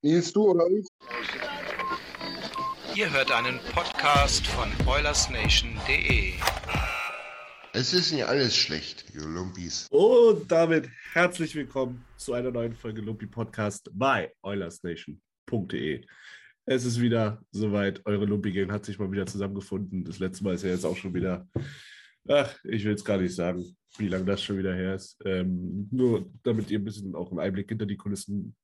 Nils, 0.00 0.32
du 0.32 0.50
oder 0.50 0.64
ich? 0.70 0.86
Ihr 2.94 3.12
hört 3.12 3.32
einen 3.32 3.58
Podcast 3.74 4.46
von 4.46 4.68
OilersNation.de. 4.86 6.34
Es 7.72 7.92
ist 7.92 8.12
nicht 8.12 8.24
alles 8.24 8.56
schlecht, 8.56 9.12
ihr 9.12 9.22
Lumpis. 9.22 9.88
Und 9.90 10.52
damit 10.52 10.88
herzlich 11.14 11.56
willkommen 11.56 12.04
zu 12.16 12.32
einer 12.34 12.52
neuen 12.52 12.74
Folge 12.74 13.00
Lumpi 13.00 13.26
Podcast 13.26 13.90
bei 13.92 14.32
OilersNation.de. 14.42 16.06
Es 16.66 16.84
ist 16.84 17.00
wieder 17.00 17.42
soweit, 17.50 18.00
eure 18.06 18.26
Lumpi-Gang 18.26 18.70
hat 18.70 18.84
sich 18.84 19.00
mal 19.00 19.10
wieder 19.10 19.26
zusammengefunden. 19.26 20.04
Das 20.04 20.20
letzte 20.20 20.44
Mal 20.44 20.54
ist 20.54 20.62
ja 20.62 20.70
jetzt 20.70 20.84
auch 20.84 20.96
schon 20.96 21.12
wieder, 21.12 21.48
ach, 22.28 22.56
ich 22.62 22.84
will 22.84 22.94
es 22.94 23.04
gar 23.04 23.18
nicht 23.18 23.34
sagen, 23.34 23.76
wie 23.96 24.06
lange 24.06 24.26
das 24.26 24.44
schon 24.44 24.58
wieder 24.58 24.76
her 24.76 24.94
ist. 24.94 25.18
Ähm, 25.24 25.88
nur 25.90 26.30
damit 26.44 26.70
ihr 26.70 26.78
ein 26.78 26.84
bisschen 26.84 27.16
auch 27.16 27.32
einen 27.32 27.40
Einblick 27.40 27.68
hinter 27.68 27.86
die 27.86 27.96
Kulissen 27.96 28.54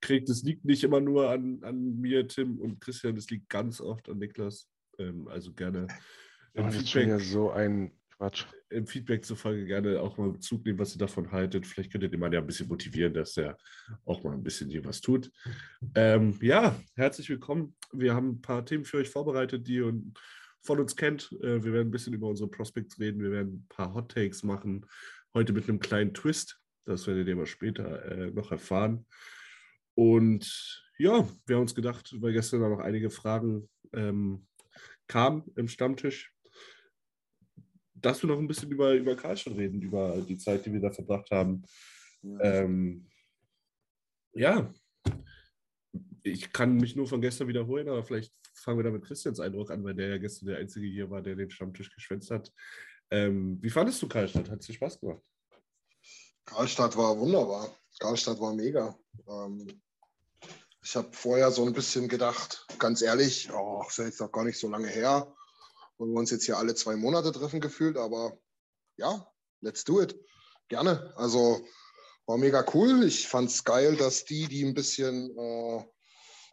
kriegt. 0.00 0.28
Es 0.28 0.42
liegt 0.42 0.64
nicht 0.64 0.84
immer 0.84 1.00
nur 1.00 1.30
an, 1.30 1.60
an 1.62 2.00
mir, 2.00 2.26
Tim 2.26 2.58
und 2.58 2.80
Christian, 2.80 3.16
es 3.16 3.30
liegt 3.30 3.48
ganz 3.48 3.80
oft 3.80 4.08
an 4.08 4.18
Niklas. 4.18 4.68
Ähm, 4.98 5.28
also 5.28 5.52
gerne 5.52 5.88
im 6.54 6.70
schon 6.72 7.08
ja 7.08 7.18
Feedback, 7.18 7.20
so 7.20 7.50
ein 7.50 7.92
Quatsch. 8.16 8.46
im 8.70 8.86
Feedback 8.86 9.24
zur 9.24 9.36
Folge 9.36 9.66
gerne 9.66 10.00
auch 10.00 10.16
mal 10.16 10.30
Bezug 10.30 10.64
nehmen, 10.64 10.78
was 10.78 10.94
ihr 10.94 10.98
davon 10.98 11.30
haltet. 11.32 11.66
Vielleicht 11.66 11.92
könnt 11.92 12.02
ihr 12.02 12.10
den 12.10 12.20
Mann 12.20 12.32
ja 12.32 12.40
ein 12.40 12.46
bisschen 12.46 12.68
motivieren, 12.68 13.12
dass 13.12 13.36
er 13.36 13.58
auch 14.04 14.22
mal 14.24 14.32
ein 14.32 14.42
bisschen 14.42 14.70
hier 14.70 14.84
was 14.84 15.00
tut. 15.00 15.30
Ähm, 15.94 16.38
ja, 16.40 16.74
herzlich 16.94 17.28
willkommen. 17.28 17.76
Wir 17.92 18.14
haben 18.14 18.30
ein 18.30 18.40
paar 18.40 18.64
Themen 18.64 18.84
für 18.84 18.98
euch 18.98 19.10
vorbereitet, 19.10 19.66
die 19.68 19.74
ihr 19.74 19.92
von 20.62 20.80
uns 20.80 20.96
kennt. 20.96 21.30
Äh, 21.42 21.62
wir 21.62 21.72
werden 21.72 21.88
ein 21.88 21.92
bisschen 21.92 22.14
über 22.14 22.28
unsere 22.28 22.50
Prospects 22.50 22.98
reden. 22.98 23.22
Wir 23.22 23.30
werden 23.30 23.54
ein 23.54 23.66
paar 23.68 23.94
Hot 23.94 24.12
Takes 24.12 24.42
machen. 24.42 24.86
Heute 25.34 25.52
mit 25.52 25.68
einem 25.68 25.78
kleinen 25.78 26.14
Twist. 26.14 26.58
Das 26.86 27.06
werdet 27.06 27.28
ihr 27.28 27.34
aber 27.34 27.46
später 27.46 28.04
äh, 28.06 28.30
noch 28.30 28.50
erfahren. 28.50 29.06
Und 29.96 30.84
ja, 30.98 31.26
wir 31.46 31.56
haben 31.56 31.62
uns 31.62 31.74
gedacht, 31.74 32.14
weil 32.20 32.32
gestern 32.32 32.60
da 32.60 32.68
noch 32.68 32.80
einige 32.80 33.10
Fragen 33.10 33.68
ähm, 33.92 34.46
kamen 35.08 35.50
im 35.56 35.68
Stammtisch, 35.68 36.32
dass 37.94 38.22
wir 38.22 38.28
noch 38.28 38.38
ein 38.38 38.46
bisschen 38.46 38.70
über, 38.70 38.92
über 38.92 39.16
Karlstadt 39.16 39.56
reden, 39.56 39.80
über 39.80 40.18
die 40.20 40.38
Zeit, 40.38 40.64
die 40.64 40.72
wir 40.72 40.80
da 40.80 40.90
verbracht 40.90 41.30
haben. 41.30 41.62
Ähm, 42.40 43.08
ja, 44.32 44.72
ich 46.22 46.52
kann 46.52 46.76
mich 46.76 46.94
nur 46.94 47.06
von 47.06 47.20
gestern 47.20 47.48
wiederholen, 47.48 47.88
aber 47.88 48.04
vielleicht 48.04 48.34
fangen 48.54 48.78
wir 48.78 48.84
da 48.84 48.90
mit 48.90 49.04
Christians 49.04 49.40
Eindruck 49.40 49.70
an, 49.70 49.82
weil 49.82 49.94
der 49.94 50.08
ja 50.08 50.18
gestern 50.18 50.48
der 50.48 50.58
Einzige 50.58 50.86
hier 50.86 51.08
war, 51.08 51.22
der 51.22 51.36
den 51.36 51.50
Stammtisch 51.50 51.94
geschwänzt 51.94 52.30
hat. 52.30 52.52
Ähm, 53.10 53.58
wie 53.62 53.70
fandest 53.70 54.02
du 54.02 54.08
Karlstadt? 54.08 54.50
Hat 54.50 54.60
es 54.60 54.66
dir 54.66 54.74
Spaß 54.74 55.00
gemacht? 55.00 55.22
Karlstadt 56.44 56.96
war 56.96 57.18
wunderbar. 57.18 57.74
Karlstadt 57.98 58.40
war 58.40 58.54
mega. 58.54 58.96
Ähm, 59.26 59.66
ich 60.86 60.94
habe 60.94 61.08
vorher 61.10 61.50
so 61.50 61.66
ein 61.66 61.72
bisschen 61.72 62.06
gedacht, 62.06 62.64
ganz 62.78 63.02
ehrlich, 63.02 63.52
oh, 63.52 63.82
ist 63.88 63.98
ja 63.98 64.04
jetzt 64.04 64.20
noch 64.20 64.30
gar 64.30 64.44
nicht 64.44 64.56
so 64.56 64.68
lange 64.68 64.86
her. 64.86 65.34
Und 65.96 66.12
wir 66.12 66.20
uns 66.20 66.30
jetzt 66.30 66.44
hier 66.44 66.58
alle 66.58 66.76
zwei 66.76 66.94
Monate 66.94 67.32
treffen 67.32 67.60
gefühlt, 67.60 67.96
aber 67.96 68.38
ja, 68.96 69.26
let's 69.62 69.82
do 69.82 70.00
it. 70.00 70.16
Gerne. 70.68 71.12
Also 71.16 71.66
war 72.26 72.38
mega 72.38 72.64
cool. 72.72 73.02
Ich 73.02 73.26
fand 73.26 73.50
es 73.50 73.64
geil, 73.64 73.96
dass 73.96 74.26
die, 74.26 74.46
die 74.46 74.64
ein 74.64 74.74
bisschen, 74.74 75.36
äh, 75.36 75.84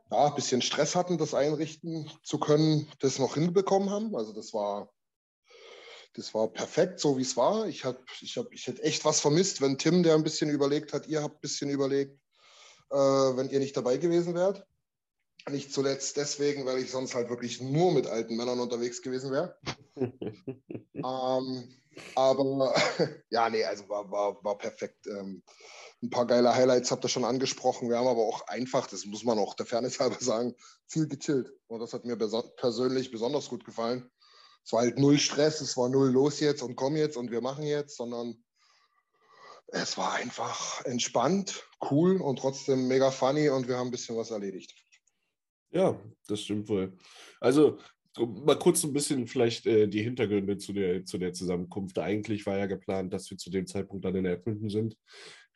ja, 0.09 0.25
ein 0.25 0.35
bisschen 0.35 0.63
Stress 0.63 0.95
hatten, 0.95 1.19
das 1.19 1.35
einrichten 1.35 2.09
zu 2.23 2.39
können, 2.39 2.91
das 3.01 3.19
noch 3.19 3.35
hinbekommen 3.35 3.91
haben. 3.91 4.15
Also 4.15 4.33
das 4.33 4.51
war, 4.51 4.91
das 6.15 6.33
war 6.33 6.47
perfekt, 6.47 6.99
so 6.99 7.19
wie 7.19 7.23
es 7.23 7.37
war. 7.37 7.67
Ich, 7.67 7.85
hab, 7.85 8.03
ich, 8.19 8.35
hab, 8.35 8.51
ich 8.51 8.65
hätte 8.65 8.81
echt 8.81 9.05
was 9.05 9.19
vermisst, 9.19 9.61
wenn 9.61 9.77
Tim, 9.77 10.01
der 10.01 10.15
ein 10.15 10.23
bisschen 10.23 10.49
überlegt 10.49 10.91
hat, 10.91 11.05
ihr 11.05 11.21
habt 11.21 11.35
ein 11.35 11.41
bisschen 11.41 11.69
überlegt, 11.69 12.19
äh, 12.93 13.37
wenn 13.37 13.49
ihr 13.49 13.59
nicht 13.59 13.75
dabei 13.75 13.97
gewesen 13.97 14.35
wärt. 14.35 14.65
Nicht 15.49 15.73
zuletzt 15.73 16.15
deswegen, 16.15 16.65
weil 16.65 16.77
ich 16.77 16.91
sonst 16.91 17.15
halt 17.15 17.29
wirklich 17.29 17.59
nur 17.59 17.91
mit 17.91 18.07
alten 18.07 18.37
Männern 18.37 18.59
unterwegs 18.59 19.01
gewesen 19.01 19.31
wäre. 19.31 19.57
ähm, 19.97 21.69
aber 22.15 22.73
ja, 23.29 23.49
nee, 23.49 23.65
also 23.65 23.89
war, 23.89 24.09
war, 24.09 24.43
war 24.43 24.57
perfekt. 24.57 25.05
Ähm, 25.07 25.43
ein 26.01 26.09
paar 26.09 26.27
geile 26.27 26.53
Highlights 26.53 26.91
habt 26.91 27.03
ihr 27.03 27.09
schon 27.09 27.25
angesprochen. 27.25 27.89
Wir 27.89 27.97
haben 27.97 28.07
aber 28.07 28.21
auch 28.21 28.47
einfach, 28.47 28.87
das 28.87 29.05
muss 29.05 29.23
man 29.23 29.39
auch 29.39 29.53
der 29.55 29.65
Fairness 29.65 29.99
halber 29.99 30.17
sagen, 30.19 30.55
viel 30.87 31.07
gechillt. 31.07 31.51
Und 31.67 31.79
das 31.79 31.93
hat 31.93 32.05
mir 32.05 32.17
persönlich 32.17 33.11
besonders 33.11 33.49
gut 33.49 33.65
gefallen. 33.65 34.09
Es 34.65 34.71
war 34.71 34.81
halt 34.81 34.97
null 34.97 35.17
Stress, 35.17 35.61
es 35.61 35.75
war 35.75 35.89
null 35.89 36.09
los 36.09 36.39
jetzt 36.39 36.61
und 36.61 36.75
komm 36.75 36.95
jetzt 36.95 37.17
und 37.17 37.31
wir 37.31 37.41
machen 37.41 37.63
jetzt, 37.63 37.97
sondern 37.97 38.41
es 39.73 39.97
war 39.97 40.13
einfach 40.13 40.85
entspannt, 40.85 41.67
cool 41.89 42.21
und 42.21 42.37
trotzdem 42.39 42.87
mega 42.87 43.11
funny 43.11 43.49
und 43.49 43.67
wir 43.67 43.77
haben 43.77 43.87
ein 43.87 43.91
bisschen 43.91 44.15
was 44.15 44.31
erledigt. 44.31 44.73
Ja, 45.71 45.99
das 46.27 46.41
stimmt 46.41 46.69
wohl. 46.69 46.95
Also 47.41 47.79
mal 48.17 48.59
kurz 48.59 48.83
ein 48.83 48.93
bisschen 48.93 49.25
vielleicht 49.27 49.65
äh, 49.65 49.87
die 49.87 50.03
Hintergründe 50.03 50.57
zu 50.59 50.71
der, 50.73 51.03
zu 51.03 51.17
der 51.17 51.33
Zusammenkunft. 51.33 51.97
Eigentlich 51.97 52.45
war 52.45 52.57
ja 52.57 52.67
geplant, 52.67 53.11
dass 53.11 53.29
wir 53.31 53.37
zu 53.39 53.49
dem 53.49 53.65
Zeitpunkt 53.65 54.05
dann 54.05 54.15
in 54.15 54.25
Edmonton 54.25 54.69
sind. 54.69 54.95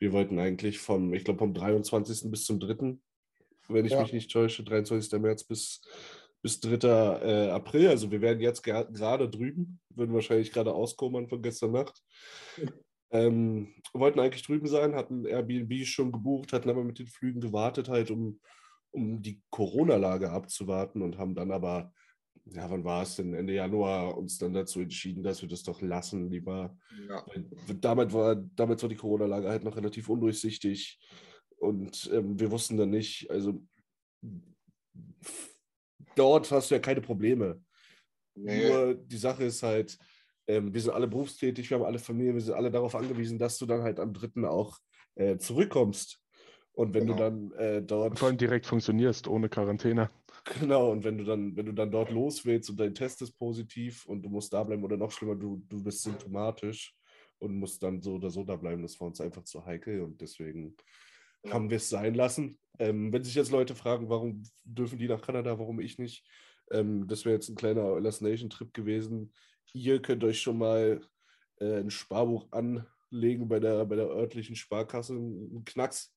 Wir 0.00 0.12
wollten 0.12 0.40
eigentlich 0.40 0.78
vom, 0.80 1.14
ich 1.14 1.22
glaube, 1.24 1.38
vom 1.38 1.54
23. 1.54 2.30
bis 2.30 2.44
zum 2.44 2.58
3., 2.58 2.98
wenn 3.68 3.84
ich 3.84 3.92
Ja. 3.92 4.02
mich 4.02 4.12
nicht 4.12 4.32
täusche, 4.32 4.64
23. 4.64 5.20
März 5.20 5.44
bis, 5.44 5.82
bis 6.42 6.58
3. 6.58 6.74
Äh, 6.80 7.50
April. 7.50 7.86
Also 7.88 8.10
wir 8.10 8.20
werden 8.20 8.40
jetzt 8.40 8.64
ger- 8.64 8.90
gerade 8.92 9.28
drüben, 9.30 9.78
würden 9.90 10.12
wahrscheinlich 10.14 10.50
gerade 10.52 10.74
auskommern 10.74 11.28
von 11.28 11.40
gestern 11.40 11.70
Nacht. 11.72 12.02
Ähm, 13.10 13.74
wollten 13.94 14.20
eigentlich 14.20 14.42
drüben 14.42 14.66
sein, 14.66 14.94
hatten 14.94 15.24
Airbnb 15.24 15.86
schon 15.86 16.12
gebucht, 16.12 16.52
hatten 16.52 16.68
aber 16.68 16.84
mit 16.84 16.98
den 16.98 17.06
Flügen 17.06 17.40
gewartet, 17.40 17.88
halt, 17.88 18.10
um, 18.10 18.40
um 18.90 19.22
die 19.22 19.42
Corona-Lage 19.50 20.30
abzuwarten 20.30 21.02
und 21.02 21.16
haben 21.16 21.34
dann 21.34 21.50
aber, 21.50 21.92
ja, 22.44 22.70
wann 22.70 22.84
war 22.84 23.02
es 23.02 23.16
denn? 23.16 23.34
Ende 23.34 23.54
Januar 23.54 24.16
uns 24.16 24.38
dann 24.38 24.52
dazu 24.52 24.80
entschieden, 24.80 25.22
dass 25.22 25.40
wir 25.40 25.48
das 25.48 25.62
doch 25.62 25.80
lassen, 25.80 26.30
lieber. 26.30 26.76
Ja. 27.08 27.24
Damit 27.80 28.12
war, 28.12 28.36
damit 28.36 28.82
war 28.82 28.88
die 28.88 28.96
Corona-Lage 28.96 29.48
halt 29.48 29.64
noch 29.64 29.76
relativ 29.76 30.08
undurchsichtig 30.08 30.98
und 31.58 32.10
ähm, 32.12 32.38
wir 32.38 32.50
wussten 32.50 32.76
dann 32.76 32.90
nicht, 32.90 33.30
also 33.30 33.62
dort 36.14 36.50
hast 36.50 36.70
du 36.70 36.74
ja 36.74 36.80
keine 36.80 37.00
Probleme. 37.00 37.62
Nee. 38.34 38.68
Nur 38.68 38.94
die 38.94 39.16
Sache 39.16 39.44
ist 39.44 39.62
halt, 39.62 39.98
ähm, 40.48 40.72
wir 40.74 40.80
sind 40.80 40.92
alle 40.92 41.06
berufstätig, 41.06 41.70
wir 41.70 41.76
haben 41.78 41.84
alle 41.84 41.98
Familie, 41.98 42.34
wir 42.34 42.40
sind 42.40 42.54
alle 42.54 42.70
darauf 42.70 42.94
angewiesen, 42.94 43.38
dass 43.38 43.58
du 43.58 43.66
dann 43.66 43.82
halt 43.82 44.00
am 44.00 44.12
dritten 44.12 44.44
auch 44.44 44.78
äh, 45.14 45.36
zurückkommst. 45.38 46.20
Und 46.72 46.94
wenn 46.94 47.06
Genau. 47.06 47.16
du 47.16 47.22
dann 47.22 47.52
äh, 47.52 47.82
dort, 47.82 48.10
Und 48.12 48.18
vor 48.18 48.28
allem 48.28 48.38
direkt 48.38 48.66
funktionierst, 48.66 49.28
ohne 49.28 49.48
Quarantäne. 49.48 50.10
genau, 50.60 50.90
und 50.92 51.04
wenn 51.04 51.18
du 51.18 51.24
dann, 51.24 51.56
wenn 51.56 51.66
du 51.66 51.72
dann 51.72 51.90
dort 51.90 52.10
los 52.10 52.44
willst 52.46 52.70
und 52.70 52.78
dein 52.78 52.94
Test 52.94 53.20
ist 53.22 53.32
positiv 53.32 54.06
und 54.06 54.22
du 54.22 54.28
musst 54.28 54.52
da 54.52 54.62
bleiben 54.64 54.84
oder 54.84 54.96
noch 54.96 55.10
schlimmer, 55.10 55.34
du, 55.34 55.62
du 55.68 55.82
bist 55.82 56.02
symptomatisch 56.02 56.94
und 57.38 57.54
musst 57.56 57.82
dann 57.82 58.00
so 58.00 58.14
oder 58.14 58.30
so 58.30 58.44
da 58.44 58.56
bleiben, 58.56 58.82
das 58.82 58.98
war 59.00 59.08
uns 59.08 59.20
einfach 59.20 59.42
zu 59.44 59.64
heikel 59.66 60.02
und 60.02 60.20
deswegen 60.20 60.76
haben 61.50 61.68
wir 61.70 61.76
es 61.76 61.88
sein 61.88 62.14
lassen. 62.14 62.58
Ähm, 62.78 63.12
wenn 63.12 63.24
sich 63.24 63.34
jetzt 63.34 63.50
Leute 63.50 63.74
fragen, 63.74 64.08
warum 64.08 64.42
dürfen 64.64 64.98
die 64.98 65.08
nach 65.08 65.22
Kanada, 65.22 65.58
warum 65.58 65.80
ich 65.80 65.98
nicht, 65.98 66.24
ähm, 66.70 67.06
das 67.08 67.24
wäre 67.24 67.34
jetzt 67.34 67.48
ein 67.48 67.56
kleiner 67.56 68.00
Last 68.00 68.22
Nation 68.22 68.50
Trip 68.50 68.72
gewesen. 68.72 69.32
Ihr 69.72 70.00
könnt 70.00 70.24
euch 70.24 70.40
schon 70.40 70.58
mal 70.58 71.00
äh, 71.60 71.78
ein 71.78 71.90
Sparbuch 71.90 72.48
an, 72.52 72.86
legen 73.10 73.48
bei 73.48 73.60
der, 73.60 73.84
bei 73.84 73.96
der 73.96 74.06
örtlichen 74.06 74.56
Sparkasse 74.56 75.14
einen 75.14 75.64
Knacks. 75.64 76.14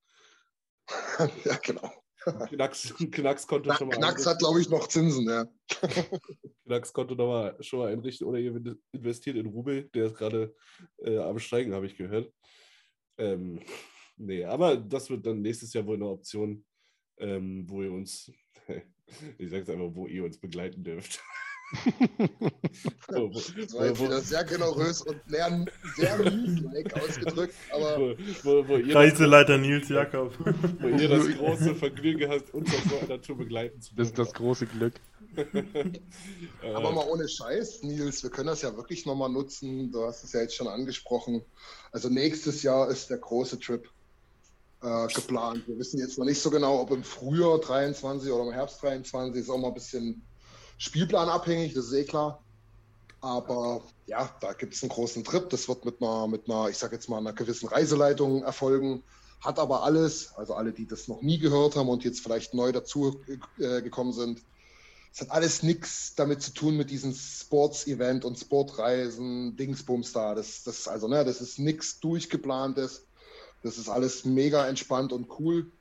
ja, 1.45 1.57
genau. 1.57 1.91
Ein 2.25 2.47
Knacks, 2.49 2.93
ein 2.99 3.09
Knackskonto 3.09 3.73
schon 3.73 3.87
mal 3.87 3.97
Knacks 3.97 4.25
hat, 4.27 4.39
glaube 4.39 4.61
ich, 4.61 4.69
noch 4.69 4.87
Zinsen, 4.87 5.27
ja. 5.27 5.45
Knackskonto 6.65 7.15
noch 7.15 7.27
mal, 7.27 7.57
schon 7.63 7.79
mal 7.79 7.91
einrichten 7.91 8.27
oder 8.27 8.37
ihr 8.37 8.77
investiert 8.91 9.37
in 9.37 9.47
Rubel, 9.47 9.89
der 9.95 10.05
ist 10.05 10.15
gerade 10.15 10.55
äh, 10.99 11.17
am 11.17 11.39
Steigen, 11.39 11.73
habe 11.73 11.87
ich 11.87 11.97
gehört. 11.97 12.31
Ähm, 13.17 13.59
nee, 14.17 14.43
aber 14.43 14.77
das 14.77 15.09
wird 15.09 15.25
dann 15.25 15.41
nächstes 15.41 15.73
Jahr 15.73 15.85
wohl 15.85 15.95
eine 15.95 16.07
Option, 16.07 16.63
ähm, 17.17 17.67
wo 17.67 17.81
ihr 17.81 17.91
uns, 17.91 18.31
ich 19.37 19.49
sage 19.49 19.63
es 19.63 19.69
einfach, 19.69 19.95
wo 19.95 20.05
ihr 20.07 20.23
uns 20.23 20.39
begleiten 20.39 20.83
dürft. 20.83 21.23
Das 23.07 23.73
war 23.73 23.85
jetzt 23.87 24.01
wieder 24.01 24.21
sehr 24.21 24.43
generös 24.43 25.01
und 25.01 25.17
sehr, 25.27 25.65
sehr 25.95 26.17
like 26.73 26.93
ausgedrückt, 26.93 27.55
aber 27.73 27.97
wo, 27.99 28.15
wo, 28.43 28.67
wo, 28.67 28.77
ihr 28.77 28.87
das, 28.87 28.95
Reiseleiter 28.95 29.57
Nils 29.57 29.89
Jakob. 29.89 30.33
wo 30.79 30.87
ihr 30.87 31.09
das 31.09 31.27
große 31.37 31.75
Vergnügen 31.75 32.29
habt, 32.29 32.53
uns 32.53 32.73
auf 32.73 32.83
so 32.89 32.99
einer 32.99 33.21
Tour 33.21 33.37
begleiten 33.37 33.81
zu 33.81 33.95
Das 33.95 34.07
ist 34.07 34.17
das 34.17 34.33
große 34.33 34.65
Glück. 34.65 34.93
Äh, 36.61 36.73
Aber 36.73 36.91
mal 36.91 37.07
ohne 37.07 37.27
Scheiß, 37.27 37.83
Nils, 37.83 38.21
wir 38.21 38.29
können 38.29 38.47
das 38.47 38.61
ja 38.61 38.75
wirklich 38.75 39.05
nochmal 39.05 39.29
nutzen. 39.29 39.91
Du 39.91 40.03
hast 40.05 40.23
es 40.23 40.33
ja 40.33 40.41
jetzt 40.41 40.55
schon 40.55 40.67
angesprochen. 40.67 41.41
Also 41.91 42.09
nächstes 42.09 42.61
Jahr 42.63 42.89
ist 42.89 43.09
der 43.09 43.17
große 43.17 43.59
Trip 43.59 43.89
äh, 44.83 45.07
geplant. 45.07 45.67
Wir 45.67 45.77
wissen 45.77 45.99
jetzt 45.99 46.17
noch 46.19 46.25
nicht 46.25 46.41
so 46.41 46.49
genau, 46.49 46.81
ob 46.81 46.91
im 46.91 47.03
Frühjahr 47.03 47.59
23 47.59 48.31
oder 48.31 48.43
im 48.43 48.51
Herbst 48.51 48.83
23 48.83 49.41
ist 49.41 49.49
auch 49.49 49.57
mal 49.57 49.69
ein 49.69 49.73
bisschen 49.73 50.21
spielplanabhängig, 50.81 51.75
das 51.75 51.85
ist 51.85 51.93
eh 51.93 52.05
klar. 52.05 52.41
Aber 53.21 53.83
ja, 54.07 54.35
da 54.41 54.53
gibt 54.53 54.73
es 54.73 54.81
einen 54.81 54.89
großen 54.89 55.23
Trip. 55.23 55.47
Das 55.51 55.69
wird 55.69 55.85
mit 55.85 56.01
einer, 56.01 56.27
mit 56.27 56.49
einer, 56.49 56.69
ich 56.69 56.77
sag 56.79 56.91
jetzt 56.91 57.07
mal, 57.07 57.19
einer 57.19 57.33
gewissen 57.33 57.67
Reiseleitung 57.67 58.41
erfolgen. 58.41 59.03
Hat 59.41 59.59
aber 59.59 59.83
alles, 59.83 60.33
also 60.35 60.55
alle, 60.55 60.71
die 60.71 60.87
das 60.87 61.07
noch 61.07 61.21
nie 61.21 61.37
gehört 61.37 61.75
haben 61.75 61.87
und 61.87 62.03
jetzt 62.03 62.21
vielleicht 62.21 62.55
neu 62.55 62.71
dazu 62.71 63.21
äh, 63.59 63.81
gekommen 63.83 64.11
sind, 64.11 64.41
es 65.13 65.21
hat 65.21 65.29
alles 65.29 65.61
nichts 65.61 66.15
damit 66.15 66.41
zu 66.41 66.51
tun 66.51 66.77
mit 66.77 66.89
diesem 66.89 67.13
Sports-Event 67.13 68.25
und 68.25 68.39
Sportreisen, 68.39 69.55
Dingsbums 69.57 70.13
da. 70.13 70.33
Das, 70.33 70.63
das, 70.63 70.87
also, 70.87 71.07
ne, 71.07 71.23
das 71.23 71.41
ist 71.41 71.59
nichts 71.59 71.99
durchgeplantes. 71.99 73.05
Das 73.61 73.77
ist 73.77 73.89
alles 73.89 74.25
mega 74.25 74.67
entspannt 74.67 75.13
und 75.13 75.27
cool. 75.39 75.71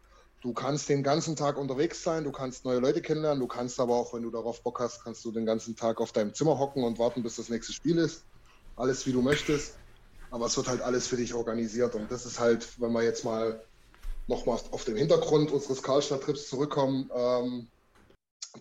Du 0.43 0.55
kannst 0.55 0.89
den 0.89 1.03
ganzen 1.03 1.37
Tag 1.37 1.59
unterwegs 1.59 2.03
sein, 2.03 2.25
du 2.25 2.33
kannst 2.33 2.65
neue 2.65 2.79
Leute 2.79 3.03
kennenlernen, 3.03 3.41
du 3.41 3.47
kannst 3.47 3.79
aber 3.79 3.95
auch, 3.95 4.15
wenn 4.15 4.23
du 4.23 4.31
darauf 4.31 4.63
Bock 4.63 4.81
hast, 4.81 5.05
kannst 5.05 5.23
du 5.25 5.33
den 5.33 5.45
ganzen 5.45 5.77
Tag 5.77 6.01
auf 6.01 6.13
deinem 6.13 6.33
Zimmer 6.33 6.59
hocken 6.59 6.83
und 6.83 6.99
warten, 6.99 7.23
bis 7.23 7.37
das 7.37 7.51
nächste 7.51 7.75
Spiel 7.75 7.99
ist. 7.99 8.25
Alles 8.77 9.07
wie 9.07 9.13
du 9.13 9.21
möchtest. 9.21 9.79
Aber 10.31 10.47
es 10.47 10.57
wird 10.57 10.69
halt 10.69 10.81
alles 10.81 11.09
für 11.09 11.17
dich 11.17 11.35
organisiert. 11.35 11.95
Und 11.95 12.11
das 12.11 12.25
ist 12.25 12.41
halt, 12.41 12.81
wenn 12.81 12.93
wir 12.93 13.03
jetzt 13.03 13.25
mal 13.25 13.63
nochmal 14.29 14.59
auf 14.71 14.85
den 14.85 14.97
Hintergrund 14.97 15.51
unseres 15.51 15.83
Karlstadt-Trips 15.83 16.49
zurückkommen, 16.49 17.11
ähm, 17.15 17.69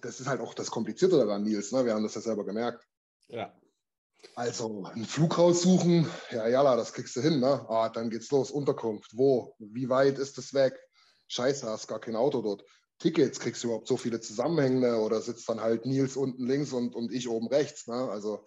das 0.01 0.19
ist 0.19 0.27
halt 0.27 0.41
auch 0.41 0.53
das 0.53 0.71
Komplizierte 0.71 1.17
daran, 1.17 1.43
Nils. 1.43 1.71
Ne? 1.71 1.85
Wir 1.85 1.93
haben 1.93 2.03
das 2.03 2.15
ja 2.15 2.21
selber 2.21 2.45
gemerkt. 2.45 2.85
ja. 3.29 3.53
Also 4.35 4.83
ein 4.83 5.05
Flug 5.05 5.37
raussuchen, 5.37 6.05
ja, 6.31 6.45
jalla, 6.45 6.75
das 6.75 6.91
kriegst 6.91 7.15
du 7.15 7.21
hin. 7.21 7.39
Ne? 7.39 7.65
Ah, 7.69 7.87
dann 7.87 8.09
geht's 8.09 8.29
los. 8.31 8.51
Unterkunft, 8.51 9.15
wo? 9.15 9.55
Wie 9.59 9.87
weit 9.87 10.19
ist 10.19 10.37
es 10.37 10.53
weg? 10.53 10.77
Scheiße, 11.29 11.67
hast 11.67 11.87
gar 11.87 11.99
kein 11.99 12.15
Auto 12.15 12.41
dort. 12.41 12.65
Tickets, 12.99 13.39
kriegst 13.39 13.63
du 13.63 13.67
überhaupt 13.67 13.87
so 13.87 13.95
viele 13.95 14.19
zusammenhängende 14.19 14.97
oder 14.97 15.21
sitzt 15.21 15.47
dann 15.47 15.61
halt 15.61 15.85
Nils 15.85 16.17
unten 16.17 16.45
links 16.45 16.73
und, 16.73 16.95
und 16.95 17.13
ich 17.13 17.29
oben 17.29 17.47
rechts. 17.47 17.87
Ne? 17.87 17.95
Also 17.95 18.43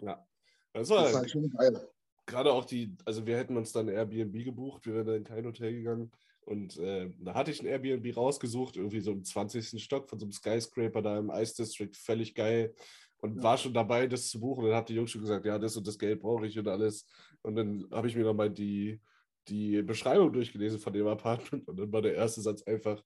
ja. 0.00 0.26
Das 0.72 0.88
das 0.88 0.96
war 0.96 1.08
ist 1.08 1.14
halt 1.14 1.30
schon 1.30 1.50
geil. 1.50 1.88
gerade 2.26 2.52
auch 2.52 2.64
die, 2.64 2.96
also 3.04 3.26
wir 3.26 3.36
hätten 3.36 3.56
uns 3.56 3.72
dann 3.72 3.88
Airbnb 3.88 4.44
gebucht, 4.44 4.86
wir 4.86 4.94
wären 4.94 5.06
dann 5.06 5.16
in 5.16 5.24
kein 5.24 5.44
Hotel 5.46 5.72
gegangen 5.72 6.10
und 6.42 6.76
äh, 6.78 7.10
da 7.18 7.34
hatte 7.34 7.50
ich 7.50 7.60
ein 7.60 7.66
Airbnb 7.66 8.16
rausgesucht, 8.16 8.76
irgendwie 8.76 9.00
so 9.00 9.12
im 9.12 9.24
20. 9.24 9.82
Stock 9.82 10.08
von 10.08 10.18
so 10.18 10.24
einem 10.26 10.32
Skyscraper 10.32 11.02
da 11.02 11.18
im 11.18 11.30
Ice 11.30 11.54
District, 11.56 11.92
völlig 11.94 12.34
geil 12.34 12.74
und 13.18 13.38
Ja. 13.38 13.42
war 13.42 13.58
schon 13.58 13.74
dabei, 13.74 14.06
das 14.06 14.28
zu 14.28 14.40
buchen 14.40 14.64
und 14.64 14.70
dann 14.70 14.78
hat 14.78 14.88
die 14.88 14.94
Jungs 14.94 15.10
schon 15.10 15.22
gesagt, 15.22 15.46
ja, 15.46 15.58
das 15.58 15.76
und 15.76 15.86
das 15.86 15.98
Geld 15.98 16.20
brauche 16.20 16.46
ich 16.46 16.58
und 16.58 16.68
alles 16.68 17.06
und 17.42 17.56
dann 17.56 17.88
habe 17.90 18.08
ich 18.08 18.16
mir 18.16 18.24
nochmal 18.24 18.50
die, 18.50 19.00
die 19.48 19.82
Beschreibung 19.82 20.32
durchgelesen 20.32 20.78
von 20.78 20.92
dem 20.92 21.06
Apartment 21.06 21.66
und 21.68 21.78
dann 21.78 21.92
war 21.92 22.02
der 22.02 22.14
erste 22.14 22.40
Satz 22.40 22.62
einfach, 22.62 23.02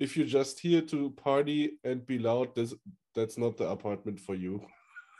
if 0.00 0.16
you're 0.16 0.26
just 0.26 0.60
here 0.60 0.84
to 0.84 1.10
party 1.10 1.78
and 1.84 2.06
be 2.06 2.18
loud, 2.18 2.54
this, 2.54 2.76
that's 3.14 3.36
not 3.36 3.58
the 3.58 3.64
apartment 3.64 4.20
for 4.20 4.34
you. 4.34 4.60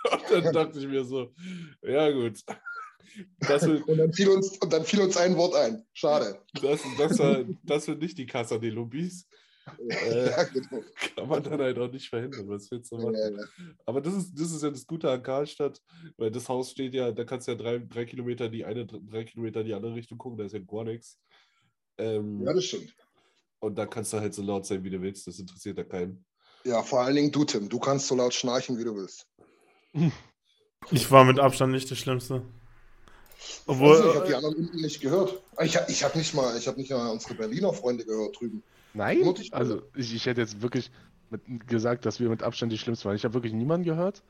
Und 0.34 0.44
dann 0.44 0.52
dachte 0.52 0.78
ich 0.78 0.87
mir 0.87 1.02
so, 1.02 1.32
ja 1.82 2.11
gut. 2.11 2.38
Wird, 3.38 3.88
Und 3.88 3.96
dann, 3.96 4.12
fiel 4.12 4.28
uns, 4.28 4.58
und 4.58 4.72
dann 4.72 4.84
fiel 4.84 5.00
uns 5.00 5.16
ein 5.16 5.37
Wort 5.37 5.55
ein. 5.55 5.82
Schade. 5.93 6.43
das, 6.61 6.82
das, 6.99 7.19
war, 7.19 7.44
das 7.62 7.88
wird 7.88 8.02
nicht 8.02 8.19
die 8.19 8.26
Casa 8.26 8.58
de 8.58 8.70
Lobbies. 8.70 9.26
Äh, 9.88 10.31
Ja, 10.31 10.43
genau. 10.44 10.82
kann 11.16 11.28
man 11.28 11.43
dann 11.43 11.61
halt 11.61 11.78
auch 11.78 11.90
nicht 11.90 12.08
verhindern. 12.08 12.49
Was 12.49 12.70
willst 12.70 12.93
du 12.93 12.96
machen? 12.96 13.14
Ja, 13.14 13.31
ja. 13.31 13.44
Aber 13.87 14.00
das 14.00 14.14
ist, 14.14 14.34
das 14.38 14.52
ist 14.52 14.62
ja 14.62 14.70
das 14.70 14.87
Gute 14.87 15.11
an 15.11 15.22
Karlstadt, 15.22 15.81
weil 16.16 16.31
das 16.31 16.49
Haus 16.49 16.70
steht 16.70 16.94
ja, 16.94 17.11
da 17.12 17.25
kannst 17.25 17.49
du 17.49 17.52
ja 17.52 17.58
drei, 17.58 17.78
drei 17.78 18.05
Kilometer 18.05 18.46
in 18.46 18.52
die 18.52 18.64
eine, 18.64 18.87
drei 18.87 19.25
Kilometer 19.25 19.61
in 19.61 19.66
die 19.66 19.75
andere 19.75 19.94
Richtung 19.94 20.19
gucken, 20.19 20.38
da 20.38 20.44
ist 20.44 20.52
ja 20.52 20.58
gar 20.61 20.84
nichts. 20.84 21.19
Ähm, 21.99 22.43
ja, 22.44 22.52
das 22.52 22.64
stimmt. 22.64 22.94
und 23.61 23.76
da 23.76 23.87
kannst 23.87 24.12
du 24.12 24.19
halt 24.20 24.34
so 24.34 24.43
laut 24.43 24.66
sein, 24.66 24.82
wie 24.84 24.90
du 24.90 25.00
willst. 25.00 25.26
Das 25.26 25.38
interessiert 25.38 25.78
da 25.78 25.84
keinen. 25.84 26.25
Ja, 26.64 26.82
vor 26.82 27.00
allen 27.00 27.14
Dingen 27.16 27.31
du, 27.32 27.44
Tim. 27.44 27.69
Du 27.69 27.78
kannst 27.78 28.06
so 28.08 28.14
laut 28.16 28.34
schnarchen, 28.34 28.78
wie 28.78 28.84
du 28.84 28.94
willst. 28.96 29.26
Ich 30.90 31.11
war 31.11 31.25
mit 31.25 31.38
Abstand 31.38 31.72
nicht 31.72 31.88
der 31.88 31.94
Schlimmste. 31.94 32.43
Obwohl, 33.66 33.96
Obwohl, 33.96 34.11
ich 34.11 34.16
habe 34.16 34.26
die 34.26 34.34
anderen 34.34 34.55
unten 34.56 34.76
nicht 34.82 35.00
gehört. 35.00 35.43
Ich, 35.62 35.76
hab- 35.78 35.88
ich 35.88 36.05
habe 36.05 36.19
nicht 36.19 36.34
mal, 36.34 36.58
ich 36.58 36.66
habe 36.69 36.78
nicht 36.78 36.90
mal 36.90 37.11
unsere 37.11 37.32
Berliner 37.34 37.72
Freunde 37.72 38.05
gehört 38.05 38.38
drüben. 38.38 38.62
Nein? 38.94 39.35
Die- 39.35 39.52
Also 39.52 39.82
ich, 39.94 40.14
ich 40.14 40.26
hätte 40.26 40.41
jetzt 40.41 40.62
wirklich 40.62 40.91
mit, 41.31 41.67
gesagt, 41.69 42.06
dass 42.06 42.20
wir 42.20 42.29
mit 42.29 42.43
Abstand 42.43 42.73
die 42.73 42.79
schlimmsten 42.79 43.06
waren. 43.06 43.17
Ich 43.17 43.25
habe 43.25 43.35
wirklich 43.35 43.52
niemanden 43.52 43.85
gehört, 43.85 44.23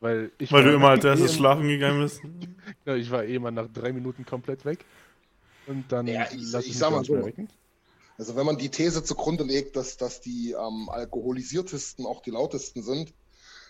weil 0.00 0.30
ich 0.38 0.50
weil 0.52 0.64
du 0.64 0.72
immer 0.74 0.90
als 0.90 1.04
erstes 1.04 1.32
eh- 1.32 1.36
schlafen 1.36 1.68
gegangen 1.68 2.00
bist. 2.02 2.20
Ja, 2.84 2.94
ich 2.96 3.10
war 3.10 3.24
eh 3.24 3.38
mal 3.38 3.50
nach 3.50 3.68
drei 3.72 3.92
Minuten 3.92 4.24
komplett 4.24 4.64
weg. 4.64 4.84
Und 5.66 5.90
dann 5.90 6.06
Ja, 6.06 6.26
ich- 6.32 6.52
lass 6.52 6.62
ich 6.64 6.68
mich 6.70 6.78
sag 6.78 6.90
mal 6.92 7.00
nicht 7.00 7.10
mehr 7.10 7.22
so. 7.22 7.32
Also 8.18 8.34
wenn 8.36 8.46
man 8.46 8.56
die 8.56 8.70
These 8.70 9.04
zugrunde 9.04 9.44
legt, 9.44 9.76
dass, 9.76 9.96
dass 9.98 10.20
die 10.22 10.54
am 10.56 10.88
alkoholisiertesten 10.88 12.06
auch 12.06 12.22
die 12.22 12.30
lautesten 12.30 12.82
sind, 12.82 13.12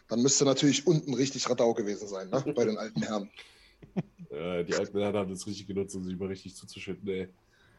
dann 0.08 0.22
müsste 0.22 0.44
natürlich 0.44 0.86
unten 0.86 1.14
richtig 1.14 1.50
Radau 1.50 1.74
gewesen 1.74 2.06
sein, 2.06 2.30
ne? 2.30 2.44
bei 2.54 2.64
den 2.64 2.78
alten 2.78 3.02
Herren. 3.02 3.30
Äh, 4.30 4.64
die 4.64 4.74
alten 4.74 4.98
Herren 4.98 5.16
haben 5.16 5.30
das 5.30 5.46
richtig 5.46 5.66
genutzt, 5.68 5.94
um 5.94 6.04
sich 6.04 6.18
mal 6.18 6.28
richtig 6.28 6.56
zuzuschütten, 6.56 7.06
ey. 7.08 7.28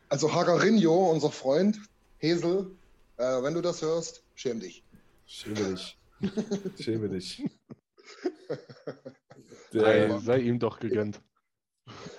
Also 0.10 0.34
Hagarinho, 0.34 1.12
unser 1.12 1.30
Freund, 1.32 1.78
Hesel, 2.18 2.76
äh, 3.18 3.42
wenn 3.44 3.54
du 3.54 3.62
das 3.62 3.82
hörst, 3.82 4.24
schäm 4.36 4.60
dich. 4.60 4.84
Schäme 5.26 5.74
dich. 5.74 5.98
Schäme 6.80 7.10
dich. 7.10 7.44
Sei, 9.72 10.08
Der, 10.08 10.20
sei 10.20 10.40
ihm 10.40 10.60
doch 10.60 10.80
gegönnt. 10.80 11.22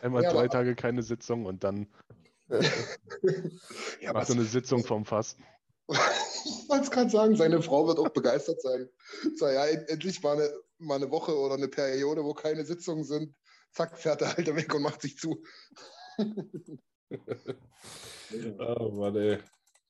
Einmal 0.02 0.22
Ja, 0.22 0.30
drei 0.32 0.49
Tage 0.49 0.75
keine 0.75 1.02
Sitzung 1.02 1.46
und 1.46 1.64
dann 1.64 1.88
Ja, 4.00 4.12
macht 4.12 4.28
er 4.28 4.34
eine 4.34 4.44
Sitzung 4.44 4.84
vom 4.84 5.04
Fass. 5.04 5.37
ich 5.88 6.68
wollte 6.68 6.84
es 6.84 6.90
gerade 6.90 7.11
sagen, 7.11 7.37
seine 7.37 7.62
Frau 7.62 7.87
wird 7.87 7.99
auch 7.99 8.11
begeistert 8.11 8.61
sein. 8.61 8.88
So, 9.37 9.49
ja, 9.49 9.66
end- 9.66 9.88
endlich 9.88 10.22
mal 10.22 10.37
eine, 10.37 10.52
mal 10.78 10.96
eine 10.96 11.11
Woche 11.11 11.37
oder 11.37 11.54
eine 11.54 11.68
Periode, 11.68 12.22
wo 12.25 12.34
keine 12.34 12.64
Sitzungen 12.64 13.04
sind. 13.04 13.34
Zack, 13.72 13.99
fährt 13.99 14.20
der 14.20 14.37
Alte 14.37 14.54
weg 14.54 14.72
und 14.75 14.82
macht 14.82 15.00
sich 15.02 15.16
zu. 15.18 15.42
oh 18.58 18.90
Mann, 18.92 19.16
ey. 19.16 19.38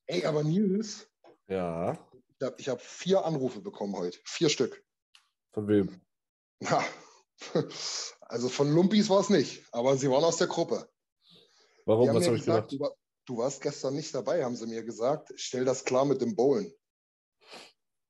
Ey, 0.09 0.25
aber 0.25 0.43
Nils, 0.43 1.07
Ja, 1.49 1.93
ich 2.41 2.47
habe 2.47 2.63
hab 2.63 2.81
vier 2.81 3.25
Anrufe 3.25 3.61
bekommen 3.61 3.95
heute. 3.95 4.19
Vier 4.25 4.49
Stück. 4.49 4.83
von 5.53 5.69
wem? 5.69 6.01
Ja. 6.61 6.85
Also 8.21 8.49
von 8.49 8.71
Lumpis 8.75 9.09
war 9.09 9.21
es 9.21 9.31
nicht, 9.31 9.65
aber 9.73 9.97
sie 9.97 10.11
waren 10.11 10.25
aus 10.25 10.39
der 10.39 10.49
Gruppe. 10.49 10.91
Warum? 11.87 12.09
Was 12.09 12.21
mir 12.21 12.27
habe 12.27 12.37
ich 12.37 12.45
gesagt, 12.45 12.69
gemacht? 12.69 12.73
du, 12.73 12.81
war, 12.81 12.93
du 13.27 13.37
warst 13.39 13.63
gestern 13.63 13.95
nicht 13.95 14.15
dabei, 14.15 14.45
haben 14.45 14.57
sie 14.57 14.67
mir 14.67 14.83
gesagt. 14.83 15.33
Stell 15.37 15.65
das 15.65 15.85
klar 15.85 16.05
mit 16.05 16.21
dem 16.21 16.35
Bowlen. 16.35 16.73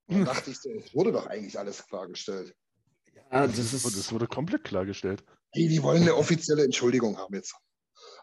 Und 0.07 0.17
dann 0.17 0.25
dachte 0.25 0.51
ich 0.51 0.59
so, 0.59 0.71
es 0.71 0.95
wurde 0.95 1.13
doch 1.13 1.27
eigentlich 1.27 1.59
alles 1.59 1.87
klargestellt. 1.87 2.57
Ja, 3.31 3.47
das 3.47 3.85
Und 3.85 3.97
es 3.97 4.13
wurde 4.13 4.27
komplett 4.27 4.65
klargestellt. 4.65 5.23
Hey, 5.53 5.69
die 5.69 5.83
wollen 5.83 6.03
eine 6.03 6.17
offizielle 6.17 6.65
Entschuldigung 6.65 7.19
haben 7.19 7.35
jetzt. 7.35 7.55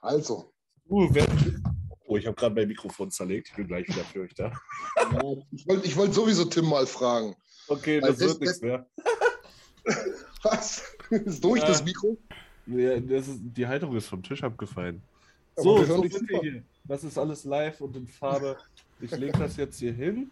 Also, 0.02 0.54
Uh, 0.88 1.08
wer... 1.12 1.26
Oh, 2.16 2.18
ich 2.18 2.26
habe 2.28 2.36
gerade 2.36 2.56
mein 2.56 2.68
Mikrofon 2.70 3.12
zerlegt. 3.12 3.50
Ich 3.50 3.56
bin 3.56 3.68
gleich 3.68 3.88
wieder 3.88 4.04
für 4.06 4.22
euch 4.22 4.34
da. 4.34 4.52
ja, 5.12 5.34
ich 5.52 5.68
wollte 5.68 5.86
ich 5.88 5.96
wollt 5.98 6.14
sowieso 6.14 6.46
Tim 6.46 6.70
mal 6.70 6.88
fragen. 6.88 7.36
Okay, 7.68 8.00
das 8.00 8.20
wird 8.20 8.40
nichts 8.40 8.62
mehr. 8.62 8.86
Was? 10.44 10.84
Ist 11.10 11.44
durch 11.44 11.62
Ja. 11.62 11.68
das 11.68 11.84
Mikro? 11.84 12.18
Ja, 12.68 13.00
das 13.00 13.28
ist, 13.28 13.40
die 13.42 13.68
Halterung 13.68 13.96
ist 13.96 14.08
vom 14.08 14.24
Tisch 14.24 14.44
abgefallen. 14.44 15.02
So, 15.56 15.78
wir 15.80 15.86
so 15.86 16.02
sind 16.02 16.12
wir 16.12 16.20
super. 16.20 16.40
hier. 16.42 16.64
Das 16.86 17.04
ist 17.04 17.18
alles 17.18 17.44
live 17.46 17.82
und 17.82 17.96
in 17.96 18.08
Farbe. 18.08 18.58
Ich 19.00 19.12
lege 19.12 19.38
das 19.38 19.58
jetzt 19.58 19.80
hier 19.80 19.94
hin. 19.94 20.32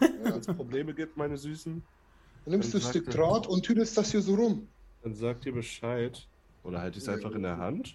Ja. 0.00 0.08
Wenn 0.22 0.32
es 0.40 0.46
Probleme 0.46 0.94
gibt, 0.94 1.16
meine 1.16 1.36
Süßen, 1.36 1.82
Dann 2.44 2.52
nimmst 2.52 2.72
du 2.72 2.78
ein 2.78 2.82
Dann 2.82 2.90
Stück 2.90 3.10
Draht 3.10 3.46
und 3.46 3.64
tüdelst 3.64 3.96
das 3.96 4.10
hier 4.10 4.22
so 4.22 4.34
rum. 4.34 4.68
dann 5.02 5.14
sagt 5.14 5.46
ihr 5.46 5.52
Bescheid. 5.52 6.26
Oder 6.64 6.80
halt 6.80 6.96
es 6.96 7.08
einfach 7.08 7.32
in 7.32 7.42
der 7.42 7.56
Hand. 7.58 7.94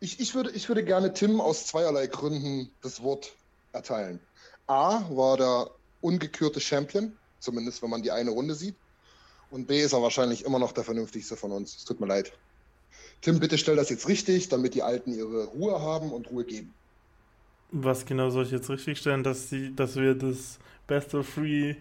Ich, 0.00 0.20
ich, 0.20 0.34
würde, 0.34 0.50
ich 0.50 0.68
würde 0.68 0.84
gerne 0.84 1.12
Tim 1.12 1.40
aus 1.40 1.66
zweierlei 1.66 2.06
Gründen 2.06 2.70
das 2.82 3.02
Wort 3.02 3.34
erteilen. 3.72 4.20
A 4.66 5.02
war 5.10 5.36
der 5.36 5.70
ungekürte 6.00 6.60
Champion, 6.60 7.12
zumindest 7.40 7.82
wenn 7.82 7.90
man 7.90 8.02
die 8.02 8.12
eine 8.12 8.30
Runde 8.30 8.54
sieht. 8.54 8.76
Und 9.50 9.66
B 9.66 9.80
ist 9.80 9.92
er 9.92 10.02
wahrscheinlich 10.02 10.44
immer 10.44 10.58
noch 10.58 10.72
der 10.72 10.84
vernünftigste 10.84 11.36
von 11.36 11.52
uns. 11.52 11.76
Es 11.76 11.84
tut 11.84 12.00
mir 12.00 12.06
leid. 12.06 12.32
Tim, 13.22 13.40
bitte 13.40 13.58
stell 13.58 13.76
das 13.76 13.90
jetzt 13.90 14.08
richtig, 14.08 14.48
damit 14.48 14.74
die 14.74 14.82
Alten 14.82 15.12
ihre 15.12 15.46
Ruhe 15.46 15.80
haben 15.80 16.12
und 16.12 16.30
Ruhe 16.30 16.44
geben. 16.44 16.72
Was 17.70 18.06
genau 18.06 18.30
soll 18.30 18.44
ich 18.44 18.52
jetzt 18.52 18.70
richtig 18.70 18.98
stellen, 18.98 19.24
dass, 19.24 19.48
die, 19.48 19.74
dass 19.74 19.96
wir 19.96 20.14
das 20.14 20.58
Best 20.86 21.14
of 21.14 21.28
Three 21.34 21.76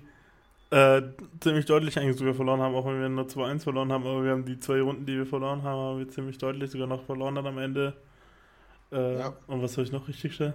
äh, 0.69 1.01
ziemlich 1.39 1.65
deutlich 1.65 1.97
eigentlich 1.97 2.17
sogar 2.17 2.33
verloren 2.33 2.61
haben, 2.61 2.75
auch 2.75 2.85
wenn 2.85 2.99
wir 2.99 3.07
nur 3.07 3.25
2-1 3.25 3.59
verloren 3.61 3.91
haben, 3.91 4.05
aber 4.05 4.23
wir 4.23 4.31
haben 4.31 4.45
die 4.45 4.59
zwei 4.59 4.81
Runden, 4.81 5.05
die 5.05 5.15
wir 5.15 5.25
verloren 5.25 5.63
haben, 5.63 5.79
haben 5.79 5.99
wir 5.99 6.09
ziemlich 6.09 6.37
deutlich 6.37 6.71
sogar 6.71 6.87
noch 6.87 7.03
verloren 7.05 7.35
dann 7.35 7.47
am 7.47 7.57
Ende. 7.57 7.93
Äh, 8.91 9.19
Ja. 9.19 9.33
Und 9.47 9.61
was 9.61 9.73
soll 9.73 9.83
ich 9.83 9.91
noch 9.91 10.07
richtig 10.07 10.33
stellen? 10.35 10.53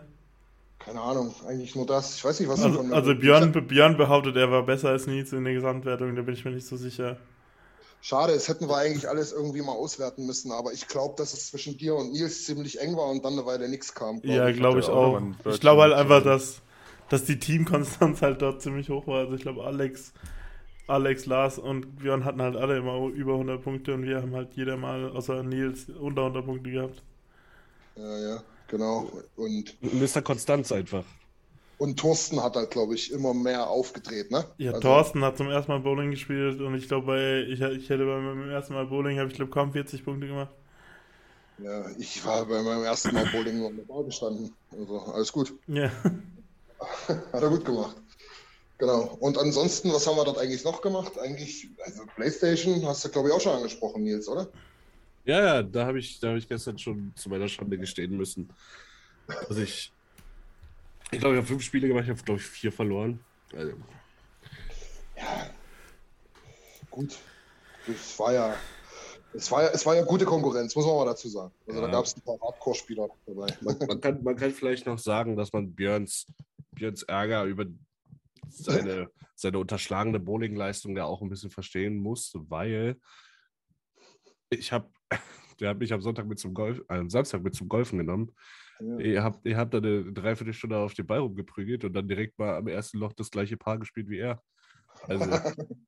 Keine 0.78 1.00
Ahnung, 1.00 1.32
eigentlich 1.46 1.76
nur 1.76 1.86
das. 1.86 2.16
Ich 2.16 2.24
weiß 2.24 2.40
nicht, 2.40 2.48
was 2.48 2.60
du 2.60 2.66
Also, 2.66 2.78
von 2.78 2.88
mir 2.88 2.94
also 2.96 3.14
Björn, 3.14 3.52
Björn 3.52 3.96
behauptet, 3.96 4.36
er 4.36 4.50
war 4.50 4.64
besser 4.64 4.88
als 4.88 5.06
Nils 5.06 5.32
in 5.32 5.44
der 5.44 5.54
Gesamtwertung, 5.54 6.16
da 6.16 6.22
bin 6.22 6.34
ich 6.34 6.44
mir 6.44 6.50
nicht 6.50 6.66
so 6.66 6.76
sicher. 6.76 7.18
Schade, 8.00 8.32
es 8.32 8.48
hätten 8.48 8.68
wir 8.68 8.76
eigentlich 8.76 9.08
alles 9.08 9.32
irgendwie 9.32 9.62
mal 9.62 9.72
auswerten 9.72 10.26
müssen, 10.26 10.50
aber 10.50 10.72
ich 10.72 10.88
glaube, 10.88 11.14
dass 11.16 11.34
es 11.34 11.50
zwischen 11.50 11.78
dir 11.78 11.94
und 11.94 12.10
Nils 12.10 12.46
ziemlich 12.46 12.80
eng 12.80 12.96
war 12.96 13.06
und 13.06 13.24
dann 13.24 13.34
eine 13.34 13.46
Weile 13.46 13.68
nichts 13.68 13.94
kam. 13.94 14.20
glaub 14.20 14.34
Ja, 14.34 14.50
glaube 14.50 14.80
ich 14.80 14.88
auch 14.88 15.22
Ich 15.44 15.60
glaube 15.60 15.82
halt 15.82 15.92
einfach, 15.92 16.24
dass, 16.24 16.62
dass 17.08 17.24
die 17.24 17.38
Teamkonstanz 17.38 18.20
halt 18.20 18.42
dort 18.42 18.60
ziemlich 18.60 18.90
hoch 18.90 19.06
war. 19.06 19.20
Also 19.20 19.34
ich 19.34 19.42
glaube, 19.42 19.62
Alex, 19.62 20.12
Alex, 20.88 21.26
Lars 21.26 21.60
und 21.60 22.00
Björn 22.00 22.24
hatten 22.24 22.42
halt 22.42 22.56
alle 22.56 22.76
immer 22.76 23.06
über 23.06 23.34
100 23.34 23.62
Punkte 23.62 23.94
und 23.94 24.02
wir 24.02 24.20
haben 24.20 24.34
halt 24.34 24.54
jeder 24.54 24.76
mal, 24.76 25.10
außer 25.10 25.44
Nils, 25.44 25.88
unter 25.88 26.22
100 26.22 26.44
Punkte 26.44 26.70
gehabt. 26.72 27.04
Ja, 27.96 28.18
ja, 28.18 28.42
genau. 28.68 29.10
Und, 29.36 29.76
Mr. 29.82 30.22
Konstanz 30.22 30.72
einfach. 30.72 31.04
und 31.78 31.98
Thorsten 31.98 32.42
hat 32.42 32.56
halt, 32.56 32.70
glaube 32.70 32.94
ich, 32.94 33.10
immer 33.12 33.34
mehr 33.34 33.68
aufgedreht, 33.68 34.30
ne? 34.30 34.44
Ja, 34.58 34.70
Also, 34.70 34.80
Thorsten 34.82 35.24
hat 35.24 35.36
zum 35.36 35.50
ersten 35.50 35.72
Mal 35.72 35.80
Bowling 35.80 36.10
gespielt 36.10 36.60
und 36.60 36.74
ich 36.74 36.88
glaube, 36.88 37.06
bei 37.06 37.40
ich, 37.42 37.60
ich 37.60 37.88
hätte 37.90 38.04
bei 38.06 38.18
meinem 38.20 38.48
ersten 38.50 38.74
Mal 38.74 38.86
Bowling, 38.86 39.18
habe 39.18 39.28
ich 39.30 39.34
glaube 39.36 39.50
kaum 39.50 39.72
40 39.72 40.04
Punkte 40.04 40.26
gemacht. 40.28 40.50
Ja, 41.58 41.84
ich 41.98 42.24
war 42.24 42.44
bei 42.46 42.62
meinem 42.62 42.84
ersten 42.84 43.14
Mal 43.14 43.26
Bowling 43.26 43.58
nur 43.58 43.68
an 43.68 43.76
der 43.76 43.84
Bar 43.84 44.04
gestanden. 44.04 44.54
Also 44.72 44.98
alles 45.00 45.32
gut. 45.32 45.52
Ja. 45.66 45.90
Hat 47.08 47.42
er 47.42 47.48
gut 47.48 47.64
gemacht. 47.64 47.96
Genau. 48.78 49.16
Und 49.20 49.38
ansonsten, 49.38 49.92
was 49.92 50.06
haben 50.06 50.16
wir 50.16 50.24
dort 50.24 50.38
eigentlich 50.38 50.64
noch 50.64 50.80
gemacht? 50.82 51.12
Eigentlich, 51.18 51.68
also 51.84 52.02
PlayStation 52.16 52.84
hast 52.86 53.04
du, 53.04 53.10
glaube 53.10 53.28
ich, 53.28 53.34
auch 53.34 53.40
schon 53.40 53.52
angesprochen, 53.54 54.02
Nils, 54.02 54.26
oder? 54.28 54.48
Ja, 55.24 55.40
ja, 55.44 55.62
da 55.62 55.86
habe 55.86 55.98
ich, 55.98 56.18
da 56.20 56.30
hab 56.30 56.36
ich 56.36 56.48
gestern 56.48 56.78
schon 56.78 57.14
zu 57.14 57.28
meiner 57.28 57.48
Schande 57.48 57.78
gestehen 57.78 58.16
müssen. 58.16 58.52
dass 59.26 59.56
ich, 59.56 59.92
ich 61.12 61.20
glaube, 61.20 61.34
ich 61.34 61.38
habe 61.38 61.46
fünf 61.46 61.62
Spiele 61.62 61.88
gemacht, 61.88 62.04
ich 62.04 62.10
habe, 62.10 62.22
glaube 62.22 62.40
ich, 62.40 62.46
vier 62.46 62.72
verloren. 62.72 63.24
Also, 63.54 63.74
Ja. 65.16 65.50
Gut. 66.90 67.18
Es 67.86 68.18
war 68.18 68.32
ja, 68.32 68.56
es 69.34 69.50
war 69.50 69.62
ja, 69.62 69.68
es 69.70 69.86
war 69.86 69.94
ja 69.94 70.02
gute 70.02 70.24
Konkurrenz, 70.24 70.74
muss 70.74 70.86
man 70.86 70.96
mal 70.96 71.06
dazu 71.06 71.28
sagen. 71.28 71.52
Also 71.66 71.80
da 71.80 71.86
Ja. 71.86 71.92
gab 71.92 72.04
es 72.04 72.16
ein 72.16 72.22
paar 72.22 72.38
Hardcore-Spieler 72.40 73.08
dabei. 73.26 73.46
man, 73.60 73.78
man, 73.86 74.00
kann, 74.00 74.22
man 74.22 74.36
kann 74.36 74.50
vielleicht 74.50 74.86
noch 74.86 74.98
sagen, 74.98 75.36
dass 75.36 75.52
man 75.52 75.74
Björns, 75.74 76.26
Björns 76.72 77.02
Ärger 77.04 77.44
über 77.44 77.66
seine, 78.48 79.08
seine 79.34 79.58
unterschlagene 79.58 80.20
Bowlingleistung 80.20 80.96
ja 80.96 81.04
auch 81.04 81.22
ein 81.22 81.28
bisschen 81.28 81.50
verstehen 81.50 81.98
muss, 81.98 82.32
weil 82.34 82.96
ich 84.50 84.70
habe, 84.70 84.90
der 85.60 85.70
hat 85.70 85.78
mich 85.78 85.92
am 85.92 86.02
Sonntag 86.02 86.26
mit 86.26 86.38
zum 86.38 86.54
Golf, 86.54 86.80
äh, 86.88 86.94
am 86.94 87.10
Samstag 87.10 87.42
mit 87.42 87.54
zum 87.54 87.68
Golfen 87.68 87.98
genommen. 87.98 88.32
Ja. 88.80 88.98
Ihr 88.98 89.22
habt, 89.22 89.46
ihr 89.46 89.56
habt 89.56 89.74
da 89.74 89.78
eine 89.78 90.12
Dreiviertelstunde 90.12 90.76
auf 90.76 90.94
den 90.94 91.06
Ball 91.06 91.20
rumgeprügelt 91.20 91.84
und 91.84 91.92
dann 91.92 92.08
direkt 92.08 92.38
mal 92.38 92.56
am 92.56 92.66
ersten 92.66 92.98
Loch 92.98 93.12
das 93.12 93.30
gleiche 93.30 93.56
Paar 93.56 93.78
gespielt 93.78 94.08
wie 94.08 94.18
er. 94.18 94.42
Also, 95.02 95.24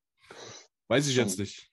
weiß 0.88 1.08
ich 1.08 1.16
jetzt 1.16 1.38
nicht. 1.38 1.70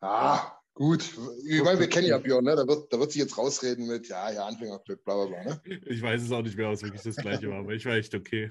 Ah, 0.00 0.52
gut. 0.74 1.02
Ich 1.48 1.62
meine, 1.62 1.80
wir 1.80 1.88
kennen 1.88 2.06
ja 2.06 2.18
Björn, 2.18 2.44
ne? 2.44 2.54
Da 2.54 2.66
wird, 2.66 2.92
da 2.92 3.00
wird 3.00 3.10
sich 3.10 3.22
jetzt 3.22 3.36
rausreden 3.36 3.88
mit, 3.88 4.08
ja, 4.08 4.30
ja, 4.30 4.46
Anfängerglück, 4.46 5.04
bla 5.04 5.14
bla 5.14 5.26
bla. 5.26 5.44
Ne? 5.44 5.80
Ich 5.86 6.00
weiß 6.00 6.22
es 6.22 6.30
auch 6.30 6.42
nicht 6.42 6.56
mehr, 6.56 6.68
ob 6.68 6.74
es 6.74 6.82
wirklich 6.82 7.02
das 7.02 7.16
gleiche 7.16 7.50
war, 7.50 7.58
aber 7.58 7.72
ich 7.72 7.84
war 7.84 7.94
echt 7.94 8.14
okay. 8.14 8.50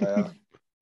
Naja. 0.00 0.32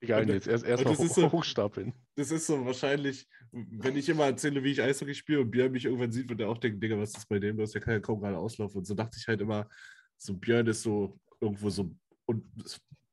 Egal, 0.04 0.28
jetzt 0.28 0.46
erst, 0.46 0.64
erst 0.64 0.84
mal 0.84 0.90
das 0.90 1.00
ist 1.00 1.10
hoch, 1.10 1.16
so- 1.16 1.32
hochstapeln. 1.32 1.92
Das 2.16 2.30
ist 2.30 2.46
so 2.46 2.64
wahrscheinlich, 2.64 3.26
wenn 3.52 3.96
ich 3.96 4.08
immer 4.08 4.24
erzähle, 4.26 4.62
wie 4.62 4.70
ich 4.72 4.82
Eishockey 4.82 5.14
spiele 5.14 5.40
und 5.40 5.50
Björn 5.50 5.72
mich 5.72 5.84
irgendwann 5.84 6.12
sieht, 6.12 6.28
wird 6.28 6.40
er 6.40 6.48
auch 6.48 6.58
denken, 6.58 6.80
Digga, 6.80 6.98
was 6.98 7.16
ist 7.16 7.28
bei 7.28 7.38
dem 7.38 7.56
los? 7.56 7.72
Der 7.72 7.80
kann 7.80 7.94
ja 7.94 8.00
kaum 8.00 8.20
gerade 8.20 8.38
auslaufen. 8.38 8.78
Und 8.78 8.84
so 8.84 8.94
dachte 8.94 9.16
ich 9.18 9.26
halt 9.26 9.40
immer, 9.40 9.68
so 10.16 10.34
Björn 10.34 10.66
ist 10.66 10.82
so 10.82 11.18
irgendwo 11.40 11.70
so 11.70 11.90
und 12.26 12.44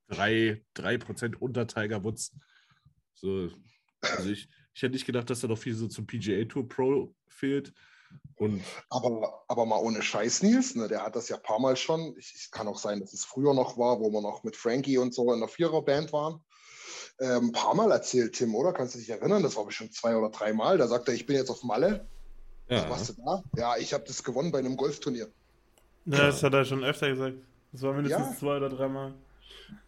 drei, 0.08 0.64
drei 0.74 0.98
Prozent 0.98 1.42
unter 1.42 1.68
Tiger 1.68 2.04
Woods. 2.04 2.36
So, 3.14 3.50
also 4.02 4.30
ich, 4.30 4.48
ich 4.74 4.82
hätte 4.82 4.94
nicht 4.94 5.06
gedacht, 5.06 5.30
dass 5.30 5.42
da 5.42 5.48
noch 5.48 5.58
viel 5.58 5.76
so 5.76 5.88
zum 5.88 6.06
PGA 6.06 6.46
Tour 6.46 6.68
Pro 6.68 7.16
fehlt. 7.28 7.74
Und 8.36 8.62
Aber, 8.90 9.46
aber 9.48 9.66
mal 9.66 9.78
ohne 9.80 10.02
Scheiß, 10.02 10.44
Nils, 10.44 10.76
ne? 10.76 10.88
der 10.88 11.04
hat 11.06 11.16
das 11.16 11.30
ja 11.30 11.38
ein 11.38 11.44
paar 11.44 11.60
Mal 11.60 11.78
schon. 11.78 12.14
Ich, 12.18 12.34
es 12.36 12.52
kann 12.52 12.68
auch 12.68 12.78
sein, 12.78 13.00
dass 13.00 13.14
es 13.14 13.24
früher 13.24 13.54
noch 13.54 13.78
war, 13.78 14.00
wo 14.00 14.12
wir 14.12 14.22
noch 14.22 14.44
mit 14.44 14.56
Frankie 14.56 14.98
und 14.98 15.14
so 15.14 15.32
in 15.34 15.40
der 15.40 15.48
Viererband 15.48 16.12
waren. 16.12 16.44
Ein 17.22 17.52
paar 17.52 17.76
Mal 17.76 17.92
erzählt, 17.92 18.34
Tim, 18.34 18.56
oder? 18.56 18.74
Kannst 18.74 18.96
du 18.96 19.00
dich 19.00 19.10
erinnern? 19.10 19.44
Das 19.44 19.56
war 19.56 19.66
bestimmt 19.66 19.94
zwei 19.94 20.16
oder 20.16 20.30
drei 20.32 20.54
Mal. 20.54 20.78
Da 20.80 20.88
sagt 20.88 21.08
er, 21.08 21.14
ich 21.14 21.26
bin 21.28 21.36
jetzt 21.36 21.50
auf 21.52 21.64
Malle. 21.64 22.08
Was 22.68 22.82
ja, 22.84 22.90
machst 22.90 23.10
du 23.10 23.14
da? 23.24 23.44
Ja, 23.58 23.78
ich 23.78 23.94
habe 23.94 24.04
das 24.08 24.24
gewonnen 24.24 24.52
bei 24.52 24.60
einem 24.60 24.76
Golfturnier. 24.76 25.28
ja, 26.06 26.18
das 26.18 26.42
hat 26.42 26.54
er 26.54 26.66
schon 26.66 26.84
öfter 26.84 27.10
gesagt. 27.10 27.36
Das 27.72 27.82
war 27.84 27.94
mindestens 27.94 28.28
Ja. 28.30 28.36
zwei 28.38 28.58
oder 28.58 28.70
dreimal. 28.70 29.14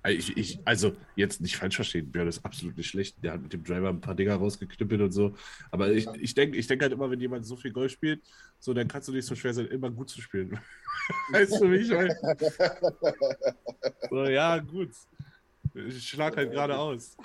ich, 0.08 0.38
ich, 0.38 0.60
also 0.66 0.96
jetzt 1.16 1.42
nicht 1.42 1.56
falsch 1.58 1.76
verstehen, 1.78 2.12
Björn 2.12 2.28
ist 2.28 2.46
absolut 2.46 2.78
nicht 2.78 2.88
schlecht. 2.90 3.16
Der 3.24 3.34
hat 3.34 3.42
mit 3.42 3.52
dem 3.54 3.64
Driver 3.64 3.90
ein 3.90 4.00
paar 4.02 4.16
Dinger 4.16 4.36
rausgeknüppelt 4.36 5.02
und 5.02 5.12
so. 5.12 5.34
Aber 5.72 5.92
ich, 5.92 6.06
Ja. 6.06 6.14
ich 6.20 6.36
denke 6.36 6.58
ich 6.58 6.68
denk 6.68 6.82
halt 6.84 6.94
immer, 6.94 7.10
wenn 7.10 7.20
jemand 7.20 7.46
so 7.48 7.56
viel 7.56 7.72
Golf 7.72 7.92
spielt, 7.94 8.22
so 8.60 8.74
dann 8.74 8.88
kannst 8.88 9.08
du 9.08 9.12
nicht 9.12 9.26
so 9.26 9.34
schwer 9.36 9.54
sein, 9.54 9.66
immer 9.68 9.90
gut 9.90 10.10
zu 10.10 10.22
spielen. 10.22 10.60
weißt 11.32 11.60
du, 11.62 11.72
wie 11.72 11.78
ich 11.78 11.90
meine? 11.90 12.16
So, 14.10 14.26
ja, 14.26 14.58
gut. 14.60 14.92
Ich 15.74 16.10
schlag 16.10 16.38
halt 16.38 16.52
gerade 16.52 16.78
aus. 16.78 17.18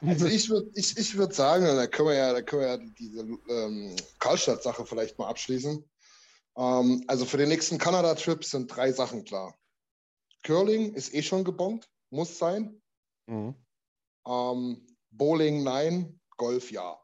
Also 0.00 0.26
ich 0.26 0.48
würde 0.50 0.70
ich, 0.74 0.96
ich 0.96 1.16
würd 1.16 1.34
sagen, 1.34 1.64
da 1.64 1.86
können 1.86 2.08
wir 2.08 2.14
ja, 2.14 2.32
da 2.32 2.42
können 2.42 2.62
wir 2.62 2.68
ja 2.68 2.76
diese 2.76 3.20
ähm, 3.48 3.96
Karlstadt-Sache 4.18 4.84
vielleicht 4.86 5.18
mal 5.18 5.28
abschließen. 5.28 5.84
Ähm, 6.56 7.04
also 7.06 7.24
für 7.24 7.36
den 7.36 7.48
nächsten 7.48 7.78
Kanada-Trip 7.78 8.44
sind 8.44 8.74
drei 8.74 8.92
Sachen 8.92 9.24
klar. 9.24 9.56
Curling 10.42 10.94
ist 10.94 11.14
eh 11.14 11.22
schon 11.22 11.44
gebongt, 11.44 11.88
muss 12.10 12.38
sein. 12.38 12.80
Mhm. 13.26 13.54
Ähm, 14.26 14.86
Bowling 15.10 15.62
nein, 15.62 16.20
Golf 16.36 16.70
ja. 16.70 16.98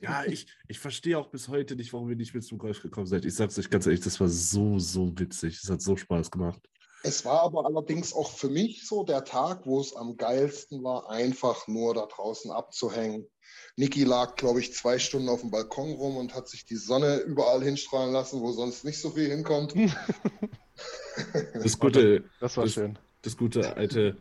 Ja, 0.00 0.24
ich, 0.24 0.46
ich 0.68 0.78
verstehe 0.78 1.18
auch 1.18 1.28
bis 1.30 1.48
heute 1.48 1.76
nicht, 1.76 1.92
warum 1.92 2.10
ihr 2.10 2.16
nicht 2.16 2.34
mit 2.34 2.44
zum 2.44 2.58
Golf 2.58 2.82
gekommen 2.82 3.06
seid. 3.06 3.24
Ich 3.24 3.34
sag's 3.34 3.58
euch 3.58 3.70
ganz 3.70 3.86
ehrlich, 3.86 4.02
das 4.02 4.20
war 4.20 4.28
so, 4.28 4.78
so 4.78 5.18
witzig. 5.18 5.58
Es 5.62 5.70
hat 5.70 5.80
so 5.80 5.96
Spaß 5.96 6.30
gemacht. 6.30 6.60
Es 7.06 7.24
war 7.26 7.42
aber 7.42 7.66
allerdings 7.66 8.14
auch 8.14 8.30
für 8.30 8.48
mich 8.48 8.86
so 8.88 9.04
der 9.04 9.24
Tag, 9.24 9.66
wo 9.66 9.78
es 9.78 9.94
am 9.94 10.16
geilsten 10.16 10.82
war, 10.82 11.10
einfach 11.10 11.68
nur 11.68 11.92
da 11.94 12.06
draußen 12.06 12.50
abzuhängen. 12.50 13.26
Niki 13.76 14.04
lag, 14.04 14.36
glaube 14.36 14.60
ich, 14.60 14.72
zwei 14.72 14.98
Stunden 14.98 15.28
auf 15.28 15.42
dem 15.42 15.50
Balkon 15.50 15.92
rum 15.92 16.16
und 16.16 16.34
hat 16.34 16.48
sich 16.48 16.64
die 16.64 16.76
Sonne 16.76 17.18
überall 17.18 17.62
hinstrahlen 17.62 18.12
lassen, 18.14 18.40
wo 18.40 18.52
sonst 18.52 18.84
nicht 18.84 19.00
so 19.00 19.10
viel 19.10 19.28
hinkommt. 19.30 19.74
Das 21.62 21.78
gute, 21.78 22.24
Das 22.40 22.56
war 22.56 22.64
Das- 22.64 22.72
schön. 22.72 22.98
das 23.22 23.36
gute 23.36 23.76
alte 23.76 24.16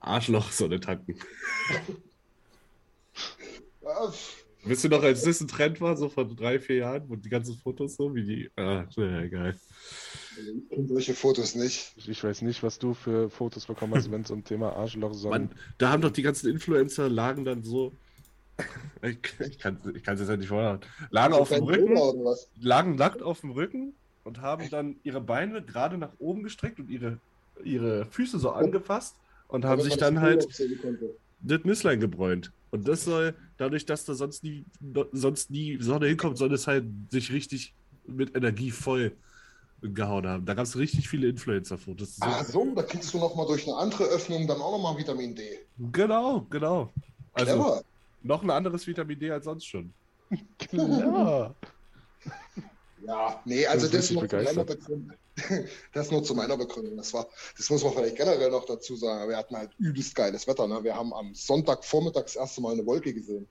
Arschloch-Sonne 0.00 0.80
tanken. 0.80 1.20
Wisst 4.66 4.84
ihr 4.84 4.90
noch, 4.90 5.02
als 5.02 5.22
das 5.22 5.40
ein 5.40 5.48
Trend 5.48 5.80
war, 5.80 5.96
so 5.96 6.08
vor 6.08 6.24
drei, 6.24 6.58
vier 6.58 6.76
Jahren, 6.76 7.08
wo 7.08 7.16
die 7.16 7.28
ganzen 7.28 7.56
Fotos 7.56 7.96
so 7.96 8.14
wie 8.14 8.24
die. 8.24 8.50
Ah, 8.56 8.84
ja, 8.96 9.20
egal. 9.20 9.54
ich 10.70 10.88
solche 10.88 11.14
Fotos 11.14 11.54
nicht. 11.54 11.94
Ich, 11.96 12.22
weiß 12.22 12.42
nicht, 12.42 12.62
was 12.62 12.78
du 12.78 12.94
für 12.94 13.30
Fotos 13.30 13.66
bekommen 13.66 13.94
hast, 13.94 14.10
wenn 14.10 14.22
es 14.22 14.30
um 14.30 14.44
Thema 14.44 14.72
Arschloch 14.74 15.14
Mann, 15.24 15.50
da 15.78 15.90
haben 15.90 16.02
doch 16.02 16.10
die 16.10 16.22
ganzen 16.22 16.50
Influencer 16.50 17.08
lagen 17.08 17.44
dann 17.44 17.62
so. 17.62 17.92
Ich, 19.02 19.18
ich 19.38 19.58
kann 19.58 19.78
es 19.84 20.20
jetzt 20.20 20.28
halt 20.28 20.40
nicht 20.40 20.48
vorstellen. 20.48 20.80
Lagen 21.10 21.34
auf 21.34 21.50
dem 21.50 21.62
Rücken, 21.62 21.94
Bruder 21.94 22.14
oder 22.14 22.24
was? 22.30 22.50
lagen 22.58 22.96
nackt 22.96 23.22
auf 23.22 23.42
dem 23.42 23.50
Rücken 23.50 23.94
und 24.24 24.40
haben 24.40 24.70
dann 24.70 24.96
ihre 25.04 25.20
Beine 25.20 25.62
gerade 25.62 25.98
nach 25.98 26.12
oben 26.18 26.42
gestreckt 26.42 26.80
und 26.80 26.90
ihre, 26.90 27.18
ihre 27.62 28.06
Füße 28.06 28.38
so 28.38 28.50
angefasst 28.50 29.14
und 29.48 29.66
haben 29.66 29.82
sich 29.82 29.96
dann 29.98 30.20
halt 30.20 30.48
das 31.40 31.64
Nüsslein 31.64 32.00
gebräunt. 32.00 32.50
Und 32.70 32.86
das 32.88 33.04
soll, 33.04 33.34
dadurch, 33.56 33.86
dass 33.86 34.04
da 34.04 34.14
sonst 34.14 34.42
nie, 34.42 34.64
sonst 35.12 35.50
nie 35.50 35.78
Sonne 35.80 36.06
hinkommt, 36.08 36.36
soll 36.38 36.52
es 36.52 36.66
halt 36.66 36.84
sich 37.10 37.32
richtig 37.32 37.74
mit 38.06 38.36
Energie 38.36 38.70
voll 38.70 39.16
gehauen 39.82 40.26
haben. 40.26 40.44
Da 40.46 40.54
gab 40.54 40.64
es 40.64 40.76
richtig 40.76 41.08
viele 41.08 41.28
Influencer-Fotos. 41.28 42.16
So- 42.16 42.24
Ach 42.26 42.44
so, 42.44 42.74
da 42.74 42.82
kriegst 42.82 43.12
du 43.14 43.18
nochmal 43.18 43.46
durch 43.46 43.66
eine 43.66 43.76
andere 43.76 44.04
Öffnung 44.04 44.46
dann 44.46 44.60
auch 44.60 44.72
nochmal 44.72 44.96
Vitamin 44.98 45.34
D. 45.34 45.60
Genau, 45.92 46.46
genau. 46.50 46.92
Also 47.32 47.52
Clever. 47.54 47.82
noch 48.22 48.42
ein 48.42 48.50
anderes 48.50 48.86
Vitamin 48.86 49.18
D 49.18 49.30
als 49.30 49.44
sonst 49.44 49.66
schon. 49.66 49.92
Klar. 50.58 51.54
Ja, 53.06 53.40
nee, 53.44 53.66
also 53.66 53.86
das 53.86 54.10
nur, 54.10 54.26
zu 54.28 54.34
meiner 54.36 54.48
begeistert. 54.64 54.78
Das 55.92 56.10
nur 56.10 56.22
zu 56.22 56.34
meiner 56.34 56.56
Begründung. 56.56 56.96
Das 56.96 57.12
war, 57.14 57.26
das 57.56 57.70
muss 57.70 57.84
man 57.84 57.92
vielleicht 57.92 58.16
generell 58.16 58.50
noch 58.50 58.64
dazu 58.64 58.96
sagen. 58.96 59.28
Wir 59.28 59.36
hatten 59.36 59.56
halt 59.56 59.74
übelst 59.78 60.14
geiles 60.14 60.46
Wetter. 60.46 60.66
Ne? 60.66 60.82
Wir 60.84 60.96
haben 60.96 61.12
am 61.12 61.34
Sonntagvormittag 61.34 62.22
das 62.24 62.36
erste 62.36 62.60
Mal 62.60 62.72
eine 62.72 62.86
Wolke 62.86 63.12
gesehen. 63.12 63.46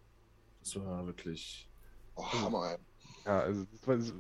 Das 0.62 0.76
war 0.78 1.06
wirklich. 1.06 1.70
Oh, 2.16 2.24
Hammer, 2.24 2.72
ey. 2.72 2.78
Ja, 3.26 3.40
also 3.40 3.66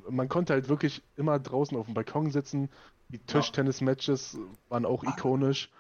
man 0.10 0.30
konnte 0.30 0.54
halt 0.54 0.68
wirklich 0.68 1.04
immer 1.16 1.40
draußen 1.40 1.78
auf 1.78 1.86
dem 1.86 1.94
Balkon 1.94 2.32
sitzen. 2.32 2.70
Die 3.10 3.20
Tischtennis-Matches 3.20 4.38
waren 4.70 4.86
auch 4.86 5.04
ikonisch. 5.04 5.72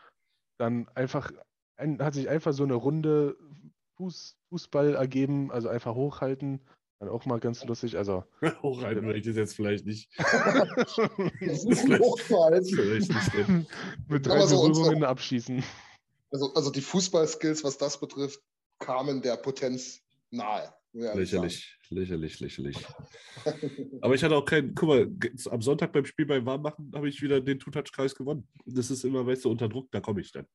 Dann 0.58 0.88
einfach, 0.94 1.32
ein, 1.77 2.00
hat 2.00 2.13
sich 2.13 2.30
einfach 2.30 2.54
so 2.54 2.63
eine 2.63 2.75
Runde 2.75 3.36
Fuß, 3.98 4.38
Fußball 4.50 4.96
ergeben, 4.96 5.51
also 5.51 5.70
einfach 5.70 5.96
hochhalten. 5.96 6.62
Dann 7.05 7.13
auch 7.13 7.25
mal 7.25 7.39
ganz 7.39 7.63
lustig. 7.65 7.97
Also, 7.97 8.24
Hochhalten 8.63 9.05
würde 9.05 9.19
ich 9.19 9.25
das 9.25 9.35
jetzt 9.35 9.55
vielleicht 9.55 9.85
nicht. 9.85 10.09
Das 10.17 11.63
ist 11.65 11.81
vielleicht- 11.81 12.01
hochgehalten. 12.01 12.75
Vielleicht 12.75 13.09
nicht 13.09 13.69
mit 14.07 14.25
drei 14.25 14.45
so 14.45 14.59
unsere- 14.62 14.85
Berührungen 14.85 15.03
abschießen. 15.03 15.63
Also, 16.31 16.53
also 16.53 16.71
die 16.71 16.81
Fußballskills, 16.81 17.63
was 17.63 17.77
das 17.77 18.00
betrifft, 18.00 18.41
kamen 18.79 19.21
der 19.21 19.38
Potenz 19.38 20.01
nahe. 20.31 20.74
Lächerlich, 20.93 21.77
lächerlich, 21.89 22.39
lächerlich. 22.39 22.77
Aber 24.01 24.15
ich 24.15 24.24
hatte 24.24 24.35
auch 24.35 24.45
keinen. 24.45 24.74
Guck 24.74 24.88
mal, 24.89 25.12
am 25.51 25.62
Sonntag 25.62 25.91
beim 25.91 26.05
Spiel 26.05 26.25
beim 26.25 26.45
Warmmachen 26.45 26.89
habe 26.95 27.09
ich 27.09 27.21
wieder 27.21 27.41
den 27.41 27.59
Two-Touch-Kreis 27.59 28.15
gewonnen. 28.15 28.47
Das 28.65 28.89
ist 28.89 29.03
immer, 29.03 29.25
weißt 29.27 29.43
du, 29.43 29.51
unter 29.51 29.67
Druck, 29.67 29.91
da 29.91 30.00
komme 30.00 30.21
ich 30.21 30.31
dann. 30.31 30.47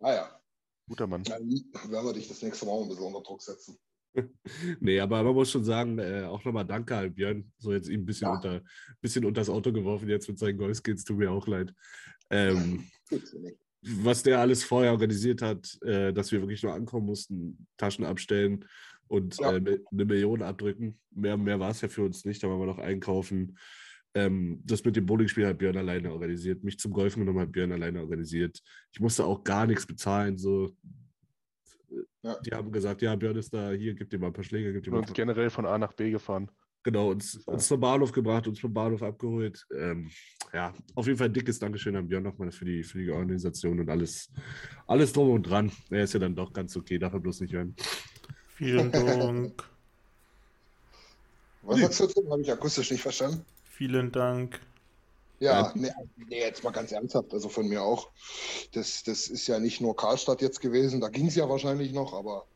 Ah 0.00 0.12
ja, 0.12 0.40
Guter 0.86 1.06
Mann. 1.06 1.22
dann 1.24 1.48
werden 1.48 2.06
wir 2.06 2.12
dich 2.12 2.28
das 2.28 2.42
nächste 2.42 2.66
Mal 2.66 2.82
ein 2.82 2.88
bisschen 2.88 3.04
unter 3.06 3.22
Druck 3.22 3.40
setzen. 3.42 3.78
Nee, 4.80 5.00
aber 5.00 5.22
man 5.22 5.34
muss 5.34 5.50
schon 5.50 5.64
sagen, 5.64 5.98
äh, 5.98 6.24
auch 6.24 6.44
nochmal 6.44 6.66
danke 6.66 6.96
an 6.96 7.14
Björn. 7.14 7.50
So 7.58 7.72
jetzt 7.72 7.88
ihm 7.88 8.00
ein 8.02 8.06
bisschen, 8.06 8.28
Ja. 8.28 8.34
unter, 8.34 8.62
bisschen 9.00 9.24
unter 9.24 9.40
das 9.40 9.48
Auto 9.48 9.72
geworfen, 9.72 10.08
jetzt 10.08 10.28
mit 10.28 10.38
seinen 10.38 10.58
Golfskills, 10.58 11.04
tut 11.04 11.18
mir 11.18 11.30
auch 11.30 11.46
leid. 11.46 11.72
Ähm, 12.30 12.84
was 13.82 14.22
der 14.22 14.38
alles 14.40 14.64
vorher 14.64 14.92
organisiert 14.92 15.42
hat, 15.42 15.78
äh, 15.82 16.12
dass 16.12 16.30
wir 16.30 16.40
wirklich 16.40 16.62
nur 16.62 16.74
ankommen 16.74 17.06
mussten, 17.06 17.66
Taschen 17.76 18.04
abstellen 18.04 18.64
und 19.08 19.38
Ja. 19.38 19.52
äh, 19.52 19.56
eine 19.56 20.04
Million 20.04 20.42
abdrücken. 20.42 20.98
Mehr, 21.10 21.36
mehr 21.36 21.58
war 21.58 21.70
es 21.70 21.80
ja 21.80 21.88
für 21.88 22.02
uns 22.04 22.24
nicht, 22.24 22.42
da 22.42 22.48
waren 22.48 22.60
wir 22.60 22.66
noch 22.66 22.78
einkaufen. 22.78 23.58
Ähm, 24.14 24.60
das 24.64 24.84
mit 24.84 24.94
dem 24.94 25.06
Bowlingspiel 25.06 25.46
hat 25.46 25.56
Björn 25.58 25.76
alleine 25.78 26.12
organisiert. 26.12 26.62
Mich 26.62 26.78
zum 26.78 26.92
Golfen 26.92 27.20
genommen 27.20 27.40
hat 27.40 27.50
Björn 27.52 27.72
alleine 27.72 28.00
organisiert. 28.00 28.60
Ich 28.92 29.00
musste 29.00 29.24
auch 29.24 29.42
gar 29.42 29.66
nichts 29.66 29.86
bezahlen. 29.86 30.36
So. 30.36 30.70
Ja. 32.22 32.38
Die 32.40 32.50
haben 32.52 32.70
gesagt, 32.70 33.02
ja, 33.02 33.16
Björn 33.16 33.36
ist 33.36 33.52
da, 33.52 33.70
hier, 33.70 33.94
gib 33.94 34.10
dir 34.10 34.18
mal 34.18 34.28
ein 34.28 34.32
paar 34.32 34.44
Schläge, 34.44 34.72
gib 34.72 34.84
dir 34.84 34.90
mal 34.90 34.98
ein 34.98 35.00
Und 35.00 35.06
paar 35.06 35.14
generell 35.14 35.50
von 35.50 35.66
A 35.66 35.76
nach 35.76 35.92
B 35.92 36.10
gefahren. 36.10 36.50
Genau, 36.84 37.10
uns, 37.10 37.36
uns 37.46 37.68
zum 37.68 37.80
Bahnhof 37.80 38.10
gebracht, 38.10 38.48
uns 38.48 38.58
vom 38.58 38.72
Bahnhof 38.72 39.02
abgeholt. 39.02 39.64
Ähm, 39.76 40.10
ja, 40.52 40.72
auf 40.94 41.06
jeden 41.06 41.18
Fall 41.18 41.28
ein 41.28 41.32
dickes 41.32 41.58
Dankeschön 41.58 41.94
an 41.94 42.08
Björn 42.08 42.24
nochmal 42.24 42.50
für 42.50 42.64
die, 42.64 42.82
für 42.82 42.98
die 42.98 43.10
Organisation 43.10 43.78
und 43.78 43.88
alles, 43.88 44.30
alles 44.86 45.12
drum 45.12 45.30
und 45.30 45.42
dran. 45.44 45.70
Er 45.90 46.04
ist 46.04 46.14
ja 46.14 46.20
dann 46.20 46.34
doch 46.34 46.52
ganz 46.52 46.76
okay, 46.76 46.98
darf 46.98 47.12
er 47.12 47.20
bloß 47.20 47.40
nicht 47.40 47.54
hören. 47.54 47.74
Vielen 48.56 48.90
Dank. 48.92 49.68
Was 51.62 51.80
sagst 51.80 52.00
du 52.00 52.06
dazu? 52.06 52.30
Habe 52.30 52.42
ich 52.42 52.52
akustisch 52.52 52.90
nicht 52.90 53.02
verstanden. 53.02 53.44
Vielen 53.64 54.10
Dank. 54.10 54.60
Ja, 55.42 55.72
nee, 55.74 55.90
nee, 56.28 56.38
jetzt 56.38 56.62
mal 56.62 56.70
ganz 56.70 56.92
ernsthaft, 56.92 57.32
also 57.34 57.48
von 57.48 57.66
mir 57.68 57.82
auch. 57.82 58.12
Das, 58.74 59.02
das 59.02 59.26
ist 59.26 59.48
ja 59.48 59.58
nicht 59.58 59.80
nur 59.80 59.96
Karlstadt 59.96 60.40
jetzt 60.40 60.60
gewesen, 60.60 61.00
da 61.00 61.08
ging 61.08 61.26
es 61.26 61.34
ja 61.34 61.48
wahrscheinlich 61.48 61.92
noch, 61.92 62.12
aber 62.14 62.46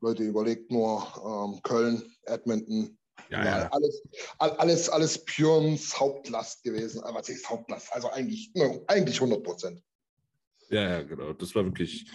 Leute, 0.00 0.24
überlegt 0.24 0.72
nur 0.72 1.06
ähm, 1.24 1.62
Köln, 1.62 2.02
Edmonton, 2.24 2.98
Ja, 3.30 3.44
ja, 3.44 3.68
alles, 3.70 4.02
all- 4.38 4.56
alles, 4.56 4.88
alles 4.88 5.24
Björns 5.24 5.98
Hauptlast 6.00 6.64
gewesen. 6.64 7.00
Aber 7.04 7.20
was 7.20 7.28
ist 7.28 7.48
Hauptlast? 7.48 7.92
Also 7.92 8.10
eigentlich, 8.10 8.50
no, 8.54 8.82
eigentlich 8.88 9.20
100 9.20 9.44
Prozent. 9.44 9.80
Ja, 10.70 10.82
ja, 10.88 11.02
genau. 11.02 11.32
Das 11.34 11.54
war 11.54 11.64
wirklich 11.64 12.10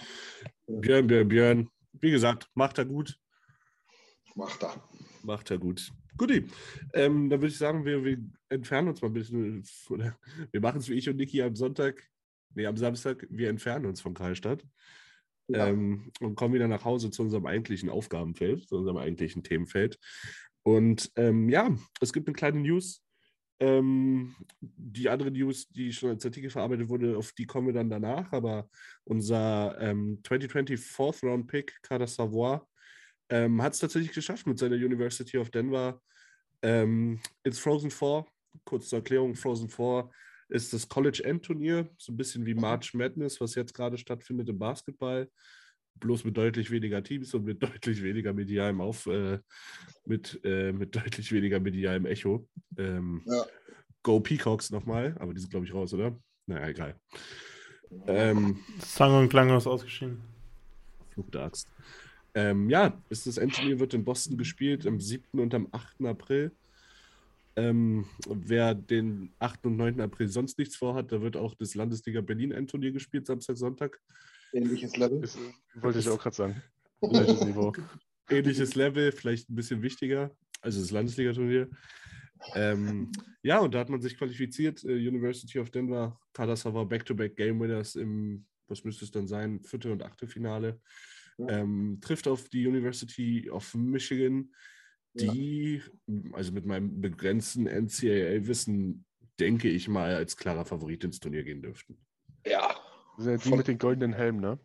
Björn, 0.67 1.07
Björn, 1.07 1.27
Björn. 1.29 1.69
Wie 1.93 2.11
gesagt, 2.11 2.49
macht 2.53 2.77
er 2.79 2.85
gut. 2.85 3.17
Macht 4.35 4.61
er. 4.63 4.75
Macht 5.23 5.49
er 5.51 5.57
gut. 5.57 5.89
Guti. 6.17 6.45
Ähm, 6.93 7.29
dann 7.29 7.41
würde 7.41 7.51
ich 7.51 7.57
sagen, 7.57 7.85
wir, 7.85 8.03
wir 8.03 8.17
entfernen 8.49 8.89
uns 8.89 9.01
mal 9.01 9.09
ein 9.09 9.13
bisschen. 9.13 9.63
Oder 9.89 10.17
wir 10.51 10.61
machen 10.61 10.79
es 10.79 10.89
wie 10.89 10.95
ich 10.95 11.09
und 11.09 11.17
Niki 11.17 11.41
am 11.41 11.55
Sonntag, 11.55 12.03
nee, 12.53 12.65
am 12.65 12.77
Samstag. 12.77 13.25
Wir 13.29 13.49
entfernen 13.49 13.85
uns 13.85 14.01
von 14.01 14.13
Karlstadt. 14.13 14.63
Ja. 15.49 15.67
ähm, 15.67 16.11
und 16.19 16.35
kommen 16.35 16.53
wieder 16.53 16.67
nach 16.67 16.83
Hause 16.83 17.09
zu 17.09 17.21
unserem 17.21 17.45
eigentlichen 17.45 17.89
Aufgabenfeld, 17.89 18.67
zu 18.67 18.75
unserem 18.75 18.97
eigentlichen 18.97 19.43
Themenfeld. 19.43 19.97
Und 20.63 21.09
ähm, 21.15 21.47
ja, 21.47 21.73
es 22.01 22.11
gibt 22.11 22.27
eine 22.27 22.35
kleine 22.35 22.59
News. 22.59 23.01
Ähm, 23.59 24.35
die 24.59 25.09
andere 25.09 25.31
News, 25.31 25.69
die 25.69 25.91
schon 25.93 26.09
als 26.09 26.25
Artikel 26.25 26.49
verarbeitet 26.49 26.89
wurde, 26.89 27.17
auf 27.17 27.31
die 27.31 27.45
kommen 27.45 27.67
wir 27.67 27.73
dann 27.73 27.89
danach. 27.89 28.31
Aber 28.33 28.69
unser 29.05 29.77
ähm, 29.79 30.19
2020 30.23 30.79
Fourth 30.79 31.23
Round 31.23 31.47
Pick, 31.47 31.81
Kader 31.81 32.07
Savoy, 32.07 32.59
ähm, 33.29 33.61
hat 33.61 33.73
es 33.73 33.79
tatsächlich 33.79 34.13
geschafft 34.13 34.47
mit 34.47 34.57
seiner 34.57 34.75
University 34.75 35.37
of 35.37 35.49
Denver 35.49 36.01
ähm, 36.61 37.19
ins 37.43 37.59
Frozen 37.59 37.91
Four. 37.91 38.27
Kurz 38.63 38.89
zur 38.89 38.99
Erklärung: 38.99 39.35
Frozen 39.35 39.69
Four 39.69 40.11
ist 40.49 40.73
das 40.73 40.87
College-End-Turnier, 40.87 41.89
so 41.97 42.11
ein 42.11 42.17
bisschen 42.17 42.45
wie 42.45 42.55
March 42.55 42.93
Madness, 42.93 43.41
was 43.41 43.55
jetzt 43.55 43.73
gerade 43.73 43.97
stattfindet 43.97 44.47
im 44.49 44.57
Basketball, 44.57 45.29
bloß 45.95 46.23
mit 46.23 46.37
deutlich 46.37 46.71
weniger 46.71 47.03
Teams 47.03 47.33
und 47.33 47.43
mit 47.43 47.61
deutlich 47.63 48.01
weniger 48.01 48.33
medialem 48.33 48.81
Auf, 48.81 49.07
äh, 49.07 49.39
mit, 50.05 50.39
äh, 50.43 50.71
mit 50.71 50.95
deutlich 50.95 51.31
weniger 51.31 51.59
medialem 51.59 52.05
Echo. 52.05 52.47
Ähm, 52.77 53.21
Ja. 53.25 53.45
Go 54.03 54.21
Peacocks 54.21 54.71
nochmal, 54.71 55.17
aber 55.19 55.33
die 55.33 55.41
sind, 55.41 55.49
glaube 55.49 55.65
ich, 55.65 55.73
raus, 55.73 55.93
oder? 55.93 56.17
Naja, 56.45 56.69
egal. 56.69 56.95
Ähm, 58.05 58.59
Sang 58.79 59.13
und 59.13 59.27
klanglos 59.27 59.67
ausgeschieden. 59.67 60.21
Verfluchte 60.99 61.41
Axt. 61.41 61.67
Ähm, 62.37 62.69
ja, 62.69 63.01
ist 63.09 63.25
das 63.25 63.37
Endturnier 63.37 63.79
wird 63.79 63.95
in 63.95 64.05
Boston 64.05 64.37
gespielt 64.37 64.85
am 64.85 64.99
7. 64.99 65.39
und 65.39 65.55
am 65.55 65.67
8. 65.71 66.05
April. 66.05 66.51
Ähm, 67.55 68.05
wer 68.29 68.75
den 68.75 69.33
8. 69.39 69.65
und 69.65 69.75
9. 69.75 69.99
April 70.01 70.27
sonst 70.27 70.59
nichts 70.59 70.75
vorhat, 70.75 71.11
da 71.11 71.19
wird 71.23 71.35
auch 71.35 71.55
das 71.55 71.73
Landesliga 71.73 72.21
Berlin 72.21 72.51
Endturnier 72.51 72.91
gespielt, 72.91 73.25
Samstag, 73.25 73.57
Sonntag. 73.57 73.99
Ähnliches 74.53 74.95
Level. 74.97 75.23
Ist, 75.23 75.39
wollte 75.81 75.97
ich 75.97 76.07
auch 76.09 76.19
gerade 76.19 76.35
sagen. 76.35 76.61
Gleiches 77.01 77.43
Niveau. 77.43 77.73
Ähnliches 78.29 78.75
Level, 78.75 79.11
vielleicht 79.11 79.49
ein 79.49 79.55
bisschen 79.55 79.81
wichtiger, 79.81 80.29
also 80.61 80.79
das 80.79 80.91
Landesliga-Turnier. 80.91 81.67
Ähm, 82.53 83.11
ja, 83.41 83.57
und 83.57 83.73
da 83.73 83.79
hat 83.79 83.89
man 83.89 83.99
sich 83.99 84.15
qualifiziert. 84.15 84.83
Äh, 84.83 85.07
University 85.07 85.57
of 85.57 85.71
Denver, 85.71 86.19
Kadasava 86.33 86.83
Back-to-Back 86.83 87.35
Game 87.35 87.59
Winners 87.59 87.95
im, 87.95 88.45
was 88.67 88.83
müsste 88.83 89.05
es 89.05 89.11
dann 89.11 89.27
sein, 89.27 89.63
vierte 89.63 89.91
und 89.91 90.03
achte 90.03 90.27
Finale. 90.27 90.79
Ähm, 91.39 91.99
trifft 92.01 92.27
auf 92.27 92.49
die 92.49 92.65
University 92.67 93.49
of 93.51 93.73
Michigan, 93.75 94.51
Ja. 95.13 95.31
die, 95.31 95.81
also 96.33 96.51
mit 96.51 96.65
meinem 96.65 96.99
begrenzten 96.99 97.67
NCAA-Wissen, 97.67 99.05
denke 99.39 99.69
ich 99.69 99.87
mal, 99.87 100.15
als 100.15 100.35
klarer 100.35 100.65
Favorit 100.65 101.03
ins 101.03 101.19
Turnier 101.19 101.43
gehen 101.43 101.61
dürften. 101.61 101.97
Ja. 102.45 102.75
Das 103.17 103.25
sind 103.25 103.33
ja 103.33 103.37
die 103.37 103.49
Von- 103.49 103.57
mit 103.59 103.67
den 103.67 103.77
goldenen 103.77 104.13
Helmen, 104.13 104.39
ne? 104.39 104.59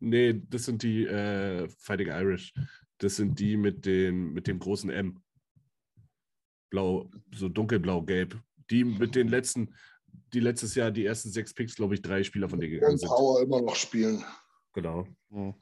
Nee, 0.00 0.42
das 0.50 0.64
sind 0.64 0.82
die 0.82 1.04
äh, 1.06 1.68
Fighting 1.78 2.08
Irish. 2.08 2.52
Das 2.98 3.14
sind 3.16 3.38
die 3.38 3.56
mit, 3.56 3.86
den, 3.86 4.32
mit 4.32 4.48
dem 4.48 4.58
großen 4.58 4.90
M. 4.90 5.22
Blau, 6.70 7.10
so 7.34 7.48
dunkelblau-gelb. 7.48 8.40
Die 8.70 8.82
mit 8.84 9.14
den 9.14 9.28
letzten, 9.28 9.74
die 10.32 10.40
letztes 10.40 10.74
Jahr 10.74 10.90
die 10.90 11.04
ersten 11.04 11.30
sechs 11.30 11.52
Picks, 11.54 11.76
glaube 11.76 11.94
ich, 11.94 12.02
drei 12.02 12.24
Spieler 12.24 12.48
von 12.48 12.58
denen 12.58 12.72
gegangen 12.72 12.98
sind. 12.98 13.08
Power 13.08 13.42
immer 13.42 13.60
noch 13.60 13.76
spielen. 13.76 14.24
Genau. 14.72 15.06
Hm. 15.30 15.54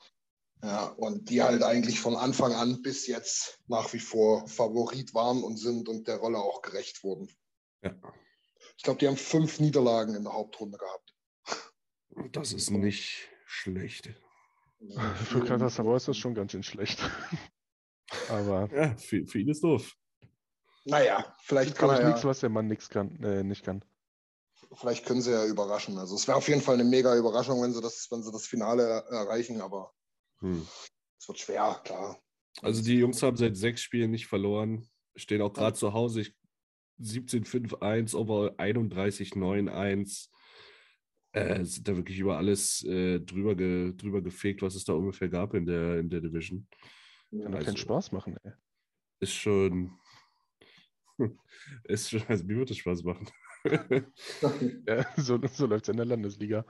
Ja, 0.62 0.86
und 0.88 1.30
die 1.30 1.42
halt 1.42 1.62
eigentlich 1.62 2.00
von 2.00 2.16
Anfang 2.16 2.52
an 2.52 2.82
bis 2.82 3.06
jetzt 3.06 3.58
nach 3.66 3.92
wie 3.94 3.98
vor 3.98 4.46
Favorit 4.46 5.14
waren 5.14 5.42
und 5.42 5.56
sind 5.56 5.88
und 5.88 6.06
der 6.06 6.16
Rolle 6.18 6.38
auch 6.38 6.60
gerecht 6.60 7.02
wurden. 7.02 7.30
Ja. 7.82 7.94
Ich 8.76 8.82
glaube, 8.82 8.98
die 8.98 9.08
haben 9.08 9.16
fünf 9.16 9.58
Niederlagen 9.58 10.14
in 10.14 10.24
der 10.24 10.32
Hauptrunde 10.34 10.76
gehabt. 10.76 11.14
Das 12.32 12.52
ist 12.52 12.70
nicht 12.70 13.28
schlecht. 13.46 14.10
Für 15.24 15.44
Katastrophal 15.44 15.96
ist 15.96 16.08
das 16.08 16.16
schon 16.16 16.34
ganz 16.34 16.52
schön 16.52 16.62
schlecht. 16.62 16.98
Aber 18.28 18.68
Ja, 18.74 18.96
für, 18.96 19.24
für 19.26 19.38
ihn 19.38 19.48
ist 19.48 19.62
doof. 19.62 19.94
Naja, 20.84 21.34
vielleicht 21.42 21.76
kann 21.76 21.90
er 21.90 22.06
nichts, 22.06 22.22
ja, 22.22 22.28
was 22.28 22.40
der 22.40 22.48
Mann 22.48 22.66
nix 22.66 22.88
kann, 22.88 23.22
äh, 23.22 23.42
nicht 23.44 23.64
kann. 23.64 23.84
vielleicht 24.74 25.04
können 25.06 25.20
sie 25.22 25.30
ja 25.32 25.44
überraschen. 25.44 25.98
Also 25.98 26.16
es 26.16 26.26
wäre 26.26 26.38
auf 26.38 26.48
jeden 26.48 26.62
Fall 26.62 26.74
eine 26.74 26.84
mega 26.84 27.14
Überraschung, 27.16 27.62
wenn 27.62 27.72
sie 27.72 27.80
das, 27.82 28.08
wenn 28.10 28.22
sie 28.22 28.32
das 28.32 28.46
Finale 28.46 28.82
er- 28.88 29.06
erreichen, 29.10 29.60
aber 29.60 29.92
Hm. 30.40 30.66
es 31.18 31.28
wird 31.28 31.38
schwer, 31.38 31.80
klar. 31.84 32.20
Also 32.62 32.82
die 32.82 32.98
Jungs 32.98 33.22
haben 33.22 33.36
seit 33.36 33.56
sechs 33.56 33.82
Spielen 33.82 34.10
nicht 34.10 34.26
verloren. 34.26 34.88
Stehen 35.16 35.42
auch 35.42 35.52
gerade 35.52 35.76
zu 35.76 35.92
Hause. 35.92 36.22
Ich, 36.22 36.34
17-5-1, 37.00 38.14
overall 38.14 38.50
31-9-1. 38.58 40.28
Äh, 41.32 41.64
sind 41.64 41.86
da 41.86 41.96
wirklich 41.96 42.18
über 42.18 42.36
alles 42.36 42.82
äh, 42.84 43.20
drüber, 43.20 43.54
ge, 43.54 43.94
drüber 43.96 44.20
gefegt, 44.20 44.62
was 44.62 44.74
es 44.74 44.84
da 44.84 44.94
ungefähr 44.94 45.28
gab 45.28 45.54
in 45.54 45.64
der, 45.64 45.98
in 45.98 46.10
der 46.10 46.20
Division. 46.20 46.66
Kann 47.30 47.52
doch 47.52 47.58
Also- 47.58 47.66
keinen 47.66 47.76
Spaß 47.76 48.12
machen, 48.12 48.36
ey. 48.42 48.52
Ist 49.20 49.34
schon. 49.34 49.92
es, 51.84 52.12
also, 52.26 52.44
mir 52.44 52.56
wird 52.56 52.70
es 52.70 52.78
Spaß 52.78 53.04
machen. 53.04 53.28
ja, 54.86 55.06
so, 55.16 55.38
so 55.46 55.66
läuft 55.66 55.84
es 55.84 55.88
in 55.90 55.98
der 55.98 56.06
Landesliga. 56.06 56.64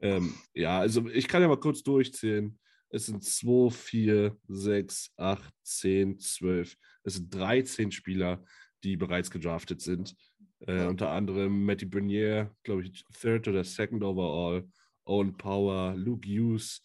Ähm, 0.00 0.34
ja, 0.54 0.78
also 0.78 1.08
ich 1.08 1.26
kann 1.26 1.42
ja 1.42 1.48
mal 1.48 1.58
kurz 1.60 1.82
durchzählen. 1.82 2.58
Es 2.90 3.06
sind 3.06 3.24
2, 3.24 3.70
4, 3.70 4.36
6, 4.48 5.12
8, 5.16 5.54
10, 5.62 6.18
12. 6.18 6.76
Es 7.02 7.14
sind 7.14 7.34
13 7.34 7.90
Spieler, 7.90 8.44
die 8.84 8.96
bereits 8.96 9.30
gedraftet 9.30 9.80
sind. 9.80 10.14
Äh, 10.60 10.76
ja. 10.76 10.88
Unter 10.88 11.10
anderem 11.10 11.64
Matty 11.64 11.86
Bernier, 11.86 12.54
glaube 12.62 12.82
ich, 12.82 13.04
Third 13.20 13.48
oder 13.48 13.64
Second 13.64 14.02
Overall. 14.02 14.68
Owen 15.04 15.36
Power, 15.36 15.94
Luke 15.96 16.28
Hughes. 16.28 16.82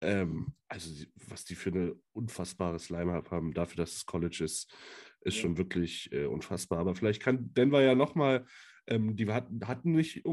Ähm, 0.00 0.52
also, 0.68 1.04
was 1.28 1.44
die 1.44 1.54
für 1.54 1.70
eine 1.70 1.94
unfassbare 2.12 2.78
Slime 2.78 3.22
haben, 3.30 3.54
dafür, 3.54 3.76
dass 3.76 3.96
es 3.96 4.06
College 4.06 4.42
ist, 4.44 4.72
ist 5.20 5.36
ja. 5.36 5.42
schon 5.42 5.58
wirklich 5.58 6.10
äh, 6.12 6.26
unfassbar. 6.26 6.80
Aber 6.80 6.94
vielleicht 6.94 7.22
kann 7.22 7.52
Denver 7.54 7.82
ja 7.82 7.94
nochmal, 7.94 8.44
ähm, 8.88 9.14
die 9.16 9.30
hatten, 9.30 9.66
hatten, 9.66 9.92
nicht 9.92 10.24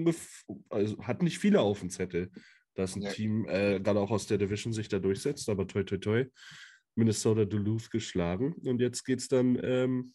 also 0.70 0.98
hatten 1.06 1.24
nicht 1.24 1.38
viele 1.38 1.62
auf 1.62 1.82
dem 1.82 1.92
Zettel, 1.92 2.32
dass 2.80 2.96
ein 2.96 3.02
ja. 3.02 3.12
Team, 3.12 3.46
äh, 3.48 3.80
gerade 3.80 4.00
auch 4.00 4.12
aus 4.12 4.26
der 4.26 4.38
Division, 4.38 4.74
sich 4.74 4.88
da 4.88 5.00
durchsetzt, 5.00 5.50
aber 5.50 5.68
toi 5.68 5.84
toi 5.84 5.98
toi. 5.98 6.26
Minnesota 6.96 7.46
Duluth 7.46 7.92
geschlagen. 7.92 8.54
Und 8.66 8.82
jetzt 8.82 9.04
geht 9.06 9.20
es 9.20 9.28
dann 9.28 9.60
ähm, 9.64 10.14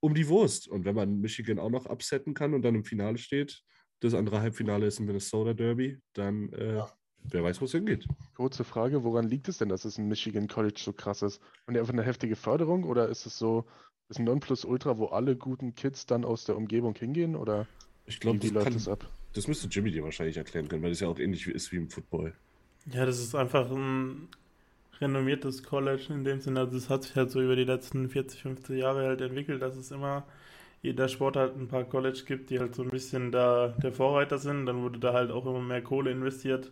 um 0.00 0.14
die 0.14 0.28
Wurst. 0.28 0.68
Und 0.68 0.84
wenn 0.84 0.94
man 0.94 1.20
Michigan 1.20 1.58
auch 1.58 1.70
noch 1.70 1.86
absetzen 1.86 2.34
kann 2.34 2.54
und 2.54 2.62
dann 2.62 2.74
im 2.74 2.84
Finale 2.84 3.18
steht, 3.18 3.62
das 4.00 4.14
andere 4.14 4.40
Halbfinale 4.40 4.86
ist 4.86 5.00
ein 5.00 5.06
Minnesota 5.06 5.54
Derby, 5.54 5.98
dann 6.12 6.52
äh, 6.52 6.76
ja. 6.76 6.92
wer 7.30 7.42
weiß, 7.42 7.60
wo 7.60 7.64
es 7.64 7.72
hingeht. 7.72 8.06
Kurze 8.34 8.64
Frage, 8.64 9.02
woran 9.02 9.28
liegt 9.28 9.48
es 9.48 9.58
denn, 9.58 9.68
dass 9.68 9.84
es 9.84 9.98
in 9.98 10.08
Michigan 10.08 10.46
College 10.46 10.78
so 10.78 10.92
krass 10.92 11.22
ist? 11.22 11.40
Und 11.66 11.76
einfach 11.76 11.92
eine 11.92 12.02
heftige 12.02 12.36
Förderung 12.36 12.84
oder 12.84 13.08
ist 13.08 13.24
es 13.24 13.38
so, 13.38 13.64
ist 14.08 14.18
ein 14.18 14.24
Nonplusultra, 14.24 14.98
wo 14.98 15.06
alle 15.06 15.36
guten 15.36 15.74
Kids 15.74 16.06
dann 16.06 16.24
aus 16.24 16.44
der 16.44 16.56
Umgebung 16.56 16.94
hingehen? 16.94 17.34
Oder 17.34 17.66
ich 18.04 18.20
glaube, 18.20 18.38
kann, 18.50 18.74
das 18.74 18.88
ab? 18.88 19.08
Das 19.34 19.48
müsste 19.48 19.68
Jimmy 19.68 19.90
dir 19.90 20.04
wahrscheinlich 20.04 20.36
erklären 20.36 20.68
können, 20.68 20.82
weil 20.82 20.90
das 20.90 21.00
ja 21.00 21.08
auch 21.08 21.18
ähnlich 21.18 21.46
ist 21.46 21.72
wie 21.72 21.76
im 21.76 21.90
Football. 21.90 22.34
Ja, 22.86 23.04
das 23.04 23.18
ist 23.18 23.34
einfach 23.34 23.70
ein 23.70 24.28
renommiertes 25.00 25.62
College 25.62 26.06
in 26.10 26.24
dem 26.24 26.40
Sinne. 26.40 26.60
Also 26.60 26.76
es 26.76 26.88
hat 26.88 27.04
sich 27.04 27.16
halt 27.16 27.30
so 27.30 27.42
über 27.42 27.56
die 27.56 27.64
letzten 27.64 28.08
40, 28.08 28.42
50 28.42 28.78
Jahre 28.78 29.06
halt 29.06 29.20
entwickelt, 29.20 29.60
dass 29.62 29.76
es 29.76 29.90
immer 29.90 30.24
jeder 30.82 31.08
Sport 31.08 31.36
halt 31.36 31.56
ein 31.56 31.68
paar 31.68 31.84
College 31.84 32.22
gibt, 32.26 32.50
die 32.50 32.58
halt 32.60 32.74
so 32.74 32.82
ein 32.82 32.90
bisschen 32.90 33.32
da 33.32 33.68
der 33.82 33.92
Vorreiter 33.92 34.38
sind. 34.38 34.66
Dann 34.66 34.82
wurde 34.82 34.98
da 35.00 35.12
halt 35.14 35.30
auch 35.30 35.46
immer 35.46 35.60
mehr 35.60 35.82
Kohle 35.82 36.10
investiert. 36.10 36.70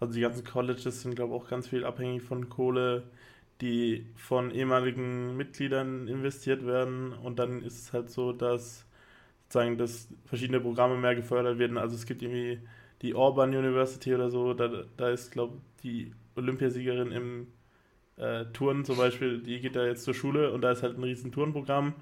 Also 0.00 0.14
die 0.14 0.20
ganzen 0.20 0.44
Colleges 0.44 1.02
sind, 1.02 1.16
glaube 1.16 1.34
ich, 1.34 1.42
auch 1.42 1.48
ganz 1.50 1.68
viel 1.68 1.84
abhängig 1.84 2.22
von 2.22 2.48
Kohle, 2.48 3.02
die 3.60 4.06
von 4.16 4.50
ehemaligen 4.52 5.36
Mitgliedern 5.36 6.06
investiert 6.08 6.64
werden. 6.66 7.12
Und 7.12 7.38
dann 7.40 7.62
ist 7.62 7.78
es 7.78 7.92
halt 7.92 8.10
so, 8.10 8.32
dass 8.32 8.86
sozusagen 9.48 9.78
dass 9.78 10.08
verschiedene 10.26 10.60
Programme 10.60 10.96
mehr 10.96 11.14
gefördert 11.14 11.58
werden. 11.58 11.78
Also 11.78 11.96
es 11.96 12.04
gibt 12.04 12.22
irgendwie 12.22 12.60
die 13.00 13.14
Auburn 13.14 13.54
University 13.54 14.14
oder 14.14 14.28
so, 14.30 14.52
da, 14.52 14.84
da 14.96 15.10
ist, 15.10 15.30
glaube 15.32 15.56
ich, 15.56 15.82
die 15.82 16.12
Olympiasiegerin 16.36 17.12
im 17.12 17.46
äh, 18.16 18.44
Touren 18.52 18.84
zum 18.84 18.98
Beispiel, 18.98 19.40
die 19.40 19.60
geht 19.60 19.76
da 19.76 19.86
jetzt 19.86 20.04
zur 20.04 20.14
Schule 20.14 20.52
und 20.52 20.60
da 20.62 20.72
ist 20.72 20.82
halt 20.82 20.98
ein 20.98 21.04
riesen 21.04 21.32
Tourenprogramm 21.32 21.94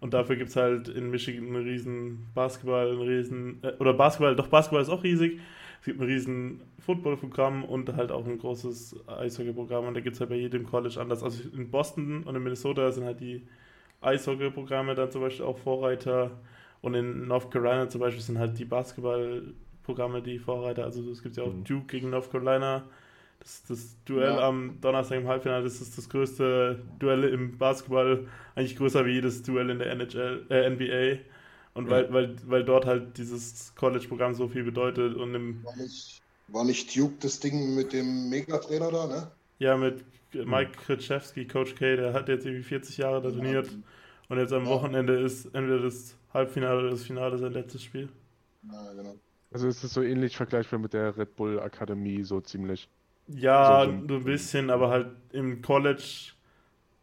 und 0.00 0.12
dafür 0.12 0.36
gibt 0.36 0.50
es 0.50 0.56
halt 0.56 0.88
in 0.88 1.10
Michigan 1.10 1.46
einen 1.46 1.64
riesen 1.64 2.26
Basketball, 2.34 2.90
einen 2.90 3.00
riesen, 3.00 3.60
äh, 3.62 3.72
oder 3.78 3.94
Basketball, 3.94 4.36
doch 4.36 4.48
Basketball 4.48 4.82
ist 4.82 4.90
auch 4.90 5.02
riesig. 5.02 5.40
Es 5.80 5.86
gibt 5.86 6.00
ein 6.00 6.06
riesen 6.06 6.60
Footballprogramm 6.80 7.64
und 7.64 7.96
halt 7.96 8.12
auch 8.12 8.26
ein 8.26 8.36
großes 8.36 8.96
Eishockey-Programm 9.06 9.86
und 9.86 9.94
da 9.94 10.00
gibt 10.00 10.14
es 10.14 10.20
halt 10.20 10.28
bei 10.28 10.36
jedem 10.36 10.66
College 10.66 11.00
anders. 11.00 11.22
Also 11.22 11.48
in 11.56 11.70
Boston 11.70 12.24
und 12.24 12.36
in 12.36 12.42
Minnesota 12.42 12.92
sind 12.92 13.04
halt 13.04 13.20
die 13.20 13.46
Eishockey-Programme 14.02 14.94
dann 14.94 15.10
zum 15.10 15.22
Beispiel 15.22 15.46
auch 15.46 15.56
Vorreiter 15.56 16.32
und 16.82 16.94
in 16.94 17.26
North 17.26 17.50
Carolina 17.50 17.88
zum 17.88 18.00
Beispiel 18.00 18.22
sind 18.22 18.38
halt 18.38 18.58
die 18.58 18.64
Basketball-Programme 18.64 20.22
die 20.22 20.38
Vorreiter. 20.38 20.84
Also 20.84 21.08
es 21.10 21.22
gibt 21.22 21.36
ja 21.36 21.44
auch 21.44 21.52
mhm. 21.52 21.64
Duke 21.64 21.86
gegen 21.86 22.10
North 22.10 22.30
Carolina 22.30 22.84
das, 23.40 23.62
das 23.66 23.96
Duell 24.04 24.34
ja. 24.34 24.48
am 24.48 24.78
Donnerstag 24.80 25.18
im 25.18 25.26
Halbfinale, 25.26 25.64
das 25.64 25.80
ist 25.80 25.96
das 25.96 26.08
größte 26.08 26.80
Duell 26.98 27.24
im 27.24 27.56
Basketball, 27.56 28.26
eigentlich 28.54 28.76
größer 28.76 29.04
wie 29.06 29.12
jedes 29.12 29.42
Duell 29.42 29.70
in 29.70 29.78
der 29.78 29.90
NHL, 29.90 30.46
äh, 30.50 30.68
NBA. 30.68 31.22
Und 31.72 31.86
ja. 31.86 31.90
weil, 31.90 32.12
weil, 32.12 32.36
weil 32.46 32.64
dort 32.64 32.84
halt 32.84 33.16
dieses 33.16 33.74
College-Programm 33.76 34.34
so 34.34 34.48
viel 34.48 34.64
bedeutet 34.64 35.16
und 35.16 35.34
im. 35.34 35.64
War 35.64 35.76
nicht, 35.76 36.20
war 36.48 36.64
nicht 36.64 36.96
Duke 36.96 37.14
das 37.20 37.40
Ding 37.40 37.74
mit 37.74 37.92
dem 37.92 38.28
Megatrainer 38.28 38.90
da, 38.90 39.06
ne? 39.06 39.30
Ja, 39.58 39.76
mit 39.76 40.04
Mike 40.32 40.72
Krzyzewski, 40.72 41.46
Coach 41.46 41.74
K, 41.74 41.96
der 41.96 42.12
hat 42.12 42.28
jetzt 42.28 42.44
irgendwie 42.46 42.62
40 42.64 42.98
Jahre 42.98 43.22
da 43.22 43.30
trainiert. 43.30 43.66
Ja. 43.66 43.78
Und 44.28 44.38
jetzt 44.38 44.52
am 44.52 44.66
Wochenende 44.66 45.14
ist 45.14 45.46
entweder 45.46 45.80
das 45.80 46.14
Halbfinale 46.32 46.80
oder 46.80 46.90
das 46.90 47.04
Finale 47.04 47.38
sein 47.38 47.52
letztes 47.52 47.82
Spiel. 47.82 48.08
Ja, 48.70 48.92
genau. 48.92 49.16
Also 49.52 49.68
ist 49.68 49.82
es 49.82 49.92
so 49.92 50.02
ähnlich 50.02 50.36
vergleichbar 50.36 50.78
mit 50.78 50.92
der 50.92 51.16
Red 51.16 51.36
Bull 51.36 51.58
Akademie, 51.58 52.22
so 52.22 52.40
ziemlich. 52.40 52.88
Ja, 53.26 53.84
so, 53.84 53.90
so 54.08 54.14
ein 54.16 54.24
bisschen, 54.24 54.70
aber 54.70 54.90
halt 54.90 55.08
im 55.32 55.62
College 55.62 56.32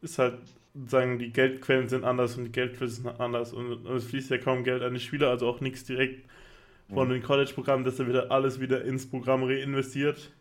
ist 0.02 0.20
halt, 0.20 0.40
sagen 0.88 1.20
die 1.20 1.32
Geldquellen 1.32 1.90
sind 1.90 2.04
anders 2.04 2.38
und 2.38 2.46
die 2.46 2.52
Geldquellen 2.52 2.92
sind 2.92 3.08
anders 3.20 3.54
und, 3.54 3.86
und 3.86 3.96
es 3.96 4.06
fließt 4.06 4.30
ja 4.30 4.38
kaum 4.38 4.64
Geld 4.64 4.84
an 4.84 4.94
die 4.94 5.00
Spieler, 5.00 5.30
also 5.30 5.48
auch 5.48 5.60
nichts 5.60 5.84
direkt 5.84 6.26
von 6.94 7.08
mhm. 7.08 7.14
den 7.14 7.24
College-Programmen, 7.24 7.84
dass 7.84 8.00
er 8.00 8.08
wieder 8.08 8.32
alles 8.32 8.60
wieder 8.60 8.84
ins 8.84 9.10
Programm 9.10 9.44
reinvestiert. 9.44 10.32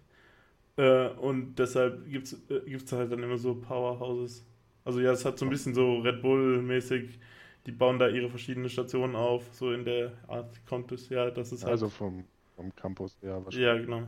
Äh, 0.77 1.09
und 1.09 1.57
deshalb 1.59 2.09
gibt 2.09 2.27
es 2.27 2.35
äh, 2.51 2.97
halt 2.97 3.13
dann 3.13 3.23
immer 3.23 3.39
so 3.39 3.55
Powerhouses. 3.55 4.47
Also 4.85 5.01
ja, 5.01 5.13
es 5.13 5.25
hat 5.25 5.39
so 5.39 5.47
ein 5.47 5.51
bisschen 5.51 5.75
so 5.75 5.99
Red 5.99 6.23
Bull-mäßig, 6.23 7.19
die 7.67 7.73
bauen 7.73 7.99
da 7.99 8.09
ihre 8.09 8.31
verschiedenen 8.31 8.71
Stationen 8.71 9.17
auf, 9.17 9.45
so 9.53 9.73
in 9.73 9.85
der 9.85 10.13
Art 10.29 10.65
Contest, 10.67 11.11
ja, 11.11 11.31
das 11.31 11.53
ist 11.53 11.65
halt. 11.65 11.73
Also 11.73 11.89
vom, 11.89 12.25
vom 12.55 12.75
Campus, 12.77 13.17
ja, 13.23 13.45
wahrscheinlich. 13.45 13.61
Ja, 13.61 13.77
genau. 13.77 14.03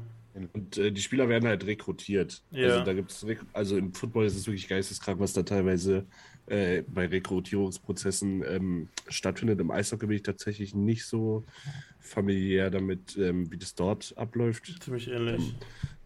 Und 0.52 0.78
äh, 0.78 0.92
die 0.92 1.00
Spieler 1.00 1.28
werden 1.28 1.48
halt 1.48 1.66
rekrutiert. 1.66 2.42
Ja. 2.52 2.68
Also 2.68 2.84
da 2.84 2.92
gibt's 2.92 3.26
also 3.52 3.76
im 3.76 3.92
Football 3.92 4.26
ist 4.26 4.36
es 4.36 4.46
wirklich 4.46 4.68
geisteskrank, 4.68 5.18
was 5.18 5.32
da 5.32 5.42
teilweise 5.42 6.06
äh, 6.46 6.82
bei 6.82 7.06
Rekrutierungsprozessen 7.06 8.44
ähm, 8.46 8.88
stattfindet. 9.08 9.58
Im 9.58 9.72
Eishockey 9.72 10.06
bin 10.06 10.16
ich 10.16 10.22
tatsächlich 10.22 10.74
nicht 10.74 11.06
so 11.06 11.44
familiär 11.98 12.70
damit, 12.70 13.16
ähm, 13.16 13.50
wie 13.50 13.58
das 13.58 13.74
dort 13.74 14.14
abläuft. 14.16 14.76
Ziemlich 14.80 15.08
ähnlich. 15.08 15.42
Ähm, 15.42 15.54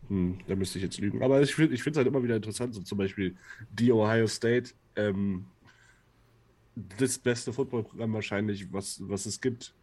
hm, 0.08 0.38
da 0.48 0.56
müsste 0.56 0.78
ich 0.78 0.84
jetzt 0.84 0.98
lügen. 0.98 1.22
Aber 1.22 1.42
ich 1.42 1.54
finde 1.54 1.74
es 1.74 1.96
halt 1.96 2.06
immer 2.06 2.22
wieder 2.22 2.36
interessant, 2.36 2.74
so 2.74 2.80
zum 2.80 2.98
Beispiel 2.98 3.36
die 3.70 3.92
Ohio 3.92 4.26
State, 4.26 4.70
ähm, 4.96 5.44
das 6.74 7.18
beste 7.18 7.52
Footballprogramm 7.52 8.12
wahrscheinlich, 8.14 8.72
was, 8.72 9.00
was 9.06 9.26
es 9.26 9.40
gibt. 9.40 9.74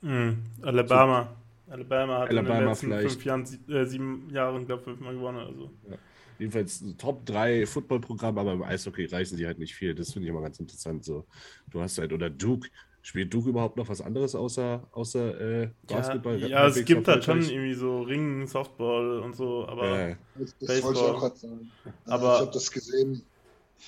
Mhm. 0.00 0.42
Alabama. 0.62 1.36
So, 1.66 1.72
Alabama 1.72 2.20
hat 2.20 2.28
Alabama 2.28 2.54
in 2.54 2.60
den 2.60 2.68
letzten 2.68 2.86
vielleicht. 2.86 3.12
fünf 3.12 3.24
Jahren, 3.24 3.48
äh, 3.68 3.86
sieben 3.86 4.30
Jahren, 4.30 4.66
glaube 4.66 4.80
ich, 4.80 4.84
fünfmal 4.84 5.14
gewonnen. 5.14 5.38
Also. 5.38 5.70
Ja. 5.88 5.96
Jedenfalls 6.38 6.84
Top 6.98 7.24
3 7.26 7.64
Footballprogramm, 7.66 8.38
aber 8.38 8.52
im 8.52 8.62
Eishockey 8.62 9.06
reißen 9.06 9.38
die 9.38 9.46
halt 9.46 9.58
nicht 9.58 9.74
viel. 9.74 9.94
Das 9.94 10.12
finde 10.12 10.26
ich 10.26 10.30
immer 10.30 10.42
ganz 10.42 10.58
interessant. 10.58 11.04
So, 11.04 11.24
du 11.70 11.80
hast 11.80 11.96
halt, 11.98 12.12
oder 12.12 12.28
Duke, 12.28 12.68
spielt 13.02 13.32
Duke 13.32 13.50
überhaupt 13.50 13.76
noch 13.76 13.88
was 13.88 14.00
anderes 14.00 14.34
außer, 14.34 14.86
außer 14.92 15.40
äh, 15.62 15.70
Basketball? 15.86 16.38
Ja, 16.40 16.48
ja 16.48 16.66
es 16.66 16.84
gibt 16.84 17.06
halt 17.06 17.24
schon 17.24 17.42
irgendwie 17.42 17.74
so 17.74 18.02
Ringen, 18.02 18.46
Softball 18.46 19.20
und 19.20 19.36
so, 19.36 19.66
aber 19.68 20.08
ja. 20.10 20.16
das, 20.34 20.56
das 20.58 20.82
wollte 20.82 21.00
ich 21.00 21.06
auch 21.06 21.20
gerade 21.20 21.36
sagen. 21.36 21.70
Aber 22.06 22.34
ich 22.34 22.40
habe 22.40 22.50
das 22.52 22.70
gesehen, 22.70 23.22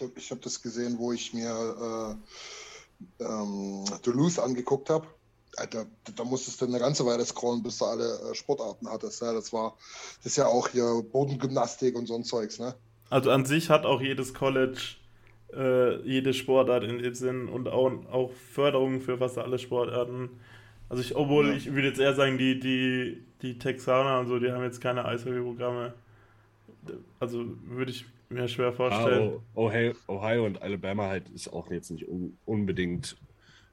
ich 0.01 0.03
habe 0.03 0.21
hab 0.21 0.43
das 0.43 0.63
gesehen, 0.63 0.99
wo 0.99 1.13
ich 1.13 1.33
mir 1.33 2.17
äh, 3.21 3.25
ähm, 3.25 3.85
Duluth 4.03 4.39
angeguckt 4.39 4.91
habe 4.91 5.07
Alter, 5.57 5.87
da 6.15 6.25
musstest 6.25 6.61
du 6.61 6.67
eine 6.67 6.79
ganze 6.79 7.07
Weile 7.07 7.25
scrollen, 7.25 7.63
bis 7.63 7.79
du 7.79 7.87
alle 7.87 8.05
äh, 8.05 8.35
Sportarten 8.35 8.89
hattest. 8.89 9.23
Ja, 9.23 9.33
das 9.33 9.53
war, 9.53 9.77
das 10.19 10.27
ist 10.33 10.37
ja 10.37 10.47
auch 10.47 10.69
hier 10.69 11.03
Bodengymnastik 11.13 11.97
und 11.97 12.07
so 12.07 12.15
ein 12.15 12.25
Zeugs, 12.25 12.59
ne? 12.59 12.75
Also 13.09 13.31
an 13.31 13.45
sich 13.47 13.71
hat 13.71 13.87
auch 13.87 14.01
jedes 14.01 14.35
College 14.35 14.97
äh, 15.55 16.01
jede 16.03 16.35
Sportart 16.35 16.85
in 16.85 16.99
dem 16.99 17.15
Sinn 17.15 17.49
und 17.49 17.69
auch, 17.69 17.91
auch 18.11 18.33
Förderungen 18.53 19.01
für 19.01 19.19
fast 19.19 19.39
alle 19.39 19.59
Sportarten. 19.59 20.29
Also 20.89 21.03
ich, 21.03 21.17
obwohl 21.17 21.49
ja. 21.49 21.55
ich 21.55 21.73
würde 21.73 21.89
jetzt 21.89 22.01
eher 22.01 22.15
sagen, 22.15 22.37
die, 22.37 22.59
die, 22.59 23.23
die 23.43 23.59
Texaner 23.59 24.21
und 24.21 24.27
so, 24.27 24.39
die 24.39 24.51
haben 24.51 24.65
jetzt 24.65 24.81
keine 24.81 25.05
Eishockey-Programme. 25.05 25.95
Also 27.21 27.45
würde 27.65 27.93
ich 27.93 28.07
mir 28.29 28.49
schwer 28.49 28.73
vorstellen. 28.73 29.39
Ah, 29.39 29.59
Ohio, 29.59 29.93
Ohio, 30.09 30.47
und 30.47 30.63
Alabama 30.63 31.09
halt 31.09 31.29
ist 31.31 31.53
auch 31.53 31.71
jetzt 31.71 31.91
nicht 31.91 32.09
un 32.09 32.39
unbedingt 32.45 33.17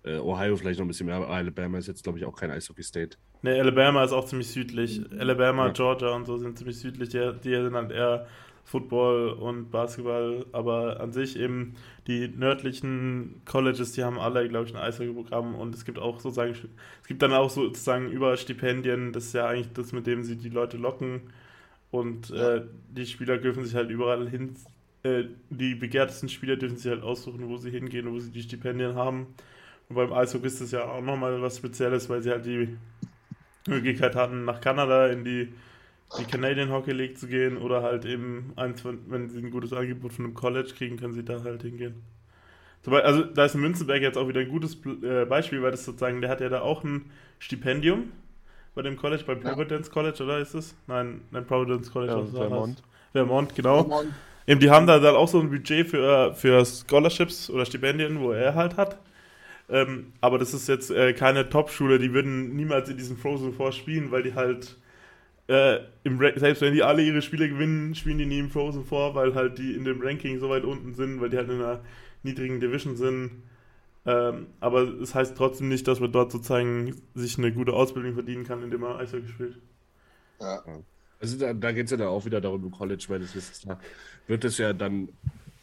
äh, 0.04 0.18
Ohio 0.18 0.56
vielleicht 0.56 0.80
noch 0.80 0.86
ein 0.86 0.90
bisschen 0.90 1.08
mehr, 1.08 1.16
aber 1.16 1.30
Alabama 1.30 1.78
ist 1.78 1.88
jetzt, 1.88 2.04
glaube 2.04 2.20
ich, 2.20 2.26
auch 2.26 2.36
kein 2.36 2.52
Eishockey-State. 2.52 3.18
Ne, 3.42 3.60
Alabama 3.60 4.04
ist 4.04 4.12
auch 4.12 4.26
ziemlich 4.26 4.50
südlich. 4.50 5.02
Alabama, 5.18 5.68
ja. 5.68 5.72
Georgia 5.74 6.10
und 6.10 6.26
so 6.26 6.38
sind 6.38 6.58
ziemlich 6.58 6.80
südlich. 6.80 7.10
Die, 7.10 7.32
die 7.44 7.56
sind 7.56 7.74
halt 7.74 7.92
eher 7.92 8.28
Football 8.66 9.32
und 9.32 9.72
Basketball, 9.72 10.46
aber 10.54 11.00
an 11.02 11.12
sich 11.12 11.38
eben 11.38 11.76
die 12.08 12.30
nördlichen 12.30 13.42
Colleges, 13.46 13.92
die 13.92 14.04
haben 14.04 14.20
alle, 14.20 14.48
glaube 14.48 14.68
ich, 14.68 14.76
ein 14.76 14.82
Eishockey-Programm 14.82 15.56
und 15.56 15.76
es 15.76 15.84
gibt 15.84 16.00
auch 16.00 16.20
sozusagen, 16.20 16.52
es 17.02 17.08
gibt 17.08 17.22
dann 17.22 17.34
auch 17.34 17.50
sozusagen 17.50 18.10
über 18.10 18.38
Stipendien, 18.38 19.12
das 19.12 19.26
ist 19.26 19.34
ja 19.34 19.48
eigentlich 19.48 19.74
das, 19.74 19.92
mit 19.92 20.08
dem 20.08 20.24
sie 20.24 20.38
die 20.38 20.50
Leute 20.50 20.78
locken 20.78 21.22
und 21.94 22.32
äh, 22.32 22.62
die 22.90 23.06
Spieler 23.06 23.38
dürfen 23.38 23.64
sich 23.64 23.76
halt 23.76 23.90
überall 23.92 24.28
hin 24.28 24.56
äh, 25.04 25.26
die 25.50 25.76
begehrtesten 25.76 26.30
Spieler 26.30 26.56
dürfen 26.56 26.78
sich 26.78 26.90
halt 26.90 27.04
aussuchen, 27.04 27.50
wo 27.50 27.58
sie 27.58 27.70
hingehen, 27.70 28.12
wo 28.12 28.20
sie 28.20 28.32
die 28.32 28.42
Stipendien 28.42 28.96
haben. 28.96 29.28
Und 29.90 29.96
beim 29.98 30.14
Eishockey 30.14 30.48
ist 30.48 30.62
das 30.62 30.72
ja 30.72 30.86
auch 30.86 31.02
nochmal 31.02 31.42
was 31.42 31.58
Spezielles, 31.58 32.10
weil 32.10 32.22
sie 32.22 32.32
halt 32.32 32.46
die 32.46 32.78
Möglichkeit 33.68 34.16
hatten, 34.16 34.46
nach 34.46 34.62
Kanada 34.62 35.08
in 35.08 35.26
die, 35.26 35.54
die 36.18 36.24
Canadian 36.24 36.72
Hockey 36.72 36.94
League 36.94 37.18
zu 37.18 37.28
gehen 37.28 37.58
oder 37.58 37.84
halt 37.84 38.06
eben, 38.06 38.54
eins 38.56 38.84
wenn 38.86 39.30
sie 39.30 39.40
ein 39.40 39.52
gutes 39.52 39.74
Angebot 39.74 40.14
von 40.14 40.26
einem 40.26 40.34
College 40.34 40.72
kriegen, 40.76 40.98
können 40.98 41.14
sie 41.14 41.26
da 41.26 41.44
halt 41.44 41.64
hingehen. 41.64 42.02
Also 42.86 43.24
da 43.24 43.46
ist 43.46 43.56
Münzenberg 43.56 44.02
jetzt 44.02 44.18
auch 44.18 44.28
wieder 44.28 44.42
ein 44.42 44.50
gutes 44.50 44.78
äh, 45.04 45.26
Beispiel, 45.26 45.62
weil 45.62 45.72
das 45.72 45.86
sozusagen, 45.86 46.22
der 46.22 46.30
hat 46.30 46.42
ja 46.42 46.50
da 46.50 46.62
auch 46.62 46.84
ein 46.84 47.12
Stipendium 47.40 48.12
bei 48.76 48.82
dem 48.82 48.98
College, 48.98 49.24
bei 49.26 49.36
Providence 49.36 49.88
ja. 49.88 49.94
College, 49.94 50.24
oder 50.24 50.40
ist 50.40 50.54
es? 50.54 50.76
Nein, 50.88 51.22
nein, 51.32 51.46
Providence 51.46 51.92
College. 51.92 52.14
Ja, 52.14 52.26
Vermont. 52.26 52.84
Vermont, 53.12 53.56
genau. 53.56 53.84
Vermont. 53.84 54.14
Eben, 54.46 54.60
die 54.60 54.70
haben 54.70 54.88
da 54.88 55.00
dann 55.00 55.16
auch 55.16 55.28
so 55.28 55.40
ein 55.40 55.50
Budget 55.50 55.88
für, 55.88 56.34
für 56.34 56.66
Scholarships 56.66 57.50
oder 57.50 57.66
Stipendien, 57.66 58.20
wo 58.20 58.32
er 58.32 58.56
halt 58.56 58.76
hat. 58.76 58.98
Ähm, 59.70 60.12
aber 60.20 60.38
das 60.38 60.54
ist 60.54 60.68
jetzt 60.68 60.92
äh, 60.92 61.14
keine 61.14 61.50
Top-Schule, 61.50 61.98
die 61.98 62.14
würden 62.14 62.56
niemals 62.56 62.90
in 62.90 62.98
diesem 62.98 63.18
Frozen 63.18 63.54
Four 63.54 63.72
spielen, 63.72 64.12
weil 64.12 64.24
die 64.24 64.34
halt 64.34 64.76
äh, 65.48 65.80
im 66.04 66.20
selbst 66.36 66.62
wenn 66.62 66.74
die 66.74 66.84
alle 66.84 67.02
ihre 67.02 67.22
Spiele 67.22 67.48
gewinnen, 67.50 67.96
spielen 67.96 68.18
die 68.18 68.26
nie 68.26 68.40
im 68.40 68.50
Frozen 68.50 68.86
Four, 68.86 69.16
weil 69.16 69.36
halt 69.36 69.58
die 69.58 69.74
in 69.74 69.86
dem 69.86 70.02
Ranking 70.02 70.40
so 70.40 70.50
weit 70.50 70.64
unten 70.64 70.94
sind, 70.94 71.22
weil 71.22 71.30
die 71.30 71.38
halt 71.38 71.50
in 71.50 71.62
einer 71.62 71.82
niedrigen 72.24 72.60
Division 72.60 72.96
sind. 72.98 73.44
Ähm, 74.06 74.48
aber 74.60 74.84
es 74.84 75.00
das 75.00 75.16
heißt 75.16 75.38
trotzdem 75.38 75.70
nicht, 75.70 75.88
dass 75.88 76.00
man 76.00 76.12
dort 76.12 76.32
sozusagen 76.32 77.02
sich 77.16 77.38
eine 77.38 77.54
gute 77.54 77.74
Ausbildung 77.74 78.14
verdienen 78.14 78.44
kann, 78.44 78.62
indem 78.62 78.82
man 78.82 78.98
Eishockey 78.98 79.28
spielt. 79.28 79.60
Ja. 80.42 80.62
Also 81.20 81.38
da, 81.38 81.54
da 81.54 81.72
geht 81.72 81.86
es 81.86 81.92
ja 81.92 81.98
dann 81.98 82.10
auch 82.10 82.26
wieder 82.26 82.42
darum, 82.42 82.66
im 82.66 82.72
College 82.72 83.06
meines 83.08 83.34
Wissens 83.34 83.62
da 83.62 83.80
wird 84.28 84.44
es 84.46 84.58
ja 84.58 84.74
dann 84.74 85.10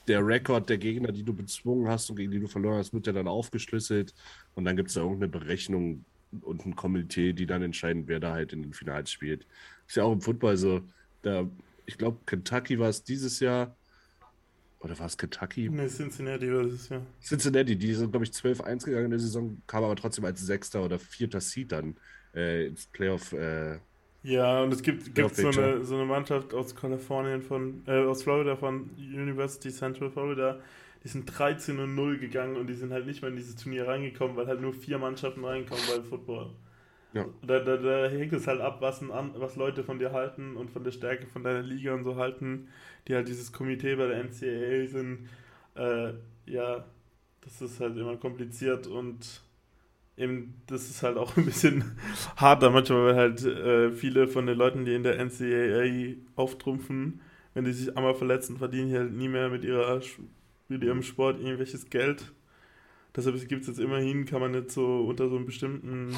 der 0.08 0.26
Rekord 0.26 0.68
der 0.68 0.78
Gegner, 0.78 1.12
die 1.12 1.22
du 1.22 1.32
bezwungen 1.32 1.88
hast 1.88 2.10
und 2.10 2.16
gegen 2.16 2.30
die 2.30 2.40
du 2.40 2.48
verloren 2.48 2.78
hast, 2.78 2.92
wird 2.92 3.06
ja 3.06 3.12
dann 3.12 3.28
aufgeschlüsselt 3.28 4.14
und 4.54 4.64
dann 4.64 4.76
gibt 4.76 4.88
es 4.88 4.94
da 4.94 5.02
irgendeine 5.02 5.28
Berechnung 5.28 6.04
und 6.42 6.64
ein 6.64 6.76
Komitee, 6.76 7.32
die 7.32 7.46
dann 7.46 7.62
entscheiden, 7.62 8.04
wer 8.06 8.20
da 8.20 8.32
halt 8.32 8.52
in 8.52 8.62
den 8.62 8.72
Finals 8.72 9.10
spielt. 9.10 9.46
Ist 9.86 9.96
ja 9.96 10.04
auch 10.04 10.12
im 10.12 10.20
Football 10.20 10.56
so. 10.56 10.80
Da, 11.22 11.48
ich 11.86 11.98
glaube, 11.98 12.18
Kentucky 12.26 12.78
war 12.78 12.88
es 12.88 13.02
dieses 13.02 13.40
Jahr, 13.40 13.76
oder 14.80 14.98
war 14.98 15.06
es 15.06 15.16
Kentucky? 15.16 15.68
Ne, 15.68 15.88
Cincinnati 15.88 16.52
war 16.52 16.64
es, 16.64 16.88
ja. 16.88 17.02
Cincinnati, 17.22 17.76
die 17.76 17.94
sind, 17.94 18.10
glaube 18.10 18.24
ich, 18.24 18.30
12-1 18.32 18.86
gegangen 18.86 19.06
in 19.06 19.10
der 19.10 19.20
Saison, 19.20 19.60
kam 19.66 19.84
aber 19.84 19.96
trotzdem 19.96 20.24
als 20.24 20.40
sechster 20.40 20.82
oder 20.82 20.98
vierter 20.98 21.40
Seed 21.40 21.72
dann 21.72 21.96
äh, 22.34 22.66
ins 22.66 22.86
Playoff. 22.86 23.32
Äh, 23.32 23.78
ja, 24.22 24.62
und 24.62 24.72
es 24.72 24.82
gibt, 24.82 25.14
gibt 25.14 25.34
so, 25.36 25.48
eine, 25.48 25.84
so 25.84 25.94
eine 25.96 26.04
Mannschaft 26.04 26.54
aus 26.54 26.74
Kalifornien, 26.74 27.42
von, 27.42 27.82
äh, 27.86 28.04
aus 28.04 28.22
Florida, 28.22 28.56
von 28.56 28.90
University 28.96 29.70
Central 29.70 30.10
Florida, 30.10 30.60
die 31.04 31.08
sind 31.08 31.26
13 31.26 31.78
und 31.78 31.94
0 31.94 32.18
gegangen 32.18 32.56
und 32.56 32.66
die 32.66 32.74
sind 32.74 32.92
halt 32.92 33.06
nicht 33.06 33.22
mehr 33.22 33.30
in 33.30 33.36
dieses 33.36 33.56
Turnier 33.56 33.86
reingekommen, 33.86 34.36
weil 34.36 34.46
halt 34.46 34.60
nur 34.60 34.74
vier 34.74 34.98
Mannschaften 34.98 35.44
reinkommen 35.44 35.82
bei 35.86 36.02
Football. 36.02 36.50
Ja. 37.12 37.26
Da, 37.42 37.58
da, 37.58 37.76
da 37.76 38.08
hängt 38.08 38.32
es 38.32 38.46
halt 38.46 38.60
ab, 38.60 38.80
was, 38.80 39.00
ein, 39.00 39.10
was 39.34 39.56
Leute 39.56 39.82
von 39.82 39.98
dir 39.98 40.12
halten 40.12 40.56
und 40.56 40.70
von 40.70 40.84
der 40.84 40.92
Stärke 40.92 41.26
von 41.26 41.42
deiner 41.42 41.62
Liga 41.62 41.92
und 41.94 42.04
so 42.04 42.16
halten, 42.16 42.68
die 43.08 43.14
halt 43.14 43.28
dieses 43.28 43.52
Komitee 43.52 43.96
bei 43.96 44.06
der 44.06 44.22
NCAA 44.24 44.86
sind. 44.86 45.28
Äh, 45.74 46.12
ja, 46.46 46.84
das 47.40 47.60
ist 47.62 47.80
halt 47.80 47.96
immer 47.96 48.16
kompliziert 48.16 48.86
und 48.86 49.42
eben, 50.16 50.54
das 50.66 50.88
ist 50.88 51.02
halt 51.02 51.16
auch 51.16 51.36
ein 51.36 51.46
bisschen 51.46 51.96
harter 52.36 52.70
manchmal, 52.70 53.06
weil 53.06 53.16
halt 53.16 53.44
äh, 53.44 53.90
viele 53.90 54.28
von 54.28 54.46
den 54.46 54.56
Leuten, 54.56 54.84
die 54.84 54.94
in 54.94 55.02
der 55.02 55.18
NCAA 55.18 56.16
auftrumpfen, 56.36 57.20
wenn 57.54 57.64
die 57.64 57.72
sich 57.72 57.96
einmal 57.96 58.14
verletzen, 58.14 58.58
verdienen 58.58 58.90
die 58.90 58.96
halt 58.96 59.12
nie 59.12 59.28
mehr 59.28 59.48
mit, 59.48 59.64
ihrer, 59.64 60.00
mit 60.68 60.84
ihrem 60.84 61.02
Sport 61.02 61.40
irgendwelches 61.40 61.90
Geld. 61.90 62.32
Deshalb 63.16 63.36
gibt 63.48 63.62
es 63.62 63.68
jetzt 63.68 63.80
immerhin, 63.80 64.24
kann 64.24 64.40
man 64.40 64.54
jetzt 64.54 64.74
so 64.74 65.00
unter 65.00 65.28
so 65.28 65.34
einem 65.34 65.46
bestimmten 65.46 66.16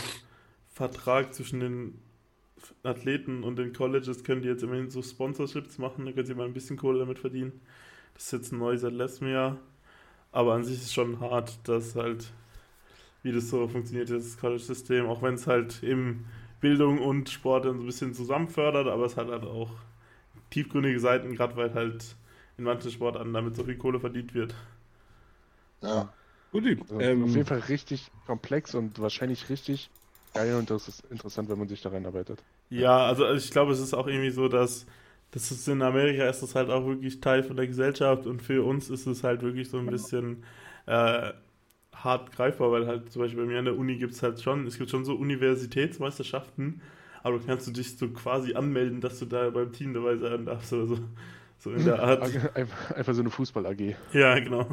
Vertrag 0.73 1.35
zwischen 1.35 1.61
den 1.61 1.99
Athleten 2.83 3.43
und 3.45 3.57
den 3.57 3.73
Colleges 3.73 4.25
können 4.25 4.43
die 4.43 4.49
jetzt 4.49 4.63
immerhin 4.63 4.91
so 4.91 5.03
Sponsorships 5.03 5.79
machen, 5.79 6.07
da 6.07 6.13
können 6.13 6.27
sie 6.27 6.35
mal 6.35 6.47
ein 6.47 6.55
bisschen 6.55 6.77
Kohle 6.77 7.01
damit 7.01 7.19
verdienen. 7.19 7.61
Das 8.15 8.25
ist 8.25 8.33
jetzt 8.33 8.53
neu 8.53 8.77
seit 8.77 8.93
letztem 8.93 9.29
Jahr. 9.29 9.59
Aber 10.31 10.55
an 10.55 10.65
sich 10.65 10.77
ist 10.77 10.85
es 10.85 10.93
schon 10.93 11.21
hart, 11.21 11.59
dass 11.69 11.95
halt, 11.95 12.33
wie 13.23 13.33
das 13.33 13.51
so 13.51 13.69
funktioniert, 13.69 14.11
das 14.11 14.39
College-System, 14.39 15.07
auch 15.07 15.23
wenn 15.23 15.35
es 15.35 15.47
halt 15.47 15.83
eben 15.83 16.27
Bildung 16.61 17.01
und 17.01 17.29
Sport 17.29 17.67
dann 17.67 17.77
so 17.77 17.83
ein 17.83 17.87
bisschen 17.87 18.15
zusammen 18.15 18.49
fördert, 18.49 18.87
aber 18.87 19.05
es 19.05 19.17
hat 19.17 19.29
halt 19.29 19.45
auch 19.45 19.71
tiefgründige 20.51 21.01
Seiten, 21.01 21.35
gerade 21.35 21.57
weil 21.57 21.75
halt 21.75 22.17
in 22.57 22.65
manchen 22.65 22.91
Sportarten 22.91 23.33
damit 23.33 23.57
so 23.57 23.65
viel 23.65 23.77
Kohle 23.77 24.01
verdient 24.01 24.33
wird. 24.35 24.55
Ja. 25.83 26.13
Gut, 26.53 26.65
also 26.67 27.01
ähm, 27.01 27.25
auf 27.25 27.31
jeden 27.31 27.47
Fall 27.47 27.61
richtig 27.61 28.11
komplex 28.27 28.75
und 28.75 29.01
wahrscheinlich 29.01 29.49
richtig 29.49 29.91
geil 30.35 30.55
und 30.57 30.71
das 30.71 30.89
ist 30.89 31.05
interessant, 31.11 31.49
wenn 31.49 31.59
man 31.59 31.69
sich 31.69 31.83
da 31.83 31.91
reinarbeitet. 31.91 32.43
Ja, 32.71 33.07
also, 33.07 33.25
also 33.25 33.45
ich 33.45 33.51
glaube, 33.51 33.73
es 33.73 33.81
ist 33.81 33.95
auch 33.95 34.07
irgendwie 34.07 34.31
so, 34.31 34.49
dass 34.49 34.87
das 35.33 35.51
ist 35.51 35.67
in 35.67 35.81
Amerika 35.81 36.29
ist 36.29 36.43
das 36.43 36.55
halt 36.55 36.69
auch 36.69 36.87
wirklich 36.87 37.21
Teil 37.21 37.43
von 37.43 37.57
der 37.57 37.67
Gesellschaft 37.67 38.27
und 38.27 38.43
für 38.43 38.65
uns 38.65 38.91
ist 38.91 39.07
es 39.07 39.25
halt 39.25 39.43
wirklich 39.43 39.71
so 39.71 39.79
ein 39.79 39.89
bisschen 39.89 40.45
äh, 40.87 41.33
hart 41.95 42.33
greifbar, 42.33 42.71
weil 42.71 42.87
halt 42.87 43.11
zum 43.11 43.23
Beispiel 43.23 43.43
bei 43.43 43.47
mir 43.47 43.59
an 43.59 43.65
der 43.65 43.79
Uni 43.79 43.97
gibt 43.97 44.13
es 44.13 44.23
halt 44.23 44.41
schon, 44.43 44.67
es 44.67 44.77
gibt 44.77 44.91
schon 44.91 45.07
so 45.07 45.15
Universitätsmeisterschaften, 45.15 46.83
aber 47.23 47.41
kannst 47.41 47.67
du 47.67 47.71
dich 47.71 47.97
so 47.97 48.09
quasi 48.09 48.55
anmelden, 48.55 49.01
dass 49.01 49.19
du 49.21 49.25
da 49.25 49.49
beim 49.49 49.73
Team 49.73 49.95
dabei 49.95 50.17
sein 50.17 50.45
darfst 50.45 50.73
oder 50.73 50.87
so. 50.87 50.99
So 51.59 51.71
in 51.71 51.85
der 51.85 52.03
Art. 52.03 52.23
Einfach 52.95 53.15
so 53.15 53.21
eine 53.21 53.31
Fußball-AG. 53.31 53.95
Ja, 54.13 54.39
genau. 54.39 54.67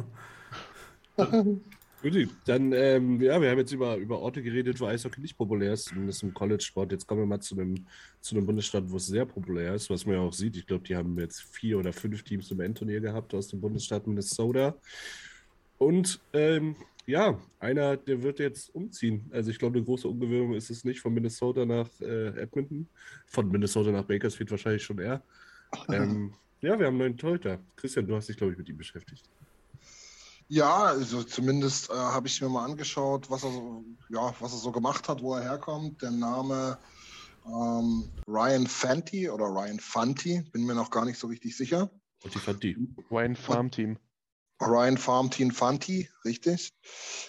Gut, 2.02 2.28
dann, 2.46 2.72
ähm, 2.72 3.20
ja, 3.20 3.40
wir 3.42 3.50
haben 3.50 3.58
jetzt 3.58 3.72
über, 3.72 3.96
über 3.96 4.20
Orte 4.20 4.42
geredet, 4.42 4.80
wo 4.80 4.86
Eishockey 4.86 5.20
nicht 5.20 5.36
populär 5.36 5.74
ist, 5.74 5.84
zumindest 5.84 6.22
im 6.22 6.32
College-Sport. 6.32 6.92
Jetzt 6.92 7.06
kommen 7.06 7.20
wir 7.20 7.26
mal 7.26 7.40
zu 7.40 7.54
einem, 7.54 7.86
zu 8.22 8.34
einem 8.34 8.46
Bundesstaat, 8.46 8.90
wo 8.90 8.96
es 8.96 9.06
sehr 9.06 9.26
populär 9.26 9.74
ist, 9.74 9.90
was 9.90 10.06
man 10.06 10.14
ja 10.14 10.22
auch 10.22 10.32
sieht. 10.32 10.56
Ich 10.56 10.66
glaube, 10.66 10.84
die 10.84 10.96
haben 10.96 11.18
jetzt 11.18 11.42
vier 11.42 11.78
oder 11.78 11.92
fünf 11.92 12.22
Teams 12.22 12.50
im 12.50 12.60
Endturnier 12.60 13.00
gehabt 13.00 13.34
aus 13.34 13.48
dem 13.48 13.60
Bundesstaat 13.60 14.06
Minnesota. 14.06 14.74
Und 15.76 16.20
ähm, 16.32 16.74
ja, 17.04 17.38
einer, 17.58 17.98
der 17.98 18.22
wird 18.22 18.38
jetzt 18.38 18.74
umziehen. 18.74 19.26
Also 19.30 19.50
ich 19.50 19.58
glaube, 19.58 19.76
eine 19.76 19.84
große 19.84 20.08
Umgewöhnung 20.08 20.54
ist 20.54 20.70
es 20.70 20.84
nicht 20.84 21.00
von 21.00 21.12
Minnesota 21.12 21.66
nach 21.66 21.88
äh, 22.00 22.28
Edmonton. 22.40 22.88
Von 23.26 23.50
Minnesota 23.50 23.90
nach 23.90 24.04
Bakersfield 24.04 24.50
wahrscheinlich 24.50 24.82
schon 24.82 25.00
eher. 25.00 25.22
Ähm, 25.90 26.32
ja, 26.62 26.78
wir 26.78 26.86
haben 26.86 26.94
einen 26.94 26.98
neuen 26.98 27.16
Torhüter. 27.18 27.58
Christian, 27.76 28.06
du 28.06 28.16
hast 28.16 28.28
dich, 28.28 28.36
glaube 28.38 28.52
ich, 28.52 28.58
mit 28.58 28.68
ihm 28.70 28.78
beschäftigt. 28.78 29.28
Ja, 30.52 30.82
also 30.86 31.22
zumindest 31.22 31.90
äh, 31.90 31.94
habe 31.94 32.26
ich 32.26 32.40
mir 32.40 32.48
mal 32.48 32.64
angeschaut, 32.64 33.30
was 33.30 33.44
er, 33.44 33.52
so, 33.52 33.84
ja, 34.08 34.34
was 34.40 34.50
er 34.50 34.58
so 34.58 34.72
gemacht 34.72 35.08
hat, 35.08 35.22
wo 35.22 35.36
er 35.36 35.42
herkommt. 35.42 36.02
Der 36.02 36.10
Name 36.10 36.76
ähm, 37.46 38.10
Ryan 38.26 38.66
Fanti 38.66 39.30
oder 39.30 39.44
Ryan 39.44 39.78
Fanti, 39.78 40.42
bin 40.50 40.64
mir 40.64 40.74
noch 40.74 40.90
gar 40.90 41.04
nicht 41.04 41.20
so 41.20 41.28
richtig 41.28 41.56
sicher. 41.56 41.88
Und 42.24 42.34
die 42.34 42.40
Fanti. 42.40 42.76
Ryan 43.12 43.36
Farm 43.36 43.70
Team. 43.70 43.96
Ryan 44.60 44.98
Farm 44.98 45.30
Team 45.30 45.52
Fanti, 45.52 46.10
richtig? 46.24 46.72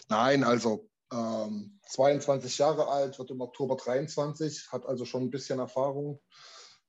Nein, 0.10 0.44
also 0.44 0.90
ähm, 1.14 1.80
22 1.90 2.58
Jahre 2.58 2.88
alt, 2.88 3.20
wird 3.20 3.30
im 3.30 3.42
Oktober 3.42 3.76
23, 3.76 4.70
hat 4.72 4.88
also 4.88 5.06
schon 5.06 5.22
ein 5.22 5.30
bisschen 5.30 5.60
Erfahrung. 5.60 6.20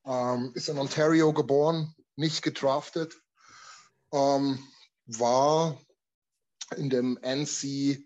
Ähm, 0.06 0.52
ist 0.54 0.70
in 0.70 0.78
Ontario 0.78 1.34
geboren, 1.34 1.94
nicht 2.16 2.40
gedraftet. 2.40 3.20
Ähm, 4.14 4.58
war 5.04 5.78
in 6.72 6.90
dem 6.90 7.18
NC 7.22 8.04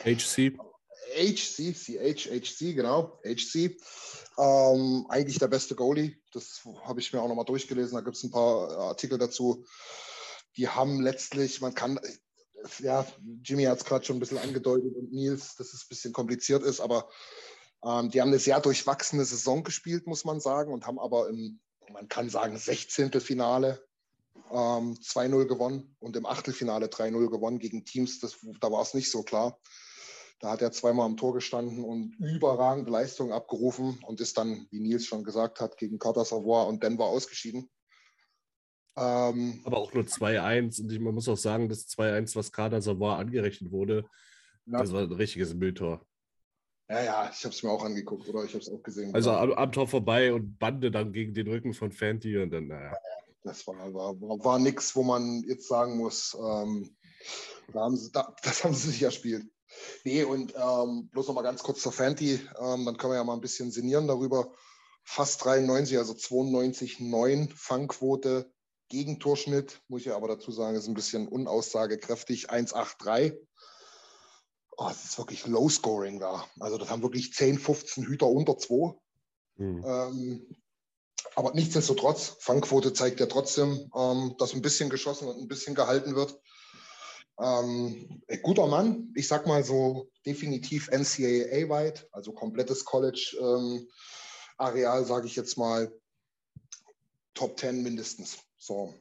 HC. 0.00 0.58
HC, 1.16 1.72
CH, 1.72 2.30
HC, 2.30 2.74
genau, 2.74 3.20
HC. 3.24 3.76
Ähm, 4.36 5.06
eigentlich 5.08 5.38
der 5.38 5.48
beste 5.48 5.74
Goalie. 5.74 6.16
Das 6.32 6.62
habe 6.84 7.00
ich 7.00 7.12
mir 7.12 7.22
auch 7.22 7.28
nochmal 7.28 7.44
durchgelesen. 7.44 7.94
Da 7.94 8.00
gibt 8.00 8.16
es 8.16 8.24
ein 8.24 8.30
paar 8.30 8.70
Artikel 8.70 9.18
dazu. 9.18 9.64
Die 10.56 10.68
haben 10.68 11.00
letztlich, 11.00 11.60
man 11.60 11.74
kann, 11.74 12.00
ja, 12.80 13.06
Jimmy 13.42 13.64
hat 13.64 13.78
es 13.78 13.84
gerade 13.84 14.04
schon 14.04 14.16
ein 14.16 14.20
bisschen 14.20 14.38
angedeutet 14.38 14.94
und 14.96 15.12
Nils, 15.12 15.54
dass 15.56 15.72
es 15.72 15.84
ein 15.84 15.88
bisschen 15.88 16.12
kompliziert 16.12 16.62
ist, 16.62 16.80
aber 16.80 17.08
ähm, 17.84 18.10
die 18.10 18.20
haben 18.20 18.28
eine 18.28 18.38
sehr 18.38 18.60
durchwachsene 18.60 19.24
Saison 19.24 19.62
gespielt, 19.62 20.06
muss 20.06 20.24
man 20.24 20.40
sagen, 20.40 20.72
und 20.72 20.86
haben 20.86 20.98
aber 20.98 21.28
im, 21.28 21.60
man 21.92 22.08
kann 22.08 22.30
sagen, 22.30 22.56
16. 22.56 23.20
Finale 23.20 23.84
ähm, 24.50 24.94
2-0 24.94 25.46
gewonnen 25.46 25.96
und 26.00 26.16
im 26.16 26.26
Achtelfinale 26.26 26.86
3-0 26.86 27.30
gewonnen 27.30 27.58
gegen 27.58 27.84
Teams, 27.84 28.20
das, 28.20 28.38
da 28.60 28.70
war 28.70 28.82
es 28.82 28.94
nicht 28.94 29.10
so 29.10 29.22
klar. 29.22 29.58
Da 30.40 30.50
hat 30.50 30.62
er 30.62 30.72
zweimal 30.72 31.06
am 31.06 31.16
Tor 31.16 31.32
gestanden 31.34 31.84
und 31.84 32.16
überragende 32.18 32.90
Leistungen 32.90 33.32
abgerufen 33.32 33.98
und 34.06 34.20
ist 34.20 34.36
dann, 34.36 34.66
wie 34.70 34.80
Nils 34.80 35.06
schon 35.06 35.24
gesagt 35.24 35.60
hat, 35.60 35.76
gegen 35.78 35.98
Carter 35.98 36.24
Savoy 36.24 36.68
und 36.68 36.82
Denver 36.82 37.04
ausgeschieden. 37.04 37.70
Ähm, 38.96 39.62
Aber 39.64 39.78
auch 39.78 39.92
nur 39.94 40.04
2-1 40.04 40.82
und 40.82 40.92
ich, 40.92 41.00
man 41.00 41.14
muss 41.14 41.28
auch 41.28 41.36
sagen, 41.36 41.68
das 41.68 41.88
2-1, 41.88 42.36
was 42.36 42.52
Carter 42.52 42.82
Savoy 42.82 43.14
angerechnet 43.14 43.70
wurde, 43.70 44.04
ja. 44.66 44.78
das 44.78 44.92
war 44.92 45.02
ein 45.02 45.12
richtiges 45.12 45.54
Mülltor. 45.54 46.04
Ja, 46.88 47.02
ja, 47.02 47.30
ich 47.32 47.42
habe 47.44 47.54
es 47.54 47.62
mir 47.62 47.70
auch 47.70 47.82
angeguckt, 47.82 48.28
oder? 48.28 48.44
Ich 48.44 48.52
habe 48.52 48.62
es 48.62 48.70
auch 48.70 48.82
gesehen. 48.82 49.14
Also 49.14 49.30
am, 49.30 49.52
am, 49.52 49.72
Tor 49.72 49.88
vorbei 49.88 50.34
und 50.34 50.58
Bande 50.58 50.90
dann 50.90 51.12
gegen 51.12 51.32
den 51.32 51.48
Rücken 51.48 51.72
von 51.72 51.90
Fanti 51.90 52.36
und 52.36 52.50
dann, 52.50 52.66
naja. 52.66 52.94
Das 53.44 53.66
war, 53.66 53.76
war, 53.92 54.20
war, 54.20 54.44
war 54.44 54.58
nichts, 54.58 54.96
wo 54.96 55.02
man 55.02 55.42
jetzt 55.46 55.68
sagen 55.68 55.98
muss, 55.98 56.34
ähm, 56.34 56.96
da 57.72 57.80
haben 57.80 57.96
sie, 57.96 58.10
da, 58.10 58.34
das 58.42 58.64
haben 58.64 58.74
sie 58.74 58.90
sich 58.90 59.02
erspielt. 59.02 59.46
Nee, 60.04 60.24
und 60.24 60.54
ähm, 60.56 61.08
bloß 61.10 61.28
noch 61.28 61.34
mal 61.34 61.42
ganz 61.42 61.62
kurz 61.62 61.82
zur 61.82 61.92
Fanti, 61.92 62.40
ähm, 62.58 62.84
dann 62.84 62.96
können 62.96 63.12
wir 63.12 63.16
ja 63.16 63.24
mal 63.24 63.34
ein 63.34 63.40
bisschen 63.40 63.70
sinnieren 63.70 64.08
darüber. 64.08 64.52
Fast 65.04 65.44
93, 65.44 65.98
also 65.98 66.14
92,9 66.14 67.52
Fangquote, 67.54 68.50
Gegentorschnitt, 68.88 69.82
muss 69.88 70.00
ich 70.00 70.06
ja 70.06 70.16
aber 70.16 70.28
dazu 70.28 70.50
sagen, 70.50 70.76
ist 70.76 70.88
ein 70.88 70.94
bisschen 70.94 71.28
unaussagekräftig, 71.28 72.50
1,83. 72.50 73.36
Oh, 74.76 74.88
es 74.90 75.04
ist 75.04 75.18
wirklich 75.18 75.46
Low-Scoring 75.46 76.20
da. 76.20 76.46
Also 76.60 76.78
das 76.78 76.90
haben 76.90 77.02
wirklich 77.02 77.32
10, 77.32 77.58
15 77.58 78.04
Hüter 78.04 78.26
unter 78.26 78.56
2. 78.56 78.94
Mhm. 79.56 79.84
Ähm, 79.86 80.56
aber 81.36 81.54
nichtsdestotrotz, 81.54 82.36
Fangquote 82.40 82.92
zeigt 82.92 83.20
ja 83.20 83.26
trotzdem, 83.26 83.90
ähm, 83.96 84.34
dass 84.38 84.54
ein 84.54 84.62
bisschen 84.62 84.90
geschossen 84.90 85.28
und 85.28 85.38
ein 85.38 85.48
bisschen 85.48 85.74
gehalten 85.74 86.14
wird. 86.14 86.38
Ähm, 87.38 88.22
guter 88.42 88.66
Mann, 88.66 89.12
ich 89.16 89.26
sag 89.26 89.46
mal 89.46 89.64
so 89.64 90.10
definitiv 90.24 90.88
NCAA-weit, 90.88 92.08
also 92.12 92.32
komplettes 92.32 92.84
College-Areal, 92.84 95.00
ähm, 95.00 95.06
sage 95.06 95.26
ich 95.26 95.36
jetzt 95.36 95.58
mal, 95.58 95.92
Top 97.34 97.58
10 97.58 97.82
mindestens. 97.82 98.38
So. 98.56 98.94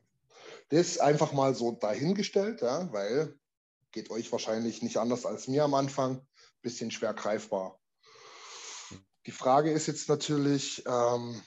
Das 0.70 0.98
einfach 0.98 1.34
mal 1.34 1.54
so 1.54 1.74
dahingestellt, 1.74 2.62
ja, 2.62 2.92
weil 2.92 3.38
geht 3.92 4.10
euch 4.10 4.32
wahrscheinlich 4.32 4.82
nicht 4.82 4.98
anders 4.98 5.28
als 5.28 5.48
mir 5.48 5.64
am 5.64 5.76
Anfang, 5.76 6.26
bisschen 6.64 6.90
schwer 6.90 7.14
greifbar. 7.14 7.80
Die 9.28 9.32
Frage 9.32 9.72
ist 9.72 9.86
jetzt 9.86 10.10
natürlich, 10.10 10.84
ähm, 10.88 11.40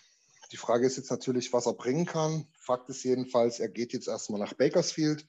die 0.56 0.60
Frage 0.62 0.86
ist 0.86 0.96
jetzt 0.96 1.10
natürlich, 1.10 1.52
was 1.52 1.66
er 1.66 1.74
bringen 1.74 2.06
kann. 2.06 2.48
Fakt 2.58 2.88
ist 2.88 3.04
jedenfalls, 3.04 3.60
er 3.60 3.68
geht 3.68 3.92
jetzt 3.92 4.08
erstmal 4.08 4.40
nach 4.40 4.54
Bakersfield 4.54 5.26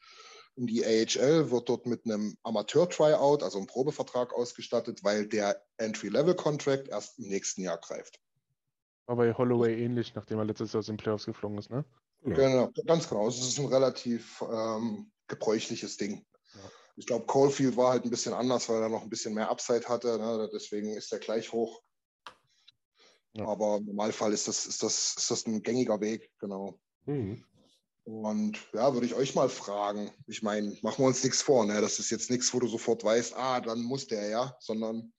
in 0.55 0.67
die 0.67 0.85
AHL, 0.85 1.51
wird 1.51 1.67
dort 1.67 1.85
mit 1.85 2.05
einem 2.05 2.37
Amateur-Tryout, 2.43 3.43
also 3.43 3.57
einem 3.57 3.67
Probevertrag 3.67 4.33
ausgestattet, 4.33 5.03
weil 5.03 5.27
der 5.27 5.61
Entry-Level-Contract 5.79 6.87
erst 6.87 7.19
im 7.19 7.27
nächsten 7.27 7.61
Jahr 7.61 7.77
greift. 7.77 8.21
War 9.05 9.17
bei 9.17 9.33
Holloway 9.33 9.83
ähnlich, 9.83 10.15
nachdem 10.15 10.39
er 10.39 10.45
letztes 10.45 10.71
Jahr 10.71 10.79
aus 10.79 10.85
den 10.85 10.95
Playoffs 10.95 11.25
geflogen 11.25 11.57
ist, 11.57 11.69
ne? 11.69 11.83
Genau, 12.21 12.71
ganz 12.85 13.09
genau. 13.09 13.27
Es 13.27 13.37
ist 13.37 13.59
ein 13.59 13.65
relativ 13.65 14.41
ähm, 14.49 15.11
gebräuchliches 15.27 15.97
Ding. 15.97 16.25
Ja. 16.53 16.61
Ich 16.95 17.05
glaube, 17.05 17.25
Caulfield 17.25 17.75
war 17.75 17.91
halt 17.91 18.05
ein 18.05 18.09
bisschen 18.09 18.33
anders, 18.33 18.69
weil 18.69 18.81
er 18.81 18.89
noch 18.89 19.03
ein 19.03 19.09
bisschen 19.09 19.33
mehr 19.33 19.49
Upside 19.49 19.89
hatte. 19.89 20.17
Ne? 20.17 20.49
Deswegen 20.53 20.95
ist 20.95 21.11
er 21.11 21.19
gleich 21.19 21.51
hoch. 21.51 21.81
Ja. 23.33 23.47
Aber 23.47 23.77
im 23.77 23.85
Normalfall 23.85 24.33
ist 24.33 24.47
das, 24.47 24.65
ist, 24.65 24.83
das, 24.83 25.15
ist 25.17 25.31
das 25.31 25.45
ein 25.45 25.61
gängiger 25.61 25.99
Weg, 26.01 26.31
genau. 26.39 26.79
Mhm. 27.05 27.43
Und 28.03 28.57
ja, 28.73 28.93
würde 28.93 29.05
ich 29.05 29.15
euch 29.15 29.35
mal 29.35 29.49
fragen. 29.49 30.11
Ich 30.27 30.41
meine, 30.41 30.77
machen 30.81 31.03
wir 31.03 31.07
uns 31.07 31.23
nichts 31.23 31.41
vor, 31.41 31.65
ne? 31.65 31.81
Das 31.81 31.99
ist 31.99 32.09
jetzt 32.09 32.31
nichts, 32.31 32.53
wo 32.53 32.59
du 32.59 32.67
sofort 32.67 33.03
weißt, 33.03 33.35
ah, 33.35 33.59
dann 33.59 33.81
muss 33.83 34.07
der 34.07 34.29
ja, 34.29 34.55
sondern 34.59 35.11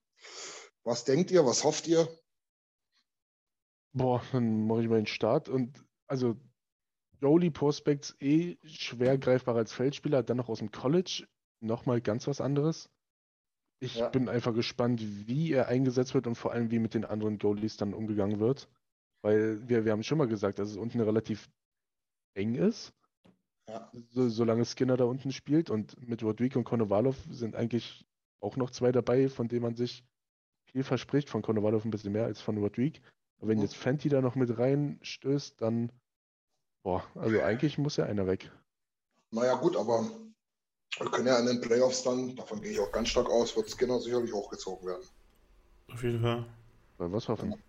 was 0.85 1.05
denkt 1.05 1.31
ihr, 1.31 1.45
was 1.45 1.65
hofft 1.65 1.87
ihr? 1.87 2.09
Boah, 3.93 4.23
dann 4.33 4.67
mache 4.67 4.83
ich 4.83 4.89
mal 4.89 4.97
den 4.97 5.07
Start. 5.07 5.51
Und 5.51 5.85
also 6.07 6.37
Jolie 7.21 7.51
Prospects 7.51 8.17
eh 8.21 8.57
schwer 8.65 9.19
greifbar 9.19 9.57
als 9.57 9.73
Feldspieler, 9.73 10.23
dann 10.23 10.37
noch 10.39 10.49
aus 10.49 10.61
dem 10.61 10.71
College, 10.71 11.27
nochmal 11.61 12.01
ganz 12.01 12.27
was 12.27 12.41
anderes. 12.41 12.89
Ich 13.81 13.97
ja. 13.97 14.09
bin 14.09 14.29
einfach 14.29 14.55
gespannt, 14.55 15.01
wie 15.27 15.53
er 15.53 15.69
eingesetzt 15.69 16.15
wird 16.15 16.27
und 16.27 16.35
vor 16.35 16.53
allem, 16.53 16.71
wie 16.71 16.81
mit 16.81 16.95
den 16.95 17.05
anderen 17.05 17.39
Goalies 17.39 17.77
dann 17.77 17.95
umgegangen 17.95 18.41
wird. 18.41 18.69
Weil 19.23 19.69
wir, 19.69 19.85
wir 19.85 19.93
haben 19.93 20.03
schon 20.03 20.19
mal 20.19 20.29
gesagt, 20.29 20.59
dass 20.59 20.71
es 20.71 20.77
unten 20.77 21.01
relativ 21.01 21.49
eng 22.35 22.55
ist. 22.55 22.93
Ja. 23.69 23.91
So, 24.11 24.29
solange 24.29 24.65
Skinner 24.65 24.97
da 24.97 25.05
unten 25.05 25.31
spielt 25.31 25.71
und 25.71 26.09
mit 26.09 26.23
Rodrigo 26.23 26.59
und 26.59 26.65
Konovalov 26.65 27.17
sind 27.31 27.55
eigentlich 27.55 28.07
auch 28.41 28.57
noch 28.57 28.71
zwei 28.71 28.93
dabei, 28.93 29.29
von 29.29 29.49
denen 29.49 29.63
man 29.63 29.75
sich 29.75 30.05
viel 30.65 30.83
verspricht. 30.83 31.29
Von 31.29 31.43
Konovalov 31.43 31.85
ein 31.85 31.91
bisschen 31.91 32.13
mehr 32.13 32.25
als 32.25 32.41
von 32.41 32.59
Rodrigo. 32.59 32.99
Aber 33.39 33.49
wenn 33.49 33.61
jetzt 33.61 33.77
Fenty 33.77 34.09
da 34.09 34.21
noch 34.21 34.35
mit 34.35 34.59
reinstößt, 34.59 35.61
dann, 35.61 35.93
boah, 36.83 37.05
also 37.15 37.41
eigentlich 37.41 37.79
muss 37.79 37.97
ja 37.97 38.05
einer 38.05 38.27
weg. 38.27 38.51
Naja, 39.31 39.55
gut, 39.55 39.77
aber 39.77 40.11
wir 40.97 41.11
können 41.11 41.27
ja 41.27 41.39
in 41.39 41.47
den 41.47 41.61
Playoffs 41.61 42.03
dann, 42.03 42.35
davon 42.37 42.61
gehe 42.61 42.73
ich 42.73 42.81
auch 42.81 42.93
ganz 42.93 43.09
stark 43.09 43.29
aus, 43.29 43.57
wird 43.57 43.71
Skinner 43.71 44.01
sicherlich 44.01 44.33
hochgezogen 44.33 44.87
werden. 44.87 45.07
Auf 45.93 46.03
jeden 46.03 46.21
Fall. 46.21 46.47
Wollen 46.99 47.13
wir 47.13 47.21
hoffen. 47.21 47.63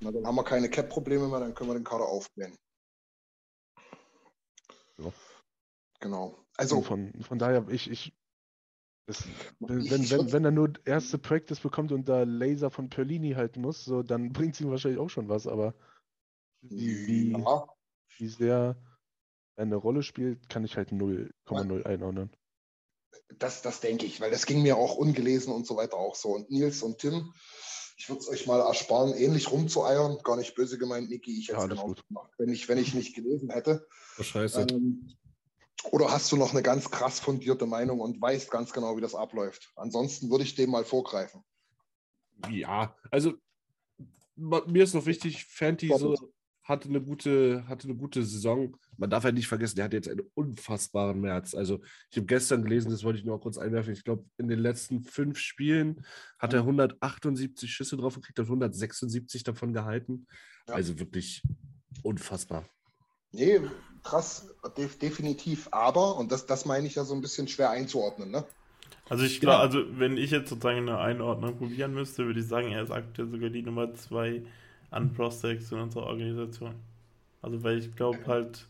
Na, 0.00 0.10
dann 0.10 0.26
haben 0.26 0.34
wir 0.34 0.44
keine 0.44 0.68
Cap-Probleme 0.68 1.28
mehr, 1.28 1.40
dann 1.40 1.54
können 1.54 1.70
wir 1.70 1.74
den 1.74 1.84
Kader 1.84 2.06
aufblähen. 2.06 2.56
Ja. 4.98 5.12
Genau. 6.00 6.36
Also 6.56 6.82
von, 6.82 7.12
von 7.22 7.38
daher, 7.38 7.66
ich, 7.68 7.88
ich, 7.88 8.12
das, 9.06 9.24
wenn, 9.60 9.88
wenn, 9.90 10.10
wenn, 10.10 10.32
wenn 10.32 10.44
er 10.44 10.50
nur 10.50 10.72
erste 10.84 11.18
Practice 11.18 11.60
bekommt 11.60 11.92
und 11.92 12.08
da 12.08 12.24
Laser 12.24 12.70
von 12.70 12.88
Perlini 12.88 13.32
halten 13.32 13.60
muss, 13.60 13.84
so, 13.84 14.02
dann 14.02 14.32
bringt 14.32 14.54
es 14.54 14.60
ihm 14.60 14.70
wahrscheinlich 14.70 15.00
auch 15.00 15.10
schon 15.10 15.28
was, 15.28 15.46
aber 15.46 15.74
wie, 16.62 17.06
wie, 17.06 17.32
ja. 17.32 17.66
wie 18.18 18.28
sehr 18.28 18.76
eine 19.56 19.76
Rolle 19.76 20.02
spielt, 20.02 20.48
kann 20.48 20.64
ich 20.64 20.76
halt 20.76 20.90
0,0 20.90 21.78
ja. 21.78 21.86
einordnen. 21.86 22.30
Das, 23.38 23.62
das 23.62 23.80
denke 23.80 24.06
ich, 24.06 24.20
weil 24.20 24.30
das 24.30 24.46
ging 24.46 24.62
mir 24.62 24.76
auch 24.76 24.96
ungelesen 24.96 25.52
und 25.52 25.66
so 25.66 25.76
weiter 25.76 25.96
auch 25.96 26.14
so. 26.14 26.30
Und 26.30 26.50
Nils 26.50 26.82
und 26.82 26.98
Tim, 26.98 27.32
ich 27.96 28.08
würde 28.08 28.20
es 28.20 28.28
euch 28.28 28.46
mal 28.46 28.60
ersparen, 28.60 29.14
ähnlich 29.14 29.50
rumzueiern. 29.50 30.18
Gar 30.22 30.36
nicht 30.36 30.54
böse 30.54 30.78
gemeint, 30.78 31.08
Niki. 31.08 31.38
Ich 31.38 31.48
hätte 31.48 31.60
es 31.60 31.68
genau 31.68 31.94
gemacht, 32.08 32.32
wenn 32.38 32.48
ich, 32.48 32.68
wenn 32.68 32.78
ich 32.78 32.94
nicht 32.94 33.14
gelesen 33.14 33.50
hätte. 33.50 33.86
Oh, 34.18 34.22
scheiße. 34.22 34.66
Ähm, 34.70 35.16
oder 35.90 36.10
hast 36.10 36.30
du 36.32 36.36
noch 36.36 36.52
eine 36.52 36.62
ganz 36.62 36.90
krass 36.90 37.20
fundierte 37.20 37.66
Meinung 37.66 38.00
und 38.00 38.20
weißt 38.20 38.50
ganz 38.50 38.72
genau, 38.72 38.96
wie 38.96 39.00
das 39.00 39.14
abläuft? 39.14 39.72
Ansonsten 39.76 40.30
würde 40.30 40.44
ich 40.44 40.54
dem 40.54 40.70
mal 40.70 40.84
vorgreifen. 40.84 41.42
Ja, 42.50 42.96
also 43.10 43.34
mir 44.36 44.84
ist 44.84 44.94
noch 44.94 45.06
wichtig, 45.06 45.44
Fanti 45.44 45.92
so 45.96 46.16
hatte 46.72 46.88
eine 46.88 47.00
gute, 47.00 47.66
hatte 47.68 47.86
eine 47.86 47.96
gute 47.96 48.24
Saison. 48.24 48.76
Man 48.96 49.10
darf 49.10 49.24
halt 49.24 49.34
nicht 49.34 49.46
vergessen, 49.46 49.76
der 49.76 49.84
hat 49.84 49.92
jetzt 49.92 50.08
einen 50.08 50.22
unfassbaren 50.34 51.20
März. 51.20 51.54
Also 51.54 51.80
ich 52.10 52.16
habe 52.16 52.26
gestern 52.26 52.64
gelesen, 52.64 52.90
das 52.90 53.04
wollte 53.04 53.18
ich 53.18 53.24
nur 53.24 53.40
kurz 53.40 53.58
einwerfen. 53.58 53.92
Ich 53.92 54.04
glaube, 54.04 54.24
in 54.38 54.48
den 54.48 54.58
letzten 54.58 55.04
fünf 55.04 55.38
Spielen 55.38 56.04
hat 56.38 56.54
er 56.54 56.60
178 56.60 57.72
Schüsse 57.72 57.96
drauf 57.96 58.14
gekriegt, 58.14 58.38
hat 58.38 58.46
176 58.46 59.44
davon 59.44 59.72
gehalten. 59.72 60.26
Ja. 60.66 60.74
Also 60.74 60.98
wirklich 60.98 61.42
unfassbar. 62.02 62.64
Nee, 63.32 63.60
krass, 64.02 64.54
def 64.76 64.98
definitiv. 64.98 65.68
Aber, 65.70 66.16
und 66.16 66.32
das, 66.32 66.46
das 66.46 66.64
meine 66.64 66.86
ich 66.86 66.96
ja 66.96 67.04
so 67.04 67.14
ein 67.14 67.20
bisschen 67.20 67.48
schwer 67.48 67.70
einzuordnen, 67.70 68.30
ne? 68.30 68.44
Also 69.08 69.24
ich 69.24 69.40
glaube, 69.40 69.58
also 69.58 69.98
wenn 69.98 70.16
ich 70.16 70.30
jetzt 70.30 70.48
sozusagen 70.48 70.88
eine 70.88 70.98
Einordnung 70.98 71.58
probieren 71.58 71.92
müsste, 71.92 72.24
würde 72.24 72.40
ich 72.40 72.46
sagen, 72.46 72.72
er 72.72 72.82
ist 72.82 72.90
aktuell 72.90 73.28
sogar 73.28 73.50
die 73.50 73.62
Nummer 73.62 73.92
zwei 73.94 74.42
an 74.92 75.12
Prospects 75.12 75.72
in 75.72 75.78
unserer 75.78 76.06
Organisation. 76.06 76.74
Also 77.40 77.62
weil 77.64 77.78
ich 77.78 77.94
glaube 77.96 78.20
halt, 78.26 78.66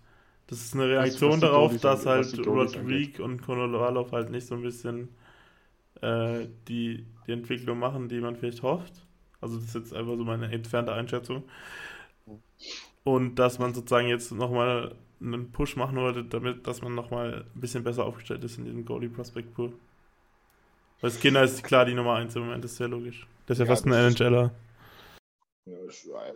das 0.46 0.60
ist 0.60 0.74
eine 0.74 0.88
Reaktion 0.88 1.32
was 1.32 1.40
darauf, 1.40 1.76
dass 1.78 2.06
halt 2.06 2.46
Rodrigue 2.46 3.22
und 3.22 3.42
Konolovalov 3.42 4.12
halt 4.12 4.30
nicht 4.30 4.46
so 4.46 4.54
ein 4.54 4.62
bisschen 4.62 5.08
äh, 6.00 6.46
die, 6.68 7.04
die 7.26 7.32
Entwicklung 7.32 7.78
machen, 7.78 8.08
die 8.08 8.20
man 8.20 8.36
vielleicht 8.36 8.62
hofft. 8.62 8.94
Also 9.40 9.56
das 9.56 9.66
ist 9.66 9.74
jetzt 9.74 9.94
einfach 9.94 10.16
so 10.16 10.24
meine 10.24 10.50
entfernte 10.50 10.92
Einschätzung. 10.92 11.42
Und 13.04 13.34
dass 13.36 13.58
man 13.58 13.74
sozusagen 13.74 14.08
jetzt 14.08 14.30
nochmal 14.32 14.94
einen 15.20 15.50
Push 15.50 15.76
machen 15.76 15.96
wollte, 15.96 16.24
damit, 16.24 16.66
dass 16.66 16.82
man 16.82 16.94
nochmal 16.94 17.44
ein 17.54 17.60
bisschen 17.60 17.84
besser 17.84 18.04
aufgestellt 18.04 18.44
ist 18.44 18.58
in 18.58 18.64
diesem 18.64 18.84
Goalie 18.84 19.08
Prospect 19.08 19.54
Pool. 19.54 19.72
Weil 21.00 21.10
Skinner 21.10 21.42
ist 21.42 21.64
klar 21.64 21.84
die 21.84 21.94
Nummer 21.94 22.14
1 22.14 22.36
im 22.36 22.44
Moment, 22.44 22.62
das 22.62 22.72
ist 22.72 22.76
sehr 22.78 22.88
logisch. 22.88 23.26
Der 23.48 23.54
ist 23.54 23.58
ja, 23.58 23.64
ja 23.64 23.70
fast 23.70 23.86
ein 23.86 23.92
NHLer. 23.92 24.52
Ja, 25.64 25.76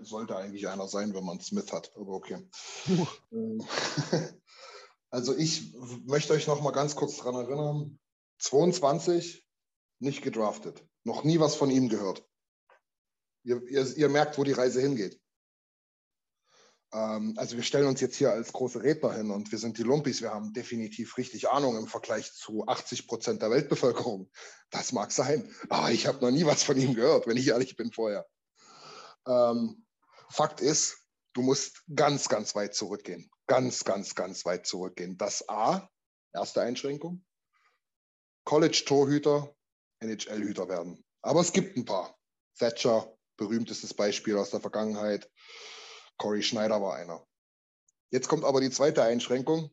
sollte 0.03 0.37
eigentlich 0.37 0.69
einer 0.69 0.87
sein, 0.87 1.13
wenn 1.15 1.25
man 1.25 1.41
Smith 1.41 1.73
hat, 1.73 1.91
aber 1.97 2.13
okay. 2.13 2.49
Ähm, 3.33 3.67
also 5.11 5.37
ich 5.37 5.75
möchte 6.05 6.33
euch 6.33 6.47
noch 6.47 6.63
mal 6.63 6.71
ganz 6.71 6.95
kurz 6.95 7.17
daran 7.17 7.35
erinnern, 7.35 7.99
22 8.39 9.45
nicht 9.99 10.23
gedraftet, 10.23 10.87
noch 11.03 11.25
nie 11.25 11.41
was 11.41 11.57
von 11.57 11.71
ihm 11.71 11.89
gehört. 11.89 12.25
Ihr, 13.43 13.63
ihr, 13.69 13.97
ihr 13.97 14.09
merkt, 14.09 14.39
wo 14.39 14.45
die 14.45 14.53
Reise 14.53 14.81
hingeht. 14.81 15.21
Ähm, 16.93 17.35
also 17.37 17.57
wir 17.57 17.65
stellen 17.65 17.87
uns 17.87 18.01
jetzt 18.01 18.17
hier 18.17 18.31
als 18.31 18.53
große 18.53 18.83
Redner 18.83 19.13
hin 19.13 19.31
und 19.31 19.51
wir 19.51 19.59
sind 19.59 19.79
die 19.79 19.83
Lumpis, 19.83 20.23
wir 20.23 20.33
haben 20.33 20.53
definitiv 20.53 21.17
richtig 21.17 21.49
Ahnung 21.49 21.77
im 21.77 21.89
Vergleich 21.89 22.33
zu 22.33 22.67
80 22.67 23.09
Prozent 23.09 23.43
der 23.43 23.51
Weltbevölkerung. 23.51 24.31
Das 24.71 24.93
mag 24.93 25.11
sein, 25.11 25.53
aber 25.69 25.91
ich 25.91 26.07
habe 26.07 26.25
noch 26.25 26.31
nie 26.31 26.47
was 26.47 26.63
von 26.63 26.77
ihm 26.77 26.95
gehört, 26.95 27.27
wenn 27.27 27.37
ich 27.37 27.49
ehrlich 27.49 27.77
bin 27.77 27.91
vorher. 27.91 28.27
Ähm, 29.27 29.87
Fakt 30.31 30.61
ist, 30.61 30.99
du 31.35 31.43
musst 31.43 31.83
ganz, 31.95 32.29
ganz 32.29 32.55
weit 32.55 32.75
zurückgehen. 32.75 33.31
Ganz, 33.47 33.85
ganz, 33.85 34.15
ganz 34.15 34.45
weit 34.45 34.67
zurückgehen. 34.67 35.17
Das 35.17 35.49
A, 35.49 35.89
erste 36.33 36.63
Einschränkung, 36.63 37.25
College-Torhüter, 38.45 39.55
NHL-Hüter 40.01 40.69
werden. 40.69 41.05
Aber 41.23 41.41
es 41.41 41.53
gibt 41.53 41.77
ein 41.77 41.85
paar. 41.85 42.17
Thatcher, 42.59 43.17
berühmtestes 43.37 43.93
Beispiel 43.95 44.37
aus 44.37 44.51
der 44.51 44.61
Vergangenheit. 44.61 45.31
Corey 46.17 46.43
Schneider 46.43 46.81
war 46.81 46.95
einer. 46.95 47.27
Jetzt 48.11 48.29
kommt 48.29 48.45
aber 48.45 48.61
die 48.61 48.71
zweite 48.71 49.03
Einschränkung. 49.03 49.71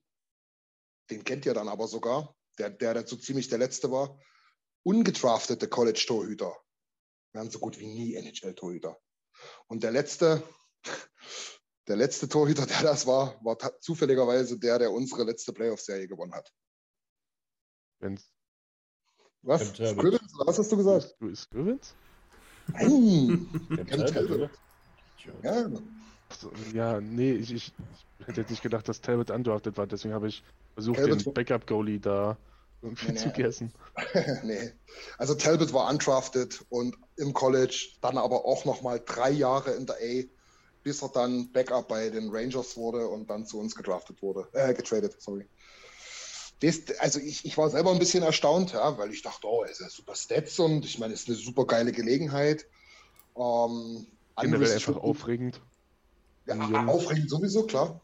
Den 1.10 1.24
kennt 1.24 1.46
ihr 1.46 1.54
dann 1.54 1.70
aber 1.70 1.88
sogar, 1.88 2.36
der, 2.58 2.70
der 2.70 2.94
dazu 2.94 3.18
ziemlich 3.18 3.48
der 3.48 3.60
letzte 3.60 3.92
war. 3.92 4.20
Ungedraftete 4.84 5.70
College-Torhüter 5.70 6.58
werden 7.34 7.52
so 7.52 7.60
gut 7.60 7.80
wie 7.80 7.88
nie 7.88 8.16
NHL-Torhüter. 8.16 9.00
Und 9.68 9.84
der 9.84 9.92
letzte, 9.92 10.44
der 11.88 11.96
letzte 11.96 12.28
Torhüter, 12.30 12.66
der 12.66 12.82
das 12.82 13.08
war, 13.08 13.40
war 13.44 13.58
zufälligerweise 13.80 14.58
der, 14.58 14.80
der 14.80 14.92
unsere 14.92 15.24
letzte 15.24 15.54
Playoff-Serie 15.54 16.08
gewonnen 16.08 16.34
hat. 16.34 16.52
Wenn's 18.00 18.32
Was? 19.42 19.70
Scrivens, 19.70 20.36
oder 20.36 20.48
was 20.48 20.60
hast 20.60 20.72
du 20.72 20.78
gesagt? 20.78 21.16
du 21.20 21.30
ist 21.30 21.44
Scrivens? 21.44 21.96
Nein! 22.68 23.48
Oder? 23.88 24.50
Ja, 25.44 25.70
Achso, 26.30 26.52
ja, 26.74 27.00
nee, 27.02 27.34
ich, 27.34 27.54
ich, 27.54 27.74
ich 28.20 28.28
hätte 28.28 28.42
jetzt 28.42 28.50
nicht 28.50 28.64
gedacht, 28.64 28.88
dass 28.88 29.02
Talbot 29.02 29.30
undrafted 29.30 29.78
war, 29.78 29.86
deswegen 29.86 30.14
habe 30.14 30.28
ich 30.28 30.44
versucht, 30.74 31.00
Talbot- 31.00 31.26
den 31.26 31.34
Backup-Goalie 31.34 32.00
da 32.00 32.38
Nee, 32.84 33.16
zu 33.16 33.28
nee. 33.28 33.34
guessen. 33.34 33.74
nee. 34.44 34.72
Also 35.18 35.36
Talbot 35.36 35.72
war 35.74 35.90
undrafted 35.90 36.66
und 36.70 36.96
im 37.16 37.34
College, 37.34 37.90
dann 38.02 38.18
aber 38.18 38.46
auch 38.46 38.66
nochmal 38.66 39.02
drei 39.06 39.32
Jahre 39.32 39.72
in 39.72 39.86
der 39.86 39.96
A, 39.96 40.24
bis 40.84 41.02
er 41.02 41.10
dann 41.10 41.52
Backup 41.52 41.88
bei 41.88 42.10
den 42.10 42.30
Rangers 42.30 42.76
wurde 42.76 43.08
und 43.08 43.30
dann 43.30 43.46
zu 43.46 43.60
uns 43.60 43.76
gedraftet 43.76 44.22
wurde, 44.22 44.48
äh, 44.52 44.74
getradet, 44.74 45.16
sorry. 45.20 45.48
Das, 46.60 46.82
also 47.00 47.20
ich, 47.20 47.46
ich 47.46 47.58
war 47.58 47.70
selber 47.70 47.92
ein 47.92 48.00
bisschen 48.00 48.24
erstaunt, 48.24 48.74
ja, 48.74 48.98
weil 48.98 49.12
ich 49.12 49.22
dachte, 49.22 49.48
oh, 49.48 49.64
er 49.64 49.72
ist 49.72 49.82
ja 49.82 49.90
super 49.90 50.16
Stats 50.16 50.60
und 50.60 50.86
ich 50.86 51.00
meine, 51.00 51.14
es 51.14 51.22
ist 51.22 51.30
eine 51.30 51.38
super 51.38 51.66
geile 51.66 51.92
Gelegenheit. 51.92 52.66
Ähm, 53.38 54.08
Generell 54.40 54.72
einfach 54.72 54.98
aufregend. 54.98 55.62
ja, 56.46 56.86
aufregend 56.88 57.30
sowieso, 57.30 57.66
klar. 57.66 58.02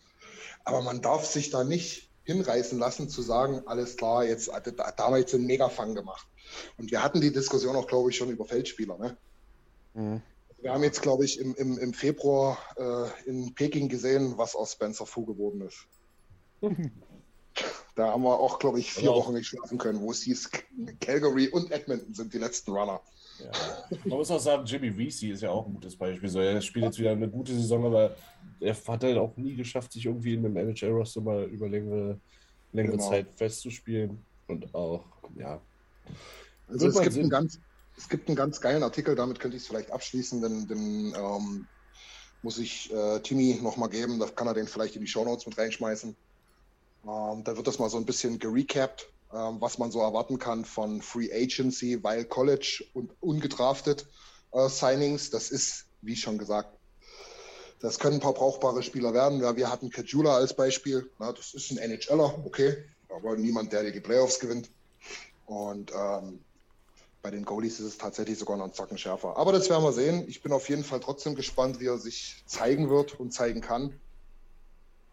Aber 0.63 0.81
man 0.81 1.01
darf 1.01 1.25
sich 1.25 1.49
da 1.49 1.63
nicht 1.63 2.08
hinreißen 2.29 2.77
lassen 2.77 3.09
zu 3.09 3.23
sagen, 3.23 3.63
alles 3.65 3.97
klar, 3.97 4.23
jetzt 4.23 4.49
da, 4.49 4.59
da 4.59 5.03
haben 5.03 5.13
wir 5.13 5.19
jetzt 5.19 5.33
einen 5.33 5.47
Megafang 5.47 5.95
gemacht. 5.95 6.27
Und 6.77 6.91
wir 6.91 7.03
hatten 7.03 7.21
die 7.21 7.33
Diskussion 7.33 7.75
auch, 7.75 7.87
glaube 7.87 8.11
ich, 8.11 8.17
schon 8.17 8.29
über 8.29 8.45
Feldspieler. 8.45 8.97
Ne? 8.97 9.17
Mhm. 9.95 10.21
Wir 10.61 10.73
haben 10.73 10.83
jetzt, 10.83 11.01
glaube 11.01 11.25
ich, 11.25 11.39
im, 11.39 11.55
im, 11.55 11.77
im 11.79 11.93
Februar 11.93 12.57
äh, 12.77 13.29
in 13.29 13.55
Peking 13.55 13.89
gesehen, 13.89 14.37
was 14.37 14.55
aus 14.55 14.73
Spencer 14.73 15.05
Fu 15.05 15.25
geworden 15.25 15.61
ist. 15.61 15.87
Da 17.95 18.13
haben 18.13 18.23
wir 18.23 18.39
auch, 18.39 18.59
glaube 18.59 18.79
ich, 18.79 18.93
vier 18.93 19.09
Ja. 19.09 19.15
Wochen 19.15 19.33
nicht 19.33 19.47
schlafen 19.47 19.77
können, 19.77 19.99
wo 19.99 20.11
es 20.11 20.21
hieß, 20.21 20.51
Calgary 21.01 21.49
und 21.49 21.69
Edmonton 21.69 22.13
sind 22.13 22.33
die 22.33 22.37
letzten 22.37 22.71
Runner. 22.71 23.01
Ja. 23.39 23.51
Man 24.05 24.17
muss 24.17 24.31
auch 24.31 24.39
sagen, 24.39 24.65
Jimmy 24.65 24.95
Vesey 24.95 25.31
ist 25.31 25.41
ja 25.41 25.49
auch 25.49 25.65
ein 25.65 25.73
gutes 25.73 25.95
Beispiel. 25.95 26.29
So, 26.29 26.39
er 26.39 26.61
spielt 26.61 26.85
jetzt 26.85 26.99
wieder 26.99 27.11
eine 27.11 27.29
gute 27.29 27.53
Saison, 27.53 27.85
aber 27.85 28.15
er 28.59 28.75
hat 28.75 29.03
halt 29.03 29.17
auch 29.17 29.35
nie 29.37 29.55
geschafft, 29.55 29.93
sich 29.93 30.05
irgendwie 30.05 30.33
in 30.33 30.45
einem 30.45 30.57
NHL-Roster 30.57 31.21
mal 31.21 31.43
über 31.45 31.69
längere, 31.69 32.19
längere 32.73 32.97
Genau. 32.97 33.09
Zeit 33.09 33.27
festzuspielen. 33.35 34.23
Und 34.47 34.73
auch, 34.73 35.05
ja. 35.35 35.61
Also 36.67 36.85
Wird 36.85 36.95
es 36.95 37.01
gibt, 37.01 37.13
Sinn. 37.13 37.21
einen 37.23 37.29
ganz, 37.29 37.59
es 37.97 38.09
gibt 38.09 38.27
einen 38.27 38.35
ganz 38.35 38.59
geilen 38.61 38.83
Artikel, 38.83 39.15
damit 39.15 39.39
könnte 39.39 39.57
ich 39.57 39.63
es 39.63 39.67
vielleicht 39.67 39.91
abschließen, 39.91 40.41
denn, 40.41 40.67
denn 40.67 41.13
ähm, 41.17 41.67
muss 42.41 42.57
ich 42.57 42.91
äh, 42.93 43.19
Timmy 43.19 43.59
nochmal 43.61 43.89
geben, 43.89 44.19
da 44.19 44.27
kann 44.27 44.47
er 44.47 44.53
den 44.53 44.67
vielleicht 44.67 44.95
in 44.95 45.01
die 45.01 45.07
Shownotes 45.07 45.45
mit 45.45 45.57
reinschmeißen. 45.57 46.15
Ähm, 47.05 47.43
da 47.43 47.55
wird 47.55 47.67
das 47.67 47.79
mal 47.79 47.89
so 47.89 47.97
ein 47.97 48.05
bisschen 48.05 48.39
gerecapt, 48.39 49.09
was 49.29 49.77
man 49.77 49.91
so 49.91 49.99
erwarten 49.99 50.39
kann 50.39 50.65
von 50.65 51.01
Free 51.01 51.31
Agency, 51.31 52.03
weil 52.03 52.25
College 52.25 52.83
und 52.93 53.11
ungedraftet 53.21 54.07
äh, 54.51 54.67
Signings, 54.69 55.29
das 55.29 55.51
ist, 55.51 55.85
wie 56.01 56.15
schon 56.15 56.37
gesagt, 56.37 56.75
das 57.79 57.99
können 57.99 58.15
ein 58.15 58.21
paar 58.21 58.33
brauchbare 58.33 58.83
Spieler 58.83 59.13
werden. 59.13 59.39
Ja, 59.41 59.55
wir 59.55 59.71
hatten 59.71 59.89
Kajula 59.89 60.35
als 60.35 60.53
Beispiel, 60.53 61.09
na, 61.19 61.31
das 61.31 61.53
ist 61.53 61.71
ein 61.71 61.77
NHLer, 61.77 62.45
okay, 62.45 62.83
aber 63.09 63.37
niemand, 63.37 63.71
der 63.71 63.89
die 63.89 63.99
Playoffs 63.99 64.39
gewinnt. 64.39 64.69
Und 65.45 65.91
ähm, 65.95 66.43
bei 67.21 67.31
den 67.31 67.45
Goalies 67.45 67.79
ist 67.79 67.85
es 67.85 67.97
tatsächlich 67.97 68.37
sogar 68.37 68.57
noch 68.57 68.65
ein 68.65 68.73
Zacken 68.73 68.97
schärfer. 68.97 69.37
Aber 69.37 69.51
das 69.51 69.69
werden 69.69 69.83
wir 69.83 69.93
sehen. 69.93 70.25
Ich 70.27 70.41
bin 70.41 70.51
auf 70.51 70.69
jeden 70.69 70.83
Fall 70.83 70.99
trotzdem 70.99 71.35
gespannt, 71.35 71.79
wie 71.79 71.87
er 71.87 71.97
sich 71.97 72.43
zeigen 72.45 72.89
wird 72.89 73.19
und 73.19 73.33
zeigen 73.33 73.61
kann. 73.61 73.99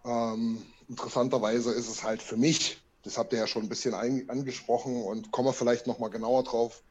Ähm, 0.05 0.62
interessanterweise 0.89 1.73
ist 1.73 1.89
es 1.89 2.03
halt 2.03 2.23
für 2.23 2.37
mich, 2.37 2.83
das 3.07 3.17
habt 3.19 3.33
ihr 3.33 3.39
ja 3.39 3.47
schon 3.47 3.63
ein 3.63 3.69
bisschen 3.69 3.95
ein, 3.95 4.29
angesprochen 4.29 5.01
und 5.03 5.31
kommen 5.31 5.49
wir 5.49 5.53
vielleicht 5.53 5.87
nochmal 5.87 6.11
genauer 6.11 6.43
drauf. 6.43 6.83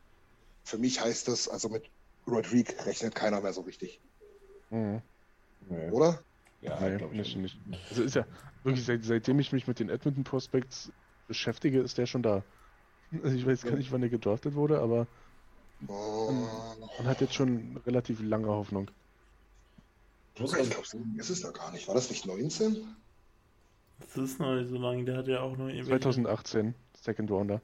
Für 0.63 0.78
mich 0.78 1.01
heißt 1.01 1.28
es, 1.28 1.49
also 1.49 1.68
mit 1.68 1.91
Rodrigue 2.26 2.74
rechnet 2.86 3.13
keiner 3.13 3.41
mehr 3.41 3.53
so 3.53 3.61
richtig, 3.61 4.01
Mhm. 4.72 5.01
Nee. 5.70 5.91
oder? 5.91 6.24
Ja, 6.61 6.80
Nee, 6.80 6.97
glaub 6.97 7.11
ich 7.13 7.36
nicht, 7.36 7.66
nicht. 7.68 7.89
Also 7.89 8.03
ist 8.03 8.16
ja 8.16 8.26
wirklich, 8.63 8.86
seit, 8.86 9.03
seitdem 9.03 9.39
ich 9.39 9.51
mich 9.51 9.68
mit 9.68 9.80
den 9.80 9.89
Edmonton 9.89 10.24
Prospects 10.24 10.91
beschäftige, 11.28 11.82
ist 11.82 11.97
der 11.97 12.05
schon 12.05 12.24
da. 12.24 12.43
Also 13.24 13.36
ich 13.36 13.45
weiß 13.45 13.63
gar 13.63 13.76
nicht, 13.76 13.91
wann 13.91 14.01
er 14.01 14.09
gedraftet 14.09 14.55
wurde, 14.55 14.80
aber 14.80 15.07
Oh, 15.88 16.32
man 16.97 17.07
hat 17.07 17.20
jetzt 17.22 17.34
schon 17.36 17.78
relativ 17.86 18.22
lange 18.22 18.47
Hoffnung. 18.47 18.89
Ich 20.36 20.41
muss 20.41 20.53
ich 20.53 20.70
glaube, 20.70 20.88
so 20.88 20.97
ist 21.18 21.30
es 21.30 21.43
ja 21.43 21.51
gar 21.51 21.72
nicht. 21.72 21.88
War 21.88 21.95
das 21.95 22.09
nicht 22.09 22.26
19? 22.26 22.95
Das 23.99 24.17
ist 24.17 24.39
noch 24.39 24.55
nicht 24.55 24.69
so 24.69 24.77
lange, 24.77 25.03
der 25.05 25.17
hat 25.17 25.27
ja 25.27 25.41
auch 25.41 25.55
nur 25.57 25.69
ewig. 25.69 25.85
2018, 25.85 26.73
Second 26.99 27.31
Rounder. 27.31 27.61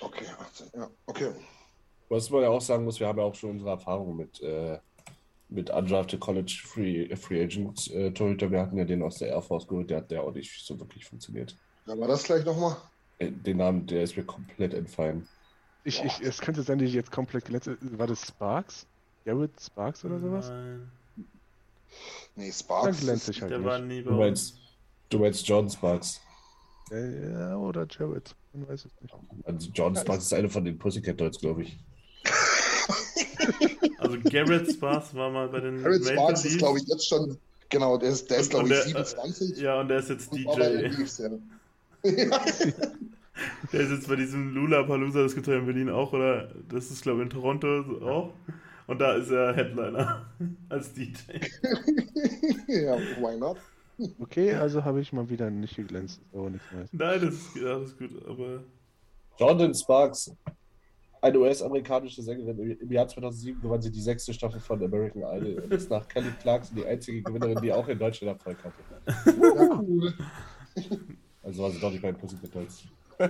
Okay, 0.00 0.24
18. 0.40 0.66
Ja, 0.74 0.90
okay. 1.06 1.30
was 2.08 2.30
man 2.30 2.42
ja 2.42 2.48
auch 2.48 2.60
sagen 2.60 2.84
muss, 2.84 2.98
wir 3.00 3.06
haben 3.08 3.18
ja 3.18 3.24
auch 3.24 3.34
schon 3.34 3.50
unsere 3.50 3.70
Erfahrung 3.70 4.16
mit, 4.16 4.40
äh, 4.42 4.78
mit 5.48 5.70
Undrafted 5.70 6.20
College 6.20 6.60
Free, 6.64 7.14
Free 7.16 7.42
Agent 7.42 7.90
äh, 7.92 8.10
Torhüter. 8.12 8.50
Wir 8.50 8.60
hatten 8.60 8.76
ja 8.76 8.84
den 8.84 9.02
aus 9.02 9.18
der 9.18 9.28
Air 9.28 9.42
Force 9.42 9.66
geholt, 9.68 9.90
der 9.90 9.98
hat 9.98 10.10
der 10.10 10.22
auch 10.22 10.32
nicht 10.34 10.64
so 10.64 10.78
wirklich 10.78 11.04
funktioniert. 11.04 11.56
Dann 11.86 12.00
war 12.00 12.08
das 12.08 12.24
gleich 12.24 12.44
nochmal. 12.44 12.76
Äh, 13.18 13.30
Den 13.30 13.58
Namen, 13.58 13.86
der 13.86 14.02
ist 14.02 14.16
mir 14.16 14.24
komplett 14.24 14.74
entfallen. 14.74 15.28
Ich, 15.84 16.02
ich, 16.02 16.20
es 16.22 16.40
könnte 16.40 16.62
sein, 16.62 16.78
dass 16.78 16.88
ich 16.88 16.94
jetzt 16.94 17.12
komplett 17.12 17.44
glänze. 17.44 17.76
War 17.80 18.06
das 18.06 18.26
Sparks? 18.26 18.86
Garrett 19.24 19.52
Sparks 19.60 20.04
oder 20.04 20.18
sowas? 20.18 20.48
Nein, 20.48 20.90
Nee, 22.36 22.46
Dann 22.46 22.52
Sparks. 22.52 23.00
glänze 23.00 23.30
ist- 23.30 23.36
ich 23.36 23.42
halt 23.42 23.52
der 23.52 23.64
war 23.64 23.78
nicht. 23.78 23.88
nie 23.98 24.02
bei 24.02 24.10
Du 24.16 24.22
uns. 24.24 24.58
Meinst, 25.18 25.46
du 25.48 25.52
meinst 25.54 25.70
John 25.70 25.70
Sparks. 25.70 26.20
Ja, 26.90 27.56
oder 27.56 27.86
Jarrett. 27.90 28.34
Man 28.52 28.68
weiß 28.68 28.84
es 28.86 28.92
nicht. 29.00 29.14
Also 29.44 29.70
John 29.74 29.96
Sparks 29.96 30.24
ist 30.24 30.34
eine 30.34 30.48
von 30.48 30.64
den 30.64 30.78
Pussycat 30.78 31.20
Dolls, 31.20 31.38
glaube 31.38 31.62
ich. 31.62 31.76
Also 33.98 34.18
Garrett 34.24 34.70
Sparks 34.70 35.14
war 35.14 35.30
mal 35.30 35.48
bei 35.48 35.60
den 35.60 35.80
Maple 35.80 36.04
Sparks 36.04 36.44
ist, 36.44 36.58
glaube 36.58 36.78
ich, 36.78 36.86
jetzt 36.88 37.08
schon, 37.08 37.38
genau, 37.70 37.96
der 37.96 38.10
ist, 38.10 38.30
der 38.30 38.38
ist 38.38 38.54
Und- 38.54 38.66
glaube 38.66 38.74
ich, 38.86 38.92
der, 38.92 39.00
äh, 39.00 39.04
27. 39.04 39.58
Ja, 39.58 39.80
und 39.80 39.88
der 39.88 39.98
ist 39.98 40.10
jetzt 40.10 40.32
DJ. 40.34 40.58
Leafs, 40.58 41.18
ja. 41.18 41.30
Der 43.72 43.80
ist 43.80 43.90
jetzt 43.90 44.06
bei 44.08 44.14
diesem 44.16 44.54
Lula 44.54 44.84
Palooza, 44.84 45.22
das 45.22 45.34
gibt 45.34 45.48
es 45.48 45.52
ja 45.52 45.58
in 45.58 45.66
Berlin 45.66 45.88
auch, 45.90 46.12
oder? 46.12 46.48
Das 46.68 46.90
ist, 46.90 47.02
glaube 47.02 47.18
ich, 47.20 47.24
in 47.24 47.30
Toronto 47.30 47.66
auch. 48.02 48.32
Und 48.86 49.00
da 49.00 49.14
ist 49.16 49.30
er 49.30 49.54
Headliner 49.54 50.24
als 50.68 50.92
DJ. 50.92 51.10
ja, 52.68 52.96
why 53.18 53.36
not? 53.36 53.56
Okay, 54.18 54.54
also 54.54 54.84
habe 54.84 55.00
ich 55.00 55.12
mal 55.12 55.28
wieder 55.28 55.50
nicht 55.50 55.76
geglänzt. 55.76 56.20
Aber 56.32 56.50
nichts 56.50 56.66
Neues. 56.72 56.92
Nein, 56.92 57.20
das 57.20 57.34
ist, 57.34 57.56
ist 57.56 57.98
gut, 57.98 58.26
aber 58.26 58.64
Jordan 59.38 59.74
Sparks, 59.74 60.34
eine 61.20 61.38
US-amerikanische 61.38 62.22
Sängerin. 62.22 62.58
Im 62.58 62.92
Jahr 62.92 63.08
2007 63.08 63.60
gewann 63.60 63.80
sie 63.80 63.90
die 63.90 64.00
sechste 64.00 64.34
Staffel 64.34 64.60
von 64.60 64.82
American 64.82 65.22
Idol 65.22 65.62
und 65.62 65.72
ist 65.72 65.90
nach 65.90 66.06
Kelly 66.08 66.30
Clarkson 66.40 66.76
die 66.76 66.84
einzige 66.86 67.22
Gewinnerin, 67.22 67.60
die 67.62 67.72
auch 67.72 67.88
in 67.88 67.98
Deutschland 67.98 68.36
Erfolg 68.36 68.58
hatte. 68.62 69.30
Ja, 69.40 69.80
cool. 69.80 70.14
Also 71.42 71.62
war 71.62 71.70
sie 71.70 71.80
doch 71.80 71.90
nicht 71.90 72.02
bei 72.02 72.12
den 72.12 72.18
Pussycat 72.18 72.54
Dolls. 72.54 72.84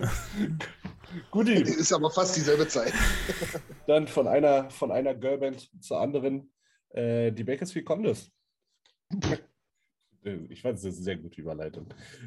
Guti, 1.30 1.54
Ist 1.54 1.92
aber 1.92 2.10
fast 2.10 2.36
dieselbe 2.36 2.66
Zeit. 2.66 2.92
dann 3.86 4.08
von 4.08 4.26
einer, 4.26 4.70
von 4.70 4.90
einer 4.90 5.14
Girlband 5.14 5.70
zur 5.82 6.00
anderen. 6.00 6.50
Äh, 6.90 7.32
die 7.32 7.44
Bakersfield 7.44 7.84
Condos. 7.84 8.32
Äh, 10.24 10.46
Ich 10.48 10.62
fand 10.62 10.78
es 10.78 10.84
eine 10.84 10.92
sehr 10.92 11.16
gute 11.16 11.40
Überleitung. 11.40 11.86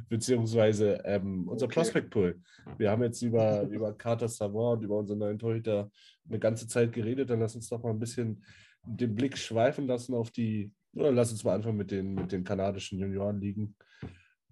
Beziehungsweise 0.10 1.02
ähm, 1.04 1.48
unser 1.48 1.66
Okay. 1.66 1.76
Prospect 1.76 2.10
Pool. 2.10 2.42
Wir 2.78 2.92
haben 2.92 3.04
jetzt 3.04 3.22
über, 3.22 3.64
über 3.64 3.94
Carter 3.94 4.28
Savant 4.28 4.80
und 4.80 4.84
über 4.86 4.98
unseren 4.98 5.20
neuen 5.20 5.40
Torhüter 5.40 5.92
eine 6.28 6.40
ganze 6.40 6.68
Zeit 6.68 6.94
geredet. 6.94 7.30
Dann 7.30 7.40
lass 7.40 7.56
uns 7.56 7.70
doch 7.70 7.82
mal 7.84 7.92
ein 7.92 8.00
bisschen 8.00 8.44
den 8.84 9.16
Blick 9.16 9.38
schweifen 9.38 9.88
lassen 9.88 10.14
auf 10.14 10.32
die, 10.32 10.72
oder 10.94 11.12
lass 11.12 11.32
uns 11.32 11.44
mal 11.44 11.56
anfangen 11.56 11.78
mit 11.78 11.92
den, 11.92 12.14
mit 12.14 12.32
den 12.32 12.44
kanadischen 12.44 13.00
Juniorenligen. 13.00 13.76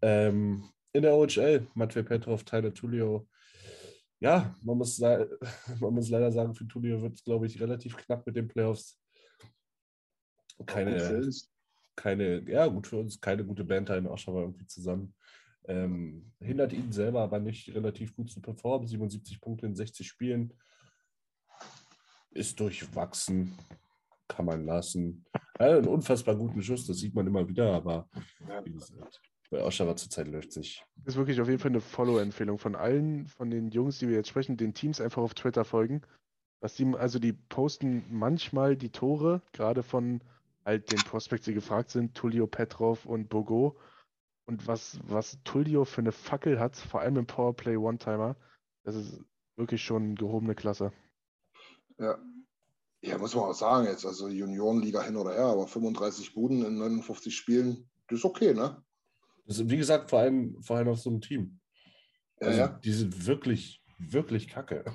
Ähm, 0.01 0.69
in 0.93 1.01
der 1.01 1.13
OHL, 1.13 1.67
Matvey 1.73 2.03
Petrov, 2.03 2.43
Tyler 2.43 2.73
Tullio. 2.73 3.27
Ja, 4.19 4.55
man 4.61 4.77
muss, 4.77 4.99
man 4.99 5.93
muss 5.93 6.09
leider 6.09 6.31
sagen, 6.31 6.55
für 6.55 6.67
Tullio 6.67 7.01
wird 7.01 7.15
es, 7.15 7.23
glaube 7.23 7.45
ich, 7.45 7.59
relativ 7.59 7.97
knapp 7.97 8.25
mit 8.25 8.35
den 8.35 8.47
Playoffs. 8.47 8.99
Keine, 10.65 11.21
keine, 11.95 12.41
ja, 12.49 12.67
gut 12.67 12.87
für 12.87 12.97
uns, 12.97 13.19
keine 13.19 13.45
gute 13.45 13.63
Band 13.63 13.89
in 13.89 14.07
Oshawa 14.07 14.41
irgendwie 14.41 14.67
zusammen. 14.67 15.13
Ähm, 15.67 16.31
hindert 16.39 16.73
ihn 16.73 16.91
selber 16.91 17.21
aber 17.21 17.39
nicht 17.39 17.73
relativ 17.73 18.15
gut 18.15 18.29
zu 18.29 18.41
performen. 18.41 18.87
77 18.87 19.41
Punkte 19.41 19.65
in 19.65 19.75
60 19.75 20.07
Spielen. 20.07 20.53
Ist 22.31 22.59
durchwachsen. 22.59 23.57
Kann 24.27 24.45
man 24.45 24.65
lassen. 24.65 25.25
Er 25.57 25.71
hat 25.71 25.77
einen 25.79 25.87
unfassbar 25.87 26.35
guten 26.35 26.61
Schuss, 26.61 26.85
das 26.87 26.97
sieht 26.97 27.13
man 27.13 27.27
immer 27.27 27.47
wieder, 27.47 27.71
aber 27.73 28.09
wie 28.63 28.71
gesagt, 28.71 29.21
bei 29.49 29.63
Oshawa 29.63 29.95
zurzeit 29.95 30.27
läuft 30.27 30.49
es 30.49 30.57
nicht. 30.57 30.85
Das 30.97 31.13
ist 31.13 31.17
wirklich 31.17 31.39
auf 31.39 31.47
jeden 31.47 31.59
Fall 31.59 31.71
eine 31.71 31.81
Follow-Empfehlung 31.81 32.57
von 32.57 32.75
allen, 32.75 33.27
von 33.27 33.49
den 33.49 33.69
Jungs, 33.69 33.99
die 33.99 34.09
wir 34.09 34.15
jetzt 34.15 34.29
sprechen, 34.29 34.57
den 34.57 34.73
Teams 34.73 34.99
einfach 34.99 35.21
auf 35.21 35.33
Twitter 35.33 35.63
folgen. 35.63 36.01
Was 36.59 36.75
die, 36.75 36.85
also 36.95 37.19
die 37.19 37.33
posten 37.33 38.03
manchmal 38.09 38.75
die 38.75 38.89
Tore, 38.89 39.41
gerade 39.53 39.83
von 39.83 40.21
halt 40.65 40.91
den 40.91 40.99
Prospects, 40.99 41.45
die 41.45 41.53
gefragt 41.53 41.91
sind, 41.91 42.15
Tullio 42.15 42.47
Petrov 42.47 43.05
und 43.05 43.29
Bogo. 43.29 43.79
Und 44.47 44.67
was, 44.67 44.99
was 45.03 45.39
Tullio 45.43 45.85
für 45.85 46.01
eine 46.01 46.11
Fackel 46.11 46.59
hat, 46.59 46.75
vor 46.75 47.01
allem 47.01 47.17
im 47.17 47.25
Powerplay 47.25 47.77
One-Timer, 47.77 48.35
das 48.83 48.95
ist 48.95 49.23
wirklich 49.55 49.83
schon 49.83 50.15
gehobene 50.15 50.55
Klasse. 50.55 50.91
Ja. 51.97 52.17
Ja, 53.01 53.19
muss 53.19 53.35
man 53.35 53.45
auch 53.45 53.53
sagen 53.53 53.85
jetzt, 53.85 54.05
also 54.05 54.27
Juniorenliga 54.27 55.03
hin 55.03 55.15
oder 55.15 55.33
her, 55.33 55.45
aber 55.45 55.67
35 55.67 56.33
Buden 56.33 56.65
in 56.65 56.77
59 56.77 57.35
Spielen, 57.35 57.87
das 58.07 58.19
ist 58.19 58.25
okay, 58.25 58.53
ne? 58.53 58.83
Das 59.45 59.59
ist, 59.59 59.69
wie 59.69 59.77
gesagt, 59.77 60.09
vor 60.09 60.19
allem, 60.19 60.59
vor 60.63 60.77
allem 60.77 60.87
auf 60.87 60.99
so 60.99 61.11
einem 61.11 61.21
Team. 61.21 61.59
Ja, 62.41 62.47
Also, 62.47 62.59
ja. 62.59 62.67
Die 62.67 62.91
sind 62.91 63.27
wirklich, 63.27 63.83
wirklich 63.99 64.47
kacke. 64.47 64.85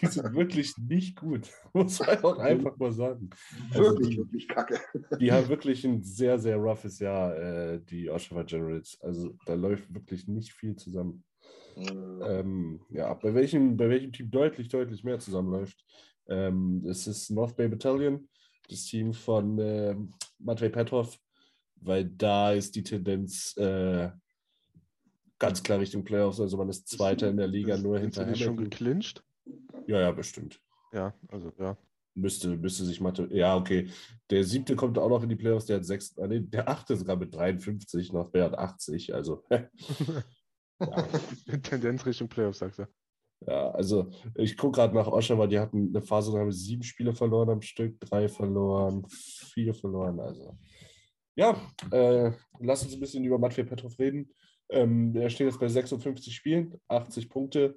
Die 0.00 0.06
sind 0.06 0.34
wirklich 0.34 0.76
nicht 0.78 1.16
gut. 1.16 1.50
Muss 1.72 2.00
man 2.00 2.22
auch 2.24 2.38
einfach 2.38 2.76
mal 2.76 2.92
sagen. 2.92 3.30
Also 3.70 3.90
Wirklich, 3.90 4.08
die, 4.08 4.16
wirklich 4.18 4.48
kacke. 4.48 4.80
die 5.20 5.32
haben 5.32 5.48
wirklich 5.48 5.84
ein 5.84 6.02
sehr, 6.02 6.38
sehr 6.38 6.56
roughes 6.56 6.98
Jahr, 6.98 7.36
äh, 7.36 7.80
die 7.80 8.10
Oshawa 8.10 8.42
Generals. 8.42 8.98
Also 9.00 9.36
da 9.46 9.54
läuft 9.54 9.92
wirklich 9.92 10.26
nicht 10.28 10.52
viel 10.52 10.76
zusammen. 10.76 11.24
Ähm, 11.76 12.80
ja, 12.90 13.14
bei 13.14 13.34
welchem, 13.34 13.76
bei 13.76 13.88
welchem 13.88 14.12
Team 14.12 14.30
deutlich, 14.30 14.68
deutlich 14.68 15.04
mehr 15.04 15.18
zusammenläuft. 15.18 15.82
Ähm, 16.28 16.84
es 16.86 17.06
ist 17.06 17.30
North 17.30 17.56
Bay 17.56 17.68
Battalion, 17.68 18.28
das 18.68 18.84
Team 18.84 19.12
von 19.12 19.58
äh, 19.58 19.96
Matvei 20.38 20.68
Petrov, 20.68 21.18
weil 21.76 22.04
da 22.04 22.52
ist 22.52 22.74
die 22.76 22.82
Tendenz 22.82 23.56
äh, 23.56 24.10
ganz 25.42 25.62
klar 25.62 25.80
Richtung 25.80 26.04
Playoffs. 26.04 26.40
Also 26.40 26.56
man 26.56 26.68
ist 26.68 26.88
Zweiter 26.88 27.28
in 27.28 27.36
der 27.36 27.48
Liga 27.48 27.76
nur 27.76 27.98
Sind 27.98 28.14
sie 28.14 28.20
hinter 28.20 28.30
nicht 28.30 28.38
schon 28.38 28.56
Hamilton. 28.56 28.70
geclincht? 28.70 29.24
Ja, 29.88 30.00
ja, 30.00 30.12
bestimmt. 30.12 30.60
Ja, 30.92 31.12
also 31.28 31.52
ja. 31.58 31.76
Müsste, 32.14 32.56
müsste 32.56 32.84
sich 32.84 33.00
Mathe. 33.00 33.26
Ja, 33.32 33.56
okay. 33.56 33.88
Der 34.30 34.44
siebte 34.44 34.76
kommt 34.76 34.98
auch 34.98 35.08
noch 35.08 35.22
in 35.22 35.28
die 35.28 35.36
Playoffs, 35.36 35.66
der 35.66 35.78
hat 35.78 35.84
sechs, 35.84 36.16
ah, 36.18 36.28
nee, 36.28 36.40
der 36.40 36.68
achte 36.68 36.96
sogar 36.96 37.16
mit 37.16 37.34
53, 37.34 38.12
North 38.12 38.30
Bay 38.30 38.42
hat 38.42 38.56
80. 38.56 39.14
Also 39.14 39.42
Tendenz 41.62 42.06
Richtung 42.06 42.28
Playoffs, 42.28 42.58
sagst 42.58 42.78
du. 42.78 42.86
Ja, 43.46 43.72
also 43.72 44.10
ich 44.36 44.56
gucke 44.56 44.76
gerade 44.76 44.94
nach 44.94 45.08
Oshawa, 45.08 45.48
die 45.48 45.58
hatten 45.58 45.88
eine 45.88 46.02
Phase, 46.02 46.30
da 46.30 46.38
haben 46.38 46.52
sie 46.52 46.64
sieben 46.66 46.84
Spiele 46.84 47.12
verloren 47.12 47.50
am 47.50 47.62
Stück, 47.62 47.98
drei 47.98 48.28
verloren, 48.28 49.04
vier 49.08 49.74
verloren. 49.74 50.20
Also 50.20 50.56
ja, 51.34 51.56
äh, 51.90 52.30
lass 52.60 52.84
uns 52.84 52.94
ein 52.94 53.00
bisschen 53.00 53.24
über 53.24 53.38
Matvei 53.38 53.64
Petrov 53.64 53.98
reden. 53.98 54.30
Ähm, 54.72 55.14
er 55.14 55.30
steht 55.30 55.46
jetzt 55.46 55.60
bei 55.60 55.68
56 55.68 56.34
Spielen, 56.34 56.80
80 56.88 57.28
Punkte, 57.28 57.76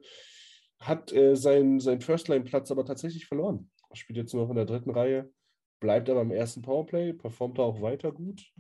hat 0.79 1.11
äh, 1.13 1.35
seinen, 1.35 1.79
seinen 1.79 2.01
First-Line-Platz 2.01 2.71
aber 2.71 2.85
tatsächlich 2.85 3.27
verloren. 3.27 3.69
Spielt 3.93 4.17
jetzt 4.17 4.33
nur 4.33 4.43
noch 4.43 4.49
in 4.49 4.57
der 4.57 4.65
dritten 4.65 4.89
Reihe, 4.89 5.31
bleibt 5.79 6.09
aber 6.09 6.21
im 6.21 6.31
ersten 6.31 6.61
Powerplay, 6.61 7.13
performt 7.13 7.59
da 7.59 7.63
auch 7.63 7.81
weiter 7.81 8.11
gut. 8.11 8.51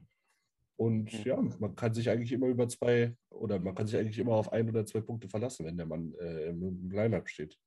Und 0.77 1.11
ja, 1.23 1.41
man 1.59 1.75
kann 1.75 1.93
sich 1.93 2.09
eigentlich 2.09 2.33
immer 2.33 2.47
über 2.47 2.67
zwei 2.67 3.15
oder 3.29 3.59
man 3.59 3.75
kann 3.75 3.87
sich 3.87 3.97
eigentlich 3.97 4.19
immer 4.19 4.33
auf 4.33 4.51
ein 4.51 4.67
oder 4.67 4.85
zwei 4.85 4.99
Punkte 5.01 5.29
verlassen, 5.29 5.65
wenn 5.65 5.77
der 5.77 5.85
Mann 5.85 6.13
äh, 6.19 6.49
im, 6.49 6.91
Line-Up 6.91 7.29
steht. 7.29 7.57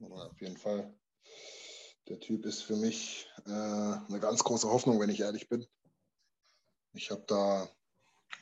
Auf 0.00 0.40
jeden 0.40 0.56
Fall. 0.56 0.92
Der 2.08 2.20
Typ 2.20 2.44
ist 2.44 2.62
für 2.62 2.76
mich 2.76 3.28
äh, 3.46 3.50
eine 3.50 4.20
ganz 4.20 4.44
große 4.44 4.68
Hoffnung, 4.68 5.00
wenn 5.00 5.10
ich 5.10 5.20
ehrlich 5.20 5.48
bin. 5.48 5.64
Ich 6.92 7.10
habe 7.10 7.24
da, 7.26 7.68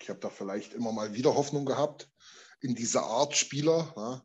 ich 0.01 0.09
habe 0.09 0.20
da 0.20 0.30
vielleicht 0.30 0.74
immer 0.74 0.93
mal 0.93 1.14
wieder 1.14 1.34
Hoffnung 1.34 1.64
gehabt 1.64 2.11
in 2.61 2.74
diese 2.74 3.03
Art 3.03 3.36
Spieler. 3.36 3.93
Ja. 3.97 4.22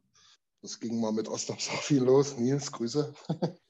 Das 0.62 0.80
ging 0.80 1.00
mal 1.00 1.12
mit 1.12 1.28
Ostap 1.28 1.62
Safi 1.62 1.98
los. 1.98 2.38
Nils, 2.38 2.72
Grüße. 2.72 3.14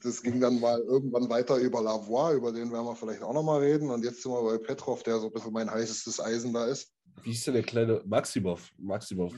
Das 0.00 0.22
ging 0.22 0.40
dann 0.40 0.60
mal 0.60 0.80
irgendwann 0.80 1.28
weiter 1.28 1.56
über 1.56 1.82
Lavoie, 1.82 2.34
über 2.34 2.52
den 2.52 2.72
werden 2.72 2.86
wir 2.86 2.96
vielleicht 2.96 3.22
auch 3.22 3.34
noch 3.34 3.42
mal 3.42 3.60
reden. 3.60 3.90
Und 3.90 4.04
jetzt 4.04 4.22
sind 4.22 4.32
wir 4.32 4.42
bei 4.42 4.58
Petrov, 4.58 5.02
der 5.02 5.18
so 5.18 5.26
ein 5.26 5.32
bisschen 5.32 5.52
mein 5.52 5.70
heißestes 5.70 6.20
Eisen 6.20 6.52
da 6.52 6.66
ist. 6.66 6.92
Wie 7.22 7.32
ist 7.32 7.46
denn 7.46 7.54
der 7.54 7.62
kleine 7.62 8.00
Maximov? 8.06 8.70
Maximov. 8.78 9.34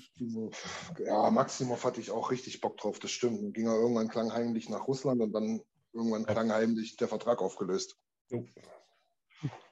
Ja, 0.98 1.30
Maximov 1.30 1.82
hatte 1.84 2.00
ich 2.00 2.10
auch 2.10 2.30
richtig 2.30 2.60
Bock 2.60 2.76
drauf, 2.76 2.98
das 2.98 3.10
stimmt. 3.10 3.42
Dann 3.42 3.52
ging 3.52 3.66
er 3.66 3.74
irgendwann 3.74 4.08
klangheimlich 4.08 4.68
nach 4.68 4.86
Russland 4.86 5.20
und 5.20 5.32
dann 5.32 5.60
irgendwann 5.92 6.26
klangheimlich 6.26 6.96
der 6.96 7.08
Vertrag 7.08 7.40
aufgelöst. 7.40 7.96
Jo. 8.30 8.46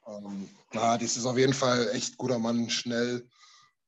Ähm, 0.07 0.49
na, 0.73 0.97
das 0.97 1.17
ist 1.17 1.25
auf 1.25 1.37
jeden 1.37 1.53
Fall 1.53 1.89
echt 1.93 2.17
guter 2.17 2.39
Mann, 2.39 2.69
schnell, 2.69 3.27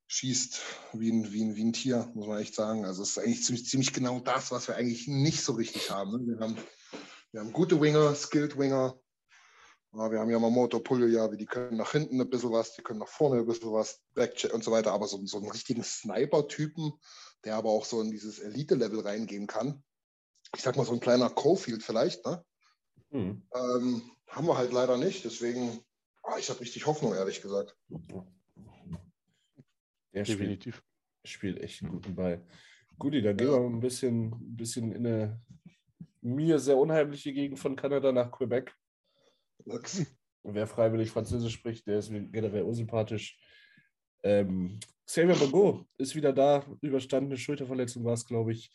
schießt 0.08 0.62
wie 0.94 1.12
ein, 1.12 1.32
wie 1.32 1.44
ein, 1.44 1.56
wie 1.56 1.64
ein 1.64 1.74
Tier, 1.74 2.10
muss 2.14 2.28
man 2.28 2.40
echt 2.40 2.56
sagen. 2.56 2.86
Also 2.86 3.04
es 3.04 3.12
ist 3.12 3.18
eigentlich 3.20 3.44
ziemlich, 3.44 3.68
ziemlich 3.68 3.94
genau 3.94 4.20
das, 4.20 4.52
was 4.52 4.68
wir 4.68 4.76
eigentlich 4.76 5.08
nicht 5.08 5.44
so 5.44 5.54
richtig 5.54 5.92
haben. 5.92 6.12
ne? 6.12 6.28
Wir 6.28 6.40
haben, 6.40 6.58
wir 7.32 7.42
haben 7.42 7.54
gute 7.54 7.80
Winger, 7.82 8.16
skilled 8.16 8.58
Winger. 8.58 8.98
Ja, 9.94 10.12
wir 10.12 10.20
haben 10.20 10.30
Yamamoto, 10.30 10.80
Pulja, 10.80 11.30
die 11.30 11.46
können 11.46 11.78
nach 11.78 11.94
hinten 11.94 12.20
ein 12.20 12.30
bisschen 12.30 12.52
was, 12.52 12.74
die 12.76 12.82
können 12.82 13.00
nach 13.00 13.08
vorne 13.08 13.40
ein 13.40 13.46
bisschen 13.46 13.72
was, 13.72 14.02
Backcheck 14.14 14.54
und 14.54 14.64
so 14.64 14.72
weiter. 14.72 14.92
Aber 14.92 15.08
so, 15.08 15.26
so 15.26 15.38
einen 15.38 15.50
richtigen 15.50 15.84
Sniper-Typen, 15.84 16.92
der 17.46 17.56
aber 17.56 17.70
auch 17.70 17.86
so 17.86 18.02
in 18.02 18.12
dieses 18.12 18.40
Elite-Level 18.40 19.00
reingehen 19.00 19.48
kann. 19.48 19.84
Ich 20.54 20.64
sag 20.64 20.76
mal, 20.76 20.86
so 20.86 20.94
ein 20.94 21.00
kleiner 21.00 21.30
Cofield 21.30 21.82
vielleicht, 21.82 22.26
ne? 22.26 22.44
Hm. 23.16 23.42
Ähm, 23.56 24.02
haben 24.28 24.48
wir 24.48 24.58
halt 24.58 24.74
leider 24.74 24.98
nicht. 24.98 25.24
Deswegen, 25.24 25.80
ah, 26.24 26.38
ich 26.38 26.50
habe 26.50 26.60
richtig 26.60 26.86
Hoffnung, 26.86 27.14
ehrlich 27.14 27.42
gesagt. 27.42 27.78
Der 30.14 30.26
spielt, 30.26 30.40
Definitiv. 30.40 30.84
spielt 31.24 31.62
echt 31.62 31.82
einen 31.82 31.94
guten 31.94 32.16
Ball. 32.16 32.46
Guti, 32.98 33.22
dann 33.22 33.38
gehen 33.38 33.50
wir 33.50 33.58
ein 33.58 33.80
bisschen, 33.80 34.34
ein 34.34 34.56
bisschen 34.58 34.92
in 34.92 35.08
eine 35.08 35.42
mir 36.22 36.60
sehr 36.60 36.78
unheimliche 36.78 37.32
Gegend 37.32 37.60
von 37.60 37.76
Kanada 37.76 38.12
nach 38.12 38.32
Quebec. 38.32 38.76
Wer 40.44 40.68
freiwillig 40.68 41.12
Französisch 41.12 41.54
spricht, 41.54 41.88
der 41.88 42.00
ist 42.00 42.10
mir 42.10 42.22
generell 42.22 42.64
unsympathisch. 42.64 43.40
Ähm, 44.24 44.80
Xavier 45.06 45.36
Bagot 45.36 45.86
ist 45.98 46.16
wieder 46.16 46.34
da, 46.34 46.66
überstandene 46.82 47.38
Schulterverletzung 47.38 48.04
war 48.04 48.14
es, 48.14 48.26
glaube 48.26 48.52
ich. 48.54 48.72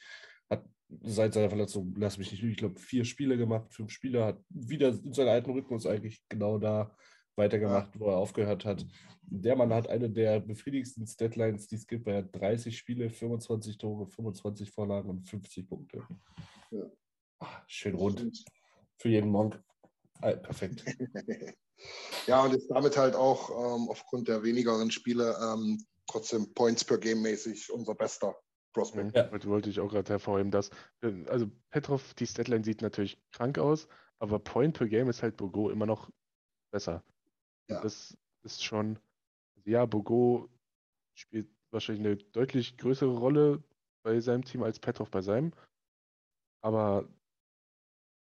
Hat 0.48 0.64
seit 1.02 1.34
seiner 1.34 1.48
Verletzung, 1.48 1.94
lass 1.96 2.18
mich 2.18 2.30
nicht 2.30 2.42
lügen, 2.42 2.52
ich 2.52 2.58
glaube, 2.58 2.80
vier 2.80 3.04
Spiele 3.04 3.36
gemacht, 3.36 3.72
fünf 3.72 3.90
Spiele, 3.90 4.24
hat 4.24 4.42
wieder 4.48 4.88
in 4.88 5.12
seinem 5.12 5.28
alten 5.28 5.52
Rhythmus 5.52 5.86
eigentlich 5.86 6.22
genau 6.28 6.58
da 6.58 6.94
weitergemacht, 7.36 7.98
wo 7.98 8.06
er 8.06 8.16
aufgehört 8.16 8.64
hat. 8.64 8.86
Der 9.22 9.56
Mann 9.56 9.72
hat 9.72 9.88
eine 9.88 10.10
der 10.10 10.40
befriedigendsten 10.40 11.06
Deadlines, 11.18 11.68
die 11.68 11.76
es 11.76 11.86
gibt. 11.86 12.06
Er 12.06 12.18
hat 12.18 12.34
30 12.34 12.76
Spiele, 12.76 13.08
25 13.08 13.78
Tore, 13.78 14.06
25 14.06 14.70
Vorlagen 14.70 15.08
und 15.08 15.28
50 15.28 15.68
Punkte. 15.68 16.06
Ja. 16.70 16.84
Ah, 17.38 17.62
schön 17.66 17.94
rund 17.94 18.44
für 18.98 19.08
jeden 19.08 19.30
Monk. 19.30 19.62
Ah, 20.20 20.32
perfekt. 20.32 20.84
ja, 22.26 22.44
und 22.44 22.54
ist 22.54 22.68
damit 22.68 22.96
halt 22.96 23.14
auch 23.14 23.50
ähm, 23.50 23.88
aufgrund 23.88 24.28
der 24.28 24.42
wenigeren 24.42 24.90
Spiele 24.90 25.36
ähm, 25.42 25.82
trotzdem 26.06 26.52
Points 26.52 26.84
per 26.84 26.98
Game 26.98 27.22
mäßig 27.22 27.72
unser 27.72 27.94
bester 27.94 28.36
Prospect. 28.72 29.16
Ja. 29.16 29.30
Wollte, 29.32 29.48
wollte 29.48 29.70
ich 29.70 29.80
auch 29.80 29.90
gerade 29.90 30.08
hervorheben, 30.08 30.50
dass, 30.50 30.70
äh, 31.02 31.12
also 31.28 31.50
Petrov, 31.70 32.14
die 32.14 32.26
Statline 32.26 32.64
sieht 32.64 32.82
natürlich 32.82 33.18
krank 33.32 33.58
aus, 33.58 33.88
aber 34.18 34.38
Point 34.38 34.76
per 34.76 34.86
Game 34.88 35.08
ist 35.08 35.22
halt 35.22 35.36
Bogo 35.36 35.70
immer 35.70 35.86
noch 35.86 36.10
besser. 36.72 37.02
Ja. 37.68 37.80
Das 37.80 38.16
ist 38.42 38.64
schon, 38.64 38.98
ja, 39.64 39.86
Bogo 39.86 40.48
spielt 41.14 41.48
wahrscheinlich 41.72 42.06
eine 42.06 42.16
deutlich 42.16 42.76
größere 42.76 43.16
Rolle 43.16 43.62
bei 44.02 44.20
seinem 44.20 44.44
Team 44.44 44.62
als 44.62 44.78
Petrov 44.78 45.10
bei 45.10 45.20
seinem. 45.20 45.52
Aber 46.62 47.08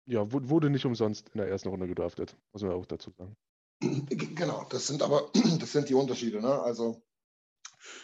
ja, 0.08 0.32
wu- 0.32 0.50
wurde 0.50 0.70
nicht 0.70 0.86
umsonst 0.86 1.30
in 1.30 1.40
der 1.40 1.48
ersten 1.50 1.70
Runde 1.70 1.88
gedraftet, 1.88 2.38
muss 2.54 2.62
man 2.64 2.72
auch 2.72 2.86
dazu 2.86 3.12
sagen. 3.12 3.36
Genau, 3.82 4.66
das 4.70 4.88
sind 4.88 5.02
aber 5.02 5.30
das 5.60 5.72
sind 5.72 5.90
die 5.90 5.94
Unterschiede. 5.94 6.42
Ne? 6.42 6.62
Also 6.62 7.02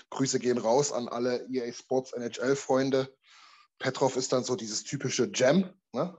Grüße 0.09 0.39
gehen 0.39 0.57
raus 0.57 0.91
an 0.91 1.07
alle 1.07 1.47
EA 1.49 1.71
Sports 1.71 2.13
NHL-Freunde. 2.13 3.13
Petrov 3.79 4.15
ist 4.15 4.33
dann 4.33 4.43
so 4.43 4.55
dieses 4.55 4.83
typische 4.83 5.29
Gem. 5.29 5.69
Ne? 5.93 6.17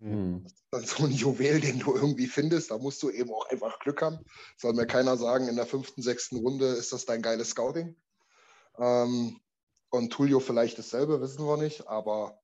Hm. 0.00 0.46
dann 0.70 0.84
so 0.84 1.04
ein 1.04 1.10
Juwel, 1.10 1.60
den 1.60 1.78
du 1.78 1.94
irgendwie 1.94 2.26
findest. 2.26 2.70
Da 2.70 2.78
musst 2.78 3.02
du 3.02 3.10
eben 3.10 3.30
auch 3.32 3.48
einfach 3.50 3.78
Glück 3.80 4.00
haben. 4.02 4.18
Soll 4.56 4.72
mir 4.72 4.86
keiner 4.86 5.16
sagen, 5.16 5.48
in 5.48 5.56
der 5.56 5.66
fünften, 5.66 6.02
sechsten 6.02 6.36
Runde 6.36 6.66
ist 6.66 6.92
das 6.92 7.04
dein 7.04 7.22
geiles 7.22 7.50
Scouting. 7.50 7.96
Ähm, 8.78 9.40
und 9.90 10.10
Tullio 10.10 10.40
vielleicht 10.40 10.78
dasselbe, 10.78 11.20
wissen 11.20 11.46
wir 11.46 11.56
nicht. 11.56 11.86
Aber 11.88 12.40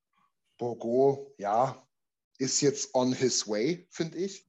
Bogo, 0.59 1.35
ja, 1.39 1.87
ist 2.39 2.61
jetzt 2.61 2.95
on 2.95 3.13
his 3.13 3.49
way, 3.49 3.87
finde 3.91 4.19
ich. 4.19 4.47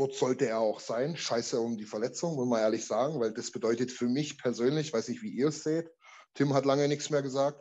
Dort 0.00 0.14
sollte 0.14 0.46
er 0.46 0.60
auch 0.60 0.80
sein. 0.80 1.14
Scheiße 1.14 1.60
um 1.60 1.76
die 1.76 1.84
Verletzung, 1.84 2.34
muss 2.34 2.48
man 2.48 2.60
ehrlich 2.60 2.86
sagen, 2.86 3.20
weil 3.20 3.34
das 3.34 3.50
bedeutet 3.50 3.92
für 3.92 4.08
mich 4.08 4.38
persönlich, 4.38 4.94
weiß 4.94 5.08
nicht, 5.08 5.20
wie 5.20 5.28
ihr 5.28 5.48
es 5.48 5.62
seht. 5.62 5.90
Tim 6.32 6.54
hat 6.54 6.64
lange 6.64 6.88
nichts 6.88 7.10
mehr 7.10 7.20
gesagt. 7.20 7.60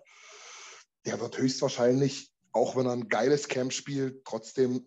Der 1.06 1.20
wird 1.20 1.38
höchstwahrscheinlich, 1.38 2.32
auch 2.54 2.78
wenn 2.78 2.86
er 2.86 2.94
ein 2.94 3.10
geiles 3.10 3.50
Camp 3.50 3.74
spielt, 3.74 4.24
trotzdem 4.24 4.86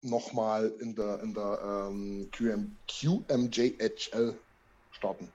nochmal 0.00 0.72
in 0.80 0.94
der, 0.94 1.20
in 1.22 1.34
der 1.34 1.90
ähm, 1.90 2.30
QM, 2.32 2.74
QMJHL 2.88 4.38
starten. 4.92 5.28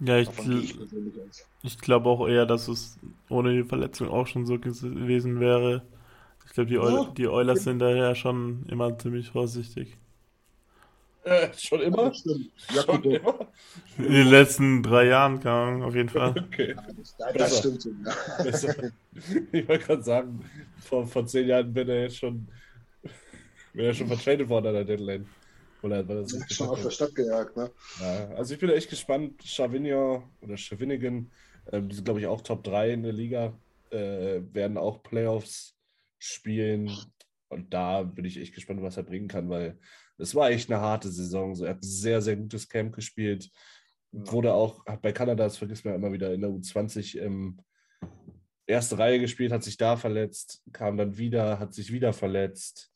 Ja, 0.00 0.18
ich, 0.18 0.28
ich 0.28 0.76
gl 0.76 1.30
ich 1.62 1.78
glaube 1.78 2.08
auch 2.08 2.26
eher, 2.26 2.46
dass 2.46 2.66
es 2.66 2.98
ohne 3.28 3.52
die 3.52 3.68
Verletzung 3.68 4.08
auch 4.08 4.26
schon 4.26 4.44
so 4.44 4.58
gewesen 4.58 5.38
wäre. 5.38 5.86
Ich 6.46 6.52
glaube, 6.52 6.68
die, 6.68 6.78
Oil 6.78 6.94
Ja. 6.94 7.12
die 7.16 7.28
Oilers 7.28 7.62
sind 7.62 7.78
daher 7.78 8.16
schon 8.16 8.66
immer 8.66 8.98
ziemlich 8.98 9.30
vorsichtig. 9.30 9.98
Äh, 11.24 11.48
schon 11.56 11.80
immer? 11.80 12.10
Das 12.10 12.18
stimmt. 12.18 12.50
Ja, 12.74 12.82
Schon 12.82 13.02
gut, 13.02 13.14
immer? 13.14 13.48
In 13.98 14.12
den 14.12 14.26
letzten 14.28 14.82
drei 14.82 15.06
Jahren, 15.06 15.40
keine 15.40 15.54
Ahnung, 15.54 15.82
auf 15.84 15.94
jeden 15.94 16.08
Fall. 16.10 16.34
Okay. 16.52 16.76
das, 17.34 17.58
stimmt. 17.58 17.88
Ich 19.52 19.68
wollte 19.68 19.86
gerade 19.86 20.02
sagen, 20.02 20.44
vor, 20.80 21.06
vor 21.06 21.26
zehn 21.26 21.48
Jahren 21.48 21.74
wäre 21.74 21.92
er 21.94 22.02
jetzt 22.02 22.18
schon, 22.18 22.48
wäre 23.72 23.88
er 23.88 23.94
schon 23.94 24.08
vertradet 24.08 24.48
worden 24.48 24.66
an 24.68 24.74
der 24.74 24.84
Deadline. 24.84 25.26
Oder 25.82 26.06
war 26.08 26.16
das 26.16 26.36
Schon 26.50 26.68
auf 26.68 26.82
der? 26.82 26.90
Stadt 26.90 27.14
gejagt, 27.14 27.56
ne? 27.56 27.70
Ja, 28.00 28.28
also 28.36 28.54
ich 28.54 28.60
bin 28.60 28.70
echt 28.70 28.90
gespannt. 28.90 29.42
Chavignon 29.44 30.24
oder 30.40 30.56
Chavinigan, 30.56 31.30
ähm, 31.70 31.88
die 31.88 31.94
sind 31.94 32.04
glaube 32.04 32.20
ich 32.20 32.26
auch 32.26 32.40
Top 32.40 32.64
3 32.64 32.92
in 32.92 33.02
der 33.02 33.12
Liga, 33.12 33.52
äh, 33.90 34.40
werden 34.52 34.78
auch 34.78 35.02
Playoffs 35.02 35.74
spielen. 36.18 36.90
Und 37.48 37.72
da 37.72 38.02
bin 38.02 38.24
ich 38.24 38.38
echt 38.38 38.54
gespannt, 38.54 38.82
was 38.82 38.96
er 38.96 39.02
bringen 39.04 39.28
kann, 39.28 39.48
weil 39.48 39.78
es 40.18 40.34
war 40.34 40.50
echt 40.50 40.70
eine 40.70 40.80
harte 40.80 41.08
Saison. 41.10 41.54
So, 41.54 41.64
er 41.64 41.70
hat 41.70 41.82
ein 41.82 41.86
sehr, 41.86 42.20
sehr 42.22 42.36
gutes 42.36 42.68
Camp 42.68 42.94
gespielt. 42.94 43.50
Wurde 44.12 44.52
auch, 44.52 44.84
hat 44.86 45.02
bei 45.02 45.12
Kanada, 45.12 45.44
das 45.44 45.56
vergisst 45.56 45.84
man 45.84 45.94
ja 45.94 45.98
immer 45.98 46.12
wieder, 46.12 46.32
in 46.32 46.40
der 46.40 46.50
U20 46.50 47.18
ähm, 47.20 47.58
erste 48.66 48.98
Reihe 48.98 49.18
gespielt, 49.18 49.52
hat 49.52 49.64
sich 49.64 49.76
da 49.76 49.96
verletzt, 49.96 50.62
kam 50.72 50.96
dann 50.96 51.16
wieder, 51.16 51.58
hat 51.58 51.74
sich 51.74 51.92
wieder 51.92 52.12
verletzt. 52.12 52.92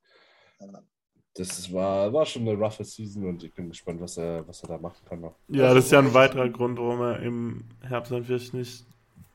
Das 1.34 1.72
war, 1.72 2.12
war 2.12 2.26
schon 2.26 2.42
eine 2.42 2.56
roughe 2.56 2.84
Season 2.84 3.26
und 3.26 3.44
ich 3.44 3.52
bin 3.52 3.68
gespannt, 3.68 4.00
was 4.00 4.16
er, 4.16 4.46
was 4.46 4.62
er 4.62 4.70
da 4.70 4.78
machen 4.78 5.04
kann 5.08 5.20
noch. 5.20 5.36
Ja, 5.48 5.74
das 5.74 5.86
ist 5.86 5.92
ja 5.92 6.00
ein 6.00 6.14
weiterer 6.14 6.48
Grund, 6.48 6.78
warum 6.78 7.00
er 7.00 7.20
im 7.20 7.64
Herbst 7.80 8.10
dann 8.10 8.24
vielleicht 8.24 8.54
nicht 8.54 8.84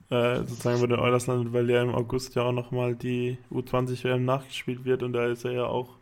äh, 0.09 0.37
sozusagen 0.39 0.81
bei 0.81 0.87
den 0.87 0.99
Oilers 0.99 1.27
landet, 1.27 1.53
weil 1.53 1.69
ja 1.69 1.81
im 1.81 1.95
August 1.95 2.35
ja 2.35 2.43
auch 2.43 2.51
nochmal 2.51 2.95
die 2.95 3.37
U20-WM 3.51 4.25
nachgespielt 4.25 4.83
wird 4.83 5.03
und 5.03 5.13
da 5.13 5.27
ist 5.27 5.45
er 5.45 5.51
ja 5.51 5.65
auch 5.65 5.97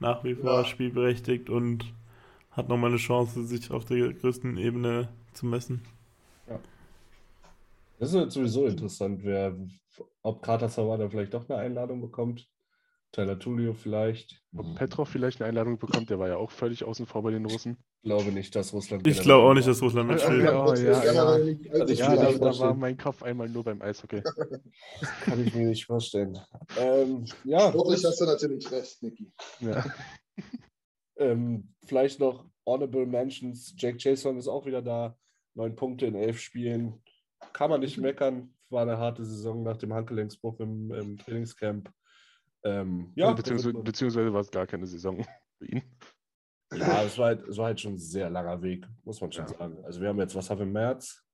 nach 0.00 0.24
wie 0.24 0.34
vor 0.34 0.50
Ja. 0.58 0.64
spielberechtigt 0.64 1.50
und 1.50 1.92
hat 2.50 2.68
nochmal 2.68 2.90
eine 2.90 2.98
Chance, 2.98 3.44
sich 3.44 3.70
auf 3.70 3.84
der 3.84 4.12
größten 4.14 4.56
Ebene 4.58 5.08
zu 5.34 5.46
messen. 5.46 5.82
Das 7.98 8.12
ist 8.14 8.32
sowieso 8.32 8.66
interessant, 8.66 9.22
wer, 9.22 9.56
ob 10.22 10.42
Carter 10.42 10.68
Savada 10.68 11.08
vielleicht 11.08 11.34
doch 11.34 11.48
eine 11.48 11.58
Einladung 11.60 12.00
bekommt. 12.00 12.48
Tyler 13.12 13.38
Tulio 13.38 13.74
vielleicht. 13.74 14.40
Ob 14.56 14.76
Petrov 14.76 15.08
vielleicht 15.08 15.40
eine 15.40 15.48
Einladung 15.48 15.78
bekommt, 15.78 16.10
der 16.10 16.18
war 16.20 16.28
ja 16.28 16.36
auch 16.36 16.50
völlig 16.50 16.84
außen 16.84 17.06
vor 17.06 17.22
bei 17.22 17.32
den 17.32 17.44
Russen. 17.44 17.76
Ich 18.02 18.08
glaube 18.08 18.30
nicht, 18.30 18.54
dass 18.54 18.72
Russland. 18.72 19.04
Ich 19.06 19.20
glaube 19.20 19.48
auch 19.48 19.54
nicht, 19.54 19.66
dass 19.66 19.82
Russland 19.82 20.10
mitspielt. 20.10 20.44
Ja, 20.44 20.64
Das 20.64 20.80
ja, 20.82 21.12
ja. 21.12 21.22
allzu 21.24 21.92
Ich 21.92 21.98
Ja, 21.98 22.14
da, 22.14 22.32
da 22.32 22.58
war 22.58 22.74
mein 22.74 22.96
Kopf 22.96 23.22
einmal 23.22 23.48
nur 23.48 23.64
beim 23.64 23.82
Eishockey. 23.82 24.22
Kann 25.24 25.44
ich 25.44 25.54
mir 25.54 25.66
nicht 25.66 25.86
vorstellen. 25.86 26.38
Ähm, 26.78 27.24
ja, 27.44 27.70
Sportlich 27.70 28.04
hast 28.04 28.20
du 28.20 28.24
natürlich 28.26 28.70
recht, 28.70 29.02
Niki. 29.02 29.32
Ja. 29.60 29.84
ähm, 31.16 31.74
vielleicht 31.84 32.20
noch 32.20 32.46
Honorable 32.64 33.06
Mentions. 33.06 33.74
Jake 33.76 33.98
Jason 33.98 34.38
ist 34.38 34.48
auch 34.48 34.66
wieder 34.66 34.82
da. 34.82 35.16
Neun 35.54 35.74
Punkte 35.74 36.06
in 36.06 36.14
elf 36.14 36.38
Spielen. 36.38 37.02
Kann 37.52 37.70
man 37.70 37.80
nicht 37.80 37.98
meckern. 37.98 38.54
War 38.68 38.82
eine 38.82 38.98
harte 38.98 39.24
Saison 39.24 39.64
nach 39.64 39.76
dem 39.76 39.92
Handgelenksbruch 39.92 40.60
im, 40.60 40.92
im 40.92 41.18
Trainingscamp. 41.18 41.90
Ähm, 42.64 43.12
ja, 43.16 43.32
beziehungsweise, 43.32 43.78
beziehungsweise 43.78 44.32
war 44.32 44.40
es 44.40 44.50
gar 44.50 44.66
keine 44.66 44.86
Saison 44.86 45.24
für 45.58 45.66
ihn. 45.66 45.82
Ja, 46.72 47.02
es 47.02 47.18
war, 47.18 47.26
halt, 47.26 47.48
es 47.48 47.56
war 47.56 47.66
halt 47.66 47.80
schon 47.80 47.94
ein 47.94 47.98
sehr 47.98 48.30
langer 48.30 48.62
Weg, 48.62 48.86
muss 49.04 49.20
man 49.20 49.32
schon 49.32 49.46
Ja. 49.46 49.58
sagen. 49.58 49.84
Also 49.84 50.00
wir 50.00 50.08
haben 50.08 50.20
jetzt, 50.20 50.34
was 50.34 50.48
haben 50.50 50.58
wir 50.58 50.66
im 50.66 50.72
März? 50.72 51.24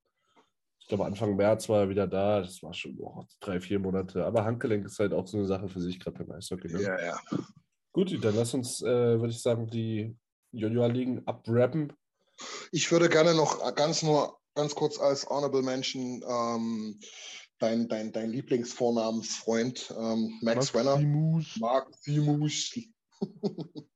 Ich 0.81 0.89
glaube, 0.89 1.05
Anfang 1.05 1.35
März 1.35 1.69
war 1.69 1.81
er 1.81 1.89
wieder 1.89 2.07
da. 2.07 2.41
Das 2.41 2.63
war 2.63 2.73
schon 2.73 2.97
oh, 3.01 3.25
drei, 3.41 3.61
vier 3.61 3.81
Monate. 3.81 4.25
Aber 4.25 4.45
Handgelenk 4.45 4.87
ist 4.87 5.01
halt 5.01 5.13
auch 5.13 5.27
so 5.27 5.37
eine 5.37 5.47
Sache 5.47 5.69
für 5.69 5.81
sich, 5.81 5.99
gerade 5.99 6.17
beim 6.25 6.31
Eishockey. 6.37 6.69
Ne? 6.69 6.81
Ja, 6.81 7.05
ja. 7.05 7.21
Gut, 7.93 8.17
dann 8.25 8.37
lass 8.37 8.55
uns, 8.55 8.83
äh, 8.83 9.19
würde 9.19 9.31
ich 9.31 9.43
sagen, 9.43 9.67
die 9.67 10.17
Junior-Ligen 10.53 11.27
abrappen. 11.27 11.93
Ich 12.71 12.91
würde 12.93 13.09
gerne 13.09 13.35
noch 13.35 13.75
ganz 13.75 14.03
nur, 14.03 14.39
ganz 14.55 14.75
kurz 14.75 14.99
als 15.01 15.29
Honorable 15.29 15.63
Mention 15.63 16.23
ähm, 16.29 17.01
dein, 17.59 17.89
dein, 17.89 18.13
dein 18.13 18.31
Lieblingsvornamensfreund 18.31 19.95
ähm, 19.99 20.39
Max 20.43 20.75
Renner. 20.75 20.93
Maximus. 20.97 21.57
Mark 21.59 21.89
Simus. 22.01 22.75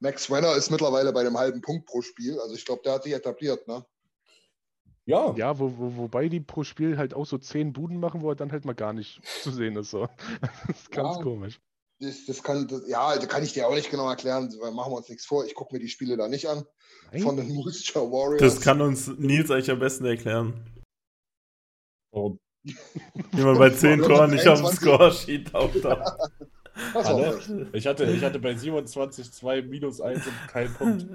Max 0.00 0.30
Renner 0.30 0.54
ist 0.54 0.70
mittlerweile 0.70 1.12
bei 1.12 1.22
dem 1.24 1.36
halben 1.36 1.60
Punkt 1.60 1.86
pro 1.86 2.00
Spiel. 2.02 2.38
Also 2.40 2.54
ich 2.54 2.64
glaube, 2.64 2.82
der 2.84 2.94
hat 2.94 3.04
sich 3.04 3.12
etabliert, 3.12 3.66
ne? 3.68 3.84
Ja, 5.06 5.34
Ja, 5.36 5.58
wo, 5.58 5.72
wo, 5.76 5.96
wobei 5.96 6.28
die 6.28 6.40
pro 6.40 6.62
Spiel 6.64 6.96
halt 6.96 7.14
auch 7.14 7.26
so 7.26 7.36
zehn 7.38 7.72
Buden 7.72 7.98
machen, 8.00 8.22
wo 8.22 8.30
er 8.30 8.36
dann 8.36 8.52
halt 8.52 8.64
mal 8.64 8.74
gar 8.74 8.92
nicht 8.92 9.20
zu 9.42 9.50
sehen 9.50 9.76
ist. 9.76 9.90
So. 9.90 10.08
Das 10.66 10.76
ist 10.78 10.90
ganz 10.90 11.16
Ja. 11.16 11.22
komisch. 11.22 11.60
Das, 12.02 12.24
das 12.24 12.42
kann, 12.42 12.66
das, 12.66 12.88
ja, 12.88 13.18
da 13.18 13.26
kann 13.26 13.42
ich 13.42 13.52
dir 13.52 13.68
auch 13.68 13.74
nicht 13.74 13.90
genau 13.90 14.08
erklären. 14.08 14.50
weil 14.60 14.70
Machen 14.72 14.90
wir 14.92 14.96
uns 14.96 15.10
nichts 15.10 15.26
vor. 15.26 15.44
Ich 15.44 15.54
gucke 15.54 15.74
mir 15.74 15.80
die 15.80 15.88
Spiele 15.88 16.16
da 16.16 16.28
nicht 16.28 16.48
an. 16.48 16.64
Von 17.22 17.36
Nein? 17.36 17.48
den 17.48 17.54
Moisture 17.56 18.10
Warriors. 18.10 18.54
Das 18.54 18.60
kann 18.62 18.80
uns 18.80 19.06
Nils 19.18 19.50
eigentlich 19.50 19.70
am 19.70 19.80
besten 19.80 20.06
erklären. 20.06 20.64
warum? 22.10 22.38
Wie 22.62 23.42
man 23.42 23.58
bei 23.58 23.70
10 23.74 24.00
Ja, 24.00 24.06
Toren 24.06 24.30
nicht 24.30 24.46
auf 24.48 24.58
dem 24.58 24.66
23. 24.66 24.80
Scoresheet 24.80 25.54
auftaucht. 25.54 26.30
Recht. 26.94 27.50
Ich 27.74 27.86
hatte, 27.86 28.04
ich 28.04 28.24
hatte 28.24 28.38
bei 28.38 28.54
27 28.54 29.32
2 29.32 29.62
minus 29.62 30.00
1 30.00 30.26
und 30.26 30.48
keinen 30.48 30.74
Punkt. 30.74 31.06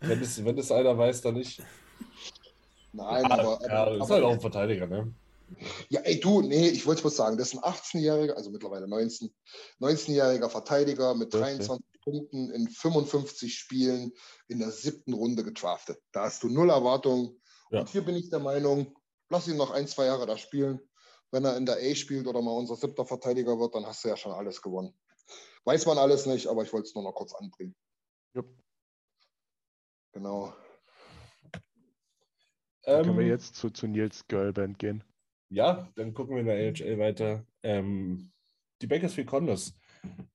Wenn 0.00 0.20
es, 0.22 0.42
wenn 0.44 0.58
es 0.58 0.72
einer 0.72 0.96
weiß, 0.96 1.20
dann 1.22 1.34
nicht. 1.34 1.62
Nein, 2.92 3.24
aber, 3.26 3.58
Ah, 3.62 3.66
ja, 3.66 3.82
aber, 3.84 3.96
ist 4.02 4.10
halt 4.10 4.24
auch 4.24 4.32
ein 4.32 4.40
Verteidiger, 4.40 4.86
ne? 4.86 5.12
Ja, 5.90 6.00
ey, 6.00 6.18
du, 6.20 6.40
nee, 6.40 6.68
ich 6.68 6.86
wollte 6.86 7.02
bloß 7.02 7.16
sagen, 7.16 7.36
das 7.36 7.52
ist 7.52 7.62
ein 7.62 7.70
18-jähriger, 7.72 8.32
also 8.32 8.50
mittlerweile 8.50 8.88
19, 8.88 9.30
19-jähriger 9.80 10.48
Verteidiger 10.48 11.14
mit 11.14 11.34
Okay. 11.34 11.44
23 11.44 11.84
Punkten 12.02 12.50
in 12.50 12.68
55 12.68 13.54
Spielen 13.54 14.12
in 14.48 14.58
der 14.60 14.70
siebten 14.70 15.12
Runde 15.12 15.44
gedraftet. 15.44 15.98
Da 16.12 16.24
hast 16.24 16.42
du 16.42 16.48
null 16.48 16.70
Erwartungen. 16.70 17.38
Ja. 17.70 17.80
Und 17.80 17.90
hier 17.90 18.02
bin 18.02 18.16
ich 18.16 18.30
der 18.30 18.40
Meinung, 18.40 18.94
lass 19.32 19.48
ihn 19.48 19.56
noch 19.56 19.70
ein, 19.70 19.88
zwei 19.88 20.06
Jahre 20.06 20.26
da 20.26 20.36
spielen. 20.36 20.78
Wenn 21.30 21.44
er 21.44 21.56
in 21.56 21.66
der 21.66 21.76
A 21.76 21.94
spielt 21.94 22.26
oder 22.26 22.42
mal 22.42 22.56
unser 22.56 22.76
siebter 22.76 23.06
Verteidiger 23.06 23.58
wird, 23.58 23.74
dann 23.74 23.86
hast 23.86 24.04
du 24.04 24.08
ja 24.08 24.16
schon 24.16 24.32
alles 24.32 24.60
gewonnen. 24.60 24.94
Weiß 25.64 25.86
man 25.86 25.96
alles 25.96 26.26
nicht, 26.26 26.46
aber 26.46 26.62
ich 26.62 26.72
wollte 26.72 26.88
es 26.88 26.94
nur 26.94 27.04
noch 27.04 27.14
kurz 27.14 27.34
anbringen. 27.34 27.74
Jupp. 28.34 28.54
Genau. 30.12 30.54
Dann 32.82 33.04
können 33.04 33.18
wir 33.18 33.24
Ähm, 33.24 33.30
jetzt 33.30 33.54
zu, 33.56 33.70
zu 33.70 33.86
Nils 33.86 34.26
Girlband 34.28 34.78
gehen. 34.78 35.02
Ja, 35.48 35.88
dann 35.96 36.12
gucken 36.12 36.34
wir 36.34 36.40
in 36.40 36.46
der 36.46 36.56
AHL 36.56 36.98
weiter. 36.98 37.46
Ähm, 37.62 38.32
die 38.82 38.86
Bakersfield 38.86 39.28
Condors 39.28 39.72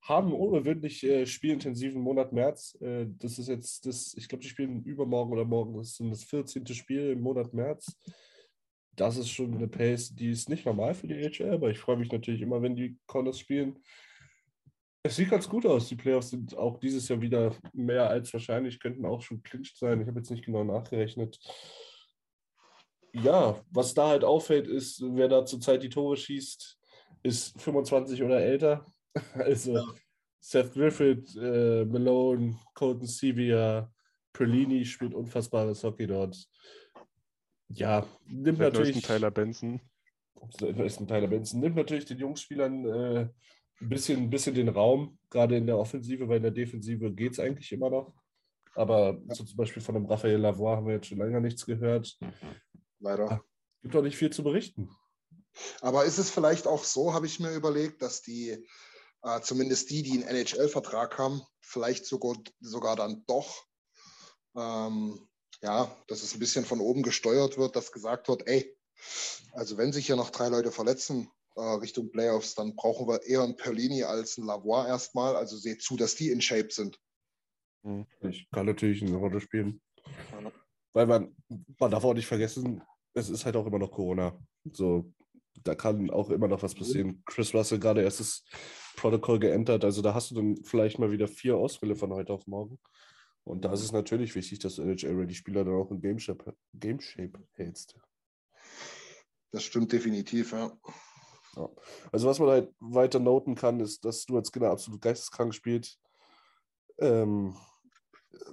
haben 0.02 0.28
einen 0.28 0.40
ungewöhnlich 0.40 1.04
äh, 1.04 1.26
spielintensiven 1.26 2.00
Monat 2.00 2.32
März. 2.32 2.76
Äh, 2.80 3.06
das 3.18 3.38
ist 3.38 3.48
jetzt 3.48 3.86
das, 3.86 4.14
ich 4.16 4.28
glaube, 4.28 4.42
die 4.42 4.48
spielen 4.48 4.82
übermorgen 4.82 5.32
oder 5.32 5.44
morgen. 5.44 5.76
Das 5.76 5.88
ist 5.88 6.00
das 6.00 6.24
14. 6.24 6.66
Spiel 6.68 7.10
im 7.10 7.20
Monat 7.20 7.52
März. 7.52 7.96
Das 8.98 9.16
ist 9.16 9.30
schon 9.30 9.54
eine 9.54 9.68
Pace, 9.68 10.14
die 10.14 10.30
ist 10.30 10.48
nicht 10.48 10.66
normal 10.66 10.92
für 10.92 11.06
die 11.06 11.14
AHL, 11.14 11.54
aber 11.54 11.70
ich 11.70 11.78
freue 11.78 11.96
mich 11.96 12.10
natürlich 12.10 12.42
immer, 12.42 12.60
wenn 12.60 12.74
die 12.74 12.98
Condors 13.06 13.38
spielen. 13.38 13.78
Es 15.04 15.16
sieht 15.16 15.30
ganz 15.30 15.48
gut 15.48 15.64
aus. 15.64 15.88
Die 15.88 15.94
Playoffs 15.94 16.30
sind 16.30 16.56
auch 16.56 16.80
dieses 16.80 17.08
Jahr 17.08 17.20
wieder 17.20 17.54
mehr 17.72 18.10
als 18.10 18.32
wahrscheinlich, 18.32 18.80
könnten 18.80 19.06
auch 19.06 19.22
schon 19.22 19.42
clinched 19.42 19.78
sein. 19.78 20.00
Ich 20.00 20.08
habe 20.08 20.18
jetzt 20.18 20.30
nicht 20.30 20.44
genau 20.44 20.64
nachgerechnet. 20.64 21.38
Ja, 23.12 23.62
was 23.70 23.94
da 23.94 24.08
halt 24.08 24.24
auffällt, 24.24 24.66
ist, 24.66 25.00
wer 25.02 25.28
da 25.28 25.46
zurzeit 25.46 25.82
die 25.82 25.88
Tore 25.88 26.16
schießt, 26.16 26.78
ist 27.22 27.60
25 27.60 28.22
oder 28.22 28.40
älter. 28.40 28.84
Also 29.34 29.80
Seth 30.38 30.74
Griffith, 30.74 31.34
äh, 31.36 31.84
Malone, 31.84 32.56
Colton 32.74 33.06
Sevilla, 33.06 33.90
Perlini 34.32 34.84
spielt 34.84 35.14
unfassbares 35.14 35.82
Hockey 35.82 36.06
dort. 36.06 36.36
Ja, 37.68 38.06
nimmt 38.26 38.58
Seit 38.58 38.72
natürlich. 38.72 39.02
Tyler 39.02 39.30
Benson. 39.30 39.80
Tyler 40.58 41.28
Benson. 41.28 41.60
Nimmt 41.60 41.76
natürlich 41.76 42.06
den 42.06 42.18
Jungspielern 42.18 42.86
äh, 42.86 43.28
ein 43.80 43.88
bisschen, 43.88 44.22
ein 44.22 44.30
bisschen 44.30 44.54
den 44.54 44.68
Raum, 44.68 45.18
gerade 45.30 45.56
in 45.56 45.66
der 45.66 45.78
Offensive, 45.78 46.28
weil 46.28 46.38
in 46.38 46.44
der 46.44 46.52
Defensive 46.52 47.12
geht 47.12 47.32
es 47.32 47.40
eigentlich 47.40 47.70
immer 47.72 47.90
noch. 47.90 48.14
Aber 48.74 49.20
so 49.28 49.44
zum 49.44 49.56
Beispiel 49.56 49.82
von 49.82 49.94
dem 49.94 50.06
Raphael 50.06 50.38
Lavoie 50.38 50.76
haben 50.76 50.86
wir 50.86 50.94
jetzt 50.94 51.08
schon 51.08 51.18
länger 51.18 51.40
nichts 51.40 51.66
gehört. 51.66 52.16
Leider. 53.00 53.42
Gibt 53.82 53.94
doch 53.94 54.02
nicht 54.02 54.16
viel 54.16 54.30
zu 54.30 54.42
berichten. 54.42 54.90
Aber 55.80 56.04
ist 56.04 56.18
es 56.18 56.30
vielleicht 56.30 56.66
auch 56.66 56.84
so, 56.84 57.12
habe 57.12 57.26
ich 57.26 57.40
mir 57.40 57.52
überlegt, 57.52 58.02
dass 58.02 58.22
die, 58.22 58.64
äh, 59.22 59.40
zumindest 59.40 59.90
die, 59.90 60.02
die 60.02 60.12
einen 60.12 60.28
NHL-Vertrag 60.28 61.18
haben, 61.18 61.42
vielleicht 61.60 62.06
sogar, 62.06 62.36
sogar 62.60 62.96
dann 62.96 63.24
doch, 63.26 63.64
ähm, 64.56 65.27
ja, 65.62 65.94
dass 66.06 66.22
es 66.22 66.34
ein 66.34 66.38
bisschen 66.38 66.64
von 66.64 66.80
oben 66.80 67.02
gesteuert 67.02 67.58
wird, 67.58 67.76
dass 67.76 67.92
gesagt 67.92 68.28
wird, 68.28 68.46
ey, 68.46 68.76
also 69.52 69.76
wenn 69.76 69.92
sich 69.92 70.06
hier 70.06 70.16
noch 70.16 70.30
drei 70.30 70.48
Leute 70.48 70.72
verletzen 70.72 71.30
äh, 71.56 71.60
Richtung 71.60 72.10
Playoffs, 72.10 72.54
dann 72.54 72.76
brauchen 72.76 73.08
wir 73.08 73.22
eher 73.24 73.42
einen 73.42 73.56
Perlini 73.56 74.04
als 74.04 74.38
einen 74.38 74.46
Lavoie 74.46 74.86
erstmal. 74.86 75.36
Also 75.36 75.56
seht 75.56 75.82
zu, 75.82 75.96
dass 75.96 76.14
die 76.14 76.30
in 76.30 76.40
Shape 76.40 76.68
sind. 76.70 76.98
Ich 78.20 78.48
kann 78.50 78.66
natürlich 78.66 79.02
eine 79.02 79.16
Rolle 79.16 79.40
spielen. 79.40 79.80
Weil 80.92 81.06
man, 81.06 81.36
man 81.78 81.90
darf 81.90 82.04
auch 82.04 82.14
nicht 82.14 82.26
vergessen, 82.26 82.82
es 83.14 83.28
ist 83.28 83.44
halt 83.44 83.56
auch 83.56 83.66
immer 83.66 83.78
noch 83.78 83.90
Corona. 83.90 84.38
So, 84.72 85.12
da 85.64 85.74
kann 85.74 86.10
auch 86.10 86.30
immer 86.30 86.48
noch 86.48 86.62
was 86.62 86.74
passieren. 86.74 87.22
Chris 87.26 87.54
Russell 87.54 87.78
gerade 87.78 88.02
erstes 88.02 88.44
Protokoll 88.96 89.38
geentert, 89.38 89.84
also 89.84 90.02
da 90.02 90.12
hast 90.12 90.30
du 90.30 90.34
dann 90.34 90.56
vielleicht 90.64 90.98
mal 90.98 91.12
wieder 91.12 91.28
vier 91.28 91.56
Ausfälle 91.56 91.94
von 91.94 92.12
heute 92.12 92.32
auf 92.32 92.46
morgen. 92.46 92.78
Und 93.48 93.64
da 93.64 93.72
ist 93.72 93.82
es 93.82 93.92
natürlich 93.92 94.34
wichtig, 94.34 94.58
dass 94.58 94.76
du 94.76 94.82
NHL-Ready-Spieler 94.82 95.64
dann 95.64 95.74
auch 95.74 95.90
in 95.90 96.02
Game 96.02 96.18
Shape, 96.18 96.54
Game 96.74 97.00
Shape 97.00 97.32
hältst. 97.54 97.98
Das 99.52 99.62
stimmt 99.62 99.90
definitiv, 99.90 100.52
ja. 100.52 100.70
Ja. 101.56 101.70
Also 102.12 102.28
was 102.28 102.38
man 102.40 102.50
halt 102.50 102.74
weiter 102.78 103.18
noten 103.18 103.54
kann, 103.54 103.80
ist, 103.80 104.04
dass 104.04 104.26
du 104.26 104.36
als 104.36 104.50
Skinner 104.50 104.70
absolut 104.70 105.00
geisteskrank 105.00 105.54
spielt. 105.54 105.98
Ähm, 106.98 107.56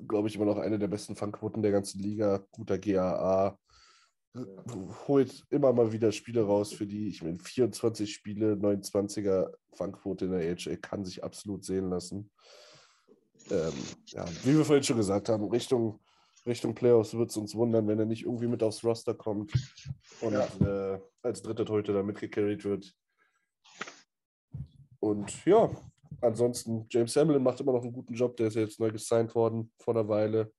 Glaube 0.07 0.29
ich 0.29 0.35
immer 0.37 0.45
noch 0.45 0.59
eine 0.59 0.79
der 0.79 0.87
besten 0.87 1.17
Fangquoten 1.17 1.61
der 1.61 1.73
ganzen 1.73 2.01
Liga. 2.01 2.47
Guter 2.51 2.77
GAA. 2.77 3.59
Holt 5.09 5.43
immer 5.49 5.73
mal 5.73 5.91
wieder 5.91 6.13
Spiele 6.13 6.43
raus, 6.43 6.71
für 6.71 6.87
die, 6.87 7.09
ich 7.09 7.21
meine, 7.21 7.39
24 7.39 8.13
Spiele, 8.13 8.53
29er 8.53 9.53
Fangquote 9.73 10.25
in 10.25 10.31
der 10.31 10.51
AHL 10.51 10.77
kann 10.77 11.03
sich 11.03 11.21
absolut 11.21 11.65
sehen 11.65 11.89
lassen. 11.89 12.31
Ähm, 13.51 13.73
ja, 14.07 14.25
wie 14.43 14.57
wir 14.57 14.65
vorhin 14.65 14.83
schon 14.83 14.97
gesagt 14.97 15.29
haben, 15.29 15.47
Richtung, 15.49 15.99
Richtung 16.45 16.73
Playoffs 16.73 17.13
wird 17.13 17.29
es 17.29 17.37
uns 17.37 17.55
wundern, 17.55 17.87
wenn 17.87 17.99
er 17.99 18.05
nicht 18.05 18.23
irgendwie 18.23 18.47
mit 18.47 18.63
aufs 18.63 18.83
Roster 18.83 19.13
kommt 19.13 19.53
und 20.21 20.33
äh, 20.33 20.99
als 21.21 21.41
dritter 21.41 21.65
Torhüter 21.65 21.93
da 21.93 22.03
mitgecarried 22.03 22.63
wird. 22.63 22.95
Und 24.99 25.45
ja, 25.45 25.69
ansonsten, 26.21 26.87
James 26.89 27.15
Hamlin 27.15 27.43
macht 27.43 27.59
immer 27.59 27.73
noch 27.73 27.83
einen 27.83 27.93
guten 27.93 28.15
Job, 28.15 28.35
der 28.37 28.47
ist 28.47 28.55
jetzt 28.55 28.79
neu 28.79 28.91
gesigned 28.91 29.35
worden 29.35 29.71
vor 29.77 29.95
einer 29.95 30.07
Weile. 30.07 30.51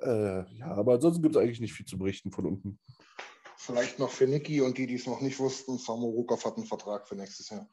Äh, 0.00 0.44
ja, 0.56 0.66
aber 0.66 0.94
ansonsten 0.94 1.22
gibt 1.22 1.36
es 1.36 1.40
eigentlich 1.40 1.60
nicht 1.60 1.74
viel 1.74 1.86
zu 1.86 1.98
berichten 1.98 2.32
von 2.32 2.46
unten. 2.46 2.80
Vielleicht 3.56 4.00
noch 4.00 4.10
für 4.10 4.26
Niki 4.26 4.60
und 4.60 4.76
die, 4.76 4.88
die 4.88 4.94
es 4.94 5.06
noch 5.06 5.20
nicht 5.20 5.38
wussten, 5.38 5.78
Samo 5.78 6.08
Rukov 6.08 6.44
hat 6.44 6.56
einen 6.56 6.66
Vertrag 6.66 7.06
für 7.06 7.14
nächstes 7.14 7.50
Jahr. 7.50 7.68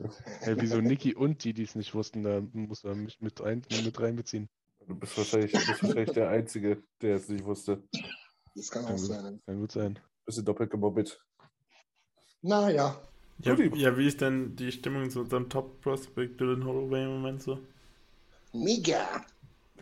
Hey, 0.40 0.56
wieso 0.58 0.80
Niki 0.80 1.14
und 1.14 1.44
die, 1.44 1.52
die 1.52 1.62
es 1.64 1.74
nicht 1.74 1.94
wussten, 1.94 2.22
da 2.22 2.40
muss 2.52 2.84
er 2.84 2.94
mich 2.94 3.20
mit, 3.20 3.40
rein, 3.42 3.62
mit 3.84 4.00
reinbeziehen. 4.00 4.48
Du 4.86 4.94
bist 4.94 5.16
wahrscheinlich, 5.18 5.52
bist 5.52 5.82
wahrscheinlich 5.82 6.12
der 6.12 6.30
Einzige, 6.30 6.82
der 7.02 7.16
es 7.16 7.28
nicht 7.28 7.44
wusste. 7.44 7.82
Das 8.54 8.70
kann 8.70 8.84
auch 8.84 8.88
Kann 8.88 8.96
gut, 8.96 9.06
sein. 9.06 9.24
ne? 9.24 9.40
kann 9.46 9.60
gut 9.60 9.72
sein. 9.72 9.98
Bisschen 10.24 10.44
doppelt 10.44 10.70
gemobbelt. 10.70 11.20
Naja, 12.42 12.96
Ja, 13.42 13.54
ja, 13.54 13.96
wie 13.96 14.06
ist 14.06 14.20
denn 14.20 14.56
die 14.56 14.72
Stimmung 14.72 15.10
zu 15.10 15.20
unserem 15.20 15.48
Top-Prospect 15.48 16.40
Dylan 16.40 16.64
Holloway 16.64 17.04
im 17.04 17.10
Moment 17.20 17.42
so? 17.42 17.58
mega. 18.52 19.24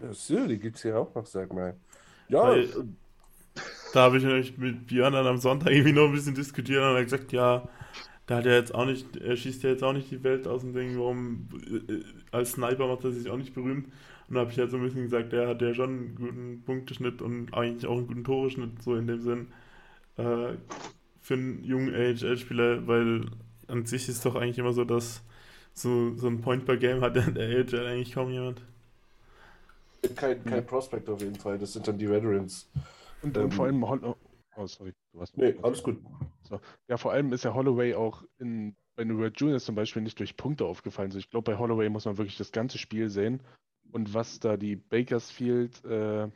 Ja, 0.03 0.13
Sil, 0.13 0.47
die 0.49 0.59
gibt 0.59 0.77
es 0.77 0.83
hier 0.83 0.99
auch 0.99 1.15
noch, 1.15 1.27
sag 1.27 1.53
mal. 1.53 1.77
Ja, 2.29 2.43
Weil- 2.43 2.65
äh, 2.65 2.85
Da 3.95 4.03
habe 4.03 4.19
ich 4.19 4.25
nämlich 4.25 4.59
mit 4.59 4.87
Björn 4.87 5.13
dann 5.15 5.27
am 5.27 5.39
Sonntag 5.39 5.71
irgendwie 5.71 5.93
noch 5.93 6.05
ein 6.05 6.13
bisschen 6.13 6.35
diskutiert 6.35 6.83
und 6.83 6.89
er 6.95 6.97
hat 6.99 7.05
gesagt, 7.05 7.33
ja, 7.33 7.69
der 8.29 8.37
hat 8.39 8.47
ja 8.47 8.53
jetzt 8.53 8.75
auch 8.75 8.85
nicht, 8.85 9.17
er 9.17 9.37
schießt 9.37 9.63
ja 9.63 9.71
jetzt 9.71 9.83
auch 9.83 9.93
nicht 9.93 10.11
die 10.11 10.23
Welt 10.23 10.47
aus 10.47 10.63
dem 10.63 10.75
Ding, 10.75 10.99
warum 10.99 11.49
äh, 11.89 12.03
als 12.31 12.53
Sniper 12.53 12.87
macht 12.89 13.05
er 13.05 13.13
sich 13.13 13.31
auch 13.31 13.37
nicht 13.37 13.55
berühmt. 13.55 13.87
Und 14.29 14.35
da 14.35 14.41
habe 14.41 14.51
ich 14.53 14.59
halt 14.59 14.71
so 14.71 14.77
ein 14.77 14.83
bisschen 14.83 15.05
gesagt, 15.05 15.33
er 15.33 15.49
hat 15.49 15.63
ja 15.63 15.75
schon 15.75 15.91
einen 15.91 16.15
guten 16.15 16.63
Punkteschnitt 16.67 17.23
und 17.23 17.55
eigentlich 17.55 17.87
auch 17.87 17.97
einen 17.97 18.07
guten 18.07 18.25
Toreschnitt, 18.25 18.83
so 18.83 18.95
in 18.97 19.07
dem 19.07 19.21
Sinn, 19.23 19.49
äh, 20.19 20.55
für 21.23 21.35
einen 21.35 21.65
jungen 21.65 21.95
AHL-Spieler, 21.95 22.87
weil 22.87 23.27
an 23.69 23.87
sich 23.87 24.09
ist 24.09 24.25
doch 24.27 24.35
eigentlich 24.37 24.59
immer 24.59 24.73
so, 24.73 24.85
dass 24.85 25.23
so, 25.75 26.15
so 26.17 26.29
ein 26.29 26.41
Point 26.43 26.67
per 26.67 26.77
Game 26.77 27.01
hat 27.03 27.17
in 27.17 27.35
der 27.35 27.49
AHL 27.49 27.87
eigentlich 27.87 28.13
kaum 28.13 28.31
jemand. 28.31 28.63
kein, 30.17 30.45
kein 30.45 30.67
Prospect 30.67 31.09
auf 31.09 31.21
jeden 31.21 31.37
Fall. 31.37 31.59
Das 31.59 31.73
sind 31.73 31.87
dann 31.89 31.99
die 31.99 32.09
Veterans. 32.09 32.69
Und, 33.23 33.37
Ähm, 33.37 33.45
und 33.45 33.55
vor 33.55 33.67
allem 33.67 33.85
Oh, 34.59 34.67
sorry. 34.67 34.93
Du 35.13 35.21
hast 35.21 35.37
Nee, 35.37 35.55
alles 35.63 35.83
gut. 35.85 36.03
Ja, 36.89 36.97
vor 36.97 37.13
allem 37.13 37.33
ist 37.33 37.45
ja 37.45 37.55
Holloway 37.55 37.95
auch 37.95 38.25
in, 38.39 38.75
bei 38.97 39.05
den 39.05 39.17
World 39.17 39.41
Juniors 39.41 39.65
zum 39.65 39.77
Beispiel 39.77 40.03
nicht 40.03 40.19
durch 40.19 40.37
Punkte 40.37 40.65
aufgefallen. 40.65 41.13
So, 41.13 41.19
ich 41.19 41.31
glaube, 41.31 41.53
bei 41.53 41.59
Holloway 41.59 41.89
muss 41.89 42.07
man 42.07 42.19
wirklich 42.19 42.37
das 42.37 42.51
ganze 42.51 42.77
Spiel 42.77 43.09
sehen. 43.09 43.41
Und 43.93 44.15
was 44.15 44.41
da 44.41 44.57
die 44.57 44.75
Bakersfield 44.75 45.85
äh, 45.85 46.29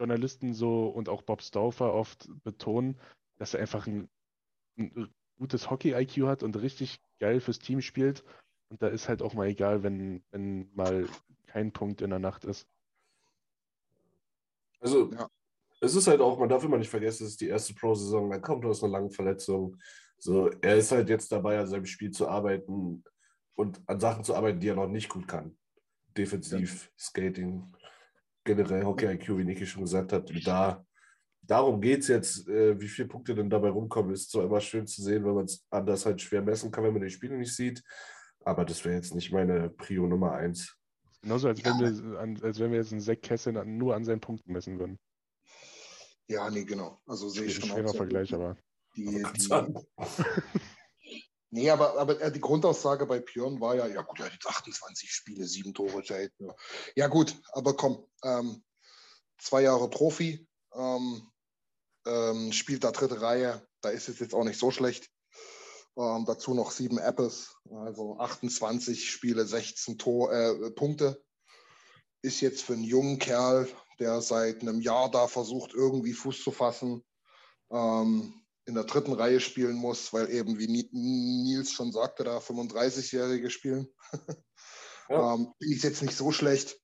Journalisten 0.00 0.54
so 0.54 0.88
und 0.88 1.08
auch 1.08 1.22
Bob 1.22 1.40
Stauffer 1.40 1.94
oft 1.94 2.28
betonen, 2.42 2.98
dass 3.36 3.54
er 3.54 3.60
einfach 3.60 3.86
ein, 3.86 4.08
ein 4.76 5.08
gutes 5.38 5.70
Hockey-IQ 5.70 6.26
hat 6.26 6.42
und 6.42 6.60
richtig 6.60 7.00
geil 7.20 7.40
fürs 7.40 7.60
Team 7.60 7.80
spielt. 7.80 8.24
Und 8.70 8.82
da 8.82 8.88
ist 8.88 9.08
halt 9.08 9.22
auch 9.22 9.34
mal 9.34 9.46
egal, 9.46 9.84
wenn, 9.84 10.24
wenn 10.32 10.68
mal 10.74 11.08
kein 11.46 11.70
Punkt 11.70 12.02
in 12.02 12.10
der 12.10 12.18
Nacht 12.18 12.44
ist. 12.44 12.66
Also, 14.80 15.12
Ja. 15.12 15.28
Es 15.82 15.96
ist 15.96 16.06
halt 16.06 16.20
auch, 16.20 16.38
man 16.38 16.48
darf 16.48 16.62
immer 16.62 16.78
nicht 16.78 16.88
vergessen, 16.88 17.24
es 17.24 17.32
ist 17.32 17.40
die 17.40 17.48
erste 17.48 17.74
Pro-Saison, 17.74 18.30
dann 18.30 18.40
kommt 18.40 18.64
er 18.64 18.70
aus 18.70 18.84
einer 18.84 18.92
langen 18.92 19.10
Verletzung. 19.10 19.76
So, 20.16 20.48
er 20.60 20.76
ist 20.76 20.92
halt 20.92 21.08
jetzt 21.08 21.32
dabei, 21.32 21.58
an 21.58 21.66
seinem 21.66 21.86
Spiel 21.86 22.12
zu 22.12 22.28
arbeiten 22.28 23.02
und 23.56 23.82
an 23.86 23.98
Sachen 23.98 24.22
zu 24.22 24.34
arbeiten, 24.36 24.60
die 24.60 24.68
er 24.68 24.76
noch 24.76 24.86
nicht 24.86 25.08
gut 25.08 25.26
kann. 25.26 25.56
Defensiv, 26.16 26.88
Skating, 26.96 27.74
generell 28.44 28.84
Hockey-IQ, 28.84 29.38
wie 29.38 29.44
Niki 29.44 29.66
schon 29.66 29.82
gesagt 29.82 30.12
hat. 30.12 30.30
Und 30.30 30.46
da, 30.46 30.86
darum 31.42 31.80
geht 31.80 32.02
es 32.02 32.08
jetzt, 32.08 32.48
äh, 32.48 32.80
wie 32.80 32.88
viele 32.88 33.08
Punkte 33.08 33.34
denn 33.34 33.50
dabei 33.50 33.70
rumkommen, 33.70 34.12
ist 34.12 34.30
zwar 34.30 34.44
immer 34.44 34.60
schön 34.60 34.86
zu 34.86 35.02
sehen, 35.02 35.24
weil 35.24 35.34
man 35.34 35.46
es 35.46 35.66
anders 35.68 36.06
halt 36.06 36.20
schwer 36.20 36.42
messen 36.42 36.70
kann, 36.70 36.84
wenn 36.84 36.92
man 36.92 37.02
die 37.02 37.10
Spiele 37.10 37.36
nicht 37.36 37.56
sieht. 37.56 37.82
Aber 38.44 38.64
das 38.64 38.84
wäre 38.84 38.94
jetzt 38.94 39.16
nicht 39.16 39.32
meine 39.32 39.68
Prio 39.68 40.06
Nummer 40.06 40.32
eins. 40.32 40.76
Genauso, 41.22 41.48
als 41.48 41.64
wenn 41.64 41.78
wir, 41.80 42.44
als 42.44 42.60
wenn 42.60 42.70
wir 42.70 42.78
jetzt 42.78 42.92
einen 42.92 43.00
Zack 43.00 43.22
Kessel 43.22 43.52
nur 43.64 43.96
an 43.96 44.04
seinen 44.04 44.20
Punkten 44.20 44.52
messen 44.52 44.78
würden. 44.78 45.00
Ja, 46.28 46.50
nee, 46.50 46.64
genau. 46.64 47.00
Also 47.06 47.28
sehe 47.28 47.44
ich 47.44 47.54
schon 47.56 47.68
Schwerer 47.68 47.90
auch. 47.90 47.96
Vergleich, 47.96 48.32
aber. 48.34 48.56
Die, 48.96 49.22
Kannst 49.22 49.36
die, 49.36 49.42
du 49.42 49.48
sagen. 49.48 49.86
nee, 51.50 51.70
aber, 51.70 51.98
aber 51.98 52.20
äh, 52.20 52.32
die 52.32 52.40
Grundaussage 52.40 53.06
bei 53.06 53.20
Björn 53.20 53.60
war 53.60 53.74
ja, 53.74 53.86
ja 53.86 54.02
gut, 54.02 54.20
er 54.20 54.26
hat 54.26 54.32
jetzt 54.32 54.46
28 54.46 55.10
Spiele, 55.10 55.46
sieben 55.46 55.74
Tore, 55.74 56.02
ja, 56.04 56.28
nur- 56.38 56.56
ja 56.96 57.08
gut, 57.08 57.36
aber 57.52 57.74
komm, 57.76 58.06
ähm, 58.22 58.62
zwei 59.38 59.62
Jahre 59.62 59.88
Profi, 59.90 60.46
ähm, 60.74 61.30
ähm, 62.06 62.52
spielt 62.52 62.84
da 62.84 62.90
dritte 62.92 63.20
Reihe, 63.20 63.66
da 63.80 63.90
ist 63.90 64.08
es 64.08 64.18
jetzt 64.18 64.34
auch 64.34 64.44
nicht 64.44 64.58
so 64.58 64.70
schlecht. 64.70 65.10
Ähm, 65.96 66.24
dazu 66.26 66.54
noch 66.54 66.70
sieben 66.70 66.98
Apples, 66.98 67.54
also 67.70 68.18
28 68.18 69.10
Spiele, 69.10 69.44
16 69.44 69.98
Tor, 69.98 70.32
äh, 70.32 70.70
Punkte. 70.70 71.22
Ist 72.22 72.40
jetzt 72.40 72.62
für 72.62 72.72
einen 72.72 72.84
jungen 72.84 73.18
Kerl, 73.18 73.68
der 74.02 74.20
seit 74.20 74.62
einem 74.62 74.80
Jahr 74.80 75.10
da 75.10 75.28
versucht, 75.28 75.72
irgendwie 75.74 76.12
Fuß 76.12 76.42
zu 76.42 76.50
fassen, 76.50 77.04
ähm, 77.70 78.34
in 78.66 78.74
der 78.74 78.84
dritten 78.84 79.12
Reihe 79.12 79.40
spielen 79.40 79.76
muss, 79.76 80.12
weil 80.12 80.28
eben, 80.30 80.58
wie 80.58 80.66
Ni- 80.66 80.90
Nils 80.92 81.72
schon 81.72 81.92
sagte, 81.92 82.24
da 82.24 82.38
35-Jährige 82.38 83.48
spielen. 83.50 83.88
Ja. 85.08 85.34
ähm, 85.34 85.52
ich 85.60 85.82
jetzt 85.82 86.02
nicht 86.02 86.16
so 86.16 86.32
schlecht. 86.32 86.78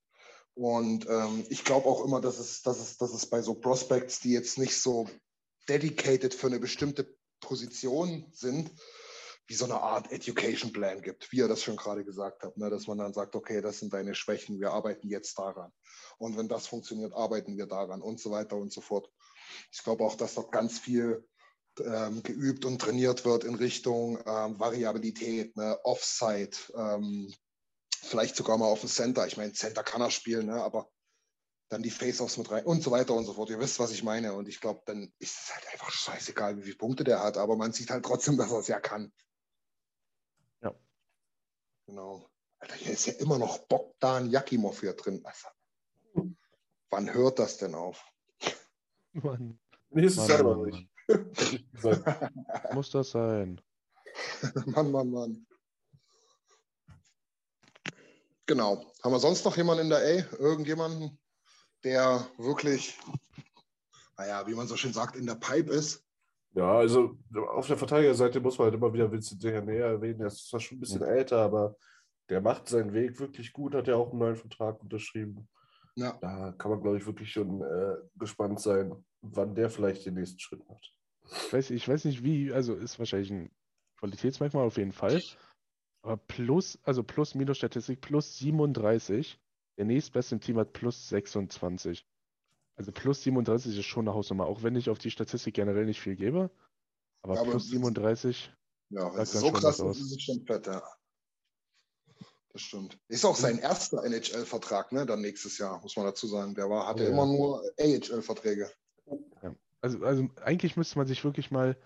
Und 0.54 1.06
ähm, 1.08 1.44
ich 1.50 1.64
glaube 1.64 1.86
auch 1.86 2.04
immer, 2.04 2.20
dass 2.20 2.38
es, 2.38 2.62
dass, 2.62 2.80
es, 2.80 2.96
dass 2.96 3.12
es 3.12 3.26
bei 3.26 3.42
so 3.42 3.54
Prospects, 3.54 4.20
die 4.20 4.32
jetzt 4.32 4.58
nicht 4.58 4.80
so 4.80 5.08
dedicated 5.68 6.34
für 6.34 6.48
eine 6.48 6.58
bestimmte 6.58 7.16
Position 7.40 8.26
sind, 8.32 8.70
wie 9.48 9.54
so 9.54 9.64
eine 9.64 9.80
Art 9.80 10.12
Education 10.12 10.72
Plan 10.72 11.00
gibt, 11.00 11.32
wie 11.32 11.38
ihr 11.38 11.48
das 11.48 11.62
schon 11.62 11.76
gerade 11.76 12.04
gesagt 12.04 12.42
habt, 12.42 12.58
ne? 12.58 12.68
dass 12.68 12.86
man 12.86 12.98
dann 12.98 13.14
sagt, 13.14 13.34
okay, 13.34 13.62
das 13.62 13.78
sind 13.78 13.94
deine 13.94 14.14
Schwächen, 14.14 14.60
wir 14.60 14.72
arbeiten 14.72 15.08
jetzt 15.08 15.38
daran. 15.38 15.72
Und 16.18 16.36
wenn 16.36 16.48
das 16.48 16.66
funktioniert, 16.66 17.14
arbeiten 17.14 17.56
wir 17.56 17.66
daran 17.66 18.02
und 18.02 18.20
so 18.20 18.30
weiter 18.30 18.56
und 18.56 18.72
so 18.72 18.82
fort. 18.82 19.10
Ich 19.72 19.82
glaube 19.82 20.04
auch, 20.04 20.16
dass 20.16 20.34
dort 20.34 20.52
ganz 20.52 20.78
viel 20.78 21.26
ähm, 21.80 22.22
geübt 22.22 22.66
und 22.66 22.78
trainiert 22.78 23.24
wird 23.24 23.44
in 23.44 23.54
Richtung 23.54 24.18
ähm, 24.26 24.60
Variabilität, 24.60 25.56
ne? 25.56 25.78
Offside, 25.84 26.56
ähm, 26.76 27.32
vielleicht 28.02 28.36
sogar 28.36 28.58
mal 28.58 28.66
auf 28.66 28.80
dem 28.80 28.90
Center. 28.90 29.26
Ich 29.26 29.38
meine, 29.38 29.52
Center 29.52 29.82
kann 29.82 30.02
er 30.02 30.10
spielen, 30.10 30.46
ne? 30.46 30.62
aber 30.62 30.90
dann 31.70 31.82
die 31.82 31.90
Face-Offs 31.90 32.36
mit 32.36 32.50
rein 32.50 32.64
und 32.64 32.82
so 32.82 32.90
weiter 32.90 33.14
und 33.14 33.24
so 33.24 33.34
fort. 33.34 33.50
Ihr 33.50 33.60
wisst, 33.60 33.78
was 33.78 33.92
ich 33.92 34.02
meine. 34.02 34.34
Und 34.34 34.48
ich 34.48 34.60
glaube, 34.60 34.82
dann 34.86 35.12
ist 35.18 35.36
es 35.42 35.54
halt 35.54 35.72
einfach 35.72 35.90
scheißegal, 35.90 36.56
wie 36.58 36.62
viele 36.62 36.76
Punkte 36.76 37.04
der 37.04 37.22
hat, 37.22 37.36
aber 37.36 37.56
man 37.56 37.72
sieht 37.72 37.90
halt 37.90 38.04
trotzdem, 38.04 38.36
dass 38.36 38.50
er 38.50 38.58
es 38.58 38.68
ja 38.68 38.80
kann. 38.80 39.12
Genau. 41.88 42.28
Alter, 42.58 42.74
hier 42.74 42.92
ist 42.92 43.06
ja 43.06 43.14
immer 43.14 43.38
noch 43.38 43.60
Bogdan 43.66 44.28
Jakimov 44.28 44.80
hier 44.80 44.92
drin. 44.92 45.22
Also, 45.24 45.48
wann 46.90 47.14
hört 47.14 47.38
das 47.38 47.56
denn 47.56 47.74
auf? 47.74 48.04
Mann, 49.12 49.58
Mann, 49.88 50.04
Jahr 50.28 50.40
aber 50.40 50.56
Mann, 50.58 50.66
nicht. 50.66 50.90
Muss 52.74 52.90
das 52.90 53.10
sein? 53.12 53.58
Mann, 54.66 54.90
Mann, 54.90 55.10
Mann. 55.10 55.46
Genau. 58.44 58.92
Haben 59.02 59.12
wir 59.12 59.18
sonst 59.18 59.46
noch 59.46 59.56
jemanden 59.56 59.84
in 59.84 59.88
der 59.88 60.00
A? 60.00 60.36
Irgendjemanden, 60.36 61.18
der 61.84 62.28
wirklich, 62.36 62.98
naja, 64.18 64.46
wie 64.46 64.54
man 64.54 64.68
so 64.68 64.76
schön 64.76 64.92
sagt, 64.92 65.16
in 65.16 65.24
der 65.24 65.36
Pipe 65.36 65.72
ist? 65.72 66.04
Ja, 66.58 66.78
also 66.78 67.16
auf 67.50 67.68
der 67.68 67.76
Verteidigerseite 67.76 68.40
muss 68.40 68.58
man 68.58 68.64
halt 68.64 68.74
immer 68.74 68.92
wieder 68.92 69.12
Vincent 69.12 69.44
näher 69.44 69.86
erwähnen. 69.86 70.18
Der 70.18 70.26
ist 70.26 70.48
zwar 70.48 70.58
schon 70.58 70.78
ein 70.78 70.80
bisschen 70.80 71.02
älter, 71.02 71.38
aber 71.40 71.76
der 72.28 72.40
macht 72.40 72.68
seinen 72.68 72.92
Weg 72.92 73.20
wirklich 73.20 73.52
gut, 73.52 73.76
hat 73.76 73.86
ja 73.86 73.94
auch 73.94 74.10
einen 74.10 74.18
neuen 74.18 74.34
Vertrag 74.34 74.82
unterschrieben. 74.82 75.48
Ja. 75.94 76.18
Da 76.20 76.52
kann 76.58 76.72
man, 76.72 76.80
glaube 76.80 76.98
ich, 76.98 77.06
wirklich 77.06 77.30
schon 77.30 77.62
äh, 77.62 77.94
gespannt 78.16 78.58
sein, 78.58 78.92
wann 79.22 79.54
der 79.54 79.70
vielleicht 79.70 80.04
den 80.04 80.14
nächsten 80.14 80.40
Schritt 80.40 80.68
macht. 80.68 80.92
Ich 81.30 81.52
weiß, 81.52 81.70
ich 81.70 81.88
weiß 81.88 82.06
nicht 82.06 82.24
wie, 82.24 82.52
also 82.52 82.74
ist 82.74 82.98
wahrscheinlich 82.98 83.30
ein 83.30 83.50
Qualitätsmerkmal 84.00 84.66
auf 84.66 84.78
jeden 84.78 84.92
Fall. 84.92 85.22
Aber 86.02 86.16
plus, 86.16 86.76
also 86.82 87.04
plus 87.04 87.36
minus 87.36 87.58
Statistik 87.58 88.00
plus 88.00 88.36
37. 88.36 89.38
Der 89.78 89.84
nächstbeste 89.84 90.34
im 90.34 90.40
Team 90.40 90.58
hat 90.58 90.72
plus 90.72 91.08
26. 91.08 92.04
Also 92.78 92.92
plus 92.92 93.22
37 93.24 93.76
ist 93.76 93.84
schon 93.86 94.06
eine 94.06 94.14
Hausnummer, 94.14 94.46
auch 94.46 94.62
wenn 94.62 94.76
ich 94.76 94.88
auf 94.88 94.98
die 94.98 95.10
Statistik 95.10 95.54
generell 95.54 95.84
nicht 95.84 96.00
viel 96.00 96.14
gebe. 96.14 96.48
Aber, 97.22 97.34
Ja, 97.34 97.40
aber 97.40 97.50
plus 97.50 97.64
das- 97.64 97.70
37, 97.72 98.54
Ja, 98.90 99.12
wenn 99.12 99.20
es 99.20 99.32
so 99.32 99.50
krass 99.52 99.80
ist, 99.80 100.00
ist 100.00 100.12
es 100.16 100.22
schon 100.22 100.46
fett, 100.46 100.66
ja. 100.66 100.82
Das 102.52 102.62
stimmt. 102.62 102.98
Ist 103.08 103.24
auch 103.24 103.36
sein 103.36 103.58
erster 103.58 104.02
NHL-Vertrag, 104.04 104.92
ne? 104.92 105.04
Dann 105.04 105.20
nächstes 105.20 105.58
Jahr, 105.58 105.80
muss 105.82 105.96
man 105.96 106.06
dazu 106.06 106.26
sagen. 106.26 106.54
Der 106.54 106.70
war, 106.70 106.86
hatte 106.86 107.02
Ja. 107.04 107.10
immer 107.10 107.26
nur 107.26 107.62
AHL-Verträge. 107.78 108.70
also, 109.80 110.04
also 110.04 110.28
eigentlich 110.42 110.76
müsste 110.76 110.98
man 110.98 111.06
sich 111.06 111.22
wirklich 111.24 111.50
mal, 111.50 111.76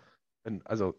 also 0.65 0.95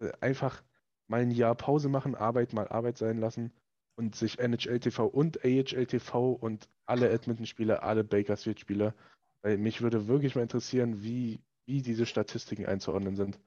äh, 0.00 0.12
einfach 0.20 0.62
mal 1.08 1.20
ein 1.22 1.30
Jahr 1.30 1.54
Pause 1.54 1.88
machen, 1.88 2.14
Arbeit 2.14 2.52
mal 2.52 2.68
Arbeit 2.68 2.98
sein 2.98 3.18
lassen 3.18 3.52
und 3.96 4.16
sich 4.16 4.38
NHL 4.38 4.80
TV 4.80 5.06
und 5.06 5.44
AHL 5.44 5.86
TV 5.86 6.32
und 6.32 6.68
alle 6.86 7.10
Edmonton-Spieler, 7.10 7.82
alle 7.82 8.04
Bakersfield-Spieler, 8.04 8.94
weil 9.42 9.58
mich 9.58 9.80
würde 9.80 10.08
wirklich 10.08 10.34
mal 10.34 10.42
interessieren, 10.42 11.02
wie, 11.02 11.40
wie 11.66 11.82
diese 11.82 12.06
Statistiken 12.06 12.66
einzuordnen 12.66 13.16
sind. 13.16 13.38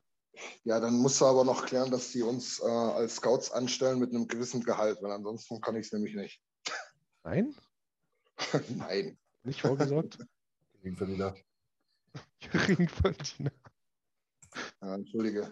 Ja, 0.64 0.80
dann 0.80 0.98
musst 0.98 1.22
du 1.22 1.26
aber 1.26 1.46
noch 1.46 1.66
klären, 1.66 1.92
dass 1.92 2.12
die 2.12 2.22
uns 2.22 2.60
äh, 2.60 2.66
als 2.66 3.16
Scouts 3.16 3.52
anstellen 3.52 4.00
mit 4.00 4.10
einem 4.10 4.28
gewissen 4.28 4.64
Gehalt, 4.64 5.02
weil 5.02 5.12
ansonsten 5.12 5.62
kann 5.62 5.76
ich 5.76 5.86
es 5.86 5.94
nämlich 5.94 6.16
nicht. 6.16 6.42
Nein? 7.24 7.56
Nein. 8.76 9.18
Nicht 9.44 9.62
vorgesorgt? 9.62 10.18
Geringverdiener. 10.82 11.36
Geringverdiener. 12.40 13.52
Ja, 14.82 14.96
entschuldige. 14.96 15.52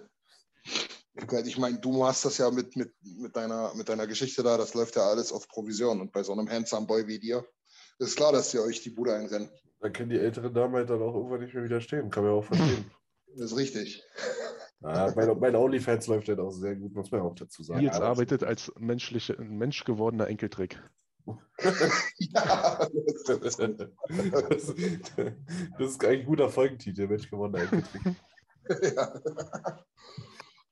Ich 1.15 1.57
meine, 1.57 1.79
du 1.79 1.91
machst 1.91 2.25
das 2.25 2.39
ja 2.39 2.49
mit, 2.49 2.75
mit, 2.75 2.91
mit, 3.03 3.35
deiner, 3.35 3.73
mit 3.75 3.87
deiner 3.87 4.07
Geschichte 4.07 4.41
da, 4.41 4.57
das 4.57 4.73
läuft 4.73 4.95
ja 4.95 5.03
alles 5.03 5.31
auf 5.31 5.47
Provision. 5.47 6.01
Und 6.01 6.11
bei 6.11 6.23
so 6.23 6.31
einem 6.31 6.49
handsome 6.49 6.87
Boy 6.87 7.05
wie 7.07 7.19
dir 7.19 7.45
ist 7.99 8.15
klar, 8.15 8.31
dass 8.31 8.53
ihr 8.53 8.63
euch 8.63 8.81
die 8.81 8.89
Bude 8.89 9.13
einrennen. 9.13 9.49
Da 9.79 9.89
können 9.89 10.09
die 10.09 10.19
älteren 10.19 10.53
Damen 10.53 10.73
halt 10.73 10.89
dann 10.89 11.01
auch 11.01 11.13
irgendwann 11.13 11.41
nicht 11.41 11.53
mehr 11.53 11.63
widerstehen. 11.63 12.09
Kann 12.09 12.23
man 12.23 12.33
ja 12.33 12.39
auch 12.39 12.45
verstehen. 12.45 12.91
Das 13.35 13.51
ist 13.51 13.57
richtig. 13.57 14.03
ja, 14.81 15.11
mein, 15.15 15.39
mein 15.39 15.55
OnlyFans 15.55 16.05
läuft 16.05 16.27
halt 16.27 16.39
auch 16.39 16.51
sehr 16.51 16.75
gut, 16.75 16.93
muss 16.93 17.09
man 17.09 17.21
ja 17.21 17.25
auch 17.25 17.33
dazu 17.33 17.63
sagen. 17.63 17.79
Nils 17.79 17.99
arbeitet 17.99 18.43
als 18.43 18.71
menschliche, 18.77 19.35
Mensch 19.41 19.83
gewordener 19.85 20.27
Enkeltrick. 20.27 20.79
ja, 22.19 22.77
das, 22.77 23.23
das 23.23 23.41
ist 23.41 23.59
eigentlich 26.03 26.03
ein 26.03 26.25
guter 26.25 26.49
Folgentitel, 26.49 27.07
Mensch 27.07 27.27
gewonnen. 27.27 27.55
Enkeltrick. 27.55 28.15
ja. 28.95 29.13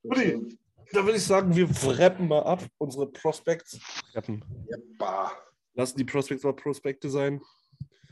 Rudi. 0.04 0.58
Da 0.94 1.06
würde 1.06 1.18
ich 1.18 1.24
sagen, 1.24 1.56
wir 1.56 1.70
wrappen 1.70 2.28
mal 2.28 2.44
ab 2.44 2.68
unsere 2.78 3.08
Prospects. 3.08 3.80
Rappen. 4.14 4.44
Bah. 4.98 5.32
Lassen 5.74 5.98
die 5.98 6.04
Prospects 6.04 6.44
mal 6.44 6.54
Prospekte 6.54 7.10
sein. 7.10 7.42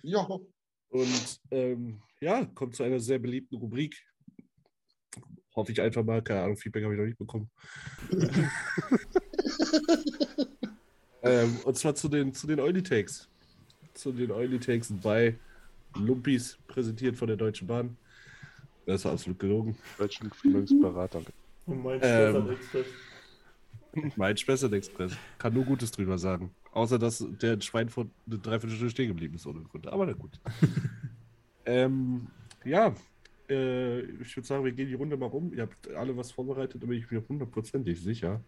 Ja. 0.02 0.26
Und 0.90 1.42
ähm, 1.52 2.02
ja, 2.22 2.46
kommt 2.46 2.76
zu 2.76 2.84
einer 2.84 3.00
sehr 3.00 3.20
beliebten 3.20 3.58
Rubrik. 3.58 4.02
Hoffe 5.56 5.72
ich 5.72 5.82
einfach 5.82 6.04
mal. 6.04 6.22
Keine 6.22 6.44
Ahnung, 6.44 6.58
Feedback 6.58 6.84
habe 6.84 6.94
ich 6.94 7.00
noch 7.00 7.06
nicht 7.06 7.18
bekommen. 7.18 7.50
ähm, 11.24 11.60
und 11.66 11.78
zwar 11.78 11.96
zu 11.96 12.08
den, 12.08 12.34
zu 12.34 12.48
den 12.48 12.60
Oily 12.60 12.82
Takes. 12.82 13.28
Zu 13.94 14.14
den 14.14 14.32
Oily 14.32 14.60
Takes 14.60 14.94
bei 15.02 15.38
Lumpis, 15.96 16.58
präsentiert 16.68 17.18
von 17.18 17.28
der 17.28 17.38
Deutschen 17.38 17.68
Bahn. 17.68 17.98
Das 18.86 19.02
ist 19.02 19.06
absolut 19.06 19.40
gelogen. 19.40 19.78
Deutschen 19.98 20.32
Vermögensberatung. 20.32 21.26
Und 21.70 21.84
mein 21.84 22.00
Ähm. 22.02 22.50
Express. 22.52 22.86
Mein 24.16 24.38
Spessart 24.38 24.74
Express. 24.74 25.18
Kann 25.38 25.54
nur 25.54 25.66
Gutes 25.66 25.92
drüber 25.92 26.18
sagen. 26.18 26.52
Außer, 26.72 27.00
dass 27.00 27.26
der 27.42 27.54
in 27.54 27.62
Schweinfurt 27.62 28.10
eine 28.28 28.38
Dreiviertelstunde 28.38 28.92
stehen 28.92 29.08
geblieben 29.08 29.36
ist 29.36 29.48
ohne 29.48 29.62
Grund. 29.62 29.88
Aber 29.88 30.06
na 30.06 30.14
gut. 30.14 30.40
ähm, 31.66 32.28
ja, 32.64 32.94
äh, 33.50 34.02
ich 34.02 34.36
würde 34.36 34.48
sagen, 34.48 34.64
wir 34.64 34.72
gehen 34.72 34.88
die 34.88 34.94
Runde 34.94 35.18
mal 35.18 35.26
rum. 35.26 35.52
Ihr 35.54 35.64
habt 35.64 35.90
alle 35.96 36.16
was 36.16 36.32
vorbereitet, 36.32 36.84
da 36.84 36.88
bin 36.88 37.00
ich 37.00 37.10
mir 37.10 37.24
hundertprozentig 37.28 38.00
sicher. 38.00 38.42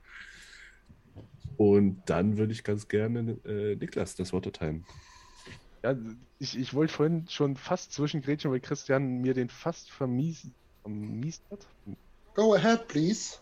Und 1.58 2.02
dann 2.06 2.38
würde 2.38 2.54
ich 2.54 2.64
ganz 2.64 2.88
gerne 2.88 3.38
äh, 3.46 3.76
Niklas 3.76 4.16
das 4.16 4.34
Wort 4.34 4.46
erteilen. 4.46 4.86
Ja, 5.84 5.96
ich, 6.38 6.58
ich 6.58 6.74
wollte 6.74 6.94
vorhin 6.94 7.28
schon 7.28 7.56
fast 7.56 7.92
zwischengrätschen, 7.94 8.52
weil 8.52 8.60
Christian 8.60 9.22
mir 9.22 9.34
den 9.34 9.50
fast 9.50 9.92
vermies, 9.92 10.48
vermiest 10.84 11.44
hat. 11.50 11.68
Go 12.36 12.56
ahead, 12.56 12.88
please. 12.88 13.38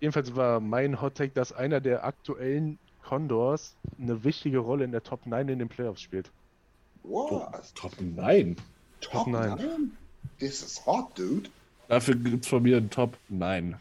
Jedenfalls 0.00 0.36
war 0.36 0.60
mein 0.60 1.00
Hot 1.00 1.14
Take, 1.16 1.32
dass 1.32 1.52
einer 1.52 1.80
der 1.80 2.04
aktuellen 2.04 2.78
Condors 3.02 3.76
eine 3.98 4.24
wichtige 4.24 4.58
Rolle 4.58 4.84
in 4.84 4.92
der 4.92 5.02
Top 5.02 5.26
9 5.26 5.48
in 5.48 5.58
den 5.58 5.68
Playoffs 5.68 6.02
spielt. 6.02 6.30
What? 7.02 7.74
Top 7.74 8.00
9. 8.00 8.56
Top 9.00 9.26
nine. 9.26 9.56
9? 9.56 9.96
This 10.38 10.62
is 10.62 10.84
hot, 10.84 11.16
dude. 11.16 11.48
Dafür 11.88 12.16
gibt 12.16 12.44
es 12.44 12.50
von 12.50 12.62
mir 12.62 12.78
einen 12.78 12.90
Top 12.90 13.16
9. 13.28 13.76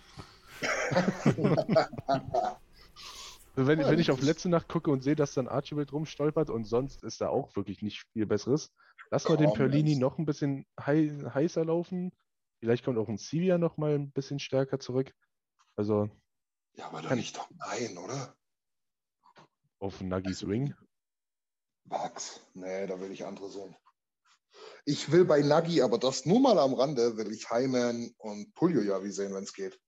Also 3.55 3.67
wenn, 3.67 3.79
Ja, 3.79 3.89
wenn 3.89 3.99
ich 3.99 4.11
auf 4.11 4.21
letzte 4.21 4.49
Nacht 4.49 4.67
gucke 4.67 4.91
und 4.91 5.01
sehe, 5.01 5.15
dass 5.15 5.33
dann 5.33 5.47
Archibald 5.47 5.93
rumstolpert 5.93 6.49
und 6.49 6.65
sonst 6.65 7.03
ist 7.03 7.21
da 7.21 7.29
auch 7.29 7.55
wirklich 7.55 7.81
nicht 7.81 8.03
viel 8.13 8.25
Besseres, 8.25 8.71
lass 9.11 9.29
mal 9.29 9.37
den 9.37 9.53
Perlini 9.53 9.95
noch 9.95 10.17
ein 10.17 10.25
bisschen 10.25 10.65
hei 10.79 11.09
heißer 11.33 11.63
laufen. 11.65 12.11
Vielleicht 12.65 12.83
kommt 12.83 12.97
auch 12.97 13.09
ein 13.09 13.19
Sivia 13.19 13.59
noch 13.59 13.77
mal 13.77 13.93
ein 13.93 14.09
bisschen 14.09 14.39
stärker 14.39 14.79
zurück. 14.79 15.13
Also 15.75 16.09
Ja, 16.73 16.87
aber 16.87 17.03
doch 17.03 17.09
Kann- 17.09 17.19
nicht 17.19 17.35
Top 17.35 17.47
9, 17.51 17.95
oder? 17.99 18.35
auf 19.77 20.01
Nuggies 20.01 20.47
Wing. 20.47 20.73
Max. 21.83 22.39
Nee, 22.55 22.87
da 22.87 22.99
will 22.99 23.11
ich 23.11 23.23
andere 23.23 23.51
sehen. 23.51 23.75
Ich 24.83 25.11
will 25.11 25.25
bei 25.25 25.41
Nagi, 25.43 25.83
aber 25.83 25.99
das 25.99 26.25
nur 26.25 26.39
mal 26.39 26.57
am 26.57 26.73
Rande, 26.73 27.17
will 27.17 27.31
ich 27.31 27.51
Hyman 27.51 28.09
und 28.17 28.51
Puljojavi 28.55 29.11
sehen, 29.11 29.35
wenn 29.35 29.43
es 29.43 29.53
geht. 29.53 29.79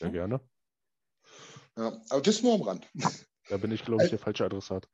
Sehr 0.00 0.10
gerne. 0.10 0.40
Ja, 1.76 2.02
aber 2.10 2.22
das 2.22 2.42
nur 2.42 2.54
am 2.54 2.62
Rand. 2.62 2.90
Da 3.48 3.56
bin 3.56 3.70
ich, 3.70 3.84
glaube 3.84 4.02
ich, 4.02 4.10
der 4.10 4.18
falsche 4.18 4.44
Adressat. 4.44 4.88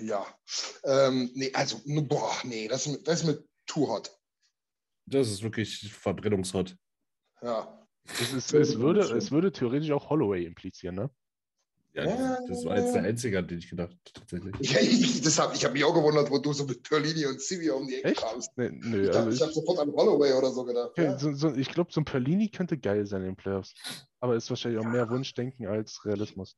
Ja. 0.00 0.26
Ähm, 0.82 1.30
nee, 1.34 1.52
also, 1.54 1.80
boah, 1.84 2.34
nee, 2.42 2.66
das, 2.66 2.90
das 3.04 3.20
ist 3.20 3.26
mir 3.26 3.44
too 3.66 3.86
hot. 3.86 4.19
Das 5.10 5.28
ist 5.28 5.42
wirklich 5.42 5.92
Verbrennungshot. 5.92 6.76
Ja. 7.42 7.76
Es, 8.04 8.32
ist, 8.32 8.52
es, 8.54 8.78
würde, 8.78 9.00
es 9.00 9.30
würde 9.30 9.52
theoretisch 9.52 9.90
auch 9.90 10.08
Holloway 10.10 10.44
implizieren, 10.44 10.94
ne? 10.96 11.10
Ja, 11.92 12.04
Ja. 12.04 12.36
das, 12.40 12.46
das 12.48 12.64
war 12.64 12.76
jetzt 12.78 12.94
der 12.94 13.02
einzige, 13.02 13.38
an 13.38 13.48
den 13.48 13.58
ich 13.58 13.68
gedacht 13.68 13.90
habe, 13.90 14.00
tatsächlich. 14.28 14.70
ja 14.70 14.80
ich 14.80 15.20
das 15.22 15.38
hab, 15.38 15.54
ich 15.54 15.64
habe 15.64 15.74
mich 15.74 15.84
auch 15.84 15.94
gewundert, 15.94 16.30
wo 16.30 16.38
du 16.38 16.52
so 16.52 16.64
mit 16.64 16.82
Perlini 16.84 17.26
und 17.26 17.40
Civi 17.40 17.70
um 17.70 17.86
die 17.88 17.96
Ecke 17.96 18.08
Echt? 18.10 18.20
kamst. 18.20 18.50
Nee, 18.56 18.70
nö, 18.72 19.02
Ich, 19.02 19.06
dachte, 19.08 19.18
also 19.18 19.28
ich 19.30 19.34
ich, 19.36 19.42
habe 19.42 19.52
sofort 19.52 19.78
an 19.80 19.90
Holloway 19.92 20.32
oder 20.32 20.50
so 20.52 20.64
gedacht. 20.64 20.90
okay, 20.90 21.04
Ja. 21.04 21.18
so, 21.18 21.32
so, 21.32 21.52
ich 21.54 21.68
glaube, 21.68 21.92
so 21.92 22.00
ein 22.00 22.04
Perlini 22.04 22.48
könnte 22.48 22.78
geil 22.78 23.06
sein 23.06 23.22
in 23.22 23.28
den 23.28 23.36
Playoffs. 23.36 23.74
Aber 24.20 24.36
ist 24.36 24.48
wahrscheinlich 24.50 24.80
auch 24.80 24.88
mehr 24.90 25.10
Wunschdenken 25.10 25.66
als 25.66 26.04
Realismus. 26.04 26.56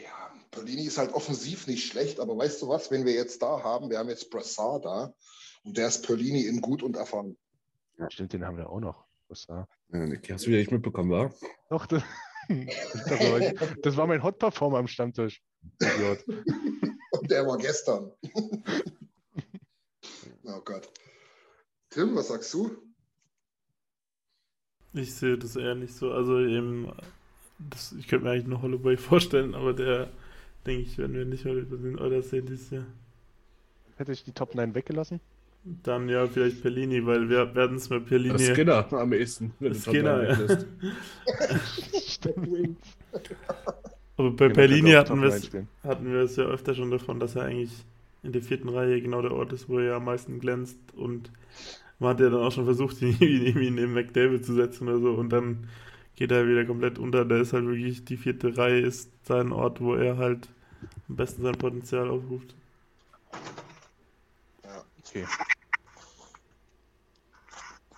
Ja, 0.00 0.32
Perlini 0.52 0.84
ist 0.84 0.98
halt 0.98 1.12
offensiv 1.12 1.66
nicht 1.66 1.84
schlecht, 1.86 2.20
aber 2.20 2.36
weißt 2.36 2.62
du 2.62 2.68
was, 2.68 2.90
wenn 2.92 3.04
wir 3.04 3.12
jetzt 3.14 3.42
da 3.42 3.62
haben, 3.62 3.90
wir 3.90 3.98
haben 3.98 4.08
jetzt 4.08 4.30
Brassard 4.30 4.84
da 4.84 5.14
und 5.64 5.76
der 5.76 5.88
ist 5.88 6.06
Perlini 6.06 6.42
in 6.42 6.60
gut 6.60 6.82
und 6.82 6.96
erfahren. 6.96 7.36
Stimmt, 8.08 8.32
den 8.32 8.44
haben 8.44 8.56
wir 8.56 8.68
auch 8.70 8.80
noch. 8.80 9.04
Was 9.28 9.46
da? 9.46 9.66
Ja, 9.92 10.06
hast 10.30 10.44
du 10.44 10.48
wieder 10.48 10.58
nicht 10.58 10.70
mitbekommen, 10.70 11.10
wa? 11.10 11.32
Doch, 11.70 11.86
das, 11.86 12.02
das, 12.48 13.20
war, 13.20 13.72
das 13.82 13.96
war 13.96 14.06
mein 14.06 14.22
Hot-Performer 14.22 14.78
am 14.78 14.86
Stammtisch. 14.86 15.42
Idiot. 15.80 16.24
Und 17.10 17.30
der 17.30 17.46
war 17.46 17.56
gestern. 17.56 18.12
oh 20.44 20.60
Gott. 20.64 20.90
Tim, 21.90 22.14
was 22.14 22.28
sagst 22.28 22.52
du? 22.52 22.76
Ich 24.92 25.14
sehe 25.14 25.38
das 25.38 25.56
eher 25.56 25.74
nicht 25.74 25.94
so. 25.94 26.12
Also 26.12 26.38
eben, 26.40 26.92
das, 27.58 27.92
ich 27.92 28.06
könnte 28.06 28.24
mir 28.26 28.32
eigentlich 28.32 28.46
nur 28.46 28.62
Holloway 28.62 28.96
vorstellen, 28.96 29.54
aber 29.54 29.72
der, 29.72 30.12
denke 30.66 30.82
ich, 30.82 30.98
werden 30.98 31.14
wir 31.14 31.24
nicht 31.24 31.44
heute 31.44 31.64
den 31.64 31.98
Oilers 31.98 32.30
sehen 32.30 32.46
dieses 32.46 32.70
Jahr. 32.70 32.86
Hätte 33.96 34.12
ich 34.12 34.24
die 34.24 34.32
Top 34.32 34.54
9 34.54 34.74
weggelassen? 34.74 35.20
Dann 35.64 36.10
ja, 36.10 36.26
vielleicht 36.26 36.60
Perlini, 36.60 37.06
weil 37.06 37.28
wir 37.30 37.54
werden 37.54 37.78
es 37.78 37.88
mit 37.88 38.04
Perlini. 38.06 38.38
Skinner 38.38 38.86
am 38.92 39.12
ehesten. 39.14 39.54
wenn 39.60 39.72
du 39.72 39.78
Skinner, 39.78 40.22
ja. 40.22 40.36
9 40.36 40.48
weglässt. 40.48 40.66
Aber 44.16 44.30
bei 44.30 44.44
Ja, 44.44 44.48
man 44.48 44.52
Perlini 44.52 44.90
hatten 44.92 45.22
wir 45.22 45.28
9 45.30 45.38
es 45.38 45.50
hatten 45.82 46.12
wir 46.12 46.20
es 46.20 46.36
ja 46.36 46.44
öfter 46.44 46.74
schon 46.74 46.90
davon, 46.90 47.18
dass 47.18 47.34
er 47.34 47.44
eigentlich 47.44 47.72
in 48.22 48.32
der 48.32 48.42
vierten 48.42 48.68
Reihe 48.68 49.00
genau 49.00 49.22
der 49.22 49.32
Ort 49.32 49.52
ist, 49.54 49.68
wo 49.68 49.78
er 49.78 49.96
am 49.96 50.04
meisten 50.04 50.38
glänzt. 50.38 50.78
Und 50.94 51.30
man 51.98 52.10
hat 52.10 52.20
ja 52.20 52.28
dann 52.28 52.42
auch 52.42 52.52
schon 52.52 52.66
versucht, 52.66 53.00
ihn 53.02 53.16
irgendwie 53.18 53.70
neben 53.70 53.94
McDavid 53.94 54.44
zu 54.44 54.52
setzen 54.54 54.86
oder 54.88 54.98
so. 54.98 55.12
Und 55.12 55.30
dann 55.30 55.66
geht 56.14 56.30
er 56.30 56.46
wieder 56.46 56.66
komplett 56.66 56.98
unter. 56.98 57.24
Da 57.24 57.38
ist 57.38 57.54
halt 57.54 57.64
wirklich 57.66 58.04
die 58.04 58.18
vierte 58.18 58.56
Reihe 58.58 58.80
ist 58.80 59.10
sein 59.24 59.50
Ort, 59.50 59.80
wo 59.80 59.94
er 59.94 60.18
halt 60.18 60.48
am 61.08 61.16
besten 61.16 61.42
sein 61.42 61.56
Potenzial 61.56 62.10
aufruft. 62.10 62.54
Okay, 65.14 65.26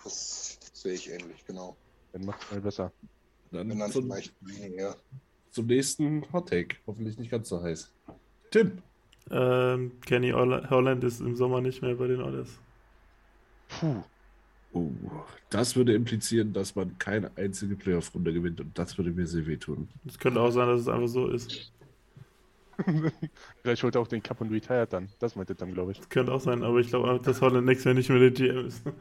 das 0.05 0.59
sehe 0.75 0.93
ich 0.93 1.11
ähnlich, 1.11 1.45
genau. 1.47 1.77
dann 2.13 2.27
macht's 2.27 2.51
mal 2.51 2.61
besser. 2.61 2.93
Wenn 3.51 3.69
Dann 3.71 3.79
dann 3.79 3.91
zum, 3.91 4.05
vielleicht 4.05 4.35
weniger. 4.41 4.97
zum 5.51 5.67
nächsten 5.67 6.31
Hot 6.33 6.51
Take. 6.51 6.77
Hoffentlich 6.87 7.17
nicht 7.19 7.31
ganz 7.31 7.49
so 7.49 7.63
heiß. 7.63 7.91
Tim. 8.51 8.83
Ähm, 9.31 9.99
Kenny 10.05 10.31
Holland 10.31 11.03
ist 11.05 11.21
im 11.21 11.35
Sommer 11.35 11.61
nicht 11.61 11.81
mehr 11.83 11.95
bei 11.95 12.07
den 12.07 12.21
Oilers. 12.21 12.51
Puh, 13.69 14.03
Oh, 14.73 14.91
das 15.49 15.75
würde 15.75 15.95
implizieren, 15.95 16.53
dass 16.53 16.75
man 16.75 16.99
keine 16.99 17.35
einzige 17.39 17.77
Playoff-Runde 17.77 18.35
gewinnt 18.35 18.61
und 18.61 18.79
das 18.79 18.99
würde 18.99 19.11
mir 19.11 19.27
sehr 19.27 19.47
wehtun. 19.47 19.89
Es 20.07 20.19
könnte 20.19 20.39
auch 20.41 20.51
sein, 20.51 20.69
dass 20.69 20.83
es 20.83 20.89
einfach 20.89 21.09
so 21.09 21.29
ist. 21.29 21.73
vielleicht 23.63 23.83
holt 23.83 23.95
er 23.95 24.01
auch 24.01 24.09
den 24.09 24.23
Cup 24.23 24.41
und 24.41 24.51
retired 24.51 24.93
dann. 24.93 25.09
Das 25.19 25.37
meinte 25.37 25.55
dann, 25.55 25.73
glaube 25.73 25.93
ich. 25.93 26.01
Es 26.01 26.09
könnte 26.09 26.33
auch 26.33 26.41
sein, 26.41 26.63
aber 26.63 26.79
ich 26.79 26.89
glaube, 26.89 27.21
dass 27.23 27.41
Holland 27.41 27.67
nächstes 27.67 27.85
Jahr 27.85 27.95
nicht 27.95 28.09
mehr 28.09 28.19
der 28.19 28.31
GM 28.31 28.67
ist. 28.67 28.83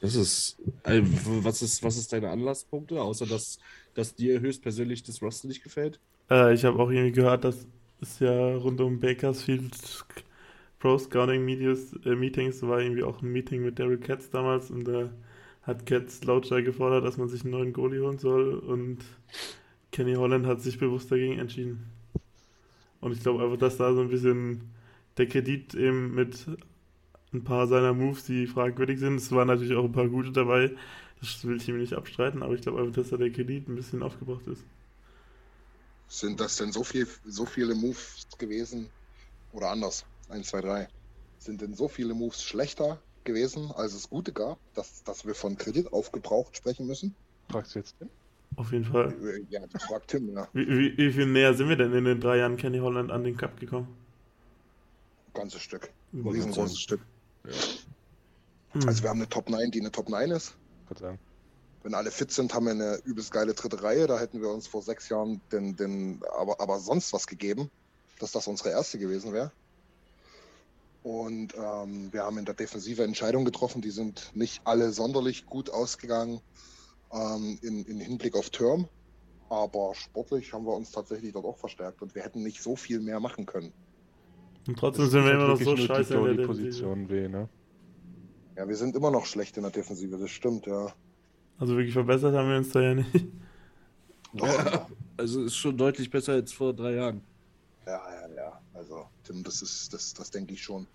Das 0.00 0.14
ist, 0.14 0.58
äh, 0.84 1.00
was 1.02 1.60
ist, 1.60 1.82
was 1.82 1.96
ist 1.96 2.12
deine 2.12 2.30
Anlasspunkte, 2.30 3.00
außer 3.02 3.26
dass, 3.26 3.58
dass 3.94 4.14
dir 4.14 4.40
höchstpersönlich 4.40 5.02
das 5.02 5.20
Roster 5.20 5.48
nicht 5.48 5.64
gefällt? 5.64 5.98
Äh, 6.30 6.54
ich 6.54 6.64
habe 6.64 6.78
auch 6.78 6.90
irgendwie 6.90 7.10
gehört, 7.10 7.44
dass 7.44 7.66
es 8.00 8.20
ja 8.20 8.54
rund 8.56 8.80
um 8.80 9.00
Bakersfield 9.00 9.74
Pro 10.78 10.96
Scouting 10.96 11.44
Medias, 11.44 11.92
äh, 12.04 12.14
Meetings 12.14 12.62
war 12.62 12.80
irgendwie 12.80 13.02
auch 13.02 13.22
ein 13.22 13.32
Meeting 13.32 13.62
mit 13.62 13.78
Derek 13.78 14.04
Katz 14.04 14.30
damals 14.30 14.70
und 14.70 14.84
da 14.84 15.10
hat 15.62 15.84
Katz 15.86 16.22
lautstark 16.22 16.64
gefordert, 16.64 17.04
dass 17.04 17.16
man 17.16 17.28
sich 17.28 17.42
einen 17.42 17.50
neuen 17.50 17.72
Goalie 17.72 18.00
holen 18.00 18.18
soll 18.18 18.54
und 18.54 18.98
Kenny 19.98 20.14
Holland 20.14 20.46
hat 20.46 20.60
sich 20.60 20.78
bewusst 20.78 21.10
dagegen 21.10 21.40
entschieden. 21.40 21.90
Und 23.00 23.10
ich 23.10 23.20
glaube 23.20 23.42
einfach, 23.42 23.58
dass 23.58 23.78
da 23.78 23.92
so 23.92 24.00
ein 24.00 24.10
bisschen 24.10 24.70
der 25.16 25.26
Kredit 25.26 25.74
eben 25.74 26.14
mit 26.14 26.46
ein 27.32 27.42
paar 27.42 27.66
seiner 27.66 27.92
Moves, 27.94 28.22
die 28.22 28.46
fragwürdig 28.46 29.00
sind, 29.00 29.16
es 29.16 29.32
waren 29.32 29.48
natürlich 29.48 29.74
auch 29.74 29.82
ein 29.82 29.90
paar 29.90 30.06
gute 30.06 30.30
dabei, 30.30 30.70
das 31.20 31.44
will 31.44 31.56
ich 31.56 31.68
ihm 31.68 31.78
nicht 31.78 31.94
abstreiten, 31.94 32.44
aber 32.44 32.54
ich 32.54 32.60
glaube 32.60 32.78
einfach, 32.78 32.94
dass 32.94 33.10
da 33.10 33.16
der 33.16 33.32
Kredit 33.32 33.68
ein 33.68 33.74
bisschen 33.74 34.04
aufgebraucht 34.04 34.46
ist. 34.46 34.62
Sind 36.06 36.38
das 36.38 36.54
denn 36.54 36.70
so, 36.70 36.84
viel, 36.84 37.08
so 37.26 37.44
viele 37.44 37.74
Moves 37.74 38.28
gewesen? 38.38 38.88
Oder 39.52 39.70
anders? 39.70 40.06
1, 40.28 40.46
2, 40.46 40.60
3. 40.60 40.88
Sind 41.40 41.60
denn 41.60 41.74
so 41.74 41.88
viele 41.88 42.14
Moves 42.14 42.44
schlechter 42.44 43.02
gewesen, 43.24 43.72
als 43.72 43.94
es 43.94 44.08
gute 44.08 44.32
gab, 44.32 44.60
dass, 44.74 45.02
dass 45.02 45.26
wir 45.26 45.34
von 45.34 45.58
Kredit 45.58 45.92
aufgebraucht 45.92 46.56
sprechen 46.56 46.86
müssen? 46.86 47.16
Fragst 47.48 47.74
du 47.74 47.80
jetzt 47.80 48.00
den? 48.00 48.08
Auf 48.56 48.72
jeden 48.72 48.84
Fall. 48.84 49.14
Ja, 49.50 49.66
das 49.66 49.84
fragt 49.84 50.08
Tim, 50.10 50.34
ja. 50.34 50.48
Wie, 50.52 50.66
wie, 50.66 50.98
wie 50.98 51.12
viel 51.12 51.26
näher 51.26 51.54
sind 51.54 51.68
wir 51.68 51.76
denn 51.76 51.92
in 51.92 52.04
den 52.04 52.20
drei 52.20 52.38
Jahren 52.38 52.56
Kenny 52.56 52.78
Holland 52.78 53.10
an 53.10 53.24
den 53.24 53.36
Cup 53.36 53.58
gekommen? 53.60 53.88
Ganzes 55.34 55.62
Stück. 55.62 55.90
Ein 56.12 56.26
riesengroßes. 56.26 56.80
Stück. 56.80 57.00
Hm. 57.44 58.88
Also 58.88 59.02
wir 59.02 59.10
haben 59.10 59.20
eine 59.20 59.28
Top 59.28 59.48
9, 59.48 59.70
die 59.70 59.80
eine 59.80 59.92
Top 59.92 60.08
9 60.08 60.30
ist. 60.30 60.56
Gott 60.88 60.98
sagen. 60.98 61.18
Wenn 61.82 61.94
alle 61.94 62.10
fit 62.10 62.32
sind, 62.32 62.52
haben 62.54 62.66
wir 62.66 62.72
eine 62.72 62.96
übelst 63.04 63.30
geile 63.30 63.54
dritte 63.54 63.82
Reihe. 63.82 64.06
Da 64.06 64.18
hätten 64.18 64.40
wir 64.40 64.48
uns 64.48 64.66
vor 64.66 64.82
sechs 64.82 65.08
Jahren 65.08 65.40
den, 65.52 65.76
den, 65.76 66.20
aber, 66.36 66.60
aber 66.60 66.80
sonst 66.80 67.12
was 67.12 67.26
gegeben, 67.26 67.70
dass 68.18 68.32
das 68.32 68.48
unsere 68.48 68.70
erste 68.70 68.98
gewesen 68.98 69.32
wäre. 69.32 69.52
Und 71.04 71.54
ähm, 71.54 72.12
wir 72.12 72.24
haben 72.24 72.38
in 72.38 72.44
der 72.44 72.54
Defensive 72.54 73.04
Entscheidungen 73.04 73.44
getroffen, 73.44 73.80
die 73.80 73.90
sind 73.90 74.32
nicht 74.34 74.60
alle 74.64 74.90
sonderlich 74.92 75.46
gut 75.46 75.70
ausgegangen 75.70 76.40
ähm, 77.12 77.58
in, 77.62 77.84
in 77.84 78.00
Hinblick 78.00 78.36
auf 78.36 78.50
Term. 78.50 78.88
Aber 79.50 79.94
sportlich 79.94 80.52
haben 80.52 80.66
wir 80.66 80.74
uns 80.74 80.90
tatsächlich 80.90 81.32
dort 81.32 81.46
auch 81.46 81.56
verstärkt 81.56 82.02
und 82.02 82.14
wir 82.14 82.22
hätten 82.22 82.42
nicht 82.42 82.62
so 82.62 82.76
viel 82.76 83.00
mehr 83.00 83.18
machen 83.18 83.46
können. 83.46 83.72
Und 84.66 84.78
trotzdem 84.78 85.08
sind 85.08 85.24
wir 85.24 85.32
immer 85.32 85.48
noch 85.48 85.60
so 85.60 85.76
scheiße 85.76 86.14
in 86.14 86.24
der 86.24 86.34
Defensive. 86.34 87.08
weh, 87.08 87.28
ne? 87.28 87.48
Ja, 88.56 88.68
wir 88.68 88.76
sind 88.76 88.94
immer 88.94 89.10
noch 89.10 89.24
schlecht 89.24 89.56
in 89.56 89.62
der 89.62 89.72
Defensive, 89.72 90.18
das 90.18 90.30
stimmt, 90.30 90.66
ja. 90.66 90.92
Also 91.58 91.76
wirklich 91.76 91.94
verbessert 91.94 92.34
haben 92.34 92.50
wir 92.50 92.58
uns 92.58 92.70
da 92.70 92.80
ja 92.82 92.94
nicht. 92.94 93.26
Doch, 94.34 94.86
Also 95.16 95.44
ist 95.44 95.56
schon 95.56 95.76
deutlich 95.76 96.10
besser 96.10 96.34
als 96.34 96.52
vor 96.52 96.74
drei 96.74 96.94
Jahren. 96.94 97.22
Ja, 97.86 98.00
ja, 98.12 98.34
ja. 98.34 98.60
Also, 98.74 99.06
Tim, 99.24 99.42
das 99.42 99.62
ist, 99.62 99.92
das, 99.94 100.12
das 100.12 100.30
denke 100.30 100.52
ich 100.52 100.62
schon. 100.62 100.86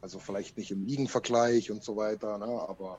Also 0.00 0.18
vielleicht 0.18 0.56
nicht 0.56 0.70
im 0.70 0.84
Ligenvergleich 0.84 1.70
und 1.70 1.84
so 1.84 1.96
weiter, 1.96 2.38
ne? 2.38 2.46
aber 2.46 2.98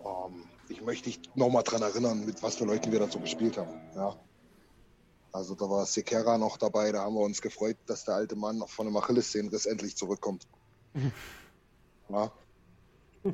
ähm, 0.00 0.42
ich 0.70 0.80
möchte 0.82 1.04
dich 1.10 1.20
nochmal 1.34 1.62
dran 1.62 1.82
erinnern, 1.82 2.24
mit 2.24 2.42
was 2.42 2.56
für 2.56 2.64
Leuten 2.64 2.92
wir 2.92 2.98
dazu 3.00 3.18
gespielt 3.20 3.56
haben. 3.56 3.72
Ja. 3.94 4.16
Also 5.32 5.54
da 5.54 5.68
war 5.68 5.84
Sekera 5.86 6.38
noch 6.38 6.56
dabei, 6.56 6.90
da 6.92 7.02
haben 7.02 7.14
wir 7.14 7.20
uns 7.20 7.40
gefreut, 7.42 7.76
dass 7.86 8.04
der 8.04 8.14
alte 8.14 8.34
Mann 8.36 8.58
noch 8.58 8.68
von 8.70 8.86
einem 8.86 8.96
Achillessehnenriss 8.96 9.66
endlich 9.66 9.96
zurückkommt. 9.96 10.46
Ja. 12.10 12.32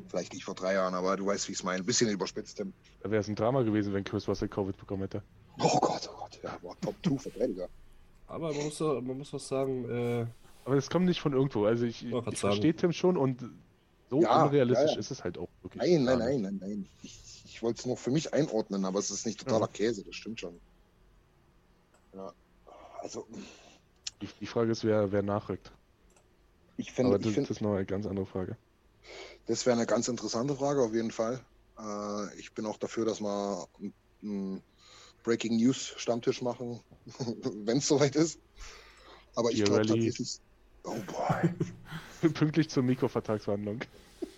Vielleicht 0.09 0.33
nicht 0.33 0.45
vor 0.45 0.55
drei 0.57 0.75
Jahren, 0.75 0.95
aber 0.95 1.17
du 1.17 1.27
weißt, 1.27 1.47
wie 1.47 1.53
ich 1.53 1.59
es 1.59 1.63
meine. 1.65 1.79
Ein 1.83 1.87
bisschen 1.87 2.11
überspitzt, 2.11 2.57
Tim. 2.57 2.73
Da 3.03 3.11
wäre 3.11 3.21
es 3.21 3.29
ein 3.29 3.37
Drama 3.37 3.63
gewesen, 3.63 3.93
wenn 3.93 4.03
Chris 4.03 4.27
Russell 4.27 4.49
Covid 4.49 4.77
bekommen 4.77 5.03
hätte. 5.03 5.23
Oh 5.61 5.79
Gott, 5.79 6.11
oh 6.13 6.17
Gott, 6.19 6.41
ja, 6.43 6.59
war 6.63 6.75
Top 6.81 6.97
2 7.05 7.19
Verteidiger. 7.19 7.69
Aber 8.27 8.53
man 8.53 8.65
muss, 8.65 8.79
doch- 8.79 9.01
man 9.01 9.17
muss 9.19 9.33
was 9.33 9.47
sagen, 9.47 9.85
äh, 9.89 10.27
Aber 10.65 10.75
das 10.75 10.91
kommt 10.91 11.05
nicht 11.07 11.21
von 11.21 11.33
irgendwo. 11.35 11.67
Also 11.67 11.85
ich, 11.85 12.05
ich 12.05 12.39
verstehe. 12.41 12.75
Tim 12.75 12.93
schon 12.93 13.17
und 13.17 13.45
so 14.11 14.21
Ja, 14.23 14.45
unrealistisch 14.47 14.87
ja, 14.89 14.93
ja. 14.95 14.99
ist 14.99 15.11
es 15.13 15.23
halt 15.23 15.39
auch 15.39 15.49
wirklich. 15.63 15.81
Nein, 15.83 16.03
nein, 16.05 16.19
nein, 16.19 16.41
nein, 16.41 16.59
nein. 16.61 16.89
Ich, 17.03 17.21
ich 17.55 17.63
wollte 17.63 17.79
es 17.79 17.87
nur 17.87 17.97
für 17.97 18.11
mich 18.11 18.35
einordnen, 18.35 18.85
aber 18.85 18.99
es 18.99 19.13
ist 19.13 19.27
nicht 19.27 19.39
totaler 19.39 19.69
Käse, 19.69 20.03
das 20.03 20.17
stimmt 20.17 20.41
schon. 20.41 20.61
Ja. 22.13 22.33
Also, 23.01 23.29
Die, 24.21 24.29
die 24.41 24.47
Frage 24.47 24.73
ist, 24.73 24.83
wer, 24.83 25.13
wer 25.13 25.23
nachrückt. 25.23 25.71
ich 26.77 26.91
finde, 26.91 27.15
Aber 27.15 27.23
das, 27.23 27.33
find, 27.33 27.49
das 27.49 27.59
ist 27.59 27.61
noch 27.61 27.75
eine 27.75 27.85
ganz 27.85 28.07
andere 28.07 28.27
Frage. 28.27 28.57
das 29.47 29.67
wäre 29.67 29.77
eine 29.77 29.87
ganz 29.87 30.09
interessante 30.09 30.57
Frage 30.57 30.83
auf 30.83 30.93
jeden 30.95 31.13
Fall. 31.13 31.45
Äh, 31.79 32.39
ich 32.41 32.53
bin 32.55 32.67
auch 32.67 32.77
dafür, 32.77 33.05
dass 33.05 33.21
wir 33.21 33.69
einen 34.21 34.61
Breaking 35.23 35.57
News 35.57 35.95
Stammtisch 35.97 36.43
machen, 36.43 36.81
wenn 37.65 37.79
es 37.79 37.87
soweit 37.87 38.17
ist. 38.17 38.41
Aber 39.37 39.53
ich 39.53 39.63
glaube 39.63 39.87
tatsächlich. 39.87 40.41
Oh 40.83 40.97
boy. 41.07 42.31
Pünktlich 42.33 42.69
zur 42.69 42.83
Mikrovertragsverhandlung. 42.83 43.81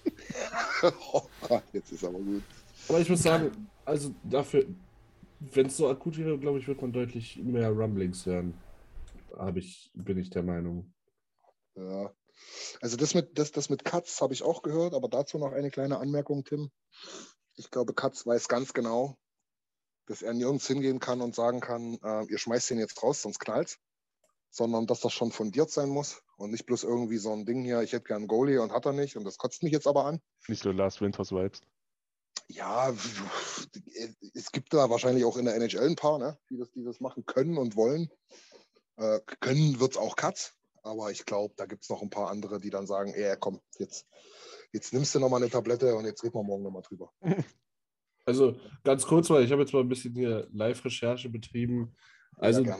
oh 1.12 1.22
Gott, 1.48 1.62
jetzt 1.72 1.92
ist 1.92 2.04
aber 2.04 2.18
gut. 2.18 2.42
Aber 2.88 3.00
ich 3.00 3.08
muss 3.08 3.22
sagen, 3.22 3.68
also 3.84 4.14
dafür, 4.24 4.66
wenn 5.40 5.66
es 5.66 5.76
so 5.76 5.88
akut 5.88 6.18
wäre, 6.18 6.38
glaube 6.38 6.58
ich, 6.58 6.68
wird 6.68 6.80
man 6.82 6.92
deutlich 6.92 7.36
mehr 7.42 7.70
Rumblings 7.70 8.26
hören. 8.26 8.54
Hab 9.36 9.56
ich, 9.56 9.90
bin 9.94 10.18
ich 10.18 10.30
der 10.30 10.42
Meinung. 10.42 10.92
Ja. 11.74 12.12
Also 12.80 12.96
das 12.96 13.14
mit, 13.14 13.38
das, 13.38 13.52
das 13.52 13.70
mit 13.70 13.84
Katz 13.84 14.20
habe 14.20 14.34
ich 14.34 14.42
auch 14.42 14.62
gehört, 14.62 14.94
aber 14.94 15.08
dazu 15.08 15.38
noch 15.38 15.52
eine 15.52 15.70
kleine 15.70 15.98
Anmerkung, 15.98 16.44
Tim. 16.44 16.70
Ich 17.56 17.70
glaube, 17.70 17.94
Katz 17.94 18.26
weiß 18.26 18.48
ganz 18.48 18.72
genau, 18.72 19.16
dass 20.06 20.22
er 20.22 20.34
nirgends 20.34 20.66
hingehen 20.66 20.98
kann 20.98 21.20
und 21.20 21.34
sagen 21.34 21.60
kann, 21.60 21.98
äh, 22.02 22.24
ihr 22.30 22.38
schmeißt 22.38 22.70
den 22.70 22.78
jetzt 22.78 23.02
raus, 23.02 23.22
sonst 23.22 23.38
knallt 23.38 23.78
sondern 24.56 24.86
dass 24.86 25.00
das 25.00 25.12
schon 25.12 25.32
fundiert 25.32 25.70
sein 25.70 25.90
muss 25.90 26.22
und 26.36 26.50
nicht 26.50 26.66
bloß 26.66 26.84
irgendwie 26.84 27.18
so 27.18 27.32
ein 27.32 27.44
Ding 27.44 27.62
hier, 27.62 27.82
ich 27.82 27.92
hätte 27.92 28.06
gern 28.06 28.22
einen 28.22 28.28
Goalie 28.28 28.60
und 28.60 28.72
hat 28.72 28.86
er 28.86 28.92
nicht 28.92 29.16
und 29.16 29.24
das 29.24 29.36
kotzt 29.36 29.62
mich 29.62 29.72
jetzt 29.72 29.86
aber 29.86 30.06
an. 30.06 30.20
Nicht 30.48 30.62
so 30.62 30.72
Last 30.72 31.00
Winters 31.00 31.30
Vibes. 31.30 31.60
Ja, 32.48 32.92
es 34.34 34.52
gibt 34.52 34.72
da 34.72 34.88
wahrscheinlich 34.90 35.24
auch 35.24 35.36
in 35.36 35.46
der 35.46 35.56
NHL 35.56 35.88
ein 35.88 35.96
paar, 35.96 36.18
ne, 36.18 36.38
die, 36.50 36.58
das, 36.58 36.70
die 36.72 36.84
das 36.84 37.00
machen 37.00 37.26
können 37.26 37.58
und 37.58 37.76
wollen. 37.76 38.10
Äh, 38.96 39.20
können 39.40 39.80
wird 39.80 39.92
es 39.92 39.96
auch 39.96 40.16
Katz, 40.16 40.54
aber 40.82 41.10
ich 41.10 41.26
glaube, 41.26 41.54
da 41.56 41.66
gibt 41.66 41.82
es 41.82 41.90
noch 41.90 42.02
ein 42.02 42.10
paar 42.10 42.30
andere, 42.30 42.60
die 42.60 42.70
dann 42.70 42.86
sagen, 42.86 43.12
ey, 43.12 43.36
komm, 43.38 43.60
jetzt, 43.78 44.06
jetzt 44.72 44.92
nimmst 44.92 45.14
du 45.14 45.20
nochmal 45.20 45.42
eine 45.42 45.50
Tablette 45.50 45.94
und 45.94 46.04
jetzt 46.06 46.22
reden 46.22 46.34
wir 46.34 46.42
morgen 46.42 46.62
nochmal 46.62 46.82
drüber. 46.82 47.12
Also 48.28 48.58
ganz 48.82 49.06
kurz, 49.06 49.30
weil 49.30 49.44
ich 49.44 49.52
habe 49.52 49.62
jetzt 49.62 49.72
mal 49.72 49.82
ein 49.82 49.88
bisschen 49.88 50.12
hier 50.12 50.48
Live-Recherche 50.52 51.28
betrieben. 51.28 51.94
Also 52.38 52.62
Ja, 52.62 52.76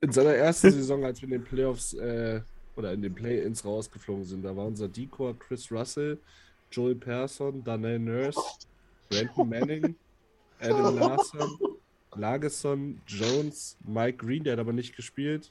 in 0.00 0.12
seiner 0.12 0.34
ersten 0.34 0.70
Saison, 0.72 1.04
als 1.04 1.20
wir 1.20 1.28
in 1.28 1.32
den 1.32 1.44
Playoffs 1.44 1.92
äh, 1.94 2.42
oder 2.76 2.92
in 2.92 3.02
den 3.02 3.14
Play-Ins 3.14 3.64
rausgeflogen 3.64 4.24
sind, 4.24 4.42
da 4.42 4.56
war 4.56 4.66
unser 4.66 4.88
Decor 4.88 5.38
Chris 5.38 5.70
Russell, 5.70 6.20
Joel 6.70 6.94
Persson, 6.94 7.62
Daniel 7.64 7.98
Nurse, 7.98 8.40
Brandon 9.08 9.48
Manning, 9.48 9.94
Adam 10.60 10.96
Larson, 10.98 11.58
Lagesson, 12.16 13.00
Jones, 13.06 13.76
Mike 13.86 14.18
Green, 14.18 14.44
der 14.44 14.54
hat 14.54 14.60
aber 14.60 14.72
nicht 14.72 14.94
gespielt, 14.96 15.50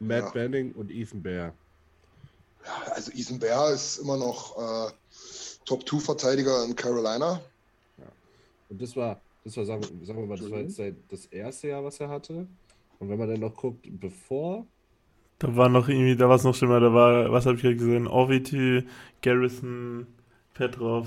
Matt 0.00 0.24
Ja. 0.24 0.30
Banning 0.30 0.72
und 0.72 0.90
Ethan 0.90 1.22
Bear. 1.22 1.52
Ja, 2.64 2.92
also 2.92 3.10
Ethan 3.12 3.38
Bear 3.38 3.72
ist 3.72 3.98
immer 3.98 4.16
noch 4.16 4.56
äh, 4.56 4.90
Top-2-Verteidiger 5.64 6.64
in 6.64 6.74
Carolina. 6.74 7.40
Und 8.70 8.82
das 8.82 8.94
war, 8.96 9.18
das 9.44 9.56
war, 9.56 9.64
sagen, 9.64 9.82
wir- 9.82 10.06
sagen 10.06 10.18
wir 10.20 10.26
mal, 10.26 10.36
das 10.38 10.50
war 10.50 10.58
jetzt 10.58 10.76
sein, 10.76 10.96
das 11.08 11.24
erste 11.26 11.68
Jahr, 11.68 11.82
was 11.84 11.98
er 12.00 12.08
hatte. 12.10 12.46
Und 12.98 13.08
wenn 13.08 13.18
man 13.18 13.28
dann 13.30 13.40
noch 13.40 13.54
guckt, 13.56 13.86
bevor, 13.98 14.66
Da 15.38 15.54
war 15.56 15.68
noch 15.70 15.88
irgendwie, 15.88 16.16
da 16.16 16.28
war 16.28 16.36
es 16.36 16.44
noch 16.44 16.54
schlimmer, 16.54 16.80
da 16.80 16.92
war, 16.92 17.30
was 17.32 17.46
habe 17.46 17.56
ich 17.56 17.62
gerade 17.62 17.76
gesehen? 17.76 18.06
Orvity, 18.08 18.82
Garrison, 19.22 20.06
Petrov. 20.58 21.06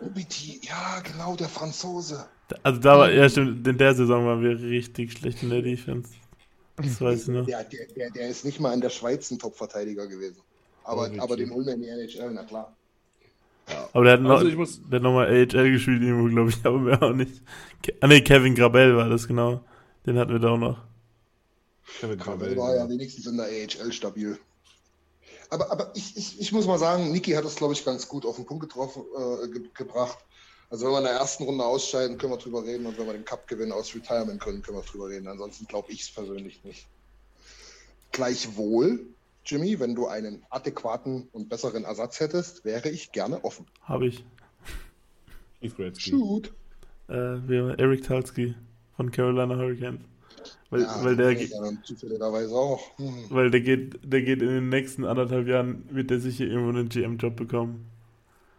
OBT, 0.00 0.64
ja, 0.64 1.00
genau, 1.00 1.36
der 1.36 1.48
Franzose. 1.48 2.26
Also 2.62 2.80
da 2.80 2.98
war, 2.98 3.10
ja 3.10 3.28
stimmt, 3.28 3.66
in 3.66 3.78
der 3.78 3.94
Saison 3.94 4.26
waren 4.26 4.42
wir 4.42 4.60
richtig 4.60 5.12
schlecht 5.12 5.42
in 5.42 5.50
der 5.50 5.62
Defense. 5.62 6.10
Das 6.76 7.00
weiß 7.00 7.22
ich 7.22 7.28
noch. 7.28 7.46
Der, 7.46 7.64
der, 7.64 7.86
der, 7.96 8.10
der 8.10 8.28
ist 8.28 8.44
nicht 8.44 8.60
mal 8.60 8.74
in 8.74 8.80
der 8.80 8.90
Schweiz 8.90 9.30
ein 9.30 9.38
Top-Verteidiger 9.38 10.06
gewesen. 10.08 10.40
Aber, 10.82 11.10
Oh, 11.16 11.20
aber 11.22 11.36
den 11.36 11.50
holen 11.50 11.66
wir 11.66 11.74
in 11.74 11.82
die 11.82 11.88
NHL, 11.88 12.32
na 12.32 12.42
klar. 12.44 12.76
Aber 13.94 14.04
der 14.04 14.14
hat 14.14 14.20
noch, 14.20 14.30
Also 14.32 14.48
ich 14.48 14.56
muss- 14.56 14.80
der 14.90 14.96
hat 14.98 15.02
nochmal 15.04 15.28
AHL 15.28 15.70
gespielt, 15.70 16.02
irgendwo, 16.02 16.28
glaube 16.28 16.50
ich, 16.50 16.56
aber 16.66 16.78
mehr 16.78 17.02
auch 17.02 17.14
nicht. 17.14 17.40
Ke 17.82 17.94
ah, 18.00 18.06
nee, 18.08 18.20
Kevin 18.20 18.54
Grabell 18.54 18.94
war 18.96 19.08
das, 19.08 19.26
genau. 19.26 19.64
Den 20.04 20.18
hatten 20.18 20.32
wir 20.32 20.40
da 20.40 20.50
auch 20.50 20.58
noch. 20.58 20.82
Kevin 22.00 22.18
Gravel 22.18 22.56
war 22.56 22.74
ja 22.76 22.88
wenigstens 22.88 23.26
in 23.26 23.36
der 23.36 23.46
AHL 23.46 23.92
stabil. 23.92 24.38
Aber, 25.50 25.70
aber 25.70 25.92
ich, 25.94 26.16
ich, 26.16 26.40
ich 26.40 26.52
muss 26.52 26.66
mal 26.66 26.78
sagen, 26.78 27.12
Niki 27.12 27.32
hat 27.32 27.44
das, 27.44 27.56
glaube 27.56 27.74
ich, 27.74 27.84
ganz 27.84 28.08
gut 28.08 28.26
auf 28.26 28.36
den 28.36 28.46
Punkt 28.46 28.62
getroffen, 28.62 29.02
äh, 29.16 29.48
ge 29.48 29.62
gebracht. 29.74 30.18
Also 30.70 30.86
wenn 30.86 30.92
wir 30.92 30.98
in 30.98 31.04
der 31.04 31.14
ersten 31.14 31.44
Runde 31.44 31.64
ausscheiden, 31.64 32.18
können 32.18 32.32
wir 32.32 32.38
drüber 32.38 32.64
reden. 32.64 32.86
Und 32.86 32.98
wenn 32.98 33.06
wir 33.06 33.12
den 33.12 33.24
Cup 33.24 33.46
gewinnen 33.46 33.72
aus 33.72 33.94
Retirement 33.94 34.40
können, 34.40 34.62
können 34.62 34.78
wir 34.78 34.82
drüber 34.82 35.08
reden. 35.08 35.28
Ansonsten 35.28 35.66
glaube 35.66 35.92
ich 35.92 36.02
es 36.02 36.10
persönlich 36.10 36.64
nicht. 36.64 36.86
Gleichwohl, 38.12 39.06
Jimmy, 39.44 39.78
wenn 39.78 39.94
du 39.94 40.06
einen 40.06 40.44
adäquaten 40.50 41.28
und 41.32 41.48
besseren 41.48 41.84
Ersatz 41.84 42.20
hättest, 42.20 42.64
wäre 42.64 42.88
ich 42.88 43.12
gerne 43.12 43.44
offen. 43.44 43.66
Habe 43.82 44.06
ich. 44.06 44.24
Shoot. 45.98 46.52
Äh, 47.08 47.12
wir, 47.12 47.78
Eric 47.78 48.04
Talski 48.04 48.54
von 48.96 49.10
Carolina 49.10 49.56
Hurricanes. 49.56 50.00
Weil, 50.70 50.82
Ja, 50.82 51.04
weil, 51.04 51.16
der, 51.16 51.32
ja 51.32 51.72
zufälligerweise 51.82 52.54
auch. 52.54 52.96
Hm. 52.98 53.26
weil 53.30 53.50
der 53.50 53.60
geht, 53.60 53.98
der 54.02 54.22
geht 54.22 54.42
in 54.42 54.48
den 54.48 54.68
nächsten 54.68 55.04
anderthalb 55.04 55.46
Jahren, 55.46 55.84
wird 55.90 56.10
der 56.10 56.20
sicher 56.20 56.44
irgendwo 56.44 56.70
einen 56.70 56.88
GM-Job 56.88 57.36
bekommen. 57.36 57.90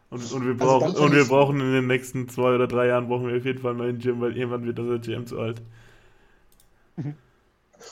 Und, 0.09 0.31
und, 0.31 0.45
wir 0.45 0.53
Also 0.53 0.79
brauchen, 0.79 0.93
dann 0.93 1.03
und 1.03 1.15
wir 1.15 1.25
brauchen 1.25 1.59
in 1.59 1.73
den 1.73 1.87
nächsten 1.87 2.29
zwei 2.29 2.55
oder 2.55 2.67
drei 2.67 2.87
Jahren 2.87 3.07
brauchen 3.07 3.27
wir 3.27 3.37
auf 3.37 3.45
jeden 3.45 3.59
Fall 3.59 3.71
einen 3.71 3.79
neuen 3.79 3.99
GM, 3.99 4.21
weil 4.21 4.37
irgendwann 4.37 4.65
wird 4.65 4.79
unser 4.79 4.99
GM 4.99 5.25
zu 5.25 5.39
alt. 5.39 5.61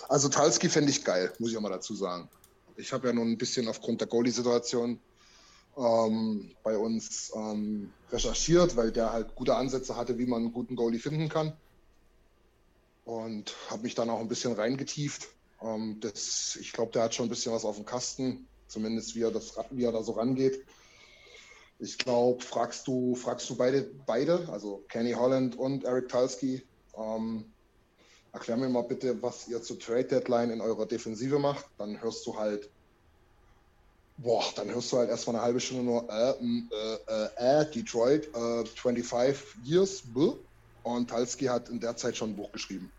Also 0.08 0.30
Talski 0.30 0.70
fände 0.70 0.90
ich 0.90 1.04
geil, 1.04 1.32
muss 1.40 1.52
ich 1.52 1.58
auch 1.58 1.62
mal 1.62 1.70
dazu 1.70 1.94
sagen. 1.94 2.30
Ich 2.78 2.94
habe 2.94 3.08
ja 3.08 3.14
nun 3.14 3.32
ein 3.32 3.38
bisschen 3.38 3.68
aufgrund 3.68 4.02
der 4.02 4.08
Goalie-Situation 4.08 5.00
ähm, 5.78 6.52
bei 6.64 6.78
uns 6.78 7.32
ähm, 7.36 7.92
recherchiert, 8.12 8.76
weil 8.76 8.92
der 8.92 9.12
halt 9.12 9.36
gute 9.36 9.56
Ansätze 9.56 9.96
hatte, 9.96 10.18
wie 10.18 10.26
man 10.26 10.44
einen 10.44 10.54
guten 10.54 10.76
Goalie 10.76 11.00
finden 11.00 11.30
kann. 11.30 11.54
Und 13.06 13.54
habe 13.70 13.84
mich 13.84 13.96
dann 13.96 14.10
auch 14.10 14.20
ein 14.20 14.28
bisschen 14.28 14.54
reingetieft. 14.54 15.28
Ähm, 15.62 16.00
das, 16.00 16.58
ich 16.60 16.72
glaube, 16.72 16.92
der 16.92 17.04
hat 17.04 17.16
schon 17.16 17.26
ein 17.26 17.30
bisschen 17.30 17.54
was 17.54 17.66
auf 17.66 17.76
dem 17.76 17.86
Kasten, 17.86 18.48
zumindest 18.68 19.16
wie 19.16 19.24
er, 19.24 19.32
das, 19.32 19.56
wie 19.72 19.84
er 19.84 19.92
da 19.92 20.04
so 20.04 20.14
rangeht. 20.14 20.66
Ich 21.80 21.98
glaube, 21.98 22.42
fragst 22.44 22.88
du, 22.88 23.16
fragst 23.16 23.50
du 23.50 23.56
beide, 23.56 23.92
beide, 24.06 24.48
also 24.50 24.84
Kenny 24.88 25.12
Holland 25.12 25.58
und 25.58 25.84
Eric 25.84 26.08
Talski, 26.08 26.66
ähm, 26.96 27.54
Erklär 28.34 28.58
mir 28.58 28.68
mal 28.68 28.82
bitte, 28.82 29.22
was 29.22 29.48
ihr 29.48 29.62
zur 29.62 29.78
Trade 29.78 30.06
Deadline 30.06 30.50
in 30.50 30.60
eurer 30.60 30.88
Defensive 30.88 31.38
macht. 31.38 31.66
Dann 31.78 32.02
hörst 32.02 32.26
du 32.26 32.36
halt, 32.36 32.68
boah, 34.18 34.44
dann 34.56 34.74
hörst 34.74 34.92
du 34.92 34.98
halt 34.98 35.12
erstmal 35.12 35.36
eine 35.36 35.46
halbe 35.46 35.60
Stunde 35.60 35.84
nur, 35.84 36.10
äh, 36.10 36.32
äh, 36.32 37.30
äh, 37.38 37.62
äh 37.62 37.72
Detroit, 37.72 38.36
äh, 38.36 38.66
25 38.66 39.64
Years, 39.64 40.02
bäh. 40.02 40.34
Und 40.84 41.10
Talski 41.10 41.46
hat 41.46 41.70
in 41.70 41.80
der 41.80 41.96
Zeit 41.96 42.18
schon 42.18 42.32
ein 42.32 42.36
Buch 42.36 42.52
geschrieben. 42.52 42.92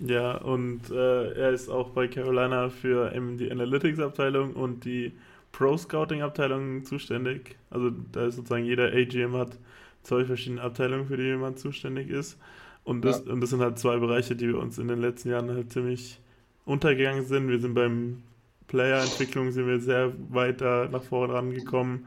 Ja, 0.00 0.36
und 0.36 0.90
äh, 0.90 1.32
er 1.32 1.50
ist 1.50 1.68
auch 1.68 1.90
bei 1.90 2.08
Carolina 2.08 2.70
für 2.70 3.14
eben 3.14 3.36
die 3.36 3.50
Analytics-Abteilung 3.50 4.54
und 4.54 4.84
die 4.84 5.12
Pro-Scouting-Abteilung 5.52 6.84
zuständig. 6.84 7.56
Also 7.70 7.90
da 7.90 8.26
ist 8.26 8.36
sozusagen 8.36 8.64
jeder 8.64 8.86
AGM 8.92 9.36
hat 9.36 9.58
zwei 10.02 10.24
verschiedene 10.24 10.62
Abteilungen, 10.62 11.06
für 11.06 11.16
die 11.16 11.24
jemand 11.24 11.58
zuständig 11.58 12.08
ist. 12.08 12.38
Und 12.84 13.04
das, 13.04 13.20
und 13.20 13.40
das 13.40 13.50
sind 13.50 13.60
halt 13.60 13.78
zwei 13.78 13.98
Bereiche, 13.98 14.34
die 14.34 14.48
wir 14.48 14.58
uns 14.58 14.78
in 14.78 14.88
den 14.88 15.00
letzten 15.00 15.30
Jahren 15.30 15.50
halt 15.50 15.72
ziemlich 15.72 16.18
untergegangen 16.64 17.26
sind. 17.26 17.48
Wir 17.48 17.60
sind 17.60 17.74
beim 17.74 18.22
Player-Entwicklung 18.66 19.52
sind 19.52 19.66
wir 19.66 19.80
sehr 19.80 20.12
weit 20.30 20.62
da 20.62 20.88
nach 20.90 21.02
vorne 21.02 21.34
rangekommen. 21.34 22.06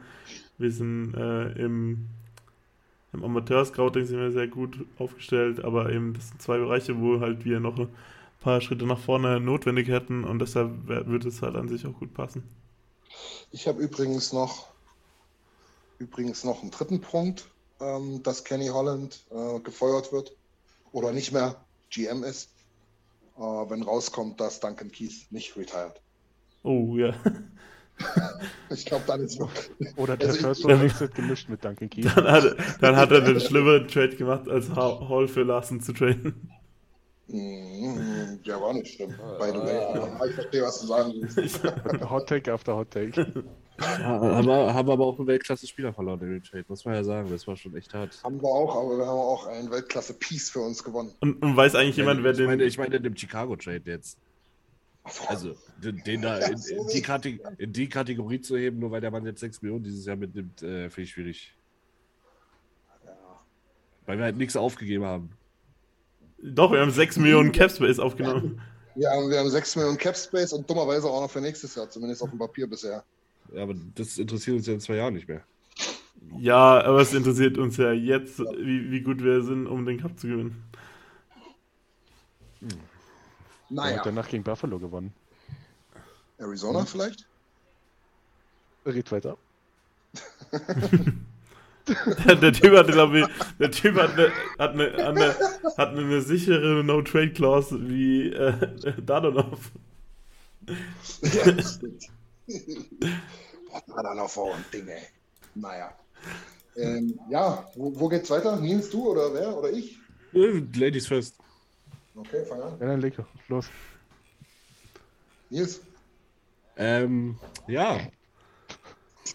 Wir 0.57 0.71
sind 0.71 1.13
äh, 1.13 1.51
im 1.63 2.07
im 3.15 3.23
Amateur-Scouting 3.23 4.05
sind 4.05 4.19
wir 4.19 4.31
sehr 4.31 4.47
gut 4.47 4.85
aufgestellt, 4.99 5.63
aber 5.63 5.91
eben 5.91 6.13
das 6.13 6.29
sind 6.29 6.41
zwei 6.41 6.57
Bereiche, 6.57 6.99
wo 6.99 7.19
halt 7.19 7.45
wir 7.45 7.59
noch 7.59 7.77
ein 7.79 7.89
paar 8.41 8.61
Schritte 8.61 8.85
nach 8.85 8.99
vorne 8.99 9.39
notwendig 9.39 9.87
hätten 9.87 10.23
und 10.23 10.39
deshalb 10.39 10.87
würde 10.87 11.27
es 11.27 11.41
halt 11.41 11.55
an 11.55 11.67
sich 11.67 11.85
auch 11.85 11.97
gut 11.97 12.13
passen. 12.13 12.43
Ich 13.51 13.67
habe 13.67 13.81
übrigens 13.81 14.33
noch, 14.33 14.67
übrigens 15.97 16.43
noch 16.43 16.61
einen 16.61 16.71
dritten 16.71 17.01
Punkt, 17.01 17.47
ähm, 17.79 18.21
dass 18.23 18.43
Kenny 18.43 18.67
Holland 18.67 19.23
äh, 19.31 19.59
gefeuert 19.61 20.11
wird 20.11 20.35
oder 20.91 21.11
nicht 21.11 21.31
mehr 21.31 21.55
GM 21.89 22.23
ist, 22.23 22.49
äh, 23.37 23.41
wenn 23.41 23.83
rauskommt, 23.83 24.39
dass 24.39 24.59
Duncan 24.59 24.91
Keith 24.91 25.25
nicht 25.31 25.55
retired. 25.55 26.01
Oh 26.63 26.97
ja, 26.97 27.13
Ich 28.69 28.85
glaube, 28.85 29.03
dann 29.07 29.21
ist 29.21 29.39
wirklich. 29.39 29.69
Oder 29.97 30.17
der 30.17 30.27
Also 30.29 30.39
ich- 30.39 30.45
First 30.45 30.63
Ja. 30.63 30.69
Round 30.71 30.83
Exit 30.83 31.15
gemischt 31.15 31.49
mit 31.49 31.63
Duncan 31.63 31.89
Keith. 31.89 32.05
dann 32.15 32.27
hat, 32.31 32.55
dann 32.81 32.95
hat 32.95 33.11
er 33.11 33.21
den 33.21 33.39
schlimmeren 33.39 33.87
Trade 33.87 34.15
gemacht, 34.15 34.49
als 34.49 34.69
Ha- 34.71 35.07
Hall 35.07 35.27
für 35.27 35.43
Larsen 35.43 35.79
zu 35.81 35.93
traden. 35.93 36.49
Mm, 37.27 38.39
Der 38.45 38.61
war 38.61 38.73
nicht 38.73 38.93
schlimm. 38.95 39.09
By 39.39 39.47
the 39.51 39.57
way. 39.57 40.27
Ich 40.29 40.35
verstehe, 40.35 40.61
was 40.63 40.81
du 40.81 40.87
sagen 40.87 41.13
willst. 41.15 41.61
Hot 42.09 42.27
Take 42.29 42.51
after 42.53 42.75
Hot 42.75 42.91
Take. 42.91 43.45
Haben 43.79 44.45
wir, 44.47 44.73
haben 44.73 44.89
aber 44.89 45.05
auch 45.05 45.17
einen 45.17 45.27
Weltklasse-Spieler 45.27 45.91
verloren 45.93 46.19
in 46.21 46.29
den 46.31 46.43
Trade, 46.43 46.65
muss 46.67 46.85
man 46.85 46.93
ja 46.95 47.03
sagen. 47.03 47.29
Das 47.29 47.47
war 47.47 47.55
schon 47.55 47.75
echt 47.75 47.93
hart. 47.93 48.19
Haben 48.23 48.41
wir 48.41 48.47
auch, 48.49 48.75
aber 48.75 48.97
wir 48.97 49.05
haben 49.05 49.17
auch 49.19 49.47
einen 49.47 49.71
Weltklasse-Piece 49.71 50.51
für 50.51 50.59
uns 50.61 50.83
gewonnen. 50.83 51.11
Und, 51.19 51.41
und 51.41 51.57
weiß 51.57 51.75
eigentlich 51.75 51.97
jemand, 51.97 52.23
wer 52.23 52.31
ich, 52.31 52.39
meine, 52.39 52.57
den. 52.57 52.67
ich 52.67 52.77
meine 52.77 52.95
in 52.95 53.03
dem 53.03 53.17
Chicago-Trade 53.17 53.81
jetzt. 53.85 54.17
Also, 55.27 55.55
den, 55.77 56.21
da 56.21 56.37
in, 56.39 56.53
in, 56.57 56.87
die 56.87 57.01
Kate- 57.01 57.39
in 57.57 57.73
die 57.73 57.87
Kategorie 57.89 58.41
zu 58.41 58.57
heben, 58.57 58.79
nur 58.79 58.89
weil 58.91 59.01
der 59.01 59.11
Mann 59.11 59.25
jetzt 59.25 59.39
6 59.39 59.61
Millionen 59.61 59.83
dieses 59.83 60.05
Jahr 60.05 60.15
mitnimmt, 60.15 60.63
äh, 60.63 60.89
finde 60.89 61.01
ich 61.03 61.11
schwierig. 61.11 61.55
Weil 64.05 64.17
wir 64.17 64.25
halt 64.25 64.37
nichts 64.37 64.55
aufgegeben 64.55 65.03
haben. 65.05 65.29
Doch, 66.41 66.71
wir 66.71 66.79
haben 66.79 66.91
6 66.91 67.17
Millionen 67.17 67.51
Capspace 67.51 67.99
aufgenommen. 67.99 68.61
Wir 68.95 69.09
haben, 69.09 69.29
wir 69.29 69.39
haben 69.39 69.49
6 69.49 69.75
Millionen 69.75 69.97
Cap 69.97 70.15
Space 70.15 70.53
und 70.53 70.69
dummerweise 70.69 71.07
auch 71.09 71.21
noch 71.21 71.29
für 71.29 71.41
nächstes 71.41 71.75
Jahr, 71.75 71.89
zumindest 71.89 72.21
auf 72.23 72.29
dem 72.29 72.39
Papier 72.39 72.67
bisher. 72.67 73.03
Ja, 73.53 73.63
aber 73.63 73.75
das 73.95 74.17
interessiert 74.17 74.57
uns 74.57 74.67
ja 74.67 74.73
in 74.73 74.79
zwei 74.79 74.95
Jahren 74.95 75.13
nicht 75.13 75.27
mehr. 75.27 75.41
Ja, 76.39 76.81
aber 76.83 77.01
es 77.01 77.13
interessiert 77.13 77.57
uns 77.57 77.77
ja 77.77 77.91
jetzt, 77.91 78.39
wie, 78.39 78.89
wie 78.91 79.01
gut 79.01 79.23
wir 79.23 79.43
sind, 79.43 79.67
um 79.67 79.85
den 79.85 79.99
Cup 79.99 80.17
zu 80.17 80.27
gewinnen. 80.27 80.63
Er 82.61 82.69
Naja, 83.69 83.97
hat 83.97 84.05
danach 84.05 84.27
gegen 84.27 84.43
Buffalo 84.43 84.79
gewonnen. 84.79 85.13
Arizona 86.37 86.85
vielleicht? 86.85 87.25
Red 88.85 89.11
weiter. 89.11 89.37
Der, 91.87 92.51
Typ 92.51 92.75
hat, 92.75 92.87
glaube 92.87 93.19
ich, 93.19 93.27
der 93.59 93.69
Typ 93.69 93.95
hat 93.95 94.13
eine, 94.13 94.31
hat 94.57 94.71
eine, 94.71 95.07
eine, 95.07 95.35
hat 95.77 95.89
eine 95.89 96.21
sichere 96.21 96.83
No-Trade-Clause 96.83 97.87
wie 97.87 98.29
äh, 98.31 98.93
Dadonov. 99.05 99.71
Ja, 101.21 101.51
das 101.51 101.75
stimmt. 101.75 102.05
Boah, 103.67 103.83
da 103.87 104.01
dann 104.01 104.19
auf 104.19 104.37
ein 104.39 104.65
Ding, 104.73 104.87
ey. 104.87 105.03
Naja. 105.53 105.93
Ähm, 106.75 107.19
ja, 107.29 107.67
wo, 107.75 107.99
wo 107.99 108.09
geht's 108.09 108.31
weiter? 108.31 108.55
Nils, 108.57 108.89
du 108.89 109.11
oder 109.11 109.31
wer? 109.33 109.55
Oder 109.55 109.71
ich? 109.71 109.99
Äh, 110.33 110.63
Ladies 110.75 111.07
first. 111.07 111.34
Okay, 112.15 112.45
fang 112.45 112.61
an. 112.61 112.79
Ja, 112.79 112.87
dann 112.87 113.01
leg 113.01 113.13
los. 113.47 113.69
Nils, 115.49 115.81
Ähm, 116.77 117.37
ja. 117.67 117.99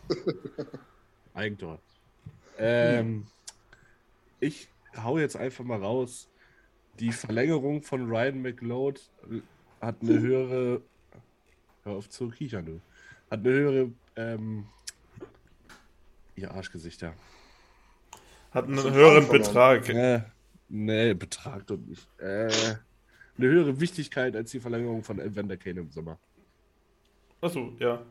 Eigentor. 1.34 1.78
Ähm, 2.58 3.26
ich 4.40 4.68
hau 4.96 5.18
jetzt 5.18 5.36
einfach 5.36 5.64
mal 5.64 5.80
raus. 5.80 6.28
Die 6.98 7.12
Verlängerung 7.12 7.82
von 7.82 8.10
Ryan 8.10 8.42
McLeod 8.42 9.00
hat 9.80 9.96
eine 10.02 10.20
höhere. 10.20 10.82
Hör 11.84 11.92
auf 11.92 12.08
zu 12.10 12.28
kichern, 12.28 12.66
du. 12.66 12.80
Hat 13.30 13.40
eine 13.40 13.50
höhere. 13.50 13.90
Ähm, 14.16 14.66
ihr 16.36 16.50
Arschgesichter. 16.50 17.14
Hat 18.50 18.64
einen 18.64 18.82
höheren. 18.82 19.28
Betrag. 19.28 19.88
Äh, 19.88 20.22
nee, 20.70 21.14
Betrag 21.14 21.66
doch 21.66 21.76
nicht. 21.76 22.08
Äh, 22.18 22.50
eine 23.36 23.48
höhere 23.48 23.80
Wichtigkeit 23.80 24.34
als 24.36 24.50
die 24.50 24.60
Verlängerung 24.60 25.02
von 25.02 25.18
Evander 25.18 25.56
Kane 25.56 25.80
im 25.80 25.90
Sommer. 25.90 26.18
Achso, 27.40 27.72
ja. 27.78 28.02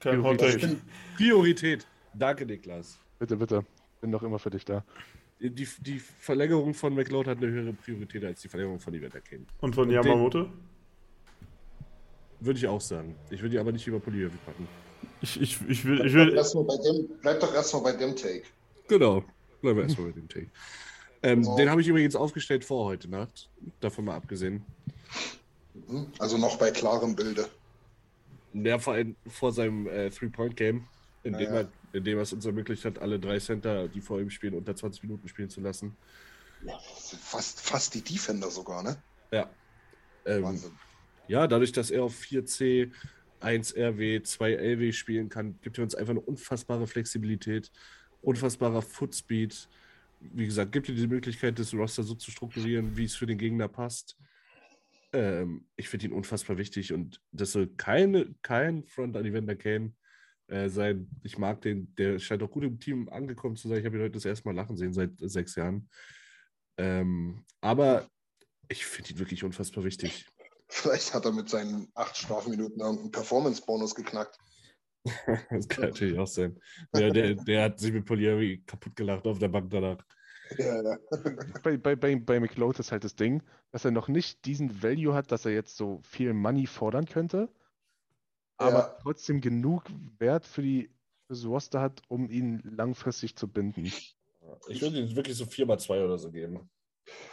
Kein 0.00 0.22
bin, 0.22 0.80
Priorität. 1.16 1.86
Danke, 2.14 2.46
Niklas. 2.46 2.98
Bitte, 3.18 3.36
bitte. 3.36 3.64
Bin 4.00 4.12
doch 4.12 4.22
immer 4.22 4.38
für 4.38 4.50
dich 4.50 4.64
da. 4.64 4.84
Die, 5.40 5.50
die 5.50 5.98
Verlängerung 5.98 6.74
von 6.74 6.94
McLeod 6.94 7.26
hat 7.26 7.38
eine 7.38 7.48
höhere 7.48 7.72
Priorität 7.72 8.24
als 8.24 8.40
die 8.40 8.48
Verlängerung 8.48 8.80
von 8.80 8.94
Evander 8.94 9.20
Kane. 9.20 9.44
Und 9.60 9.74
von 9.74 9.84
Und 9.84 9.88
den- 9.90 10.02
Yamamoto? 10.02 10.48
Würde 12.40 12.58
ich 12.58 12.66
auch 12.66 12.80
sagen. 12.80 13.16
Ich 13.30 13.40
würde 13.40 13.50
die 13.50 13.58
aber 13.58 13.72
nicht 13.72 13.86
über 13.86 13.98
Polyev 13.98 14.32
packen. 14.46 14.68
Ich, 15.20 15.40
ich, 15.40 15.60
ich 15.68 15.84
will, 15.84 16.06
ich 16.06 16.12
bleib, 16.12 16.28
will, 16.28 16.36
erst 16.36 16.54
mal 16.54 16.64
bei 16.64 16.76
dem, 16.76 17.08
bleib 17.20 17.40
doch 17.40 17.52
erstmal 17.52 17.82
bei 17.82 17.92
dem 17.92 18.14
Take. 18.14 18.44
Genau. 18.86 19.24
Bleiben 19.60 19.78
wir 19.78 19.82
erstmal 19.84 20.08
bei 20.08 20.20
dem 20.20 20.28
Take. 20.28 20.46
Ähm, 21.22 21.42
So. 21.44 21.56
Den 21.56 21.70
habe 21.70 21.80
ich 21.80 21.88
übrigens 21.88 22.14
aufgestellt 22.16 22.64
vor 22.64 22.84
heute 22.86 23.08
Nacht. 23.08 23.48
Davon 23.80 24.04
mal 24.04 24.16
abgesehen. 24.16 24.64
Hm? 25.88 26.06
Also 26.18 26.38
noch 26.38 26.56
bei 26.58 26.70
klarem 26.70 27.14
Bilde. 27.16 27.48
Ja, 28.52 28.78
vor 28.78 28.96
vor 29.28 29.52
seinem 29.52 29.86
äh, 29.86 30.10
Three-Point-Game, 30.10 30.86
in, 31.24 31.32
dem 31.34 31.40
Ja, 31.40 31.48
ja. 31.48 31.60
er- 31.62 31.72
in 31.94 32.04
dem 32.04 32.18
er 32.18 32.22
es 32.22 32.32
uns 32.34 32.44
ermöglicht 32.44 32.84
hat, 32.84 32.98
alle 32.98 33.18
drei 33.18 33.38
Center, 33.38 33.88
die 33.88 34.00
vor 34.02 34.20
ihm 34.20 34.28
spielen, 34.30 34.54
unter 34.54 34.76
20 34.76 35.02
Minuten 35.04 35.26
spielen 35.28 35.48
zu 35.48 35.60
lassen. 35.62 35.96
Ja, 36.62 36.78
fast, 36.78 37.60
fast 37.60 37.94
die 37.94 38.02
Defender 38.02 38.50
sogar, 38.50 38.82
ne? 38.82 39.02
Ja. 39.32 39.48
Ähm, 40.26 40.42
Wahnsinn. 40.42 40.72
ja, 41.28 41.46
dadurch, 41.46 41.72
dass 41.72 41.90
er 41.90 42.02
auf 42.04 42.14
4C, 42.14 42.92
1 43.40 43.74
RW, 43.76 44.22
2 44.22 44.52
LW 44.54 44.92
spielen 44.92 45.28
kann, 45.30 45.58
gibt 45.62 45.78
er 45.78 45.84
uns 45.84 45.94
einfach 45.94 46.10
eine 46.10 46.20
unfassbare 46.20 46.86
Flexibilität, 46.86 47.70
unfassbarer 48.22 48.82
Footspeed. 48.82 49.68
Wie 50.20 50.46
gesagt, 50.46 50.72
gibt 50.72 50.88
dir 50.88 50.94
die 50.94 51.06
Möglichkeit, 51.06 51.58
das 51.58 51.72
Roster 51.72 52.02
so 52.02 52.14
zu 52.14 52.30
strukturieren, 52.30 52.96
wie 52.96 53.04
es 53.04 53.14
für 53.14 53.26
den 53.26 53.38
Gegner 53.38 53.68
passt. 53.68 54.16
Ähm, 55.12 55.66
ich 55.76 55.88
finde 55.88 56.06
ihn 56.06 56.12
unfassbar 56.12 56.58
wichtig 56.58 56.92
und 56.92 57.20
das 57.32 57.52
soll 57.52 57.68
keine, 57.76 58.34
kein 58.42 58.84
Front 58.86 59.16
an 59.16 59.58
Kane 59.58 59.92
äh, 60.48 60.68
sein. 60.68 61.08
Ich 61.22 61.38
mag 61.38 61.60
den, 61.62 61.94
der 61.96 62.18
scheint 62.18 62.42
auch 62.42 62.50
gut 62.50 62.64
im 62.64 62.80
Team 62.80 63.08
angekommen 63.08 63.56
zu 63.56 63.68
sein. 63.68 63.78
Ich 63.78 63.86
habe 63.86 63.96
ihn 63.96 64.02
heute 64.02 64.12
das 64.12 64.24
erste 64.24 64.48
Mal 64.48 64.54
lachen 64.54 64.76
sehen 64.76 64.92
seit 64.92 65.12
sechs 65.18 65.54
Jahren. 65.54 65.88
Ähm, 66.76 67.44
aber 67.60 68.08
ich 68.68 68.84
finde 68.84 69.10
ihn 69.10 69.18
wirklich 69.18 69.44
unfassbar 69.44 69.84
wichtig. 69.84 70.26
Vielleicht 70.68 71.14
hat 71.14 71.24
er 71.24 71.32
mit 71.32 71.48
seinen 71.48 71.88
acht 71.94 72.16
Strafminuten 72.16 72.80
irgendeinen 72.80 73.10
Performance-Bonus 73.10 73.94
geknackt. 73.94 74.38
Das 75.04 75.68
kann 75.68 75.84
natürlich 75.84 76.18
auch 76.18 76.26
sein. 76.26 76.60
Der, 76.92 77.10
der, 77.10 77.34
der 77.34 77.64
hat 77.64 77.78
sich 77.78 77.92
mit 77.92 78.04
Polieri 78.04 78.62
kaputt 78.66 78.96
gelacht 78.96 79.26
auf 79.26 79.38
der 79.38 79.48
Bank 79.48 79.70
danach. 79.70 80.04
Ja, 80.56 80.82
ja. 80.82 80.98
Bei, 81.62 81.76
bei, 81.76 81.94
bei, 81.96 82.16
bei 82.16 82.40
McLeod 82.40 82.78
ist 82.78 82.90
halt 82.92 83.04
das 83.04 83.14
Ding, 83.16 83.42
dass 83.70 83.84
er 83.84 83.90
noch 83.90 84.08
nicht 84.08 84.44
diesen 84.46 84.82
Value 84.82 85.14
hat, 85.14 85.30
dass 85.30 85.44
er 85.44 85.52
jetzt 85.52 85.76
so 85.76 86.00
viel 86.02 86.32
Money 86.32 86.66
fordern 86.66 87.04
könnte, 87.04 87.52
aber 88.56 88.78
Ja. 88.78 88.96
trotzdem 89.02 89.40
genug 89.40 89.84
Wert 90.18 90.46
für 90.46 90.62
die 90.62 90.90
Roster 91.30 91.80
hat, 91.80 92.02
um 92.08 92.30
ihn 92.30 92.60
langfristig 92.64 93.36
zu 93.36 93.48
binden. 93.48 93.84
Ich 93.84 94.16
würde 94.80 94.98
ihm 95.00 95.14
wirklich 95.14 95.36
so 95.36 95.44
4x2 95.44 96.04
oder 96.04 96.18
so 96.18 96.30
geben. 96.30 96.70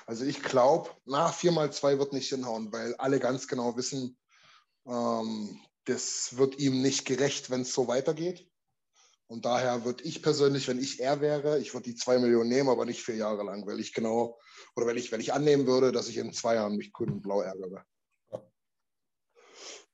Also 0.05 0.25
ich 0.25 0.41
glaube, 0.43 0.89
na, 1.05 1.29
4x2 1.31 1.99
wird 1.99 2.13
nicht 2.13 2.29
hinhauen, 2.29 2.71
weil 2.71 2.95
alle 2.95 3.19
ganz 3.19 3.47
genau 3.47 3.77
wissen, 3.77 4.17
ähm, 4.85 5.59
das 5.85 6.37
wird 6.37 6.59
ihm 6.59 6.81
nicht 6.81 7.05
gerecht, 7.05 7.49
wenn 7.49 7.61
es 7.61 7.73
so 7.73 7.87
weitergeht. 7.87 8.47
Und 9.27 9.45
daher 9.45 9.85
würde 9.85 10.03
ich 10.03 10.21
persönlich, 10.21 10.67
wenn 10.67 10.79
ich 10.79 10.99
er 10.99 11.19
wäre, 11.19 11.59
ich 11.59 11.73
würde 11.73 11.89
die 11.89 11.95
2 11.95 12.19
Millionen 12.19 12.49
nehmen, 12.49 12.69
aber 12.69 12.85
nicht 12.85 13.03
vier 13.03 13.15
Jahre 13.15 13.43
lang, 13.43 13.65
weil 13.65 13.79
ich 13.79 13.93
genau, 13.93 14.39
oder 14.75 14.85
wenn 14.85 14.97
ich, 14.97 15.11
wenn 15.11 15.21
ich 15.21 15.33
annehmen 15.33 15.65
würde, 15.65 15.91
dass 15.91 16.07
ich 16.07 16.17
in 16.17 16.31
zwei 16.31 16.55
Jahren 16.55 16.75
mich 16.75 16.93
grün 16.93 17.09
und 17.09 17.21
blau 17.21 17.41
ärgere. 17.41 17.83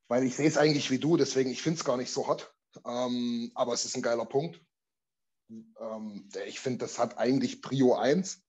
Weil 0.09 0.25
ich 0.25 0.35
sehe 0.35 0.47
es 0.47 0.57
eigentlich 0.57 0.91
wie 0.91 0.99
du, 0.99 1.15
deswegen, 1.15 1.49
ich 1.49 1.61
finde 1.61 1.79
es 1.79 1.85
gar 1.85 1.95
nicht 1.95 2.11
so 2.11 2.27
hot. 2.27 2.53
Ähm, 2.85 3.51
aber 3.55 3.73
es 3.73 3.85
ist 3.85 3.95
ein 3.95 4.01
geiler 4.01 4.25
Punkt. 4.25 4.61
Ähm, 5.49 6.29
ich 6.45 6.59
finde, 6.59 6.79
das 6.79 6.99
hat 6.99 7.17
eigentlich 7.17 7.61
Prio 7.61 7.95
1. 7.95 8.41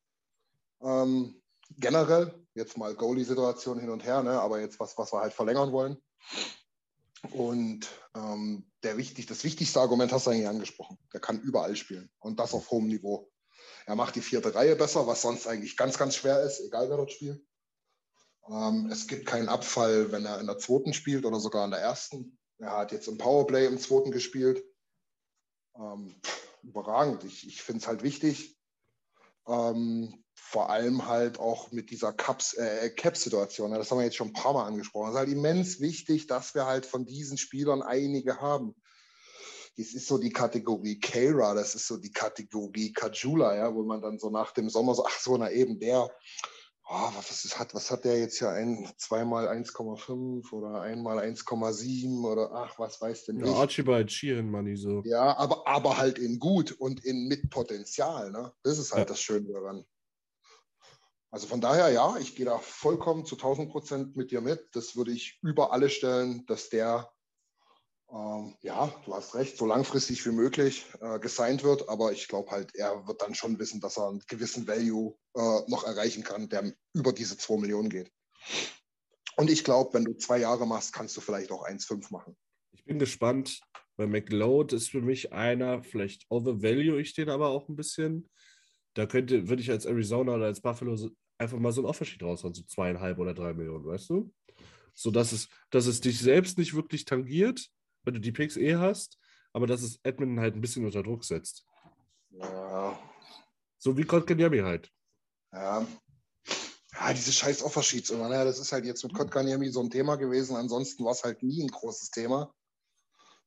Ähm, 0.81 1.40
generell, 1.70 2.35
jetzt 2.55 2.77
mal 2.77 2.94
Goalie-Situation 2.94 3.78
hin 3.78 3.90
und 3.90 4.05
her, 4.05 4.24
ne? 4.24 4.40
aber 4.40 4.60
jetzt 4.60 4.81
was, 4.81 4.98
was 4.98 5.12
wir 5.12 5.20
halt 5.20 5.32
verlängern 5.32 5.70
wollen. 5.70 5.97
Und 7.30 7.88
ähm, 8.14 8.66
der 8.82 8.96
wichtig, 8.96 9.26
das 9.26 9.44
wichtigste 9.44 9.80
Argument 9.80 10.12
hast 10.12 10.26
du 10.26 10.30
eigentlich 10.30 10.48
angesprochen. 10.48 10.98
Der 11.12 11.20
kann 11.20 11.40
überall 11.40 11.76
spielen 11.76 12.10
und 12.18 12.40
das 12.40 12.52
auf 12.52 12.70
hohem 12.70 12.88
Niveau. 12.88 13.30
Er 13.86 13.94
macht 13.94 14.16
die 14.16 14.20
vierte 14.20 14.54
Reihe 14.54 14.76
besser, 14.76 15.06
was 15.06 15.22
sonst 15.22 15.46
eigentlich 15.46 15.76
ganz, 15.76 15.98
ganz 15.98 16.16
schwer 16.16 16.42
ist, 16.42 16.60
egal 16.60 16.90
wer 16.90 16.96
dort 16.96 17.12
spielt. 17.12 17.44
Ähm, 18.48 18.88
es 18.90 19.06
gibt 19.06 19.26
keinen 19.26 19.48
Abfall, 19.48 20.10
wenn 20.10 20.26
er 20.26 20.40
in 20.40 20.46
der 20.46 20.58
zweiten 20.58 20.94
spielt 20.94 21.24
oder 21.24 21.38
sogar 21.38 21.64
in 21.64 21.70
der 21.70 21.80
ersten. 21.80 22.38
Er 22.58 22.76
hat 22.76 22.92
jetzt 22.92 23.08
im 23.08 23.18
Powerplay 23.18 23.66
im 23.66 23.78
zweiten 23.78 24.10
gespielt. 24.10 24.64
Ähm, 25.76 26.14
pff, 26.24 26.48
überragend. 26.62 27.24
Ich, 27.24 27.46
ich 27.46 27.62
finde 27.62 27.80
es 27.82 27.88
halt 27.88 28.02
wichtig. 28.02 28.58
Ähm, 29.46 30.21
vor 30.34 30.70
allem 30.70 31.06
halt 31.06 31.38
auch 31.38 31.72
mit 31.72 31.90
dieser 31.90 32.12
Cups, 32.12 32.54
äh, 32.54 32.90
Cap-Situation. 32.90 33.70
ne? 33.70 33.78
Das 33.78 33.90
haben 33.90 33.98
wir 33.98 34.04
jetzt 34.04 34.16
schon 34.16 34.28
ein 34.28 34.32
paar 34.32 34.52
Mal 34.52 34.66
angesprochen. 34.66 35.09
Es 35.09 35.14
ist 35.14 35.18
halt 35.18 35.28
immens 35.30 35.80
wichtig, 35.80 36.26
dass 36.26 36.54
wir 36.54 36.66
halt 36.66 36.86
von 36.86 37.04
diesen 37.06 37.38
Spielern 37.38 37.82
einige 37.82 38.40
haben. 38.40 38.74
Das 39.78 39.94
ist 39.94 40.06
so 40.06 40.18
die 40.18 40.32
Kategorie 40.32 41.00
Keira, 41.00 41.54
das 41.54 41.74
ist 41.74 41.86
so 41.86 41.96
die 41.96 42.12
Kategorie 42.12 42.92
Kajula, 42.92 43.56
ja, 43.56 43.74
wo 43.74 43.82
man 43.84 44.02
dann 44.02 44.18
so 44.18 44.28
nach 44.28 44.52
dem 44.52 44.68
Sommer 44.68 44.94
so, 44.94 45.06
ach 45.06 45.18
so, 45.18 45.36
na 45.38 45.50
eben 45.50 45.78
der, 45.80 46.10
oh, 46.90 47.10
was, 47.16 47.44
ist, 47.44 47.59
hat, 47.59 47.72
was 47.74 47.90
hat 47.90 48.04
der 48.04 48.18
jetzt 48.18 48.38
hier, 48.38 48.50
ein, 48.50 48.86
zweimal 48.98 49.48
1,5 49.48 50.52
oder 50.52 50.82
einmal 50.82 51.18
1,7 51.20 52.22
oder 52.22 52.52
ach, 52.52 52.78
was 52.78 53.00
weiß 53.00 53.24
denn 53.26 53.40
Ja, 53.40 53.46
ich. 53.46 53.52
Archibald 53.52 54.12
Sheeran 54.12 54.50
Money 54.50 54.76
so. 54.76 55.00
Ja, 55.06 55.36
aber, 55.38 55.66
aber 55.66 55.96
halt 55.96 56.18
in 56.18 56.38
gut 56.38 56.72
und 56.72 57.02
in 57.04 57.26
mit 57.28 57.48
Potenzial. 57.48 58.30
Ne? 58.30 58.52
Das 58.62 58.78
ist 58.78 58.92
halt 58.92 59.09
Ja. 59.09 59.14
das 59.14 59.20
Schöne 59.22 59.52
daran. 59.52 59.86
Also 61.32 61.46
von 61.46 61.62
daher, 61.62 61.88
ja, 61.90 62.18
ich 62.18 62.36
gehe 62.36 62.44
da 62.44 62.59
vollkommen 62.59 63.24
zu 63.24 63.36
1000 63.36 63.70
Prozent 63.70 64.16
mit 64.16 64.30
dir 64.30 64.42
mit. 64.42 64.68
Das 64.72 64.96
würde 64.96 65.12
ich 65.12 65.38
über 65.40 65.72
alle 65.72 65.88
stellen, 65.88 66.44
dass 66.44 66.68
der, 66.68 67.10
ähm, 68.10 68.54
ja, 68.60 68.94
du 69.06 69.14
hast 69.14 69.34
recht, 69.34 69.56
so 69.56 69.64
langfristig 69.64 70.26
wie 70.26 70.32
möglich 70.32 70.84
äh, 71.00 71.18
gesigned 71.18 71.64
wird. 71.64 71.88
Aber 71.88 72.12
ich 72.12 72.28
glaube 72.28 72.50
halt, 72.50 72.74
er 72.74 73.06
wird 73.09 73.22
dann 73.22 73.34
schon 73.34 73.59
wissen, 73.59 73.80
dass 73.80 73.96
er 73.96 74.09
einen 74.09 74.22
gewissen 74.28 74.68
Value 74.68 75.16
äh, 75.34 75.60
noch 75.68 75.84
erreichen 75.84 76.22
kann, 76.22 76.50
der 76.50 76.70
über 76.92 77.14
diese 77.14 77.38
2 77.38 77.56
Millionen 77.56 77.88
geht. 77.88 78.12
Und 79.38 79.48
ich 79.48 79.64
glaube, 79.64 79.94
wenn 79.94 80.04
du 80.04 80.12
zwei 80.12 80.36
Jahre 80.36 80.66
machst, 80.66 80.92
kannst 80.92 81.16
du 81.16 81.22
vielleicht 81.22 81.50
auch 81.50 81.66
1,5 81.66 82.12
machen. 82.12 82.36
Ich 82.72 82.84
bin 82.84 82.98
gespannt, 82.98 83.62
weil 83.96 84.06
McLeod 84.06 84.74
ist 84.74 84.90
für 84.90 85.00
mich 85.00 85.32
einer, 85.32 85.82
vielleicht 85.82 86.26
overvalue 86.28 87.00
ich 87.00 87.14
den 87.14 87.30
aber 87.30 87.48
auch 87.48 87.70
ein 87.70 87.76
bisschen. 87.76 88.28
Da 88.92 89.06
könnte, 89.06 89.48
würde 89.48 89.62
ich 89.62 89.70
als 89.70 89.86
Arizona 89.86 90.34
oder 90.34 90.44
als 90.44 90.60
Buffalo 90.60 90.94
einfach 91.43 91.59
mal 91.59 91.73
so 91.73 91.81
einen 91.81 91.89
Offersheet 91.89 92.23
raushauen, 92.23 92.55
so 92.55 92.62
zweieinhalb 92.62 93.19
oder 93.19 93.35
drei 93.35 93.52
Millionen, 93.52 93.85
weißt 93.85 94.10
du? 94.10 94.32
So 94.94 95.10
dass 95.10 95.32
es, 95.32 95.48
dass 95.70 95.86
es 95.86 96.01
dich 96.01 96.19
selbst 96.19 96.59
nicht 96.59 96.74
wirklich 96.74 97.05
tangiert, 97.05 97.69
wenn 98.05 98.14
du 98.14 98.20
die 98.20 98.32
Picks 98.32 98.56
eh 98.56 98.77
hast, 98.77 99.19
aber 99.52 99.66
dass 99.66 99.82
es 99.82 100.01
Edmonton 100.02 100.40
halt 100.40 100.55
ein 100.55 100.60
bisschen 100.60 100.85
unter 100.85 101.02
Druck 101.02 101.24
setzt. 101.24 101.66
Ja, 102.31 102.98
So 103.78 103.97
wie 103.97 104.05
Kotkaniemi 104.05 104.59
halt. 104.59 104.90
Ja. 105.52 105.86
Ja, 106.94 107.12
diese 107.12 107.32
scheiß 107.32 107.62
Offersheets 107.62 108.10
immer. 108.10 108.28
Ne? 108.28 108.44
Das 108.44 108.59
ist 108.59 108.73
halt 108.73 108.85
jetzt 108.85 109.02
mit 109.02 109.14
Kotkaniemi 109.14 109.70
so 109.70 109.81
ein 109.81 109.90
Thema 109.90 110.16
gewesen. 110.16 110.56
Ansonsten 110.56 111.05
war 111.05 111.12
es 111.12 111.24
halt 111.24 111.43
nie 111.43 111.62
ein 111.62 111.69
großes 111.69 112.10
Thema. 112.10 112.55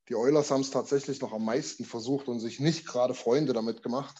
Die 0.09 0.15
Oilers 0.15 0.51
haben 0.51 0.61
es 0.61 0.71
tatsächlich 0.71 1.21
noch 1.21 1.33
am 1.33 1.45
meisten 1.45 1.85
versucht 1.85 2.27
und 2.27 2.39
sich 2.39 2.59
nicht 2.59 2.85
gerade 2.85 3.13
Freunde 3.13 3.53
damit 3.53 3.81
gemacht. 3.81 4.19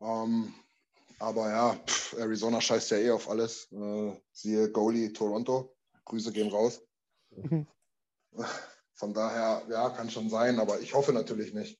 Ähm, 0.00 0.54
aber 1.18 1.48
ja, 1.48 1.74
pff, 1.74 2.14
Arizona 2.18 2.60
scheißt 2.60 2.90
ja 2.90 2.98
eh 2.98 3.10
auf 3.10 3.28
alles. 3.28 3.70
Äh, 3.72 4.12
siehe 4.32 4.70
Goalie 4.70 5.12
Toronto. 5.12 5.74
Grüße 6.04 6.32
gehen 6.32 6.50
raus. 6.50 6.82
Von 8.94 9.12
daher, 9.12 9.66
ja, 9.68 9.90
kann 9.90 10.10
schon 10.10 10.30
sein, 10.30 10.58
aber 10.58 10.80
ich 10.80 10.94
hoffe 10.94 11.12
natürlich 11.12 11.52
nicht. 11.52 11.78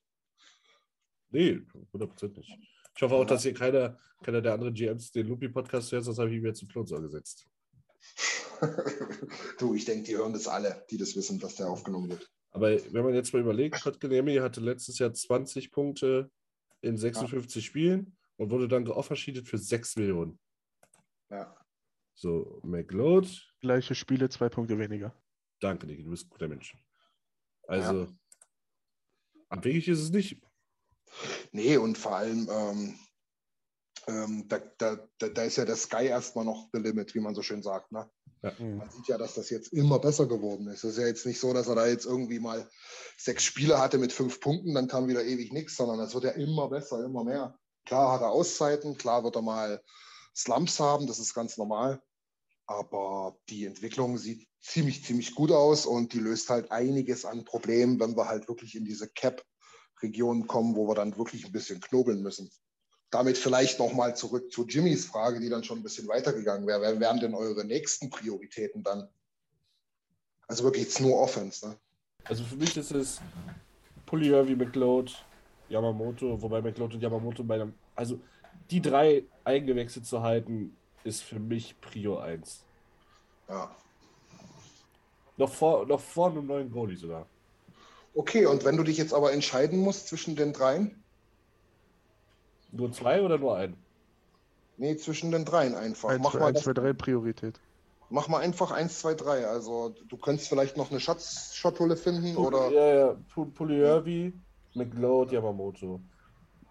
Nee, 1.29 1.61
100% 1.93 2.37
nicht. 2.37 2.57
Ich 2.95 3.01
hoffe 3.01 3.15
auch, 3.15 3.25
dass 3.25 3.43
hier 3.43 3.53
keiner, 3.53 3.97
keiner 4.23 4.41
der 4.41 4.53
anderen 4.53 4.73
GMs 4.73 5.11
den 5.11 5.27
Lupi-Podcast 5.27 5.91
hört, 5.91 6.03
sonst 6.03 6.19
habe 6.19 6.29
ich 6.29 6.37
ihn 6.37 6.41
mir 6.41 6.53
zu 6.53 6.67
Klonsau 6.67 6.99
gesetzt. 7.01 7.47
du, 9.59 9.75
ich 9.75 9.85
denke, 9.85 10.03
die 10.03 10.17
hören 10.17 10.33
das 10.33 10.47
alle, 10.47 10.83
die 10.89 10.97
das 10.97 11.15
wissen, 11.15 11.39
dass 11.39 11.55
der 11.55 11.69
aufgenommen 11.69 12.09
wird. 12.09 12.29
Aber 12.51 12.71
wenn 12.71 13.03
man 13.03 13.13
jetzt 13.13 13.33
mal 13.33 13.41
überlegt, 13.41 13.81
Kotkaniemi 13.81 14.37
hatte 14.37 14.61
letztes 14.61 14.97
Jahr 14.97 15.13
20 15.13 15.71
Punkte 15.71 16.31
in 16.81 16.97
56 16.97 17.63
Spielen 17.63 18.16
und 18.37 18.49
wurde 18.51 18.67
dann 18.67 18.85
geoffersheetet 18.85 19.47
für 19.47 19.57
6 19.57 19.97
Millionen. 19.97 20.39
Ja. 21.29 21.55
So, 22.13 22.59
McLeod, 22.63 23.27
Gleiche 23.59 23.95
Spiele, 23.95 24.29
zwei 24.29 24.49
Punkte 24.49 24.79
weniger. 24.79 25.15
danke, 25.59 25.85
Niki, 25.87 26.03
du 26.03 26.11
bist 26.11 26.27
ein 26.27 26.29
guter 26.29 26.47
Mensch. 26.47 26.75
Also, 27.67 28.07
abwegig 29.49 29.87
ist 29.87 29.99
es 29.99 30.09
nicht. 30.11 30.41
Nee, 31.51 31.77
und 31.77 31.97
vor 31.97 32.15
allem, 32.15 32.47
ähm, 32.49 32.99
ähm, 34.07 34.47
da, 34.47 34.59
da, 34.77 35.07
da, 35.17 35.29
da 35.29 35.43
ist 35.43 35.57
ja 35.57 35.65
der 35.65 35.75
Sky 35.75 36.05
erstmal 36.05 36.45
noch 36.45 36.69
the 36.71 36.79
limit, 36.79 37.13
wie 37.13 37.19
man 37.19 37.35
so 37.35 37.41
schön 37.41 37.61
sagt. 37.61 37.91
Ne? 37.91 38.09
Man 38.41 38.89
sieht 38.89 39.07
ja, 39.07 39.17
dass 39.17 39.33
das 39.33 39.49
jetzt 39.49 39.73
immer 39.73 39.99
besser 39.99 40.27
geworden 40.27 40.67
ist. 40.67 40.83
Es 40.83 40.91
ist 40.91 40.99
ja 40.99 41.07
jetzt 41.07 41.25
nicht 41.25 41.39
so, 41.39 41.53
dass 41.53 41.67
er 41.67 41.75
da 41.75 41.87
jetzt 41.87 42.05
irgendwie 42.05 42.39
mal 42.39 42.69
sechs 43.17 43.43
Spiele 43.43 43.79
hatte 43.79 43.97
mit 43.97 44.13
fünf 44.13 44.39
Punkten, 44.39 44.73
dann 44.75 44.87
kam 44.87 45.07
wieder 45.07 45.25
ewig 45.25 45.51
nichts, 45.51 45.75
sondern 45.75 45.99
es 45.99 46.13
wird 46.13 46.25
ja 46.25 46.31
immer 46.31 46.69
besser, 46.69 47.03
immer 47.03 47.23
mehr. 47.23 47.57
Klar 47.87 48.11
hat 48.11 48.21
er 48.21 48.29
Auszeiten, 48.29 48.97
klar 48.97 49.23
wird 49.23 49.37
er 49.37 49.41
mal 49.41 49.81
Slumps 50.35 50.79
haben, 50.79 51.07
das 51.07 51.19
ist 51.19 51.33
ganz 51.33 51.57
normal. 51.57 52.01
Aber 52.65 53.37
die 53.49 53.65
Entwicklung 53.65 54.17
sieht 54.17 54.45
ziemlich, 54.59 55.05
ziemlich 55.05 55.33
gut 55.33 55.51
aus 55.51 55.85
und 55.85 56.11
die 56.11 56.19
löst 56.19 56.49
halt 56.49 56.69
einiges 56.69 57.23
an 57.23 57.45
Problemen, 57.45 57.99
wenn 57.99 58.17
wir 58.17 58.27
halt 58.27 58.49
wirklich 58.49 58.75
in 58.75 58.83
diese 58.83 59.07
Cap-Region 59.07 60.47
kommen, 60.47 60.75
wo 60.75 60.87
wir 60.89 60.95
dann 60.95 61.17
wirklich 61.17 61.45
ein 61.45 61.53
bisschen 61.53 61.79
knobeln 61.79 62.21
müssen. 62.21 62.51
damit 63.09 63.37
vielleicht 63.37 63.79
nochmal 63.79 64.15
zurück 64.15 64.51
zu 64.51 64.65
Jimmys 64.65 65.05
Frage, 65.05 65.39
die 65.39 65.49
dann 65.49 65.63
schon 65.63 65.79
ein 65.79 65.83
bisschen 65.83 66.07
weitergegangen 66.07 66.67
wäre. 66.67 66.81
Wer 66.81 66.99
wären 66.99 67.19
denn 67.19 67.33
eure 67.33 67.63
nächsten 67.63 68.09
Prioritäten 68.09 68.83
dann? 68.83 69.07
Also 70.47 70.63
wirklich 70.63 70.85
jetzt 70.85 71.01
nur 71.01 71.19
Offense, 71.19 71.67
ne? 71.67 71.77
Also 72.25 72.43
für 72.43 72.55
mich 72.55 72.75
ist 72.75 72.91
es 72.91 73.21
Pulier 74.05 74.47
wie 74.47 74.55
McLeod, 74.55 75.25
Yamamoto, 75.69 76.41
wobei 76.41 76.61
McLeod 76.61 76.93
und 76.93 77.01
Yamamoto 77.01 77.43
bei 77.43 77.55
einem. 77.55 77.73
Also 77.95 78.19
die 78.71 78.81
drei 78.81 79.23
eingewechselt 79.43 80.05
zu 80.05 80.21
halten, 80.21 80.75
ist 81.03 81.23
für 81.23 81.39
mich 81.39 81.79
Prio 81.81 82.17
1. 82.17 82.63
Ja. 83.49 83.71
Noch 85.37 85.49
vor, 85.51 85.85
noch 85.85 85.99
vor 85.99 86.31
einem 86.31 86.47
neuen 86.47 86.71
Goalie 86.71 86.97
sogar. 86.97 87.27
Okay, 88.15 88.45
und 88.45 88.65
wenn 88.65 88.77
du 88.77 88.83
dich 88.83 88.97
jetzt 88.97 89.13
aber 89.13 89.31
entscheiden 89.31 89.79
musst 89.79 90.07
zwischen 90.07 90.35
den 90.35 90.51
dreien? 90.53 91.03
Nur 92.71 92.91
zwei 92.91 93.21
oder 93.21 93.37
nur 93.37 93.55
ein? 93.55 93.77
Nee, 94.77 94.95
zwischen 94.97 95.31
den 95.31 95.45
dreien 95.45 95.75
einfach. 95.75 96.09
1, 96.09 96.23
mach, 96.23 96.31
2, 96.31 96.39
mal 96.39 96.45
1, 96.47 96.55
das, 96.55 96.63
2, 96.65 96.73
3 96.73 96.93
Priorität. 96.93 97.59
mach 98.09 98.27
mal 98.27 98.39
einfach 98.39 98.71
1, 98.71 98.99
2, 98.99 99.13
3. 99.13 99.47
Also 99.47 99.93
du 100.07 100.17
könntest 100.17 100.49
vielleicht 100.49 100.77
noch 100.77 100.89
eine 100.91 100.99
Schatz-Schatulle 100.99 101.95
finden 101.95 102.35
oder. 102.35 102.69
Ja, 102.71 102.87
ja. 102.95 103.17
Pu- 103.33 103.51
Pulier 103.51 104.03
McLeod, 104.77 105.31
Yamamoto. 105.31 105.99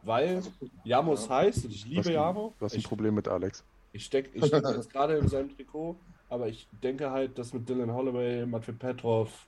Weil 0.03 0.43
Yamos 0.85 1.25
ja. 1.29 1.37
heißt 1.37 1.65
und 1.65 1.71
ich 1.73 1.85
liebe 1.87 2.13
Yamo. 2.13 2.55
du 2.59 2.65
hast 2.65 2.75
ein 2.75 2.79
Ich, 2.79 2.89
Problem 2.89 3.15
mit 3.15 3.27
Alex. 3.29 3.65
ich 3.93 4.05
stecke 4.05 4.31
ich 4.35 4.45
steck 4.47 4.65
jetzt 4.65 4.91
gerade 4.91 5.17
in 5.19 5.27
seinem 5.29 5.55
Trikot, 5.57 5.97
aber 6.29 6.47
ich 6.49 6.69
denke 6.83 7.11
halt, 7.11 7.37
dass 7.39 7.53
mit 7.53 7.69
Dylan 7.69 7.93
Holloway, 7.93 8.47
Matvey 8.47 8.73
Petrov, 8.73 9.47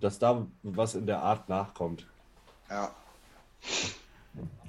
dass 0.00 0.18
da 0.18 0.46
was 0.62 0.94
in 0.94 1.06
der 1.06 1.20
Art 1.22 1.48
nachkommt. 1.48 2.06
Ja. 2.70 2.94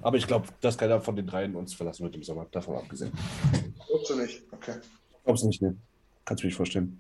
Aber 0.02 0.18
ich 0.18 0.26
glaube, 0.26 0.48
dass 0.62 0.78
keiner 0.78 1.00
von 1.02 1.16
den 1.16 1.28
dreien 1.28 1.56
uns 1.56 1.74
verlassen 1.74 2.04
wird 2.04 2.16
im 2.16 2.24
Sommer, 2.24 2.48
davon 2.52 2.76
abgesehen. 2.78 3.12
Glaubst 3.88 4.10
du 4.10 4.16
nicht? 4.16 4.42
Okay. 4.52 4.76
Glaubst 5.26 5.44
du 5.44 5.48
nicht, 5.48 5.62
ne? 5.62 5.76
Kannst 6.26 6.44
du 6.44 6.48
mich 6.48 6.56
vorstellen. 6.56 7.00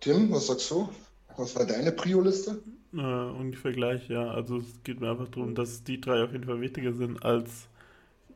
Tim, 0.00 0.30
was 0.32 0.46
sagst 0.46 0.70
du? 0.70 0.88
Was 1.36 1.54
war 1.56 1.66
deine 1.66 1.92
Prio-Liste? 1.92 2.62
Äh, 2.92 2.96
ungefähr 2.98 3.72
gleich, 3.72 4.08
ja. 4.08 4.30
Also 4.30 4.58
es 4.58 4.82
geht 4.82 5.00
mir 5.00 5.10
einfach 5.10 5.28
darum, 5.28 5.54
dass 5.54 5.84
die 5.84 6.00
drei 6.00 6.24
auf 6.24 6.32
jeden 6.32 6.44
Fall 6.44 6.60
wichtiger 6.60 6.92
sind, 6.92 7.22
als 7.24 7.68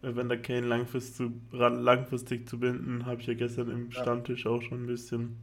äh, 0.03 0.15
wenn 0.17 0.29
der 0.29 0.41
Kane 0.43 0.67
langfristig 0.67 1.17
zu, 1.17 1.33
langfristig 1.53 2.49
zu 2.49 2.59
binden, 2.61 3.07
habe 3.07 3.21
ich 3.21 3.27
ja 3.27 3.35
gestern 3.35 3.71
im 3.71 3.91
Ja. 3.91 4.03
Stammtisch 4.03 4.47
auch 4.47 4.63
schon 4.63 4.85
ein 4.85 4.87
bisschen 4.87 5.39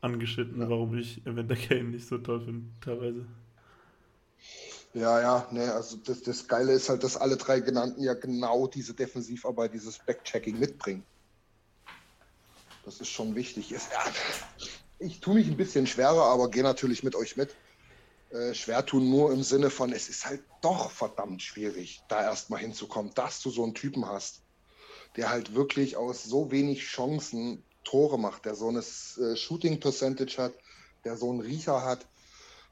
angeschnitten, 0.00 0.60
Ja. 0.60 0.68
warum 0.68 0.96
ich 0.96 1.26
Evander 1.26 1.56
Kane 1.56 1.84
nicht 1.84 2.06
so 2.06 2.18
toll 2.18 2.42
finde, 2.42 2.66
teilweise. 2.80 3.26
Ja, 4.94 5.20
ja, 5.20 5.48
ne, 5.50 5.72
also 5.72 5.96
das, 5.96 6.22
das 6.22 6.46
Geile 6.46 6.72
ist 6.72 6.88
halt, 6.88 7.02
dass 7.02 7.16
alle 7.16 7.36
drei 7.36 7.58
genannten 7.60 8.02
ja 8.02 8.14
genau 8.14 8.68
diese 8.68 8.94
Defensivarbeit, 8.94 9.74
dieses 9.74 9.98
Backchecking 9.98 10.58
mitbringen. 10.58 11.04
Das 12.84 13.00
ist 13.00 13.08
schon 13.08 13.34
wichtig. 13.34 13.74
Ich 15.00 15.20
tue 15.20 15.34
mich 15.34 15.48
ein 15.48 15.56
bisschen 15.56 15.86
schwerer, 15.86 16.26
aber 16.26 16.50
gehe 16.50 16.62
natürlich 16.62 17.02
mit 17.02 17.16
euch 17.16 17.36
mit. 17.36 17.56
Äh, 18.34 18.52
schwer 18.52 18.84
tun 18.84 19.08
nur 19.10 19.32
im 19.32 19.44
Sinne 19.44 19.70
von, 19.70 19.92
es 19.92 20.08
ist 20.08 20.26
halt 20.26 20.42
doch 20.60 20.90
verdammt 20.90 21.40
schwierig, 21.40 22.02
da 22.08 22.20
erstmal 22.20 22.58
hinzukommen, 22.60 23.14
dass 23.14 23.40
du 23.40 23.50
so 23.50 23.62
einen 23.62 23.74
Typen 23.74 24.06
hast, 24.06 24.42
der 25.14 25.30
halt 25.30 25.54
wirklich 25.54 25.96
aus 25.96 26.24
so 26.24 26.50
wenig 26.50 26.80
Chancen 26.82 27.64
Tore 27.84 28.18
macht, 28.18 28.44
der 28.44 28.56
so 28.56 28.68
eine 28.68 28.80
äh, 28.80 29.36
Shooting 29.36 29.78
Percentage 29.78 30.36
hat, 30.38 30.54
der 31.04 31.16
so 31.16 31.30
einen 31.30 31.40
Riecher 31.42 31.84
hat, 31.84 32.08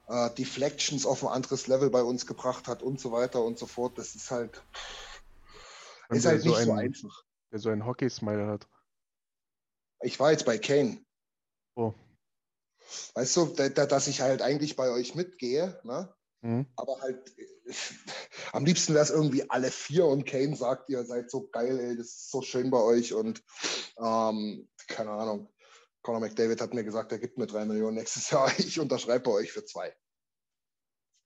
äh, 0.09 0.31
Deflections 0.35 1.07
auf 1.07 1.23
ein 1.23 1.29
anderes 1.33 1.69
Level 1.69 1.91
bei 1.91 2.03
uns 2.03 2.27
gebracht 2.27 2.67
hat 2.67 2.83
und 2.83 2.99
so 2.99 3.13
weiter 3.13 3.45
und 3.45 3.57
so 3.57 3.67
fort. 3.67 3.97
Das 3.99 4.17
ist 4.17 4.33
halt, 4.33 4.61
Und 6.09 6.17
ist 6.17 6.27
halt 6.27 6.43
so 6.43 6.49
nicht 6.49 6.63
so 6.65 6.73
ein- 6.73 6.79
einfach. 6.79 7.23
Der 7.53 7.59
so 7.61 7.69
einen 7.69 7.87
Hockey-Smile 7.87 8.47
hat. 8.49 8.67
Ich 10.01 10.19
war 10.19 10.33
jetzt 10.33 10.45
bei 10.45 10.59
Kane. 10.59 11.05
Oh. 11.77 11.95
Weißt 13.15 13.37
du, 13.37 13.47
da, 13.47 13.69
da, 13.69 13.87
dass 13.87 14.09
ich 14.09 14.21
halt 14.21 14.43
eigentlich 14.43 14.77
bei 14.77 14.91
euch 14.91 15.15
mitgehe, 15.15 15.81
ne? 15.85 16.13
Mhm. 16.45 16.67
aber 16.75 17.01
halt 17.01 17.33
am 18.53 18.65
liebsten 18.65 18.95
wäre 18.95 19.05
es 19.05 19.11
irgendwie 19.11 19.49
alle 19.49 19.71
vier 19.71 20.07
und 20.07 20.27
Kane 20.27 20.57
sagt, 20.57 20.91
ihr 20.91 21.05
seid 21.05 21.31
so 21.31 21.49
geil, 21.49 21.79
ey, 21.79 21.97
das 21.97 22.07
ist 22.07 22.31
so 22.33 22.43
schön 22.43 22.71
bei 22.71 22.81
euch 22.81 23.15
und 23.15 23.43
ähm, 23.99 24.69
keine 24.89 25.11
Ahnung. 25.11 25.49
Conor 26.03 26.21
McDavid 26.21 26.61
hat 26.61 26.75
mir 26.75 26.83
gesagt, 26.83 27.13
er 27.13 27.21
gibt 27.21 27.39
mir 27.39 27.47
drei 27.47 27.65
Millionen 27.65 27.97
nächstes 27.97 28.31
Jahr, 28.31 28.53
ich 28.59 28.81
unterschreibe 28.81 29.25
bei 29.25 29.31
euch 29.31 29.53
für 29.53 29.65
zwei. 29.65 29.95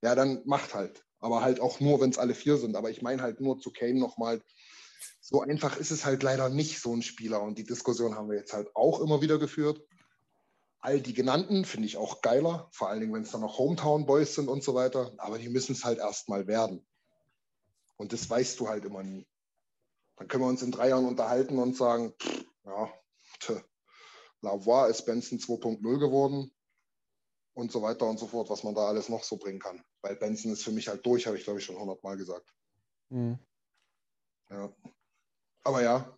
Ja, 0.02 0.14
dann 0.14 0.42
macht 0.44 0.74
halt. 0.74 1.02
Aber 1.18 1.40
halt 1.40 1.60
auch 1.60 1.80
nur, 1.80 2.00
wenn 2.00 2.10
es 2.10 2.18
alle 2.18 2.34
vier 2.34 2.58
sind. 2.58 2.76
Aber 2.76 2.90
ich 2.90 3.00
meine 3.00 3.22
halt 3.22 3.40
nur 3.40 3.58
zu 3.58 3.72
Kane 3.72 3.98
nochmal, 3.98 4.42
so 5.20 5.40
einfach 5.40 5.78
ist 5.78 5.90
es 5.90 6.04
halt 6.04 6.22
leider 6.22 6.50
nicht 6.50 6.80
so 6.80 6.94
ein 6.94 7.02
Spieler. 7.02 7.42
Und 7.42 7.58
die 7.58 7.64
Diskussion 7.64 8.14
haben 8.14 8.28
wir 8.28 8.36
jetzt 8.36 8.52
halt 8.52 8.68
auch 8.76 9.00
immer 9.00 9.22
wieder 9.22 9.38
geführt. 9.38 9.80
All 10.80 11.00
die 11.00 11.14
genannten 11.14 11.64
finde 11.64 11.86
ich 11.86 11.96
auch 11.96 12.20
geiler, 12.20 12.68
vor 12.72 12.88
allen 12.88 13.00
Dingen, 13.00 13.14
wenn 13.14 13.22
es 13.22 13.32
dann 13.32 13.40
noch 13.40 13.58
Hometown 13.58 14.06
Boys 14.06 14.34
sind 14.34 14.48
und 14.48 14.62
so 14.62 14.74
weiter. 14.74 15.12
Aber 15.18 15.38
die 15.38 15.48
müssen 15.48 15.72
es 15.72 15.84
halt 15.84 15.98
erstmal 15.98 16.46
werden. 16.46 16.86
Und 17.96 18.12
das 18.12 18.28
weißt 18.28 18.60
du 18.60 18.68
halt 18.68 18.84
immer 18.84 19.02
nie. 19.02 19.26
Dann 20.16 20.28
können 20.28 20.44
wir 20.44 20.48
uns 20.48 20.62
in 20.62 20.70
drei 20.70 20.90
Jahren 20.90 21.06
unterhalten 21.06 21.58
und 21.58 21.76
sagen, 21.76 22.14
pff, 22.20 22.44
ja, 22.64 22.92
tö, 23.40 23.60
Lavoie 24.40 24.88
ist 24.88 25.04
Benson 25.06 25.38
2.0 25.38 25.98
geworden 25.98 26.50
und 27.54 27.72
so 27.72 27.82
weiter 27.82 28.06
und 28.06 28.18
so 28.18 28.26
fort, 28.26 28.50
was 28.50 28.62
man 28.64 28.74
da 28.74 28.86
alles 28.86 29.08
noch 29.08 29.24
so 29.24 29.36
bringen 29.36 29.58
kann. 29.58 29.82
Weil 30.02 30.16
Benson 30.16 30.52
ist 30.52 30.62
für 30.62 30.72
mich 30.72 30.88
halt 30.88 31.04
durch, 31.04 31.26
habe 31.26 31.38
ich 31.38 31.44
glaube 31.44 31.58
ich 31.58 31.64
schon 31.64 31.78
hundertmal 31.78 32.16
gesagt. 32.16 32.54
Mhm. 33.08 33.38
Ja. 34.50 34.72
Aber 35.64 35.82
ja, 35.82 36.15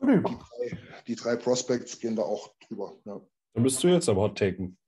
die 0.00 0.22
drei, 0.22 0.78
die 1.06 1.14
drei 1.16 1.36
Prospects 1.36 1.98
gehen 2.00 2.16
da 2.16 2.22
auch 2.22 2.54
drüber. 2.66 2.96
Ja. 3.04 3.20
Dann 3.54 3.62
bist 3.62 3.82
du 3.82 3.88
jetzt 3.88 4.08
am 4.08 4.16
Hot 4.16 4.38
Taken. 4.38 4.78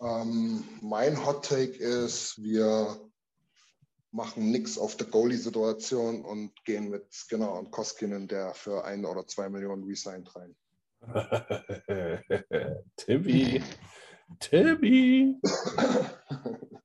Ähm, 0.00 0.64
mein 0.80 1.24
Hot 1.24 1.44
Take 1.44 1.78
ist, 1.78 2.42
wir 2.42 2.98
machen 4.10 4.50
nichts 4.50 4.78
auf 4.78 4.96
der 4.96 5.06
Goalie-Situation 5.06 6.24
und 6.24 6.52
gehen 6.64 6.90
mit 6.90 7.12
Skinner 7.12 7.52
und 7.52 7.70
Koskinen, 7.70 8.28
der 8.28 8.54
für 8.54 8.84
ein 8.84 9.04
oder 9.04 9.26
zwei 9.26 9.48
Millionen 9.48 9.84
resigned 9.84 10.34
rein. 10.34 10.56
Timmy. 12.96 13.62
Timmy. 14.40 15.36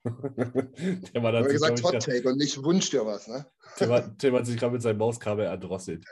Der 0.04 1.22
Ich 1.22 1.24
hat 1.24 1.36
habe 1.36 1.44
sich, 1.44 1.54
gesagt 1.54 1.84
Hot 1.84 1.94
ich, 1.94 2.06
Take 2.06 2.30
und 2.30 2.38
nicht 2.38 2.64
wünsch 2.64 2.90
dir 2.90 3.06
was, 3.06 3.28
ne? 3.28 3.46
Tim 3.78 3.90
hat, 3.92 4.18
Tim 4.20 4.36
hat 4.36 4.46
sich 4.46 4.58
gerade 4.58 4.74
mit 4.74 4.82
seinem 4.82 4.98
Mauskabel 4.98 5.46
erdrosselt. 5.46 6.06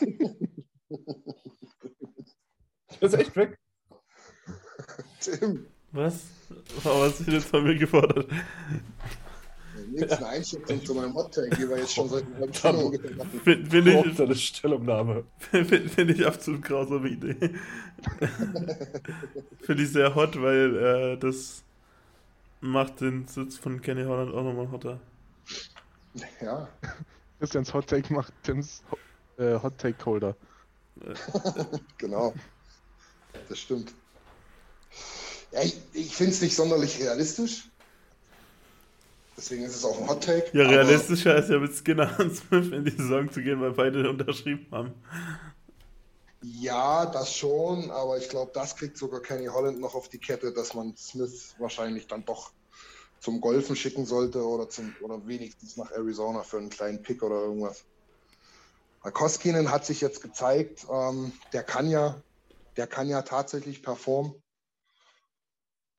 Das 3.00 3.12
ist 3.12 3.18
echt 3.18 3.36
weg. 3.36 3.58
Tim, 5.20 5.66
Was? 5.90 6.26
Oh, 6.84 7.00
was 7.00 7.20
ist 7.20 7.28
jetzt 7.28 7.48
von 7.48 7.64
mir 7.64 7.76
gefordert? 7.76 8.28
nächste 9.94 10.26
Einschätzung 10.26 10.84
zu 10.84 10.94
meinem 10.94 11.14
Hot 11.14 11.34
Take, 11.34 11.56
die 11.56 11.68
wir 11.68 11.78
jetzt 11.78 11.94
schon 11.94 12.08
seit 12.08 12.24
einer 12.24 12.40
halben 12.40 12.54
Stunde. 12.54 12.98
Finde 13.42 13.70
find 13.70 13.88
ich, 13.88 13.94
Braucht 13.94 14.20
eine 14.20 14.34
Stellungnahme. 14.34 15.24
Finde 15.38 15.88
find 15.88 16.10
ich 16.10 16.26
absolut 16.26 16.62
grausame 16.62 17.08
Idee. 17.08 17.36
Finde 19.62 19.82
ich 19.82 19.90
sehr 19.90 20.14
hot, 20.14 20.40
weil 20.40 20.76
äh, 20.76 21.16
das 21.18 21.64
macht 22.60 23.00
den 23.00 23.26
Sitz 23.26 23.56
von 23.56 23.80
Kenny 23.80 24.04
Holland 24.04 24.34
auch 24.34 24.42
nochmal 24.42 24.70
hotter. 24.70 25.00
Ja, 26.40 26.68
Christians 27.38 27.74
Hot 27.74 27.88
Take 27.88 28.12
macht 28.12 28.32
Tims 28.42 28.84
äh, 29.38 29.58
Hot 29.60 29.78
Take 29.78 29.98
colder. 29.98 30.36
genau. 31.98 32.34
Das 33.48 33.58
stimmt. 33.58 33.92
Ja, 35.52 35.62
ich 35.62 35.76
ich 35.92 36.16
finde 36.16 36.32
es 36.32 36.40
nicht 36.40 36.54
sonderlich 36.54 37.00
realistisch. 37.00 37.68
Deswegen 39.36 39.64
ist 39.64 39.74
es 39.74 39.84
auch 39.84 40.00
ein 40.00 40.08
Hot 40.08 40.24
Take. 40.24 40.56
Ja, 40.56 40.66
realistischer 40.68 41.36
ist 41.36 41.50
ja 41.50 41.58
mit 41.58 41.74
Skinner 41.74 42.14
und 42.20 42.36
Smith 42.36 42.72
in 42.72 42.84
die 42.84 42.92
Saison 42.92 43.30
zu 43.30 43.42
gehen, 43.42 43.60
weil 43.60 43.72
beide 43.72 44.08
unterschrieben 44.08 44.66
haben. 44.70 44.94
Ja, 46.42 47.06
das 47.06 47.34
schon, 47.34 47.90
aber 47.90 48.18
ich 48.18 48.28
glaube, 48.28 48.52
das 48.54 48.76
kriegt 48.76 48.96
sogar 48.96 49.20
Kenny 49.20 49.46
Holland 49.46 49.80
noch 49.80 49.94
auf 49.94 50.08
die 50.08 50.18
Kette, 50.18 50.52
dass 50.52 50.74
man 50.74 50.94
Smith 50.96 51.54
wahrscheinlich 51.58 52.06
dann 52.06 52.24
doch 52.24 52.52
zum 53.18 53.40
Golfen 53.40 53.74
schicken 53.74 54.04
sollte 54.04 54.46
oder, 54.46 54.68
zum, 54.68 54.94
oder 55.00 55.26
wenigstens 55.26 55.78
nach 55.78 55.90
Arizona 55.92 56.42
für 56.42 56.58
einen 56.58 56.68
kleinen 56.68 57.02
Pick 57.02 57.22
oder 57.22 57.36
irgendwas. 57.36 57.84
Koskinen 59.10 59.70
hat 59.70 59.84
sich 59.84 60.00
jetzt 60.00 60.22
gezeigt, 60.22 60.86
ähm, 60.90 61.32
der 61.52 61.62
kann 61.62 61.88
ja, 61.88 62.22
der 62.76 62.86
kann 62.86 63.08
ja 63.08 63.22
tatsächlich 63.22 63.82
performen. 63.82 64.42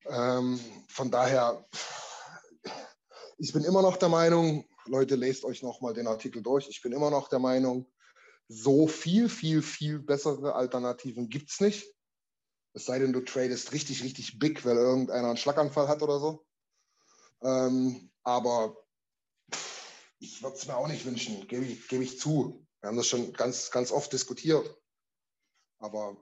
Ähm, 0.06 0.60
von 0.88 1.10
daher, 1.10 1.64
ich 3.38 3.52
bin 3.52 3.64
immer 3.64 3.82
noch 3.82 3.96
der 3.96 4.08
Meinung, 4.08 4.64
Leute, 4.86 5.16
lest 5.16 5.44
euch 5.44 5.62
nochmal 5.62 5.94
den 5.94 6.06
Artikel 6.06 6.42
durch. 6.42 6.68
Ich 6.68 6.82
bin 6.82 6.92
immer 6.92 7.10
noch 7.10 7.28
der 7.28 7.38
Meinung, 7.38 7.90
so 8.48 8.86
viel, 8.86 9.28
viel, 9.28 9.62
viel 9.62 9.98
bessere 9.98 10.54
Alternativen 10.54 11.28
gibt 11.28 11.50
es 11.50 11.60
nicht. 11.60 11.86
Es 12.72 12.84
sei 12.84 12.98
denn, 12.98 13.12
du 13.12 13.20
tradest 13.20 13.72
richtig, 13.72 14.04
richtig 14.04 14.38
big, 14.38 14.64
weil 14.64 14.76
irgendeiner 14.76 15.28
einen 15.28 15.36
Schlaganfall 15.36 15.88
hat 15.88 16.02
oder 16.02 16.20
so. 16.20 16.46
Ähm, 17.42 18.10
aber 18.22 18.76
ich 20.18 20.42
würde 20.42 20.56
es 20.56 20.66
mir 20.66 20.76
auch 20.76 20.88
nicht 20.88 21.04
wünschen, 21.04 21.46
gebe 21.48 21.64
ich, 21.64 21.88
gebe 21.88 22.04
ich 22.04 22.18
zu. 22.18 22.65
Wir 22.86 22.90
haben 22.90 22.98
das 22.98 23.08
schon 23.08 23.32
ganz, 23.32 23.72
ganz 23.72 23.90
oft 23.90 24.12
diskutiert. 24.12 24.72
Aber 25.80 26.16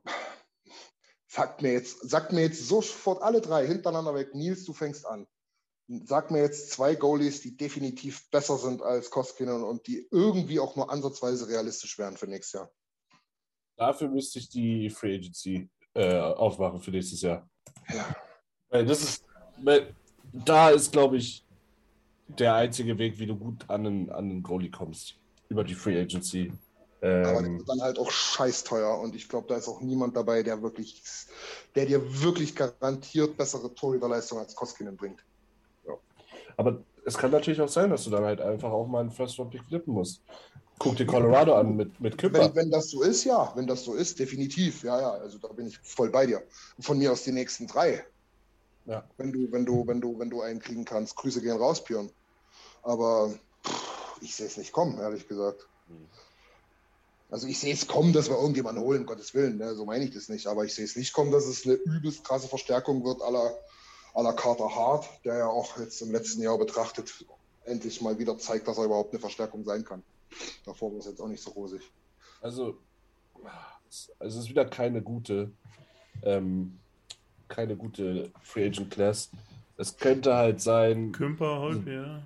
sagt 1.26 1.60
mir 1.60 1.74
jetzt, 1.74 2.08
sagt 2.08 2.32
mir 2.32 2.40
jetzt 2.40 2.66
sofort 2.66 3.20
alle 3.20 3.42
drei 3.42 3.66
hintereinander 3.66 4.14
weg. 4.14 4.34
Nils, 4.34 4.64
du 4.64 4.72
fängst 4.72 5.04
an. 5.04 5.26
Sag 6.06 6.30
mir 6.30 6.40
jetzt 6.40 6.70
zwei 6.70 6.94
Goalies, 6.94 7.42
die 7.42 7.54
definitiv 7.54 8.30
besser 8.30 8.56
sind 8.56 8.80
als 8.80 9.10
Koskinen 9.10 9.62
und 9.62 9.86
die 9.86 10.08
irgendwie 10.10 10.58
auch 10.58 10.74
nur 10.74 10.90
ansatzweise 10.90 11.46
realistisch 11.48 11.98
wären 11.98 12.16
für 12.16 12.28
nächstes 12.28 12.60
Jahr. 12.60 12.72
Dafür 13.76 14.08
müsste 14.08 14.38
ich 14.38 14.48
die 14.48 14.88
Free 14.88 15.16
Agency 15.16 15.68
äh, 15.92 16.18
aufmachen 16.18 16.80
für 16.80 16.92
nächstes 16.92 17.20
Jahr. 17.20 17.46
Ja. 17.92 18.16
Weil 18.70 18.86
das 18.86 19.02
ist, 19.02 19.26
weil 19.58 19.94
da 20.32 20.70
ist, 20.70 20.92
glaube 20.92 21.18
ich, 21.18 21.44
der 22.26 22.54
einzige 22.54 22.96
Weg, 22.96 23.18
wie 23.18 23.26
du 23.26 23.36
gut 23.36 23.68
an 23.68 23.86
einen, 23.86 24.08
an 24.08 24.30
einen 24.30 24.42
Goalie 24.42 24.70
kommst. 24.70 25.20
Über 25.48 25.64
die 25.64 25.74
Free 25.74 26.00
Agency. 26.00 26.52
Aber 27.00 27.10
der 27.10 27.36
Ähm, 27.38 27.58
wird 27.58 27.68
dann 27.68 27.82
halt 27.82 27.98
auch 27.98 28.10
scheiß 28.10 28.64
teuer 28.64 28.98
und 28.98 29.14
ich 29.14 29.28
glaube, 29.28 29.46
da 29.48 29.56
ist 29.56 29.68
auch 29.68 29.82
niemand 29.82 30.16
dabei, 30.16 30.42
der 30.42 30.62
wirklich, 30.62 31.02
der 31.74 31.84
dir 31.84 32.22
wirklich 32.22 32.56
garantiert 32.56 33.36
bessere 33.36 33.74
Torhüterleistung 33.74 34.38
als 34.38 34.54
Koskinen 34.54 34.96
bringt. 34.96 35.22
aber 36.56 36.82
es 37.04 37.18
kann 37.18 37.30
natürlich 37.30 37.60
auch 37.60 37.68
sein, 37.68 37.90
dass 37.90 38.04
du 38.04 38.10
dann 38.10 38.24
halt 38.24 38.40
einfach 38.40 38.70
auch 38.70 38.86
mal 38.86 39.00
einen 39.00 39.10
First 39.10 39.38
Round 39.38 39.50
Pick 39.50 39.64
flippen 39.64 39.92
musst. 39.92 40.22
Guck 40.78 40.96
dir 40.96 41.06
Colorado 41.06 41.54
an 41.54 41.76
mit, 41.76 42.00
mit 42.00 42.16
Küpper. 42.16 42.40
Wenn, 42.40 42.54
wenn 42.54 42.70
das 42.70 42.90
so 42.90 43.02
ist, 43.02 43.24
ja, 43.24 43.52
wenn 43.54 43.66
das 43.66 43.84
so 43.84 43.94
ist, 43.94 44.18
definitiv, 44.18 44.82
ja, 44.82 45.00
ja, 45.00 45.10
also 45.12 45.38
da 45.38 45.48
bin 45.48 45.66
ich 45.66 45.78
voll 45.78 46.10
bei 46.10 46.26
dir. 46.26 46.42
Von 46.80 46.98
mir 46.98 47.12
aus 47.12 47.22
die 47.22 47.32
nächsten 47.32 47.66
drei. 47.66 48.04
Ja. 48.86 49.04
Wenn 49.16 49.32
du, 49.32 49.52
wenn 49.52 49.64
du, 49.64 49.86
wenn 49.86 50.00
du, 50.00 50.18
wenn 50.18 50.30
du 50.30 50.42
einen 50.42 50.58
kriegen 50.58 50.84
kannst, 50.84 51.16
Grüße 51.16 51.40
gehen 51.42 51.56
raus, 51.56 51.84
Björn. 51.84 52.10
Aber 52.82 53.34
ich 54.24 54.34
sehe 54.34 54.46
es 54.46 54.56
nicht 54.56 54.72
kommen, 54.72 54.98
ehrlich 54.98 55.28
gesagt. 55.28 55.66
Also 57.30 57.46
ich 57.46 57.58
sehe 57.58 57.74
es 57.74 57.86
kommen, 57.86 58.12
dass 58.12 58.28
wir 58.28 58.36
irgendjemanden 58.36 58.82
holen, 58.82 59.02
um 59.02 59.06
Gottes 59.06 59.34
Willen, 59.34 59.58
ne? 59.58 59.74
so 59.74 59.84
meine 59.84 60.04
ich 60.04 60.12
das 60.12 60.28
nicht. 60.28 60.46
Aber 60.46 60.64
ich 60.64 60.74
sehe 60.74 60.84
es 60.84 60.96
nicht 60.96 61.12
kommen, 61.12 61.32
dass 61.32 61.46
es 61.46 61.64
eine 61.64 61.74
übelst 61.74 62.24
krasse 62.24 62.48
Verstärkung 62.48 63.04
wird 63.04 63.22
aller 63.22 63.54
aller 64.14 64.32
Carter 64.32 64.74
Hart, 64.74 65.08
der 65.24 65.38
ja 65.38 65.46
auch 65.46 65.76
jetzt 65.78 66.00
im 66.00 66.12
letzten 66.12 66.40
Jahr 66.40 66.56
betrachtet 66.56 67.12
endlich 67.64 68.00
mal 68.00 68.18
wieder 68.18 68.38
zeigt, 68.38 68.68
dass 68.68 68.78
er 68.78 68.84
überhaupt 68.84 69.12
eine 69.12 69.20
Verstärkung 69.20 69.64
sein 69.64 69.84
kann. 69.84 70.02
Davor 70.64 70.92
war 70.92 70.98
es 70.98 71.06
jetzt 71.06 71.20
auch 71.20 71.28
nicht 71.28 71.42
so 71.42 71.50
rosig. 71.50 71.82
Also, 72.40 72.78
es 73.88 74.12
also 74.18 74.38
es 74.38 74.44
ist 74.44 74.50
wieder 74.50 74.64
keine 74.64 75.02
gute, 75.02 75.50
ähm, 76.22 76.78
keine 77.48 77.76
gute 77.76 78.30
Free 78.42 78.66
Agent 78.66 78.90
Class. 78.90 79.30
Es 79.76 79.96
könnte 79.96 80.34
halt 80.34 80.60
sein, 80.60 81.12
Kümper, 81.12 81.60
Holpi, 81.60 81.94
ja. 81.94 82.22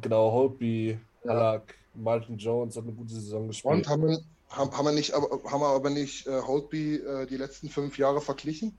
Genau, 0.00 0.32
Holtby, 0.32 0.98
Ja. 1.24 1.30
Halak, 1.32 1.74
Martin 1.94 2.36
Jones 2.38 2.76
hat 2.76 2.84
eine 2.84 2.92
gute 2.92 3.12
Saison 3.14 3.48
gespielt. 3.48 3.74
Und 3.74 3.88
haben 3.88 4.06
wir, 4.08 4.18
haben, 4.50 4.70
haben 4.76 4.84
wir 4.86 4.92
nicht, 4.92 5.12
aber, 5.14 5.28
haben 5.50 5.60
wir 5.60 5.68
aber 5.68 5.90
nicht 5.90 6.26
äh, 6.26 6.40
Holtby 6.42 6.96
äh, 6.96 7.26
die 7.26 7.36
letzten 7.36 7.68
fünf 7.68 7.98
Jahre 7.98 8.20
verglichen 8.20 8.76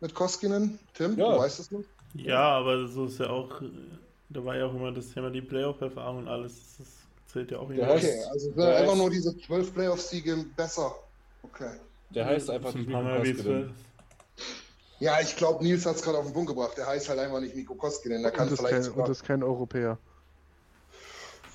mit 0.00 0.14
Koskinen? 0.14 0.78
Tim, 0.94 1.16
Ja. 1.18 1.32
du 1.32 1.38
weißt 1.38 1.60
es 1.60 1.70
nicht? 1.70 1.88
Ja, 2.14 2.40
aber 2.58 2.86
so 2.88 3.06
ist 3.06 3.18
ja 3.20 3.28
auch, 3.30 3.60
äh, 3.62 3.66
da 4.30 4.44
war 4.44 4.56
ja 4.56 4.66
auch 4.66 4.74
immer 4.74 4.90
das 4.92 5.08
Thema 5.12 5.30
die 5.30 5.42
Playoff-Erfahrung 5.42 6.18
und 6.18 6.28
alles. 6.28 6.76
Das 6.78 6.86
zählt 7.32 7.50
ja 7.50 7.58
auch 7.58 7.70
irgendwie. 7.70 7.82
heißt- 7.84 7.96
Okay, 7.98 8.22
also 8.32 8.50
sind 8.50 8.60
einfach 8.60 8.92
heißt- 8.92 8.96
nur 8.96 9.10
diese 9.10 9.36
zwölf 9.38 9.72
Playoff-Siege 9.74 10.44
besser. 10.56 10.94
Okay. 11.42 11.70
Der 12.10 12.26
heißt 12.26 12.50
einfach 12.50 12.74
ein 12.74 12.80
nicht 12.80 12.90
paar 12.90 13.02
Mal 13.02 13.22
wie. 13.24 13.66
Ja, 14.98 15.20
ich 15.20 15.36
glaube, 15.36 15.62
Nils 15.62 15.84
hat 15.84 15.96
es 15.96 16.02
gerade 16.02 16.18
auf 16.18 16.24
den 16.24 16.32
Punkt 16.32 16.48
gebracht. 16.48 16.72
Der 16.78 16.86
heißt 16.86 17.08
halt 17.08 17.18
einfach 17.18 17.40
nicht 17.40 17.54
Mikko 17.54 17.74
Koskinen. 17.74 18.22
Der 18.22 18.30
kann 18.32 18.48
Und 18.48 18.56
vielleicht 18.56 18.72
kein, 18.74 18.82
sogar, 18.82 19.04
und 19.06 19.10
ist 19.12 19.24
kein 19.24 19.42
Europäer. 19.42 19.98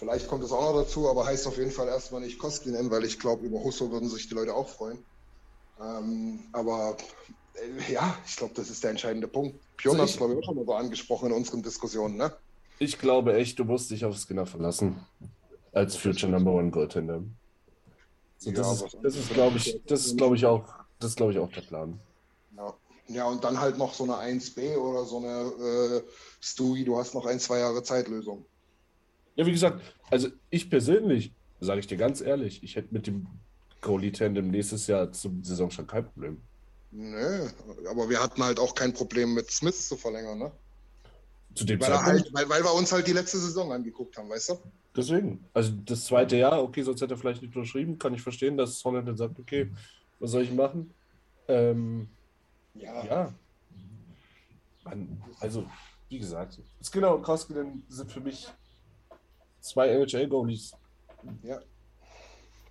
Vielleicht 0.01 0.27
kommt 0.27 0.43
es 0.43 0.51
auch 0.51 0.73
noch 0.73 0.81
dazu, 0.81 1.07
aber 1.07 1.27
heißt 1.27 1.45
auf 1.45 1.57
jeden 1.57 1.69
Fall 1.69 1.87
erstmal 1.87 2.21
nicht 2.21 2.39
Koskinen, 2.39 2.89
weil 2.89 3.05
ich 3.05 3.19
glaube, 3.19 3.45
über 3.45 3.63
Husso 3.63 3.91
würden 3.91 4.09
sich 4.09 4.27
die 4.27 4.33
Leute 4.33 4.55
auch 4.55 4.67
freuen. 4.67 4.97
Ähm, 5.79 6.39
aber 6.53 6.97
äh, 7.53 7.93
ja, 7.93 8.17
ich 8.25 8.35
glaube, 8.35 8.55
das 8.55 8.71
ist 8.71 8.83
der 8.83 8.89
entscheidende 8.89 9.27
Punkt. 9.27 9.59
Pion 9.77 9.91
Also 9.91 10.01
hat 10.01 10.09
es, 10.09 10.17
glaube 10.17 10.33
ich, 10.33 10.39
auch 10.39 10.43
schon 10.43 10.55
mal 10.55 10.65
so 10.65 10.73
angesprochen 10.73 11.27
in 11.27 11.33
unseren 11.33 11.61
Diskussionen, 11.61 12.17
ne? 12.17 12.35
Ich 12.79 12.97
glaube 12.97 13.35
echt, 13.35 13.59
du 13.59 13.63
musst 13.63 13.91
dich 13.91 14.03
auf 14.03 14.17
Skinner 14.17 14.47
verlassen. 14.47 15.05
Als 15.71 15.95
Future 15.97 16.31
Number 16.31 16.51
One 16.51 16.71
Goaltender. 16.71 17.21
So, 18.39 18.49
Ja, 18.49 18.55
das, 18.55 18.81
ist, 18.81 18.97
das 19.03 19.15
ist, 19.15 19.29
glaube 19.31 19.57
ich, 19.57 19.81
das 19.85 20.07
ist, 20.07 20.17
glaube 20.17 20.35
ich, 20.35 20.47
auch, 20.47 20.67
das 20.99 21.15
glaube 21.15 21.33
ich, 21.33 21.37
auch 21.37 21.51
der 21.51 21.61
Plan. 21.61 21.99
Ja. 22.57 22.73
ja, 23.07 23.25
und 23.27 23.43
dann 23.43 23.59
halt 23.61 23.77
noch 23.77 23.93
so 23.93 24.05
eine 24.05 24.15
1B 24.15 24.77
oder 24.77 25.05
so 25.05 25.17
eine 25.17 25.99
äh, 25.99 26.03
Stewie, 26.39 26.85
du 26.85 26.97
hast 26.97 27.13
noch 27.13 27.27
ein, 27.27 27.39
zwei 27.39 27.59
Jahre 27.59 27.83
Zeitlösung. 27.83 28.47
Ja, 29.35 29.45
wie 29.45 29.51
gesagt, 29.51 29.81
also 30.09 30.29
ich 30.49 30.69
persönlich, 30.69 31.33
sage 31.59 31.79
ich 31.79 31.87
dir 31.87 31.97
ganz 31.97 32.21
ehrlich, 32.21 32.63
ich 32.63 32.75
hätte 32.75 32.93
mit 32.93 33.07
dem 33.07 33.27
Goalie-Tandem 33.81 34.49
nächstes 34.49 34.87
Jahr 34.87 35.11
zum 35.11 35.43
Saisonstart 35.43 35.87
kein 35.87 36.05
Problem. 36.05 36.41
Nö, 36.91 37.47
aber 37.89 38.09
wir 38.09 38.21
hatten 38.21 38.43
halt 38.43 38.59
auch 38.59 38.75
kein 38.75 38.93
Problem 38.93 39.33
mit 39.33 39.49
Smith 39.49 39.87
zu 39.87 39.95
verlängern, 39.95 40.37
ne? 40.37 40.51
Zu 41.55 41.65
dem 41.65 41.81
Weil, 41.81 42.01
halt, 42.01 42.29
weil, 42.33 42.47
weil 42.49 42.63
wir 42.63 42.73
uns 42.73 42.91
halt 42.91 43.07
die 43.07 43.13
letzte 43.13 43.37
Saison 43.37 43.71
angeguckt 43.71 44.17
haben, 44.17 44.29
weißt 44.29 44.49
du? 44.49 44.59
Deswegen. 44.95 45.45
Also 45.53 45.73
das 45.85 46.05
zweite 46.05 46.37
Jahr, 46.37 46.61
okay, 46.61 46.81
sonst 46.81 47.01
hätte 47.01 47.13
er 47.13 47.17
vielleicht 47.17 47.41
nicht 47.41 47.55
unterschrieben. 47.55 47.97
Kann 47.97 48.13
ich 48.13 48.21
verstehen, 48.21 48.57
dass 48.57 48.83
Holland 48.83 49.07
dann 49.07 49.17
sagt, 49.17 49.39
okay, 49.39 49.71
was 50.19 50.31
soll 50.31 50.43
ich 50.43 50.51
machen? 50.51 50.93
Ähm, 51.47 52.09
Ja. 52.73 53.05
ja. 53.05 53.33
Mann, 54.83 55.21
also, 55.39 55.65
wie 56.09 56.19
gesagt, 56.19 56.59
Skinner 56.81 57.15
und 57.15 57.23
Koskinen 57.23 57.83
sind 57.87 58.11
für 58.11 58.21
mich 58.21 58.47
zwei 59.61 59.89
NHL-Goalies. 59.89 60.73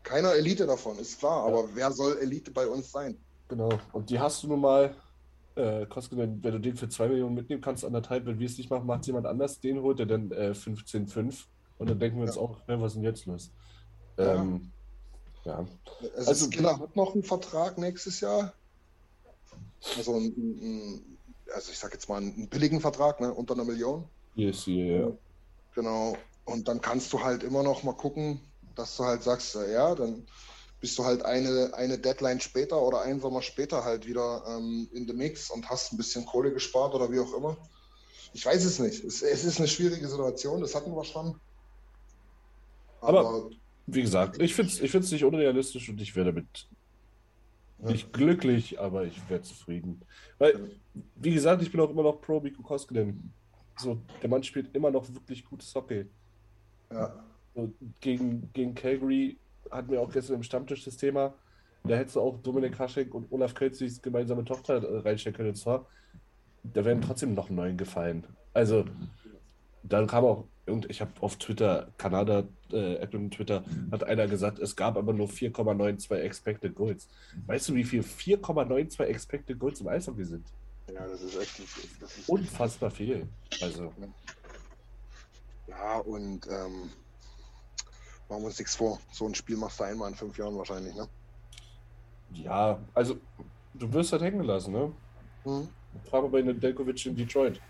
Keiner 0.03 0.35
Elite 0.35 0.67
davon, 0.67 0.99
ist 0.99 1.19
klar, 1.19 1.45
aber 1.47 1.69
wer 1.75 1.93
soll 1.93 2.19
Elite 2.19 2.51
bei 2.51 2.67
uns 2.67 2.91
sein? 2.91 3.17
Genau. 3.49 3.69
Und 3.93 4.11
die 4.11 4.19
hast 4.19 4.43
du 4.43 4.49
nun 4.49 4.61
mal. 4.61 4.95
Äh, 5.57 5.85
Koskinen, 5.87 6.43
wenn 6.45 6.53
du 6.53 6.61
den 6.61 6.77
für 6.77 6.89
2 6.89 7.09
Millionen 7.09 7.35
mitnehmen 7.35 7.61
kannst, 7.61 7.85
anderthalb, 7.85 8.25
wenn 8.25 8.39
wir 8.39 8.47
es 8.47 8.57
nicht 8.57 8.71
machen, 8.71 8.87
macht 8.87 9.05
jemand 9.07 9.27
anders, 9.27 9.59
den 9.59 9.83
holt 9.83 9.99
er 9.99 10.07
dann 10.07 10.31
äh, 10.31 10.53
15,5. 10.55 11.45
Und 11.79 11.91
dann 11.91 11.99
denken 11.99 12.19
wir 12.19 12.27
uns 12.27 12.37
Ja. 12.37 12.43
auch, 12.43 12.57
ja, 12.69 12.81
was 12.81 12.93
ist 12.93 12.97
denn 12.97 13.03
jetzt 13.03 13.27
los? 13.27 13.51
Ja. 14.17 14.35
Ähm, 14.37 14.71
ja. 15.45 15.67
Also, 16.17 16.29
Also- 16.31 16.47
Skinner 16.51 16.79
hat 16.79 16.95
noch 16.95 17.15
einen 17.15 17.25
Vertrag 17.25 17.79
nächstes 17.79 18.21
Jahr. 18.21 18.53
Also, 19.97 20.15
ein, 20.15 20.27
ein, 20.37 21.19
also 21.53 21.73
ich 21.73 21.79
sag 21.79 21.93
jetzt 21.93 22.09
mal 22.09 22.19
einen 22.19 22.49
billigen 22.49 22.81
Vertrag, 22.81 23.21
ne? 23.21 23.35
unter 23.35 23.55
einer 23.55 23.65
Million. 23.65 24.05
Sie, 24.37 24.81
ja. 24.87 25.11
Genau. 25.75 26.17
Und 26.51 26.67
dann 26.69 26.81
kannst 26.81 27.13
du 27.13 27.23
halt 27.23 27.43
immer 27.43 27.63
noch 27.63 27.83
mal 27.85 27.93
gucken, 27.95 28.41
dass 28.75 28.97
du 28.97 29.05
halt 29.05 29.23
sagst, 29.23 29.55
äh, 29.57 29.73
ja, 29.73 29.95
dann 29.95 30.27
bist 30.81 30.99
du 30.99 31.05
halt 31.05 31.23
eine, 31.25 31.73
eine 31.75 31.99
Deadline 31.99 32.41
später 32.41 32.81
oder 32.81 33.03
einen 33.03 33.21
Sommer 33.21 33.43
später 33.43 33.85
halt 33.85 34.07
wieder 34.07 34.43
ähm, 34.49 34.89
in 34.93 35.07
the 35.07 35.13
Mix 35.13 35.51
und 35.51 35.69
hast 35.69 35.93
ein 35.93 35.97
bisschen 35.97 36.25
Kohle 36.27 36.53
gespart 36.53 36.95
oder 36.95 37.11
wie 37.13 37.21
auch 37.21 37.33
immer. 37.35 37.57
Ich 38.33 38.45
weiß 38.47 38.65
es 38.65 38.79
nicht. 38.79 39.05
Es, 39.05 39.23
es 39.23 39.45
ist 39.45 39.59
eine 39.59 39.69
schwierige 39.69 40.09
Situation, 40.09 40.61
das 40.61 40.75
hatten 40.75 40.91
wir 40.95 41.05
schon. 41.05 41.39
Aber- 43.01 43.51
Wie 43.87 44.03
gesagt, 44.03 44.41
ich 44.41 44.55
finde 44.55 44.73
es 44.73 44.81
ich 44.81 44.91
find's 44.91 45.11
nicht 45.11 45.25
unrealistisch 45.25 45.89
und 45.89 46.01
ich 46.01 46.15
werde 46.17 46.33
damit 46.33 46.69
nicht 47.79 48.13
glücklich, 48.13 48.79
aber 48.79 49.05
ich 49.05 49.19
werde 49.29 49.45
zufrieden. 49.45 50.03
Weil, 50.39 50.79
wie 51.17 51.33
gesagt, 51.35 51.63
ich 51.63 51.73
bin 51.73 51.81
auch 51.81 51.91
immer 51.91 52.03
noch 52.03 52.21
pro 52.21 52.41
Mikko 52.41 52.63
Koskinen. 52.63 53.33
So, 53.79 53.99
der 54.23 54.29
Mann 54.29 54.43
spielt 54.43 54.75
immer 54.77 54.91
noch 54.91 55.09
wirklich 55.13 55.45
gutes 55.45 55.75
Hockey. 55.75 56.07
Ja. 56.93 57.13
So, 57.55 57.73
gegen, 58.01 58.51
gegen 58.53 58.75
Calgary 58.75 59.37
hatten 59.71 59.91
wir 59.91 60.01
auch 60.01 60.11
gestern 60.11 60.37
im 60.37 60.43
Stammtisch 60.43 60.85
das 60.85 60.97
Thema. 60.97 61.35
Da 61.85 61.97
hättest 61.97 62.17
du 62.17 62.21
auch 62.21 62.37
Dominik 62.43 62.79
Haschek 62.79 63.15
und 63.15 63.31
Olaf 63.33 63.55
Kölzis 63.55 64.03
gemeinsame 64.03 64.45
Tochter 64.45 64.83
äh, 64.83 64.99
reinstellen 64.99 65.37
können. 65.37 65.49
Und 65.51 65.57
zwar, 65.57 65.87
da 66.63 66.85
wären 66.85 67.01
trotzdem 67.01 67.35
noch 67.35 67.51
neun 67.51 67.77
gefallen. 67.77 68.25
Also, 68.53 68.85
dann 69.83 70.07
kam 70.07 70.25
auch, 70.25 70.45
und 70.67 70.91
ich 70.91 71.01
habe 71.01 71.11
auf 71.21 71.37
Twitter, 71.37 71.89
Kanada, 71.97 72.45
äh, 72.73 73.01
Admin 73.01 73.31
Twitter, 73.31 73.65
hat 73.91 74.05
einer 74.05 74.27
gesagt, 74.29 74.59
es 74.59 74.77
gab 74.77 74.97
aber 74.97 75.13
nur 75.13 75.29
4,92 75.29 76.15
Expected 76.17 76.75
Goals. 76.75 77.09
Weißt 77.47 77.71
du, 77.71 77.75
wie 77.75 77.85
viel 77.85 78.03
4,92 78.03 79.03
Expected 79.05 79.59
Goals 79.59 79.81
im 79.81 79.89
Eishockey 79.89 80.25
sind? 80.25 80.45
ja, 80.93 81.07
das 81.07 81.23
ist 81.23 81.37
echt. 81.37 81.61
Das 82.01 82.19
ist, 82.19 82.29
Unfassbar 82.29 82.91
viel. 82.91 83.27
Also, 83.61 83.93
ja, 85.71 85.99
und 85.99 86.47
ähm, 86.49 86.91
machen 88.29 88.43
wir 88.43 88.47
uns 88.47 88.59
nichts 88.59 88.77
vor. 88.77 88.99
So 89.13 89.27
ein 89.27 89.35
Spiel 89.35 89.57
machst 89.57 89.81
du 89.81 89.85
einmal 89.85 90.11
in 90.11 90.17
fünf 90.17 90.37
Jahren 90.39 90.57
wahrscheinlich, 90.57 90.95
ne? 90.95 91.09
ja, 92.33 92.79
also, 92.95 93.17
du 93.75 93.93
wirst 93.93 94.13
halt 94.13 94.23
hängen 94.23 94.39
gelassen, 94.39 94.73
ne? 94.73 94.93
Mhm. 95.45 95.69
Frag 96.09 96.23
mal 96.23 96.29
bei 96.31 96.43
Nedeljkovic 96.43 97.05
in 97.07 97.17
Detroit. 97.17 97.61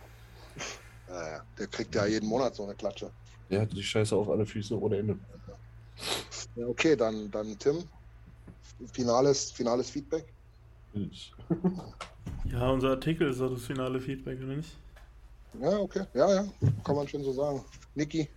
Ja, 1.09 1.29
ja. 1.37 1.43
Der 1.59 1.67
kriegt 1.67 1.95
ja 1.95 2.05
jeden 2.07 2.29
Monat 2.29 2.55
so 2.55 2.65
eine 2.65 2.75
Klatsche. 2.75 3.11
Der 3.49 3.63
hat 3.63 3.73
die 3.73 3.83
Scheiße 3.83 4.15
auf 4.15 4.29
alle 4.29 4.45
Füße 4.45 4.79
ohne 4.79 4.99
Ende. 4.99 5.19
Ja, 6.57 6.67
okay, 6.67 6.95
dann, 6.97 7.31
dann 7.31 7.59
Tim. 7.59 7.83
Finales, 8.93 9.51
finales 9.53 9.91
Feedback. 9.91 10.33
Ich- 10.93 11.33
Ja, 12.45 12.71
unser 12.71 12.91
Artikel 12.91 13.31
ist 13.31 13.41
auch 13.41 13.51
das 13.51 13.65
finale 13.65 14.01
Feedback, 14.01 14.39
oder 14.39 14.57
nicht? 14.57 14.77
Ja, 15.61 15.79
okay. 15.79 16.05
Ja, 16.15 16.33
ja. 16.35 16.45
Kann 16.85 16.97
man 16.97 17.07
schon 17.07 17.23
so 17.23 17.33
sagen. 17.33 17.65
Niki. 17.95 18.29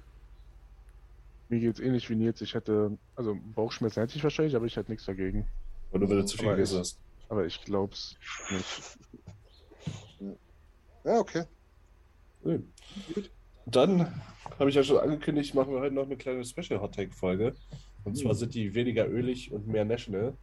Mir 1.50 1.60
geht's 1.60 1.80
ähnlich 1.80 2.10
wie 2.10 2.16
Nils. 2.16 2.42
Ich 2.42 2.54
hätte, 2.54 2.98
also 3.16 3.38
Bauchschmerzen 3.56 4.02
hätte 4.02 4.16
ich 4.16 4.24
wahrscheinlich, 4.24 4.56
aber 4.56 4.66
ich 4.66 4.76
hätte 4.76 4.92
nichts 4.92 5.06
dagegen. 5.06 5.46
Weil 5.92 6.02
du 6.02 6.10
wieder 6.10 6.26
zu 6.26 6.38
viel 6.38 6.48
Aber 6.48 6.56
gegessen 6.56 6.74
ich- 6.76 6.80
hast. 6.80 7.00
Aber 7.30 7.46
ich 7.46 7.62
glaub's 7.64 8.18
nicht. 8.52 8.98
Ja, 11.04 11.20
okay. 11.20 11.44
Nee. 12.44 12.60
Dann 13.66 14.22
habe 14.60 14.70
ich 14.70 14.76
ja 14.76 14.84
schon 14.84 14.98
angekündigt, 14.98 15.54
machen 15.56 15.74
wir 15.74 15.80
heute 15.80 15.96
noch 15.96 16.06
eine 16.06 16.18
kleine 16.18 16.44
Special 16.46 16.82
Hot 16.82 16.96
Take 16.96 17.12
Folge. 17.12 17.56
Und 18.04 18.18
zwar 18.18 18.36
sind 18.36 18.54
die 18.54 18.74
weniger 18.76 19.08
ölig 19.08 19.52
und 19.52 19.68
mehr 19.68 19.86
national. 19.86 20.36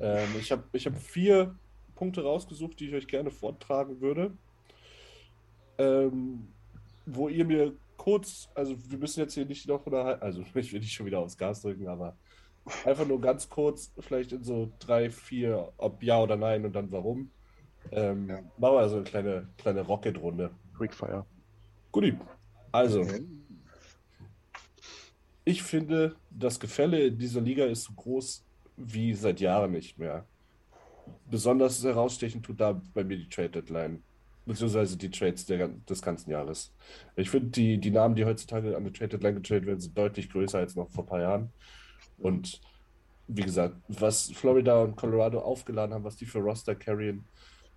Ähm, 0.00 0.28
ich 0.38 0.50
habe 0.50 0.64
ich 0.72 0.86
hab 0.86 0.96
vier 0.98 1.54
Punkte 1.94 2.22
rausgesucht, 2.22 2.78
die 2.80 2.88
ich 2.88 2.94
euch 2.94 3.06
gerne 3.06 3.30
vortragen 3.30 4.00
würde. 4.00 4.32
Ähm, 5.78 6.48
wo 7.06 7.28
ihr 7.28 7.44
mir 7.44 7.72
kurz, 8.06 8.48
also 8.54 8.76
wir 8.88 8.98
müssen 8.98 9.18
jetzt 9.18 9.34
hier 9.34 9.44
nicht 9.44 9.66
noch 9.66 9.84
oder 9.84 10.22
also 10.22 10.40
ich 10.54 10.72
will 10.72 10.78
nicht 10.78 10.92
schon 10.92 11.06
wieder 11.06 11.18
aufs 11.18 11.36
Gas 11.36 11.62
drücken, 11.62 11.88
aber 11.88 12.16
einfach 12.84 13.06
nur 13.06 13.20
ganz 13.20 13.48
kurz, 13.48 13.92
vielleicht 13.98 14.30
in 14.30 14.44
so 14.44 14.72
drei, 14.78 15.10
vier, 15.10 15.72
ob 15.76 16.04
ja 16.04 16.20
oder 16.20 16.36
nein 16.36 16.64
und 16.64 16.72
dann 16.72 16.92
warum. 16.92 17.30
Ähm, 17.90 18.28
Ja. 18.28 18.36
Machen 18.58 18.74
wir 18.74 18.78
also 18.78 18.96
eine 18.96 19.04
kleine, 19.04 19.48
kleine 19.58 19.80
Rocket-Runde. 19.80 20.50
Quickfire. 20.76 21.26
Guti. 21.90 22.16
Also, 22.70 23.00
okay. 23.00 23.24
ich 25.44 25.62
finde, 25.64 26.14
das 26.30 26.60
Gefälle 26.60 27.06
in 27.06 27.18
dieser 27.18 27.40
Liga 27.40 27.64
ist 27.64 27.84
so 27.84 27.92
groß 27.94 28.44
wie 28.76 29.14
seit 29.14 29.40
Jahren 29.40 29.72
nicht 29.72 29.98
mehr. 29.98 30.26
Besonders 31.28 31.82
herausstechen 31.82 32.42
tut 32.42 32.60
da 32.60 32.80
bei 32.94 33.02
mir 33.02 33.16
die 33.16 33.28
Trade 33.28 33.50
Deadline, 33.50 34.02
beziehungsweise 34.46 34.96
die 34.96 35.10
Trades 35.10 35.44
der, 35.46 35.68
des 35.68 36.00
ganzen 36.02 36.30
Jahres. 36.30 36.72
Ich 37.16 37.30
finde, 37.30 37.50
die, 37.50 37.78
die 37.78 37.90
Namen, 37.90 38.14
die 38.14 38.24
heutzutage 38.24 38.76
an 38.76 38.84
der 38.84 38.92
Trade 38.92 39.08
Deadline 39.10 39.34
getradet 39.36 39.66
werden, 39.66 39.80
sind 39.80 39.98
deutlich 39.98 40.30
größer 40.30 40.58
als 40.58 40.76
noch 40.76 40.90
vor 40.90 41.04
ein 41.04 41.08
paar 41.08 41.20
Jahren. 41.20 41.52
Und 42.18 42.60
wie 43.28 43.42
gesagt, 43.42 43.76
was 43.88 44.30
Florida 44.30 44.82
und 44.82 44.96
Colorado 44.96 45.40
aufgeladen 45.40 45.94
haben, 45.94 46.04
was 46.04 46.16
die 46.16 46.26
für 46.26 46.38
Roster 46.38 46.74
carryen. 46.74 47.24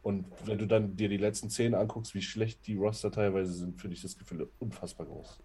Und 0.04 0.26
wenn 0.46 0.58
du 0.58 0.68
dann 0.68 0.96
dir 0.96 1.10
die 1.10 1.18
letzten 1.18 1.50
zehn 1.50 1.76
anguckst, 1.76 2.14
wie 2.14 2.22
schlecht 2.22 2.66
die 2.68 2.78
Roster 2.78 3.12
teilweise 3.12 3.52
sind, 3.52 3.82
finde 3.82 3.96
ich 3.96 4.02
das 4.02 4.18
Gefühl 4.18 4.48
unfassbar 4.60 5.08
groß. 5.08 5.40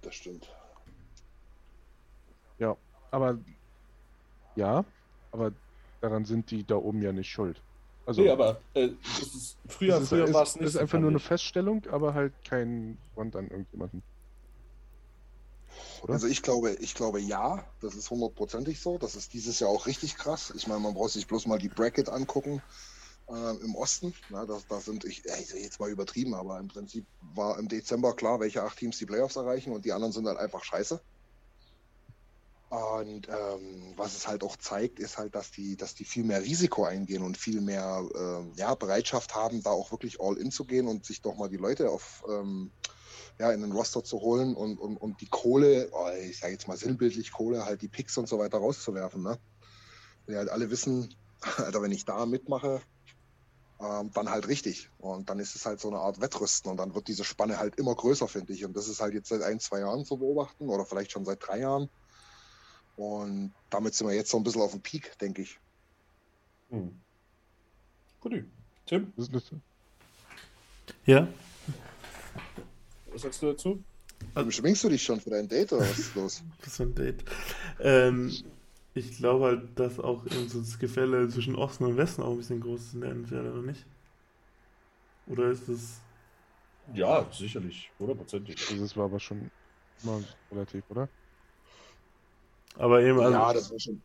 Das 0.00 0.14
stimmt. 0.14 0.48
Aber 3.12 3.38
ja, 4.56 4.84
aber 5.30 5.52
daran 6.00 6.24
sind 6.24 6.50
die 6.50 6.66
da 6.66 6.76
oben 6.76 7.02
ja 7.02 7.12
nicht 7.12 7.30
schuld. 7.30 7.62
Also 8.06 8.22
Nee, 8.22 8.30
aber 8.30 8.60
äh, 8.74 8.90
es 9.20 9.34
ist, 9.34 9.56
früher, 9.68 9.96
es 9.96 10.02
ist, 10.04 10.08
früher 10.08 10.24
es, 10.24 10.32
war 10.32 10.42
es 10.42 10.48
es 10.50 10.56
nicht. 10.56 10.66
ist 10.68 10.72
so, 10.74 10.78
einfach 10.80 10.98
nur 10.98 11.10
eine. 11.10 11.18
Feststellung, 11.20 11.86
aber 11.90 12.14
halt 12.14 12.32
kein 12.44 12.98
Front 13.14 13.36
an 13.36 13.48
irgendjemanden. 13.48 14.02
Oder? 16.02 16.14
Also 16.14 16.26
ich 16.26 16.42
glaube, 16.42 16.72
ich 16.80 16.94
glaube 16.94 17.20
ja, 17.20 17.64
das 17.80 17.94
ist 17.94 18.10
hundertprozentig 18.10 18.80
so. 18.80 18.98
Das 18.98 19.14
ist 19.14 19.32
dieses 19.34 19.60
Jahr 19.60 19.70
auch 19.70 19.86
richtig 19.86 20.16
krass. 20.16 20.52
Ich 20.56 20.66
meine, 20.66 20.80
man 20.80 20.94
braucht 20.94 21.12
sich 21.12 21.26
bloß 21.26 21.46
mal 21.46 21.58
die 21.58 21.68
Bracket 21.68 22.08
angucken 22.08 22.60
äh, 23.28 23.56
im 23.64 23.74
Osten. 23.76 24.12
Na, 24.30 24.44
da, 24.44 24.58
da 24.68 24.80
sind 24.80 25.04
ich, 25.04 25.24
ich 25.24 25.54
jetzt 25.54 25.78
mal 25.80 25.90
übertrieben, 25.90 26.34
aber 26.34 26.58
im 26.58 26.68
Prinzip 26.68 27.06
war 27.34 27.58
im 27.58 27.68
Dezember 27.68 28.14
klar, 28.14 28.40
welche 28.40 28.62
acht 28.64 28.78
Teams 28.78 28.98
die 28.98 29.06
Playoffs 29.06 29.36
erreichen 29.36 29.72
und 29.72 29.84
die 29.84 29.92
anderen 29.92 30.12
sind 30.12 30.26
halt 30.26 30.38
einfach 30.38 30.64
scheiße. 30.64 31.00
Und 32.72 33.28
ähm, 33.28 33.92
was 33.96 34.16
es 34.16 34.26
halt 34.26 34.42
auch 34.42 34.56
zeigt, 34.56 34.98
ist 34.98 35.18
halt, 35.18 35.34
dass 35.34 35.50
die, 35.50 35.76
dass 35.76 35.94
die 35.94 36.06
viel 36.06 36.24
mehr 36.24 36.40
Risiko 36.40 36.84
eingehen 36.84 37.22
und 37.22 37.36
viel 37.36 37.60
mehr 37.60 38.02
ähm, 38.14 38.54
ja, 38.56 38.74
Bereitschaft 38.74 39.34
haben, 39.34 39.62
da 39.62 39.68
auch 39.68 39.92
wirklich 39.92 40.22
all 40.22 40.38
in 40.38 40.50
zu 40.50 40.64
gehen 40.64 40.88
und 40.88 41.04
sich 41.04 41.20
doch 41.20 41.36
mal 41.36 41.50
die 41.50 41.58
Leute 41.58 41.90
auf 41.90 42.24
ähm, 42.30 42.70
ja, 43.38 43.52
in 43.52 43.60
den 43.60 43.72
Roster 43.72 44.02
zu 44.02 44.20
holen 44.20 44.54
und, 44.54 44.78
und, 44.78 44.96
und 44.96 45.20
die 45.20 45.28
Kohle, 45.28 45.90
oh, 45.92 46.08
ich 46.18 46.38
sage 46.38 46.54
jetzt 46.54 46.66
mal 46.66 46.78
sinnbildlich 46.78 47.30
Kohle, 47.30 47.66
halt 47.66 47.82
die 47.82 47.88
Picks 47.88 48.16
und 48.16 48.26
so 48.26 48.38
weiter 48.38 48.56
rauszuwerfen. 48.56 49.22
Ne? 49.22 49.38
Die 50.26 50.34
halt 50.34 50.48
alle 50.48 50.70
wissen, 50.70 51.14
Alter, 51.58 51.82
wenn 51.82 51.92
ich 51.92 52.06
da 52.06 52.24
mitmache, 52.24 52.80
ähm, 53.80 54.10
dann 54.14 54.30
halt 54.30 54.48
richtig. 54.48 54.88
Und 54.96 55.28
dann 55.28 55.40
ist 55.40 55.56
es 55.56 55.66
halt 55.66 55.78
so 55.78 55.88
eine 55.88 55.98
Art 55.98 56.22
Wettrüsten 56.22 56.70
und 56.70 56.78
dann 56.78 56.94
wird 56.94 57.06
diese 57.06 57.24
Spanne 57.24 57.58
halt 57.58 57.76
immer 57.76 57.94
größer, 57.94 58.28
finde 58.28 58.54
ich. 58.54 58.64
Und 58.64 58.74
das 58.78 58.88
ist 58.88 59.02
halt 59.02 59.12
jetzt 59.12 59.28
seit 59.28 59.42
ein, 59.42 59.60
zwei 59.60 59.80
Jahren 59.80 60.06
zu 60.06 60.16
beobachten 60.16 60.70
oder 60.70 60.86
vielleicht 60.86 61.12
schon 61.12 61.26
seit 61.26 61.46
drei 61.46 61.58
Jahren. 61.58 61.90
Und 62.96 63.52
damit 63.70 63.94
sind 63.94 64.06
wir 64.08 64.14
jetzt 64.14 64.30
so 64.30 64.36
ein 64.36 64.42
bisschen 64.44 64.60
auf 64.62 64.72
dem 64.72 64.80
Peak, 64.80 65.18
denke 65.18 65.42
ich. 65.42 65.58
Hm. 66.70 66.94
Guti. 68.20 68.44
Tim, 68.86 69.12
ist 69.16 69.32
Ja? 71.06 71.28
was 73.12 73.22
sagst 73.22 73.42
du 73.42 73.46
dazu? 73.46 73.82
Also- 74.34 74.50
Schwingst 74.50 74.84
du 74.84 74.88
dich 74.88 75.02
schon 75.02 75.20
für 75.20 75.30
dein 75.30 75.48
Date 75.48 75.72
oder 75.72 75.82
was 75.82 75.98
ist 75.98 76.14
los? 76.14 76.42
Für 76.60 76.82
ein 76.84 76.94
Date. 76.94 77.24
Ähm, 77.80 78.32
ich 78.94 79.16
glaube 79.16 79.44
halt, 79.46 79.78
dass 79.78 79.98
auch 79.98 80.24
eben 80.26 80.48
so 80.48 80.60
das 80.60 80.78
Gefälle 80.78 81.28
zwischen 81.28 81.56
Osten 81.56 81.84
und 81.84 81.96
Westen 81.96 82.22
auch 82.22 82.30
ein 82.30 82.36
bisschen 82.38 82.60
groß 82.60 82.80
ist 82.80 82.94
in 82.94 83.00
der 83.00 83.14
NFL, 83.14 83.50
oder 83.52 83.62
nicht? 83.62 83.84
Oder 85.26 85.50
ist 85.50 85.68
es. 85.68 86.00
Ja, 86.94 87.26
sicherlich, 87.32 87.90
hundertprozentig. 87.98 88.56
also 88.70 88.82
das 88.82 88.96
war 88.96 89.04
aber 89.04 89.20
schon 89.20 89.50
immer 90.02 90.20
relativ, 90.50 90.84
oder? 90.90 91.08
Aber 92.76 93.02
eben, 93.02 93.20
also, 93.20 93.32
ja, 93.32 93.52
das 93.52 93.70
war 93.70 93.80
schon. 93.80 94.02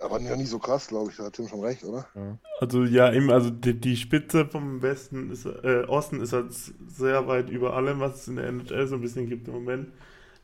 Aber 0.00 0.20
ja 0.20 0.36
nie 0.36 0.44
so 0.44 0.58
krass, 0.58 0.88
glaube 0.88 1.10
ich. 1.10 1.16
Da 1.16 1.24
hat 1.24 1.32
Tim 1.32 1.48
schon 1.48 1.64
recht, 1.64 1.82
oder? 1.82 2.06
Ja. 2.14 2.38
also 2.60 2.84
ja, 2.84 3.12
eben, 3.12 3.30
also 3.30 3.48
die, 3.50 3.72
die 3.72 3.96
Spitze 3.96 4.44
vom 4.44 4.82
Westen 4.82 5.30
ist, 5.30 5.46
äh, 5.46 5.84
Osten 5.88 6.20
ist 6.20 6.34
halt 6.34 6.52
sehr 6.52 7.26
weit 7.26 7.48
über 7.48 7.74
allem, 7.74 8.00
was 8.00 8.20
es 8.20 8.28
in 8.28 8.36
der 8.36 8.52
NFL 8.52 8.86
so 8.86 8.96
ein 8.96 9.00
bisschen 9.00 9.28
gibt 9.28 9.48
im 9.48 9.54
Moment. 9.54 9.88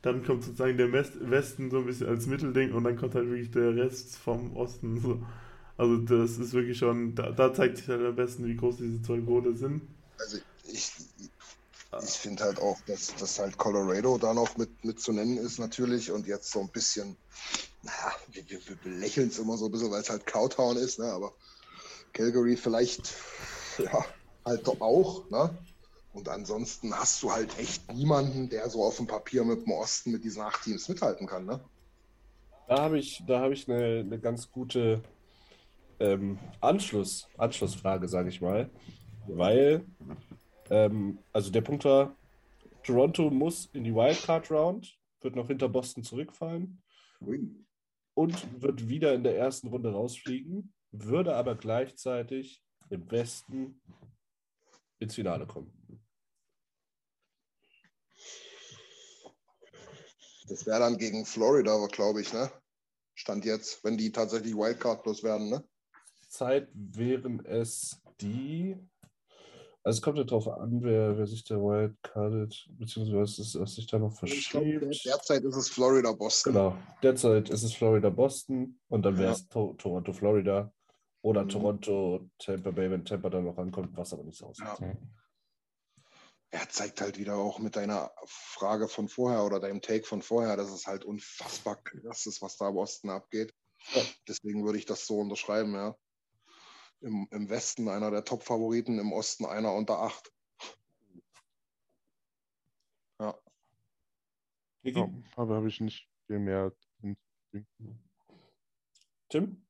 Dann 0.01 0.23
kommt 0.23 0.43
sozusagen 0.43 0.77
der 0.77 0.91
West 0.91 1.13
Westen 1.19 1.69
so 1.69 1.79
ein 1.79 1.85
bisschen 1.85 2.07
als 2.07 2.25
Mittelding 2.25 2.73
und 2.73 2.83
dann 2.83 2.97
kommt 2.97 3.15
halt 3.15 3.29
wirklich 3.29 3.51
der 3.51 3.75
Rest 3.75 4.17
vom 4.17 4.55
Osten. 4.55 4.99
So. 4.99 5.21
Also 5.77 5.97
das 5.97 6.37
ist 6.37 6.53
wirklich 6.53 6.77
schon, 6.77 7.15
da, 7.15 7.31
da 7.31 7.53
zeigt 7.53 7.77
sich 7.77 7.87
halt 7.87 8.03
am 8.03 8.15
besten, 8.15 8.45
wie 8.45 8.55
groß 8.55 8.77
diese 8.77 9.01
zwei 9.01 9.17
Gole 9.17 9.55
sind. 9.55 9.81
Also 10.17 10.37
ich, 10.71 10.91
ich 12.03 12.11
finde 12.11 12.43
halt 12.43 12.59
auch, 12.59 12.79
dass, 12.87 13.15
dass 13.15 13.39
halt 13.39 13.57
Colorado 13.57 14.17
da 14.17 14.33
noch 14.33 14.57
mit, 14.57 14.83
mit 14.83 14.99
zu 14.99 15.11
nennen 15.11 15.37
ist 15.37 15.59
natürlich 15.59 16.11
und 16.11 16.27
jetzt 16.27 16.51
so 16.51 16.61
ein 16.61 16.69
bisschen, 16.69 17.15
naja, 17.83 18.11
wir, 18.31 18.49
wir, 18.49 18.67
wir 18.67 18.75
belächeln 18.77 19.29
es 19.29 19.39
immer 19.39 19.57
so 19.57 19.65
ein 19.65 19.71
bisschen, 19.71 19.91
weil 19.91 20.01
es 20.01 20.09
halt 20.09 20.25
Cowtown 20.25 20.77
ist, 20.77 20.99
ne? 20.99 21.05
aber 21.05 21.33
Calgary 22.13 22.57
vielleicht, 22.57 23.13
ja, 23.77 24.05
halt 24.45 24.67
doch 24.67 24.79
auch, 24.81 25.29
ne? 25.29 25.57
Und 26.13 26.29
ansonsten 26.29 26.97
hast 26.97 27.21
du 27.23 27.31
halt 27.31 27.59
echt 27.59 27.91
niemanden, 27.91 28.47
der 28.47 28.69
so 28.69 28.85
auf 28.85 28.95
dem 28.95 29.05
Papier 29.05 29.43
mit 29.43 29.65
dem 29.65 29.73
Osten 29.73 30.11
mit 30.11 30.23
diesen 30.23 30.41
acht 30.41 30.63
Teams 30.63 30.87
mithalten 30.87 31.27
kann, 31.27 31.45
ne? 31.45 31.59
Da 32.67 32.77
habe 32.83 32.97
ich, 32.97 33.21
da 33.27 33.41
habe 33.41 33.53
ich 33.53 33.69
eine, 33.69 33.99
eine 33.99 34.19
ganz 34.19 34.49
gute 34.49 35.03
ähm, 35.99 36.39
Anschluss, 36.61 37.27
Anschlussfrage, 37.37 38.07
sage 38.07 38.29
ich 38.29 38.41
mal. 38.41 38.69
Weil, 39.27 39.85
ähm, 40.69 41.19
also 41.33 41.51
der 41.51 41.61
Punkt 41.61 41.85
war, 41.85 42.15
Toronto 42.83 43.29
muss 43.29 43.67
in 43.73 43.83
die 43.83 43.93
Wildcard 43.93 44.51
Round, 44.51 44.97
wird 45.21 45.35
noch 45.35 45.47
hinter 45.47 45.69
Boston 45.69 46.03
zurückfallen 46.03 46.83
und 48.13 48.61
wird 48.61 48.87
wieder 48.87 49.13
in 49.13 49.23
der 49.23 49.37
ersten 49.37 49.67
Runde 49.67 49.91
rausfliegen, 49.91 50.73
würde 50.91 51.35
aber 51.35 51.55
gleichzeitig 51.55 52.63
im 52.89 53.09
Westen 53.09 53.81
ins 54.99 55.15
Finale 55.15 55.47
kommen. 55.47 55.71
Das 60.47 60.65
wäre 60.67 60.79
dann 60.79 60.97
gegen 60.97 61.25
Florida, 61.25 61.75
glaube 61.87 62.21
ich, 62.21 62.31
ne? 62.31 62.51
Stand 63.15 63.45
jetzt, 63.45 63.83
wenn 63.83 63.97
die 63.97 64.11
tatsächlich 64.11 64.53
Wildcard 64.53 65.01
plus 65.01 65.23
werden, 65.23 65.49
ne? 65.49 65.67
Zeit 66.27 66.69
wären 66.73 67.43
es 67.45 68.01
die. 68.21 68.77
Also 69.85 69.97
es 69.99 70.01
kommt 70.01 70.17
ja 70.17 70.23
darauf 70.23 70.47
an, 70.47 70.81
wer, 70.81 71.15
wer 71.15 71.27
sich 71.27 71.43
der 71.43 71.57
Wildcardet, 71.59 72.67
beziehungsweise 72.71 73.17
was, 73.21 73.37
ist, 73.37 73.59
was 73.59 73.75
sich 73.75 73.85
da 73.85 73.99
noch 73.99 74.09
glaub, 74.09 74.17
verschiebt. 74.17 75.05
derzeit 75.05 75.43
ist 75.43 75.55
es 75.55 75.69
Florida 75.69 76.11
Boston. 76.11 76.53
Genau, 76.53 76.75
derzeit 77.03 77.49
ist 77.51 77.61
es 77.61 77.75
Florida 77.75 78.09
Boston 78.09 78.79
und 78.87 79.03
dann 79.03 79.15
wäre 79.19 79.27
Ja. 79.27 79.33
es 79.33 79.47
to 79.47 79.75
Toronto 79.77 80.11
Florida 80.11 80.73
oder 81.21 81.43
Mhm. 81.43 81.49
Toronto 81.49 82.29
Tampa 82.39 82.71
Bay, 82.71 82.89
wenn 82.89 83.05
Tampa 83.05 83.29
dann 83.29 83.45
noch 83.45 83.59
rankommt, 83.59 83.95
was 83.95 84.11
aber 84.11 84.23
nicht 84.23 84.39
so 84.39 84.47
aussieht. 84.47 84.65
Ja. 84.65 84.97
Er 86.49 86.69
zeigt 86.69 87.01
halt 87.01 87.19
wieder 87.19 87.35
auch 87.35 87.59
mit 87.59 87.75
deiner 87.75 88.09
Frage 88.25 88.87
von 88.87 89.07
vorher 89.07 89.43
oder 89.45 89.59
deinem 89.59 89.81
Take 89.81 90.05
von 90.07 90.23
vorher, 90.23 90.57
dass 90.57 90.71
es 90.71 90.87
halt 90.87 91.05
unfassbar 91.05 91.75
krass 91.83 92.25
ist, 92.25 92.41
was 92.41 92.57
da 92.57 92.69
im 92.69 92.77
Osten 92.77 93.11
abgeht. 93.11 93.53
Ja. 93.93 94.01
Deswegen 94.27 94.65
würde 94.65 94.79
ich 94.79 94.85
das 94.85 95.05
so 95.05 95.19
unterschreiben, 95.19 95.73
ja. 95.75 95.95
Im, 97.05 97.27
Im 97.29 97.49
Westen 97.49 97.87
einer 97.87 98.09
der 98.09 98.25
Top-Favoriten, 98.25 98.97
im 98.97 99.13
Osten 99.13 99.45
einer 99.45 99.71
unter 99.73 99.99
acht. 100.01 100.31
Ja. 103.19 103.35
Ja, 104.81 105.09
aber 105.35 105.55
habe 105.57 105.67
ich 105.67 105.79
nicht 105.81 106.09
viel 106.25 106.39
mehr. 106.39 106.71
Tim? 109.29 109.61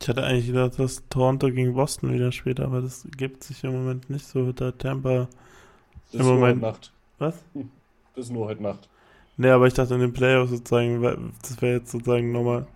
Ich 0.00 0.08
hatte 0.08 0.24
eigentlich 0.24 0.48
gedacht, 0.48 0.80
dass 0.80 1.08
Toronto 1.08 1.46
gegen 1.46 1.74
Boston 1.74 2.12
wieder 2.12 2.32
spielt, 2.32 2.58
aber 2.58 2.82
das 2.82 3.06
gibt 3.16 3.44
sich 3.44 3.62
im 3.62 3.72
Moment 3.72 4.10
nicht 4.10 4.26
so. 4.26 4.50
Da 4.50 4.72
Tampa. 4.72 5.28
Das 6.06 6.14
Im 6.14 6.20
ist 6.20 6.26
nur 6.26 6.34
Moment- 6.34 6.56
heute 6.56 6.72
Nacht. 6.72 6.92
Was? 7.18 7.44
Das 8.16 8.24
ist 8.26 8.32
nur 8.32 8.46
heute 8.46 8.62
Nacht. 8.64 8.88
Nee, 9.36 9.50
aber 9.50 9.68
ich 9.68 9.74
dachte 9.74 9.94
in 9.94 10.00
den 10.00 10.12
Playoffs 10.12 10.50
sozusagen, 10.50 11.32
das 11.40 11.62
wäre 11.62 11.78
jetzt 11.78 11.92
sozusagen 11.92 12.32
nochmal, 12.32 12.66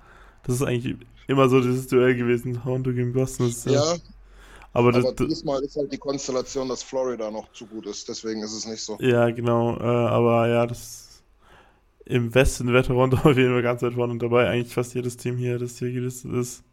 das 0.45 0.55
ist 0.57 0.63
eigentlich 0.63 0.97
immer 1.29 1.49
so 1.49 1.61
dieses 1.61 1.87
Duell 1.87 2.17
gewesen, 2.17 2.55
Toronto 2.55 2.93
gegen 2.93 3.13
Boston. 3.13 3.49
Ist, 3.49 3.67
äh, 3.67 3.75
Ja, 3.75 3.97
aber 4.73 4.91
das, 4.93 5.05
aber 5.05 5.15
das, 5.15 5.29
diesmal 5.29 5.63
ist 5.63 5.77
halt 5.77 5.93
die 5.93 5.99
Konstellation, 5.99 6.69
dass 6.69 6.83
Florida 6.83 7.31
noch 7.31 7.53
zu 7.53 7.67
gut 7.67 7.87
ist. 7.87 8.09
Deswegen 8.09 8.43
ist 8.43 8.53
es 8.53 8.67
nicht 8.67 8.83
so. 8.83 8.99
ja, 9.01 9.31
genau, 9.31 9.77
äh, 9.77 9.83
aber 9.83 10.49
ja, 10.49 10.67
das 10.67 11.23
im 12.05 12.35
Westen 12.35 12.73
wäre 12.73 12.85
Toronto 12.85 13.17
auf 13.29 13.37
jeden 13.37 13.53
Fall 13.53 13.63
ganz 13.63 13.83
weit 13.83 13.95
vorne 13.95 14.19
dabei. 14.19 14.49
Eigentlich 14.49 14.75
fast 14.75 14.95
jedes 14.95 15.17
Team 15.17 15.37
hier, 15.37 15.59
das 15.59 15.79
hier 15.79 15.93
gelistet 15.93 16.33
ist. 16.33 16.65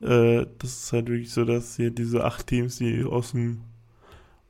Äh, 0.00 0.46
das 0.58 0.84
ist 0.84 0.92
halt 0.92 1.08
wirklich 1.08 1.32
so, 1.32 1.44
dass 1.44 1.76
hier 1.76 1.90
diese 1.90 2.24
acht 2.24 2.46
Teams, 2.46 2.76
die 2.76 3.04
aus 3.04 3.32
dem 3.32 3.62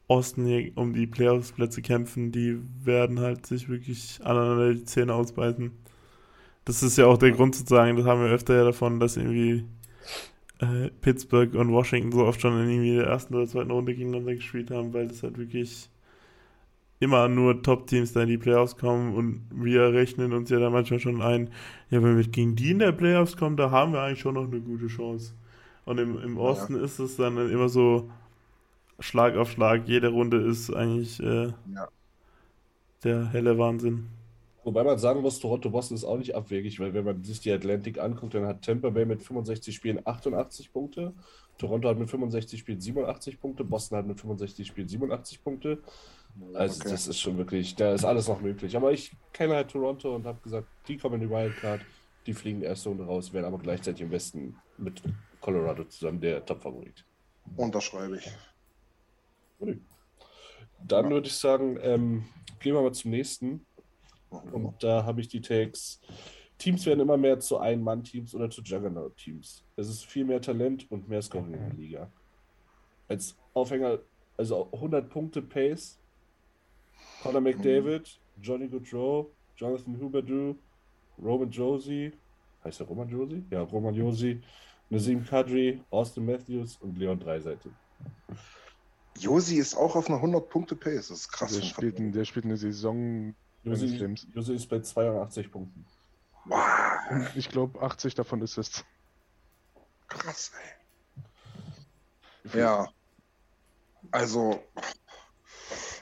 Osten 0.08 0.44
hier 0.46 0.72
um 0.76 0.94
die 0.94 1.06
Playoffs-Plätze 1.06 1.82
kämpfen, 1.82 2.32
die 2.32 2.60
werden 2.84 3.20
halt 3.20 3.46
sich 3.46 3.68
wirklich 3.68 4.20
aneinander 4.22 4.74
die 4.74 4.84
Zähne 4.84 5.14
ausbeißen. 5.14 5.72
Das 6.66 6.82
ist 6.82 6.98
ja 6.98 7.06
auch 7.06 7.16
der 7.18 7.32
Grund 7.32 7.54
sozusagen, 7.54 7.96
das 7.96 8.04
haben 8.06 8.22
wir 8.22 8.30
öfter 8.30 8.54
ja 8.56 8.64
davon, 8.64 9.00
dass 9.00 9.16
irgendwie 9.16 9.64
äh, 10.60 10.90
Pittsburgh 11.00 11.54
und 11.54 11.72
Washington 11.72 12.12
so 12.12 12.24
oft 12.26 12.40
schon 12.40 12.58
in 12.60 12.70
irgendwie 12.70 12.96
der 12.96 13.06
ersten 13.06 13.34
oder 13.34 13.46
zweiten 13.46 13.70
Runde 13.70 13.94
gegeneinander 13.94 14.34
gespielt 14.34 14.70
haben, 14.70 14.92
weil 14.94 15.08
das 15.08 15.22
halt 15.22 15.38
wirklich 15.38 15.90
immer 16.98 17.28
nur 17.28 17.62
Top-Teams 17.62 18.12
da 18.12 18.22
in 18.22 18.28
die 18.28 18.38
Playoffs 18.38 18.76
kommen 18.76 19.14
und 19.14 19.42
wir 19.52 19.92
rechnen 19.92 20.32
uns 20.32 20.50
ja 20.50 20.58
da 20.58 20.70
manchmal 20.70 21.00
schon 21.00 21.20
ein, 21.22 21.50
ja, 21.90 22.02
wenn 22.02 22.16
wir 22.16 22.24
gegen 22.26 22.56
die 22.56 22.70
in 22.70 22.78
der 22.78 22.92
Playoffs 22.92 23.36
kommen, 23.36 23.56
da 23.56 23.70
haben 23.70 23.92
wir 23.92 24.00
eigentlich 24.02 24.20
schon 24.20 24.34
noch 24.34 24.44
eine 24.44 24.60
gute 24.60 24.86
Chance. 24.88 25.34
Und 25.84 25.98
im, 25.98 26.18
im 26.18 26.38
Osten 26.38 26.74
ist 26.74 26.98
es 26.98 27.16
dann 27.16 27.36
immer 27.50 27.68
so 27.68 28.10
Schlag 29.00 29.36
auf 29.36 29.50
Schlag, 29.50 29.88
jede 29.88 30.08
Runde 30.08 30.38
ist 30.38 30.70
eigentlich 30.74 31.20
äh, 31.22 31.52
Ja. 31.74 31.88
der 33.04 33.26
helle 33.32 33.58
Wahnsinn. 33.58 34.08
Wobei 34.66 34.82
man 34.82 34.98
sagen 34.98 35.20
muss, 35.22 35.38
Toronto-Boston 35.38 35.96
ist 35.96 36.02
auch 36.02 36.18
nicht 36.18 36.34
abwegig, 36.34 36.80
weil 36.80 36.92
wenn 36.92 37.04
man 37.04 37.22
sich 37.22 37.38
die 37.38 37.52
Atlantic 37.52 38.00
anguckt, 38.00 38.34
dann 38.34 38.46
hat 38.46 38.62
Tampa 38.64 38.90
Bay 38.90 39.06
mit 39.06 39.22
65 39.22 39.72
Spielen 39.72 40.00
88 40.04 40.72
Punkte, 40.72 41.14
Toronto 41.56 41.88
hat 41.88 41.96
mit 41.96 42.10
65 42.10 42.58
Spielen 42.58 42.80
87 42.80 43.40
Punkte, 43.40 43.62
Boston 43.62 43.98
hat 43.98 44.08
mit 44.08 44.20
65 44.20 44.66
Spielen 44.66 44.88
87 44.88 45.44
Punkte. 45.44 45.78
Also 46.52 46.80
Okay. 46.80 46.90
das 46.90 47.06
ist 47.06 47.20
schon 47.20 47.38
wirklich, 47.38 47.76
da 47.76 47.94
ist 47.94 48.04
alles 48.04 48.26
noch 48.26 48.40
möglich. 48.40 48.76
Aber 48.76 48.90
ich 48.90 49.12
kenne 49.32 49.54
halt 49.54 49.70
Toronto 49.70 50.16
und 50.16 50.26
habe 50.26 50.40
gesagt, 50.42 50.66
die 50.88 50.96
kommen 50.96 51.22
in 51.22 51.28
die 51.28 51.30
Wildcard, 51.32 51.82
die 52.26 52.34
fliegen 52.34 52.62
erste 52.62 52.88
Runde 52.88 53.04
raus, 53.06 53.32
werden 53.32 53.46
aber 53.46 53.58
gleichzeitig 53.58 54.02
im 54.02 54.10
Westen 54.10 54.56
mit 54.78 55.00
Colorado 55.40 55.84
zusammen 55.84 56.20
der 56.20 56.44
Top-Favorit. 56.44 57.04
Unterschreibe 57.54 58.16
ich. 58.16 58.28
Dann 60.84 61.08
würde 61.08 61.28
ich 61.28 61.34
sagen, 61.36 61.78
ähm, 61.80 62.24
gehen 62.58 62.74
wir 62.74 62.82
mal 62.82 62.92
zum 62.92 63.12
nächsten. 63.12 63.64
Mhm. 64.30 64.54
Und 64.54 64.82
da 64.82 65.04
habe 65.04 65.20
ich 65.20 65.28
die 65.28 65.40
Takes. 65.40 66.00
Teams 66.58 66.86
werden 66.86 67.00
immer 67.00 67.16
mehr 67.16 67.38
zu 67.38 67.58
Ein-Mann-Teams 67.58 68.34
oder 68.34 68.48
zu 68.48 68.62
Juggernaut-Teams. 68.62 69.64
Es 69.76 69.88
ist 69.88 70.06
viel 70.06 70.24
mehr 70.24 70.40
Talent 70.40 70.90
und 70.90 71.08
mehr 71.08 71.20
Scoring 71.20 71.54
in 71.54 71.60
der 71.60 71.74
Liga. 71.74 72.10
Als 73.08 73.36
Aufhänger, 73.52 73.98
also 74.36 74.70
100 74.72 75.08
Punkte 75.08 75.42
Pace. 75.42 75.98
Conor 77.22 77.42
McDavid, 77.42 78.18
Johnny 78.40 78.68
Gaudreau, 78.68 79.30
Jonathan 79.56 80.00
Huberdeau, 80.00 80.56
Roman 81.22 81.50
Josie, 81.50 82.12
heißt 82.64 82.80
er 82.80 82.86
Roman 82.86 83.08
Josie? 83.08 83.44
Ja, 83.50 83.62
Roman 83.62 83.94
Josie, 83.94 84.40
Nazim 84.88 85.24
Kadri, 85.24 85.82
Austin 85.90 86.24
Matthews 86.24 86.76
und 86.76 86.98
Leon 86.98 87.18
Dreiseite. 87.18 87.70
Josi 89.18 89.56
ist 89.56 89.74
auch 89.74 89.96
auf 89.96 90.08
einer 90.08 90.22
100-Punkte-Pace. 90.22 91.08
Das 91.08 91.20
ist 91.20 91.32
krass. 91.32 91.54
Der 91.54 91.62
spielt, 91.62 92.14
der 92.14 92.24
spielt 92.24 92.44
eine 92.44 92.56
Saison 92.56 93.34
Josie 93.66 94.54
ist 94.54 94.68
bei 94.68 94.80
82 94.80 95.50
Punkten. 95.50 95.84
Wow, 96.44 97.34
ich 97.34 97.48
glaube, 97.48 97.82
80 97.82 98.14
davon 98.14 98.40
ist 98.42 98.56
es. 98.58 98.84
krass, 100.08 100.52
ey. 100.62 102.60
Ja. 102.60 102.88
Also, 104.12 104.62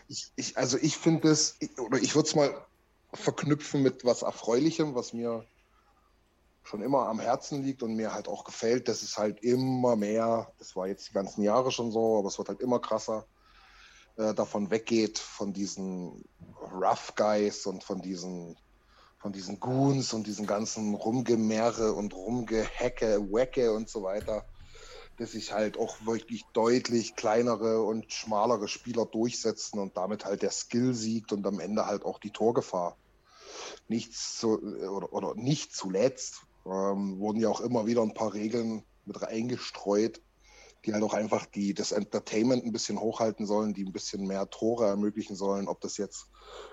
ich, 0.09 0.31
ich, 0.37 0.59
also 0.59 0.77
ich 0.79 0.99
finde 0.99 1.29
es, 1.29 1.59
oder 1.79 1.99
ich 1.99 2.15
würde 2.15 2.29
es 2.29 2.35
mal 2.35 2.67
verknüpfen 3.15 3.83
mit 3.83 4.05
was 4.05 4.23
Erfreulichem, 4.23 4.95
was 4.95 5.15
mir 5.15 5.47
schon 6.65 6.83
immer 6.83 7.09
am 7.09 7.21
Herzen 7.21 7.63
liegt 7.63 7.83
und 7.83 7.95
mir 7.95 8.13
halt 8.13 8.29
auch 8.29 8.45
gefällt, 8.45 8.89
dass 8.89 9.03
es 9.03 9.17
halt 9.17 9.43
immer 9.43 9.97
mehr, 9.97 10.53
das 10.59 10.77
war 10.77 10.87
jetzt 10.87 11.09
die 11.09 11.13
ganzen 11.13 11.43
Jahre 11.43 11.71
schon 11.71 11.93
so, 11.93 12.19
aber 12.19 12.29
es 12.29 12.39
wird 12.39 12.49
halt 12.49 12.61
immer 12.61 12.81
krasser, 12.81 13.27
äh, 14.17 14.35
davon 14.35 14.71
weggeht, 14.71 15.19
von 15.19 15.53
diesen 15.53 16.25
Rough 16.73 17.15
Guys 17.17 17.67
und 17.67 17.85
von 17.85 18.01
diesen, 18.01 18.57
von 19.19 19.33
diesen 19.33 19.61
Goons 19.61 20.13
und 20.13 20.27
diesen 20.27 20.47
ganzen 20.47 20.95
Rumgemehre 20.95 21.93
und 21.93 22.15
Rumgehacke, 22.15 23.33
Wecke 23.33 23.73
und 23.73 23.89
so 23.89 24.03
weiter, 24.03 24.45
dass 25.19 25.33
sich 25.33 25.53
halt 25.53 25.79
auch 25.79 25.97
wirklich 26.05 26.45
deutlich 26.53 27.17
kleinere 27.17 27.83
und 27.83 28.13
schmalere 28.13 28.69
Spieler 28.69 29.07
durchsetzen 29.07 29.79
und 29.79 29.97
damit 29.97 30.25
halt 30.25 30.43
der 30.43 30.51
Skill 30.51 30.95
siegt 30.95 31.33
und 31.33 31.47
am 31.47 31.61
Ende 31.61 31.87
halt 31.87 32.05
auch 32.05 32.19
die 32.19 32.33
Torgefahr. 32.33 32.97
Nichts 33.89 34.39
zu, 34.39 34.61
oder, 34.61 35.13
oder 35.13 35.35
nicht 35.35 35.75
zuletzt 35.75 36.43
ähm, 36.67 37.19
wurden 37.19 37.41
ja 37.41 37.49
auch 37.49 37.61
immer 37.61 37.87
wieder 37.87 38.03
ein 38.03 38.15
paar 38.15 38.35
Regeln 38.35 38.85
mit 39.05 39.21
reingestreut, 39.21 40.21
die 40.85 40.93
halt 40.93 41.03
auch 41.03 41.15
einfach 41.15 41.47
die, 41.47 41.75
das 41.75 41.93
Entertainment 41.93 42.65
ein 42.65 42.73
bisschen 42.73 43.01
hochhalten 43.01 43.47
sollen, 43.47 43.75
die 43.75 43.85
ein 43.85 43.93
bisschen 43.93 44.27
mehr 44.27 44.49
Tore 44.51 44.87
ermöglichen 44.87 45.37
sollen, 45.37 45.69
ob 45.69 45.81
das 45.81 45.97
jetzt 45.97 46.27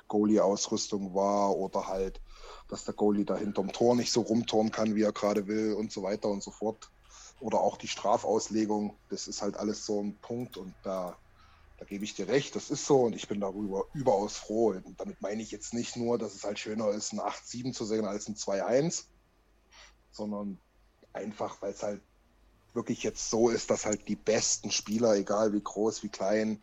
Goalie-Ausrüstung 0.07 1.13
war 1.13 1.55
oder 1.55 1.87
halt, 1.87 2.21
dass 2.67 2.83
der 2.85 2.93
Goalie 2.93 3.25
da 3.25 3.37
hinterm 3.37 3.71
Tor 3.71 3.95
nicht 3.95 4.11
so 4.11 4.21
rumturnen 4.21 4.71
kann, 4.71 4.95
wie 4.95 5.03
er 5.03 5.13
gerade 5.13 5.47
will 5.47 5.73
und 5.73 5.91
so 5.91 6.03
weiter 6.03 6.29
und 6.29 6.43
so 6.43 6.51
fort. 6.51 6.91
Oder 7.39 7.59
auch 7.59 7.77
die 7.77 7.87
Strafauslegung, 7.87 8.97
das 9.09 9.27
ist 9.27 9.41
halt 9.41 9.57
alles 9.57 9.85
so 9.85 10.01
ein 10.01 10.17
Punkt 10.19 10.57
und 10.57 10.73
da, 10.83 11.17
da 11.77 11.85
gebe 11.85 12.03
ich 12.03 12.13
dir 12.13 12.27
recht, 12.27 12.55
das 12.55 12.69
ist 12.69 12.85
so 12.85 13.03
und 13.03 13.15
ich 13.15 13.27
bin 13.27 13.39
darüber 13.39 13.85
überaus 13.93 14.37
froh. 14.37 14.69
Und 14.71 14.99
damit 14.99 15.21
meine 15.21 15.41
ich 15.41 15.51
jetzt 15.51 15.73
nicht 15.73 15.95
nur, 15.95 16.17
dass 16.17 16.35
es 16.35 16.43
halt 16.43 16.59
schöner 16.59 16.89
ist, 16.89 17.13
ein 17.13 17.19
8-7 17.19 17.73
zu 17.73 17.85
sehen 17.85 18.05
als 18.05 18.27
ein 18.27 18.35
2-1, 18.35 19.05
sondern 20.11 20.59
einfach, 21.13 21.61
weil 21.61 21.71
es 21.71 21.81
halt 21.81 22.01
wirklich 22.73 23.03
jetzt 23.03 23.29
so 23.29 23.49
ist, 23.49 23.69
dass 23.69 23.85
halt 23.85 24.07
die 24.07 24.15
besten 24.15 24.71
Spieler, 24.71 25.15
egal 25.15 25.53
wie 25.53 25.61
groß, 25.61 26.03
wie 26.03 26.09
klein, 26.09 26.61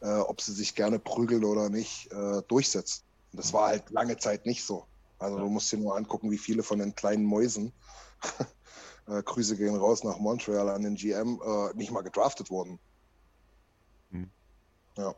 äh, 0.00 0.18
ob 0.18 0.40
sie 0.40 0.52
sich 0.52 0.74
gerne 0.74 0.98
prügeln 0.98 1.44
oder 1.44 1.70
nicht, 1.70 2.10
äh, 2.12 2.42
durchsetzen. 2.48 3.04
Und 3.32 3.38
das 3.38 3.52
war 3.52 3.68
halt 3.68 3.90
lange 3.90 4.16
Zeit 4.16 4.46
nicht 4.46 4.64
so. 4.64 4.86
Also 5.18 5.38
du 5.38 5.48
musst 5.48 5.70
dir 5.72 5.78
nur 5.78 5.96
angucken, 5.96 6.30
wie 6.30 6.38
viele 6.38 6.62
von 6.62 6.78
den 6.78 6.94
kleinen 6.94 7.24
Mäusen, 7.24 7.72
äh, 9.08 9.22
Grüße 9.22 9.56
gehen 9.56 9.76
raus 9.76 10.04
nach 10.04 10.18
Montreal 10.18 10.68
an 10.68 10.82
den 10.82 10.96
GM, 10.96 11.40
äh, 11.44 11.74
nicht 11.74 11.90
mal 11.90 12.02
gedraftet 12.02 12.50
wurden. 12.50 12.78
Hm. 14.10 14.30
Ja. 14.96 15.14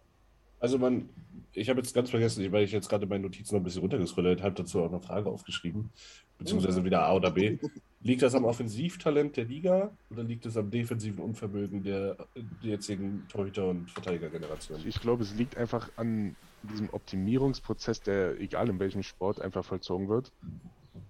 Also 0.59 0.79
man, 0.79 1.09
ich 1.53 1.69
habe 1.69 1.81
jetzt 1.81 1.95
ganz 1.95 2.11
vergessen, 2.11 2.51
weil 2.53 2.65
ich 2.65 2.73
jetzt 2.73 2.89
gerade 2.89 3.07
meine 3.07 3.25
Notizen 3.25 3.55
noch 3.55 3.61
ein 3.61 3.65
bisschen 3.65 3.83
runtergescrollt 3.83 4.43
habe, 4.43 4.55
dazu 4.55 4.83
auch 4.83 4.89
eine 4.89 5.01
Frage 5.01 5.29
aufgeschrieben, 5.29 5.91
beziehungsweise 6.39 6.85
wieder 6.85 7.03
A 7.07 7.15
oder 7.15 7.31
B. 7.31 7.59
Liegt 8.01 8.23
das 8.23 8.35
am 8.35 8.45
Offensivtalent 8.45 9.37
der 9.37 9.47
Liga 9.47 9.91
oder 10.11 10.23
liegt 10.23 10.47
es 10.47 10.57
am 10.57 10.71
defensiven 10.71 11.19
Unvermögen 11.25 11.83
der, 11.83 12.15
der 12.63 12.71
jetzigen 12.71 13.27
Torhüter- 13.29 13.69
und 13.69 13.91
Verteidigergeneration? 13.91 14.81
Ich 14.87 15.01
glaube, 15.01 15.25
es 15.25 15.35
liegt 15.35 15.57
einfach 15.57 15.91
an 15.97 16.37
diesem 16.63 16.89
Optimierungsprozess, 16.91 18.03
der 18.03 18.39
egal 18.41 18.69
in 18.69 18.79
welchem 18.79 19.03
Sport 19.03 19.41
einfach 19.41 19.65
vollzogen 19.65 20.09
wird. 20.09 20.31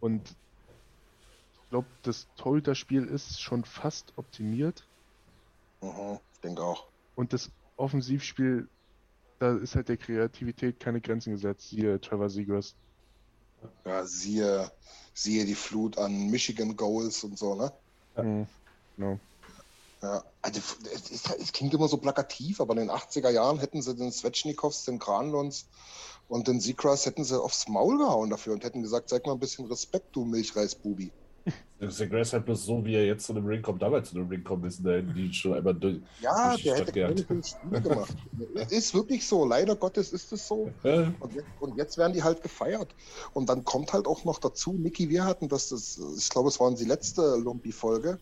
Und 0.00 0.36
ich 1.66 1.70
glaube, 1.70 1.88
das 2.02 2.28
Torhüterspiel 2.36 3.04
ist 3.04 3.42
schon 3.42 3.64
fast 3.64 4.12
optimiert. 4.16 4.86
Mhm, 5.82 6.18
ich 6.32 6.40
denke 6.40 6.62
auch. 6.62 6.86
Und 7.14 7.32
das 7.32 7.50
Offensivspiel, 7.76 8.68
da 9.38 9.56
ist 9.56 9.74
halt 9.74 9.88
der 9.88 9.96
Kreativität 9.96 10.80
keine 10.80 11.00
Grenzen 11.00 11.32
gesetzt. 11.32 11.68
Siehe 11.68 12.00
Trevor 12.00 12.30
Seagrass. 12.30 12.74
Ja, 13.84 14.04
siehe, 14.04 14.70
siehe 15.14 15.44
die 15.44 15.54
Flut 15.54 15.98
an 15.98 16.30
Michigan 16.30 16.76
Goals 16.76 17.24
und 17.24 17.38
so, 17.38 17.54
ne? 17.54 17.72
Mhm. 18.16 18.46
Genau. 18.96 19.20
Ja, 20.02 20.22
also 20.42 20.60
es, 20.92 21.10
ist, 21.10 21.30
es 21.30 21.52
klingt 21.52 21.74
immer 21.74 21.88
so 21.88 21.96
plakativ, 21.96 22.60
aber 22.60 22.74
in 22.74 22.80
den 22.80 22.90
80er 22.90 23.30
Jahren 23.30 23.58
hätten 23.58 23.82
sie 23.82 23.96
den 23.96 24.12
Svechnikovs, 24.12 24.84
den 24.84 24.98
Granlunds 24.98 25.68
und 26.28 26.48
den 26.48 26.60
Seacrest 26.60 27.06
hätten 27.06 27.24
sie 27.24 27.40
aufs 27.40 27.66
Maul 27.68 27.98
gehauen 27.98 28.30
dafür 28.30 28.52
und 28.52 28.64
hätten 28.64 28.82
gesagt, 28.82 29.08
zeig 29.08 29.26
mal 29.26 29.32
ein 29.32 29.40
bisschen 29.40 29.66
Respekt, 29.66 30.14
du 30.14 30.24
Milchreisbubi. 30.24 31.12
Der 31.80 32.06
Grass 32.08 32.32
hat 32.32 32.46
bloß 32.46 32.64
so, 32.64 32.84
wie 32.84 32.94
er 32.94 33.04
jetzt 33.04 33.26
zu 33.26 33.32
einem 33.34 33.46
Ring 33.46 33.60
kommt, 33.60 33.82
damals 33.82 34.08
zu 34.10 34.16
einem 34.16 34.28
Ring 34.28 34.42
kommt, 34.42 34.64
ist 34.64 34.84
der 34.84 35.02
die 35.02 35.32
schon 35.32 35.52
einmal 35.52 35.74
durch. 35.74 36.00
Ja, 36.20 36.50
Durch 36.50 36.62
die 36.62 36.68
der 36.68 36.76
Stadt 36.76 36.86
hätte 36.88 36.92
gejagt. 36.92 37.84
gemacht. 37.84 38.16
Es 38.54 38.72
ist 38.72 38.94
wirklich 38.94 39.26
so, 39.26 39.44
leider 39.44 39.76
Gottes 39.76 40.12
ist 40.12 40.32
es 40.32 40.48
so. 40.48 40.70
Und 40.82 41.34
jetzt, 41.34 41.46
und 41.60 41.76
jetzt 41.76 41.98
werden 41.98 42.14
die 42.14 42.22
halt 42.22 42.42
gefeiert. 42.42 42.94
Und 43.34 43.48
dann 43.48 43.64
kommt 43.64 43.92
halt 43.92 44.06
auch 44.06 44.24
noch 44.24 44.38
dazu, 44.38 44.72
Niki, 44.72 45.10
wir 45.10 45.24
hatten 45.24 45.48
das, 45.48 45.68
das 45.68 46.00
ich 46.16 46.30
glaube, 46.30 46.48
es 46.48 46.58
war 46.58 46.74
die 46.74 46.84
letzte 46.84 47.36
Lumpi-Folge, 47.36 48.18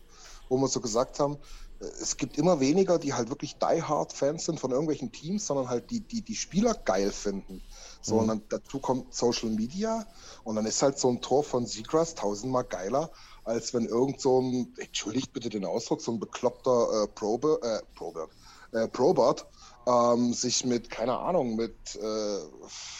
wo 0.49 0.57
wir 0.57 0.67
so 0.67 0.81
gesagt 0.81 1.19
haben, 1.19 1.37
es 1.79 2.17
gibt 2.17 2.37
immer 2.37 2.59
weniger, 2.59 2.99
die 2.99 3.13
halt 3.13 3.29
wirklich 3.29 3.57
die-hard-Fans 3.57 4.45
sind 4.45 4.59
von 4.59 4.71
irgendwelchen 4.71 5.11
Teams, 5.11 5.45
sondern 5.47 5.69
halt 5.69 5.89
die, 5.91 5.99
die 5.99 6.21
die 6.21 6.35
Spieler 6.35 6.73
geil 6.73 7.11
finden. 7.11 7.61
So, 8.05 8.15
Mhm. 8.15 8.21
und 8.21 8.27
dann 8.27 8.47
dazu 8.49 8.79
kommt 8.79 9.13
Social 9.15 9.49
Media 9.49 10.05
und 10.43 10.55
dann 10.55 10.65
ist 10.67 10.81
halt 10.83 10.99
so 10.99 11.09
ein 11.09 11.21
Tor 11.21 11.43
von 11.43 11.65
Seagrass 11.65 12.13
tausendmal 12.15 12.63
geiler, 12.65 13.11
als 13.43 13.73
wenn 13.73 13.85
irgend 13.85 14.21
so 14.21 14.41
ein, 14.41 14.73
entschuldigt 14.77 15.33
bitte 15.33 15.49
den 15.49 15.65
Ausdruck, 15.65 16.01
so 16.01 16.11
ein 16.11 16.19
bekloppter 16.19 17.03
äh, 17.03 17.07
Probe, 17.07 17.59
äh, 17.63 17.81
Probe, 17.95 18.29
äh, 18.73 18.87
Probert 18.89 19.47
ähm, 19.87 20.33
sich 20.33 20.65
mit, 20.65 20.89
keine 20.89 21.17
Ahnung, 21.17 21.55
mit, 21.55 21.95
äh, 21.95 22.39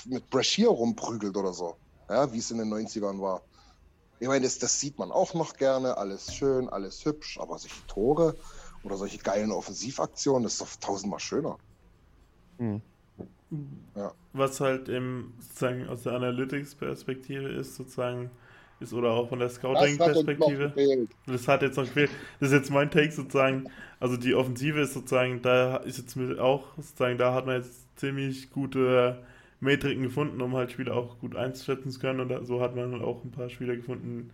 mit 0.06 0.30
Brashear 0.30 0.70
rumprügelt 0.72 1.38
oder 1.38 1.54
so. 1.54 1.76
Ja, 2.10 2.32
wie 2.34 2.40
es 2.40 2.52
in 2.52 2.58
den 2.58 2.70
90ern 2.70 3.22
war. 3.22 3.44
Ich 4.20 4.28
meine, 4.28 4.46
das, 4.46 4.60
das 4.60 4.80
sieht 4.80 4.98
man 5.00 5.12
auch 5.12 5.34
noch 5.36 5.54
gerne, 5.56 5.98
alles 5.98 6.32
schön, 6.34 6.70
alles 6.70 7.06
hübsch, 7.06 7.38
aber 7.40 7.60
solche 7.60 7.86
Tore 7.88 8.36
oder 8.82 8.98
solche 8.98 9.20
geilen 9.20 9.52
Offensivaktionen, 9.52 10.44
das 10.44 10.54
ist 10.54 10.62
doch 10.62 10.76
tausendmal 10.80 11.20
schöner. 11.20 11.60
Hm. 13.52 13.68
Was 14.34 14.60
halt 14.60 14.90
im, 14.90 15.34
sozusagen 15.40 15.88
aus 15.88 16.04
der 16.04 16.14
Analytics-Perspektive 16.14 17.50
ist, 17.50 17.76
sozusagen, 17.76 18.32
ist 18.80 18.94
oder 18.94 19.12
auch 19.12 19.30
von 19.30 19.40
der 19.40 19.50
Scouting-Perspektive. 19.50 21.08
Das 21.28 21.48
hat 21.48 21.62
jetzt 21.62 21.78
noch 21.78 21.86
gefehlt. 21.86 22.10
Das 22.40 22.50
ist 22.50 22.56
jetzt 22.56 22.72
mein 22.72 22.92
Take 22.92 23.12
sozusagen. 23.12 23.70
Also 24.00 24.18
die 24.18 24.36
Offensive 24.36 24.82
ist 24.82 24.94
sozusagen, 24.94 25.42
da 25.42 25.78
ist 25.78 25.98
jetzt 25.98 26.16
mit 26.16 26.40
auch 26.40 26.76
sozusagen, 26.76 27.18
da 27.18 27.34
hat 27.34 27.46
man 27.46 27.56
jetzt 27.58 27.98
ziemlich 27.98 28.50
gute 28.52 29.24
Metriken 29.62 30.04
gefunden, 30.04 30.42
um 30.42 30.54
halt 30.56 30.72
Spieler 30.72 30.96
auch 30.96 31.20
gut 31.20 31.36
einzuschätzen 31.36 31.92
zu 31.92 32.00
können. 32.00 32.20
Und 32.20 32.30
da, 32.30 32.44
so 32.44 32.62
hat 32.62 32.76
man 32.76 32.92
halt 32.92 33.02
auch 33.02 33.24
ein 33.24 33.32
paar 33.32 33.50
Spieler 33.50 33.76
gefunden, 33.76 34.32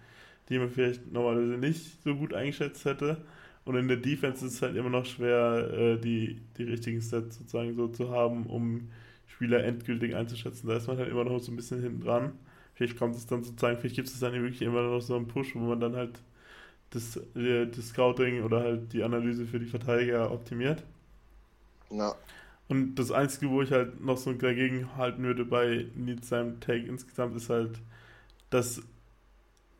die 0.49 0.57
man 0.57 0.69
vielleicht 0.69 1.11
normalerweise 1.11 1.57
nicht 1.57 2.01
so 2.03 2.15
gut 2.15 2.33
eingeschätzt 2.33 2.85
hätte. 2.85 3.17
Und 3.65 3.75
in 3.75 3.87
der 3.87 3.97
Defense 3.97 4.45
ist 4.45 4.55
es 4.55 4.61
halt 4.61 4.75
immer 4.75 4.89
noch 4.89 5.05
schwer, 5.05 5.69
äh, 5.73 5.97
die, 5.99 6.41
die 6.57 6.63
richtigen 6.63 7.01
Stats 7.01 7.37
sozusagen 7.37 7.75
so 7.75 7.87
zu 7.87 8.09
haben, 8.11 8.45
um 8.47 8.89
Spieler 9.27 9.63
endgültig 9.63 10.15
einzuschätzen. 10.15 10.67
Da 10.67 10.77
ist 10.77 10.87
man 10.87 10.97
halt 10.97 11.09
immer 11.09 11.23
noch 11.25 11.39
so 11.39 11.51
ein 11.51 11.55
bisschen 11.55 11.81
hinten 11.81 12.01
dran. 12.01 12.33
Vielleicht 12.75 12.97
kommt 12.97 13.15
es 13.15 13.27
dann 13.27 13.43
sozusagen, 13.43 13.77
vielleicht 13.79 13.95
gibt 13.95 14.07
es 14.07 14.19
dann 14.19 14.33
wirklich 14.33 14.61
immer 14.63 14.81
noch 14.83 15.01
so 15.01 15.15
einen 15.15 15.27
Push, 15.27 15.55
wo 15.55 15.59
man 15.59 15.79
dann 15.79 15.95
halt 15.95 16.19
das, 16.91 17.17
äh, 17.35 17.67
das 17.67 17.89
Scouting 17.89 18.43
oder 18.43 18.61
halt 18.61 18.93
die 18.93 19.03
Analyse 19.03 19.45
für 19.47 19.59
die 19.59 19.67
Verteidiger 19.67 20.31
optimiert. 20.31 20.83
Ja, 21.89 22.15
Und 22.67 22.95
das 22.95 23.11
Einzige, 23.11 23.49
wo 23.49 23.61
ich 23.61 23.71
halt 23.71 24.01
noch 24.01 24.17
so 24.17 24.31
dagegen 24.33 24.95
halten 24.95 25.23
würde 25.23 25.43
bei 25.45 25.87
Need 25.95 26.23
seinem 26.25 26.59
Take 26.61 26.85
insgesamt, 26.87 27.35
ist 27.35 27.49
halt, 27.49 27.79
dass 28.49 28.81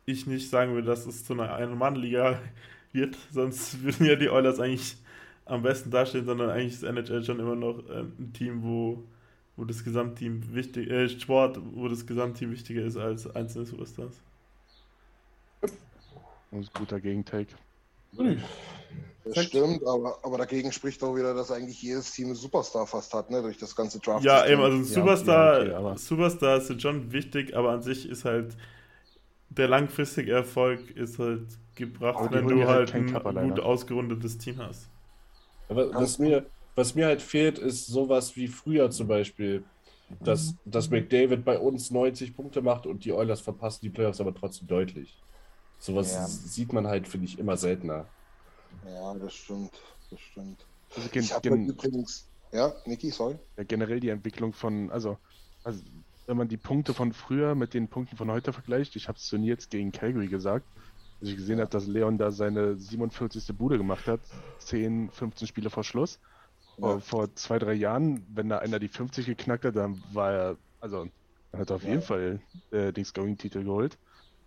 ich 0.06 0.26
nicht 0.26 0.48
sagen 0.50 0.74
würde, 0.74 0.86
dass 0.88 1.06
es 1.06 1.24
zu 1.24 1.32
einer 1.34 1.54
Ein-Mann-Liga 1.54 2.40
wird. 2.92 3.16
Sonst 3.30 3.82
würden 3.82 4.06
ja 4.06 4.16
die 4.16 4.30
Oilers 4.30 4.60
eigentlich 4.60 4.96
am 5.44 5.62
besten 5.62 5.90
dastehen, 5.90 6.24
sondern 6.24 6.50
eigentlich 6.50 6.74
ist 6.74 6.82
NHL 6.84 7.24
schon 7.24 7.40
immer 7.40 7.56
noch 7.56 7.78
äh, 7.88 8.00
ein 8.00 8.32
Team, 8.32 8.62
wo, 8.62 9.02
wo 9.56 9.64
das 9.64 9.82
Gesamtteam 9.84 10.54
wichtig, 10.54 10.90
äh, 10.90 11.08
Sport, 11.08 11.58
wo 11.74 11.88
das 11.88 12.06
Gesamtteam 12.06 12.52
wichtiger 12.52 12.84
ist 12.84 12.96
als 12.96 13.28
einzelne 13.34 13.66
Superstars. 13.66 14.14
Das 15.60 15.70
ist 15.70 15.74
ein 16.52 16.68
guter 16.74 17.00
Gegentake. 17.00 17.54
das 19.24 19.44
stimmt, 19.44 19.82
aber, 19.86 20.18
aber 20.22 20.38
dagegen 20.38 20.70
spricht 20.70 21.02
auch 21.02 21.16
wieder, 21.16 21.34
dass 21.34 21.50
eigentlich 21.50 21.80
jedes 21.82 22.12
Team 22.12 22.26
einen 22.26 22.34
Superstar 22.34 22.86
fast 22.86 23.12
hat, 23.14 23.30
ne, 23.30 23.40
durch 23.40 23.56
das 23.56 23.74
ganze 23.74 23.98
Draft. 24.00 24.24
Ja, 24.24 24.46
eben, 24.46 24.60
also 24.60 24.76
ein 24.76 24.84
Superstar, 24.84 25.58
ja, 25.58 25.62
okay, 25.62 25.74
aber- 25.74 25.98
Superstars 25.98 26.66
sind 26.66 26.82
schon 26.82 27.10
wichtig, 27.10 27.56
aber 27.56 27.70
an 27.70 27.82
sich 27.82 28.08
ist 28.08 28.24
halt 28.24 28.56
der 29.48 29.68
langfristige 29.68 30.32
Erfolg 30.32 30.90
ist 30.90 31.18
halt 31.18 31.46
gebracht, 31.74 32.24
Aber 32.24 32.30
wenn 32.30 32.48
du 32.48 32.66
halt 32.66 32.94
halt 32.94 32.94
ein 32.94 33.34
gut 33.34 33.60
ausgerundetes 33.60 34.38
Team 34.38 34.58
hast. 34.58 34.90
Aber 35.68 35.98
was 35.98 36.18
mir, 36.18 36.50
was 36.74 36.94
mir 36.94 37.06
halt 37.06 37.22
fehlt, 37.22 37.58
ist 37.58 37.86
sowas 37.86 38.36
wie 38.36 38.48
früher 38.48 38.90
zum 38.90 39.08
Beispiel, 39.08 39.68
dass, 40.22 40.58
dass 40.64 40.90
McDavid 40.90 41.44
bei 41.44 41.58
uns 41.58 41.90
90 41.90 42.34
Punkte 42.36 42.62
macht 42.62 42.86
und 42.86 43.04
die 43.04 43.12
Oilers 43.12 43.40
verpassen 43.40 43.80
die 43.82 43.90
Playoffs 43.90 44.20
aber 44.20 44.34
trotzdem 44.34 44.68
deutlich. 44.68 45.24
Sowas 45.78 46.12
Ja. 46.12 46.28
sieht 46.54 46.72
man 46.72 46.86
halt, 46.86 47.08
finde 47.08 47.26
ich, 47.26 47.38
immer 47.38 47.56
seltener. 47.56 48.12
Ja, 48.84 49.14
das 49.14 49.34
stimmt, 49.34 49.80
das 50.10 50.20
stimmt. 50.20 50.68
Also 50.94 51.08
Ich 51.18 51.32
habe 51.32 51.42
gen 51.42 51.66
übrigens, 51.66 52.30
ja, 52.52 52.74
Niki, 52.86 53.10
sorry. 53.10 53.38
ja, 53.56 53.64
generell 53.64 54.00
die 54.00 54.08
Entwicklung 54.08 54.52
von, 54.52 54.90
also, 54.90 55.18
also, 55.62 55.82
wenn 56.26 56.36
man 56.36 56.48
die 56.48 56.56
Punkte 56.56 56.94
von 56.94 57.12
früher 57.12 57.54
mit 57.54 57.74
den 57.74 57.88
Punkten 57.90 58.16
von 58.16 58.30
heute 58.30 58.52
vergleicht, 58.52 58.96
ich 58.96 59.08
habe 59.08 59.16
es 59.18 59.24
zu 59.26 59.38
Nils 59.38 59.68
gegen 59.68 59.92
Calgary 59.92 60.28
gesagt, 60.28 60.66
als 61.22 61.30
ich 61.30 61.36
gesehen 61.36 61.60
habe, 61.60 61.70
dass 61.70 61.86
Leon 61.86 62.18
da 62.18 62.32
seine 62.32 62.76
47. 62.76 63.56
Bude 63.56 63.78
gemacht 63.78 64.06
hat, 64.08 64.20
10, 64.58 65.08
15 65.10 65.46
Spiele 65.46 65.70
vor 65.70 65.84
Schluss. 65.84 66.18
Ja. 66.78 66.98
Vor- 66.98 67.32
zwei, 67.36 67.58
drei 67.60 67.74
Jahren, 67.74 68.26
wenn 68.34 68.48
da 68.48 68.58
einer 68.58 68.80
die 68.80 68.88
50 68.88 69.26
geknackt 69.26 69.64
hat, 69.64 69.76
dann 69.76 70.02
war 70.12 70.32
er, 70.32 70.56
also, 70.80 71.06
dann 71.52 71.60
hat 71.60 71.70
er 71.70 71.76
auf 71.76 71.84
Ja. 71.84 71.90
jeden 71.90 72.02
Fall 72.02 72.40
äh, 72.72 72.92
den 72.92 73.04
Scoring-Titel 73.04 73.62
geholt. 73.62 73.98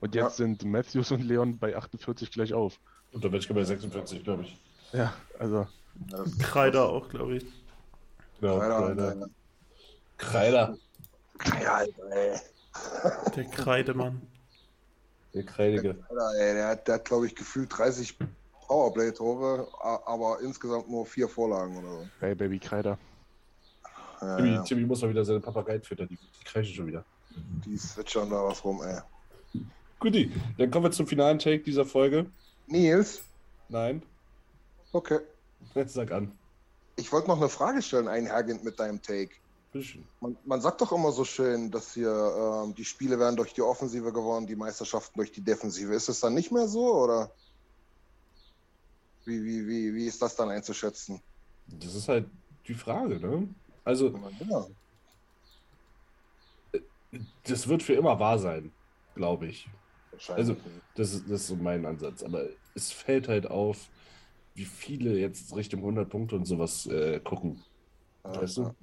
Und 0.02 0.16
jetzt 0.16 0.24
Ja. 0.40 0.46
sind 0.46 0.66
Matthews 0.66 1.12
und 1.12 1.22
Leon 1.22 1.58
bei 1.58 1.78
48 1.78 2.30
gleich 2.30 2.54
auf. 2.54 2.78
Und 3.14 3.24
da 3.24 3.30
bin 3.30 3.40
ich 3.40 3.48
bei 3.48 3.64
46, 3.64 4.24
glaube 4.26 4.44
ich. 4.44 4.58
Ja, 4.92 5.14
also, 5.40 5.68
Kreider 6.40 6.90
auch, 6.90 7.08
glaube 7.08 7.38
ich. 7.38 7.46
Ja, 8.42 8.58
Kreider, 8.60 8.96
Kreider. 8.96 9.30
Kreider. 10.18 10.78
Ja, 11.64 11.74
Alter, 11.76 12.12
ey. 12.12 12.40
Der 13.36 13.44
Kreidemann. 13.46 14.22
Der 15.36 15.44
Kreidige. 15.44 15.98
Der 16.40 16.68
hat, 16.68 16.88
der 16.88 16.96
hat 16.96 17.06
glaube 17.06 17.28
ich, 17.28 17.36
gefühlt 17.36 17.70
30 17.78 18.18
Powerplay-Tore, 18.68 19.68
aber 20.06 20.40
insgesamt 20.42 20.90
nur 20.90 21.06
vier 21.06 21.28
Vorlagen 21.28 21.78
oder 21.78 21.90
so. 21.90 22.08
hey 22.22 22.34
Baby 22.34 22.58
Kreider. 22.58 22.98
Ja, 24.22 24.38
Timmy, 24.38 24.54
ja. 24.54 24.64
Timmy 24.64 24.86
muss 24.86 25.02
mal 25.02 25.10
wieder 25.10 25.26
seine 25.26 25.42
Papageien 25.42 25.84
füttern, 25.84 26.08
die, 26.08 26.16
die 26.16 26.44
kreischen 26.46 26.74
schon 26.74 26.88
wieder. 26.88 27.04
Die 27.66 27.78
switchern 27.78 28.30
da 28.30 28.44
was 28.46 28.64
rum, 28.64 28.82
ey. 28.82 29.02
Guti, 30.00 30.32
dann 30.58 30.72
kommen 30.72 30.86
wir 30.86 30.92
zum 30.92 31.06
finalen 31.06 31.38
Take 31.38 31.60
dieser 31.60 31.86
Folge. 31.86 32.28
Nils, 32.68 33.22
Nein, 33.68 34.02
okay. 34.94 35.20
jetzt 35.74 35.94
sag 35.96 36.12
an. 36.12 36.32
Ich 36.96 37.12
wollte 37.12 37.28
noch 37.28 37.38
eine 37.38 37.50
Frage 37.50 37.82
stellen, 37.82 38.08
einhergehend 38.08 38.64
mit 38.64 38.80
deinem 38.80 39.02
Take. 39.02 39.36
Bitteschön. 39.76 40.06
Man, 40.22 40.38
man 40.46 40.62
sagt 40.62 40.80
doch 40.80 40.94
immer 40.94 41.12
so 41.12 41.26
schön, 41.26 41.70
dass 41.70 41.94
hier 41.94 42.10
ähm, 42.10 42.74
die 42.76 42.86
Spiele 42.86 43.20
werden 43.20 43.36
durch 43.36 43.54
die 43.54 43.62
Offensive 43.62 44.14
gewonnen, 44.14 44.48
die 44.48 44.56
Meisterschaften 44.56 45.18
durch 45.18 45.34
die 45.34 45.42
Defensive. 45.42 45.94
Ist 45.94 46.08
es 46.08 46.22
dann 46.22 46.34
nicht 46.34 46.50
mehr 46.50 46.66
so 46.66 47.04
oder 47.04 47.30
wie, 49.26 49.44
wie, 49.44 49.68
wie, 49.68 49.94
wie 49.94 50.06
ist 50.06 50.22
das 50.22 50.34
dann 50.38 50.50
einzuschätzen? 50.50 51.22
Das 51.68 51.94
ist 51.94 52.08
halt 52.08 52.30
die 52.66 52.74
Frage, 52.74 53.20
ne? 53.20 53.50
Also, 53.84 54.18
Ja, 54.50 54.66
das 57.44 57.68
wird 57.68 57.84
für 57.84 57.96
immer 57.96 58.18
wahr 58.18 58.40
sein, 58.40 58.72
glaube 59.14 59.48
ich. 59.48 59.68
Also, 60.30 60.56
das 60.96 61.14
ist, 61.14 61.30
das 61.30 61.42
ist 61.42 61.48
so 61.48 61.56
mein 61.58 61.86
Ansatz. 61.86 62.24
Aber 62.24 62.48
es 62.76 62.94
fällt 62.94 63.28
halt 63.28 63.48
auf, 63.48 63.90
wie 64.54 64.64
viele 64.64 65.20
jetzt 65.20 65.54
Richtung 65.54 65.82
100 65.82 66.10
Punkte 66.10 66.38
und 66.38 66.46
sowas 66.46 66.86
äh, 66.86 67.20
gucken. 67.20 67.62
Ja, 68.24 68.42
weißt 68.42 68.58
du? 68.58 68.62
ja. 68.62 68.76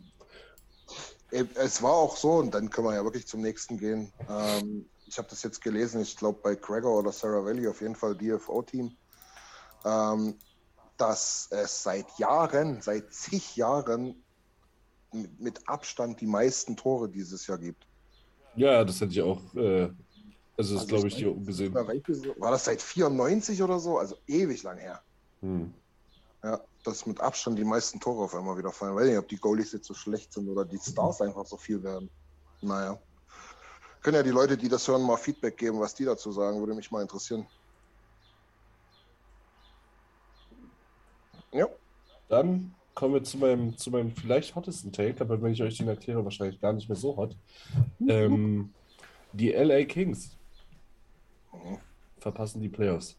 Äh, 1.32 1.44
Es 1.56 1.82
war 1.82 1.92
auch 1.92 2.16
so, 2.16 2.34
und 2.34 2.52
dann 2.54 2.70
können 2.70 2.86
wir 2.88 2.94
ja 2.94 3.04
wirklich 3.04 3.26
zum 3.26 3.40
nächsten 3.40 3.78
gehen. 3.78 4.12
Ähm, 4.28 4.88
ich 5.06 5.18
habe 5.18 5.28
das 5.28 5.42
jetzt 5.42 5.60
gelesen, 5.60 6.00
ich 6.00 6.16
glaube 6.16 6.40
bei 6.42 6.54
Gregor 6.54 6.98
oder 6.98 7.12
Sarah 7.12 7.44
Valley, 7.44 7.66
auf 7.68 7.80
jeden 7.80 7.96
Fall 7.96 8.16
DFO-Team, 8.16 8.96
ähm, 9.84 10.38
dass 10.96 11.48
es 11.50 11.82
seit 11.82 12.06
Jahren, 12.18 12.80
seit 12.80 13.12
zig 13.12 13.56
Jahren 13.56 14.24
mit, 15.12 15.40
mit 15.40 15.68
Abstand 15.68 16.20
die 16.20 16.26
meisten 16.26 16.76
Tore 16.76 17.08
dieses 17.08 17.46
Jahr 17.46 17.58
gibt. 17.58 17.86
Ja, 18.54 18.84
das 18.84 19.00
hätte 19.00 19.12
ich 19.12 19.22
auch. 19.22 19.40
Äh, 19.54 19.90
also, 20.56 20.74
das 20.74 20.82
Also 20.82 20.86
glaube 20.86 21.08
ich 21.08 21.16
hier 21.16 21.34
so- 22.14 22.40
War 22.40 22.50
das 22.52 22.64
seit 22.66 22.80
94 22.82 23.62
oder 23.62 23.78
so? 23.80 23.98
Also 23.98 24.16
ewig 24.26 24.62
lang 24.62 24.78
her. 24.78 25.02
Hm. 25.40 25.72
Ja, 26.44 26.60
dass 26.82 27.06
mit 27.06 27.20
Abstand 27.20 27.58
die 27.58 27.64
meisten 27.64 28.00
Tore 28.00 28.24
auf 28.24 28.34
einmal 28.34 28.56
wieder 28.58 28.72
fallen. 28.72 28.96
Weiß 28.96 29.06
nicht, 29.06 29.18
ob 29.18 29.28
die 29.28 29.36
Goalies 29.36 29.72
jetzt 29.72 29.86
so 29.86 29.94
schlecht 29.94 30.32
sind 30.32 30.48
oder 30.48 30.64
die 30.64 30.78
Stars 30.78 31.20
einfach 31.20 31.46
so 31.46 31.56
viel 31.56 31.82
werden. 31.82 32.10
Naja. 32.60 33.00
Können 34.02 34.16
ja 34.16 34.22
die 34.22 34.30
Leute, 34.30 34.56
die 34.56 34.68
das 34.68 34.86
hören, 34.88 35.02
mal 35.02 35.16
Feedback 35.16 35.56
geben, 35.56 35.78
was 35.78 35.94
die 35.94 36.04
dazu 36.04 36.32
sagen, 36.32 36.58
würde 36.58 36.74
mich 36.74 36.90
mal 36.90 37.02
interessieren. 37.02 37.46
Ja, 41.52 41.66
Dann 42.28 42.74
kommen 42.94 43.14
wir 43.14 43.24
zu 43.24 43.38
meinem, 43.38 43.76
zu 43.76 43.90
meinem 43.90 44.10
vielleicht 44.14 44.54
hottesten 44.54 44.92
Take, 44.92 45.20
aber 45.20 45.40
wenn 45.40 45.52
ich 45.52 45.62
euch 45.62 45.76
den 45.76 45.88
erkläre, 45.88 46.24
wahrscheinlich 46.24 46.60
gar 46.60 46.72
nicht 46.72 46.88
mehr 46.88 46.96
so 46.96 47.16
hot. 47.16 47.36
Ähm, 48.08 48.72
die 49.32 49.52
LA 49.52 49.84
Kings 49.84 50.36
Mhm. 51.52 51.78
verpassen 52.18 52.60
die 52.62 52.68
Playoffs. 52.70 53.18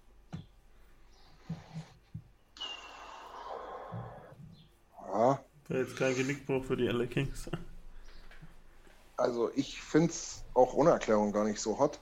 Ja. 5.13 5.39
Wäre 5.67 5.83
jetzt 5.83 5.95
kein 5.95 6.15
Genickbruch 6.15 6.63
für 6.65 6.75
die 6.75 6.87
LA 6.87 7.05
Kings. 7.05 7.49
Also 9.15 9.51
ich 9.55 9.81
finde 9.81 10.09
es 10.09 10.43
auch 10.53 10.73
ohne 10.73 10.89
Erklärung 10.89 11.31
gar 11.31 11.43
nicht 11.45 11.59
so 11.59 11.77
hot, 11.79 11.99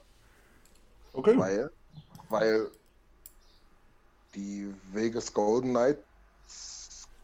Okay. 1.12 1.38
weil, 1.38 1.70
weil 2.30 2.70
die 4.34 4.74
Vegas 4.92 5.32
Golden 5.32 5.70
Knight 5.70 5.98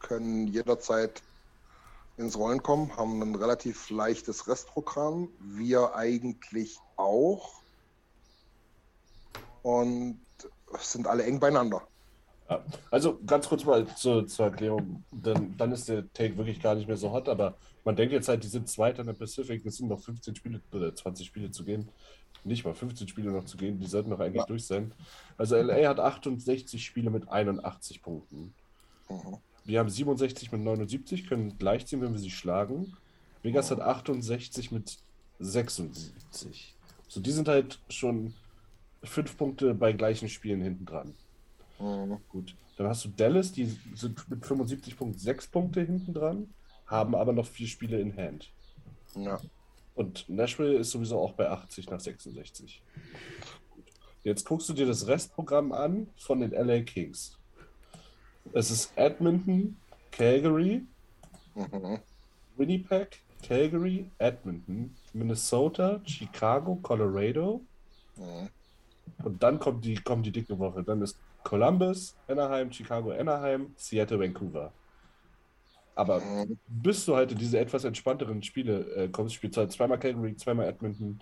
können 0.00 0.46
jederzeit 0.46 1.22
ins 2.18 2.36
Rollen 2.36 2.62
kommen, 2.62 2.94
haben 2.96 3.22
ein 3.22 3.34
relativ 3.34 3.88
leichtes 3.90 4.46
Restprogramm. 4.46 5.28
Wir 5.40 5.94
eigentlich 5.94 6.78
auch. 6.96 7.62
Und 9.62 10.20
sind 10.78 11.06
alle 11.06 11.24
eng 11.24 11.40
beieinander. 11.40 11.87
Ja. 12.48 12.64
Also 12.90 13.18
ganz 13.26 13.48
kurz 13.48 13.64
mal 13.64 13.86
zur, 13.96 14.26
zur 14.26 14.46
Erklärung, 14.46 15.04
dann, 15.12 15.56
dann 15.56 15.72
ist 15.72 15.88
der 15.88 16.10
Take 16.12 16.36
wirklich 16.36 16.60
gar 16.62 16.74
nicht 16.74 16.88
mehr 16.88 16.96
so 16.96 17.12
hot, 17.12 17.28
aber 17.28 17.56
man 17.84 17.94
denkt 17.96 18.12
jetzt 18.12 18.28
halt, 18.28 18.42
die 18.42 18.48
sind 18.48 18.68
Zweiter 18.68 19.00
in 19.00 19.06
der 19.06 19.14
Pacific, 19.14 19.64
es 19.66 19.76
sind 19.76 19.88
noch 19.88 20.00
15 20.00 20.34
Spiele 20.34 20.60
oder 20.72 20.94
20 20.94 21.26
Spiele 21.26 21.50
zu 21.50 21.64
gehen. 21.64 21.88
Nicht 22.44 22.64
mal 22.64 22.74
15 22.74 23.08
Spiele 23.08 23.30
noch 23.32 23.44
zu 23.44 23.56
gehen, 23.56 23.78
die 23.78 23.86
sollten 23.86 24.10
doch 24.10 24.20
eigentlich 24.20 24.36
Ja. 24.42 24.46
durch 24.46 24.64
sein. 24.64 24.92
Also 25.36 25.56
LA 25.56 25.88
hat 25.88 26.00
68 26.00 26.84
Spiele 26.84 27.10
mit 27.10 27.28
81 27.28 28.02
Punkten. 28.02 28.54
Mhm. 29.08 29.38
Wir 29.64 29.80
haben 29.80 29.90
67 29.90 30.50
mit 30.52 30.62
79, 30.62 31.28
können 31.28 31.58
gleichziehen, 31.58 32.00
wenn 32.00 32.12
wir 32.12 32.18
sie 32.18 32.30
schlagen. 32.30 32.96
Vegas 33.42 33.70
hat 33.70 33.80
68 33.80 34.72
mit 34.72 34.98
76. 35.38 36.74
So, 37.08 37.20
die 37.20 37.30
sind 37.30 37.48
halt 37.48 37.78
schon 37.88 38.34
fünf 39.02 39.36
Punkte 39.36 39.74
bei 39.74 39.92
gleichen 39.92 40.28
Spielen 40.28 40.62
hinten 40.62 40.86
dran. 40.86 41.14
Gut. 42.28 42.54
Dann 42.76 42.88
hast 42.88 43.04
du 43.04 43.08
Dallas, 43.08 43.52
die 43.52 43.66
sind 43.94 44.28
mit 44.28 44.44
75.6 44.44 45.50
Punkte 45.50 45.82
hinten 45.82 46.14
dran, 46.14 46.52
haben 46.86 47.14
aber 47.14 47.32
noch 47.32 47.46
vier 47.46 47.66
Spiele 47.66 48.00
in 48.00 48.16
Hand. 48.16 48.50
Ja. 49.14 49.40
Und 49.94 50.28
Nashville 50.28 50.76
ist 50.78 50.90
sowieso 50.90 51.18
auch 51.18 51.32
bei 51.32 51.48
80 51.50 51.90
nach 51.90 52.00
66. 52.00 52.82
Gut. 53.74 53.84
Jetzt 54.22 54.44
guckst 54.44 54.68
du 54.68 54.72
dir 54.72 54.86
das 54.86 55.06
Restprogramm 55.06 55.72
an 55.72 56.08
von 56.16 56.40
den 56.40 56.52
LA 56.52 56.82
Kings. 56.82 57.36
Es 58.52 58.70
ist 58.70 58.92
Edmonton, 58.96 59.76
Calgary, 60.12 60.86
Mhm. 61.54 61.98
Winnipeg, 62.56 63.20
Calgary, 63.42 64.10
Edmonton, 64.18 64.94
Minnesota, 65.12 66.00
Chicago, 66.04 66.76
Colorado. 66.76 67.60
Mhm. 68.16 68.48
Und 69.24 69.42
dann 69.42 69.58
kommt 69.58 69.84
die, 69.84 69.96
kommt 69.96 70.26
die 70.26 70.30
dicke 70.30 70.58
Woche. 70.58 70.82
Dann 70.84 71.02
ist 71.02 71.18
Columbus, 71.48 72.14
Anaheim, 72.28 72.70
Chicago, 72.70 73.10
Anaheim, 73.10 73.72
Seattle, 73.78 74.20
Vancouver. 74.20 74.70
Aber 75.94 76.20
bis 76.68 77.06
du 77.06 77.16
halt 77.16 77.32
in 77.32 77.38
diese 77.38 77.58
etwas 77.58 77.84
entspannteren 77.84 78.42
Spiele 78.42 78.80
äh, 78.94 79.08
kommst, 79.08 79.34
spielst 79.34 79.56
du 79.56 79.62
halt 79.62 79.72
zweimal 79.72 79.98
Calgary, 79.98 80.36
zweimal 80.36 80.66
Edmonton, 80.68 81.18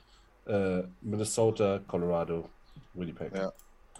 äh, 0.46 0.82
Minnesota, 1.00 1.78
Colorado, 1.86 2.48
Winnipeg. 2.94 3.36
Ja. 3.36 3.52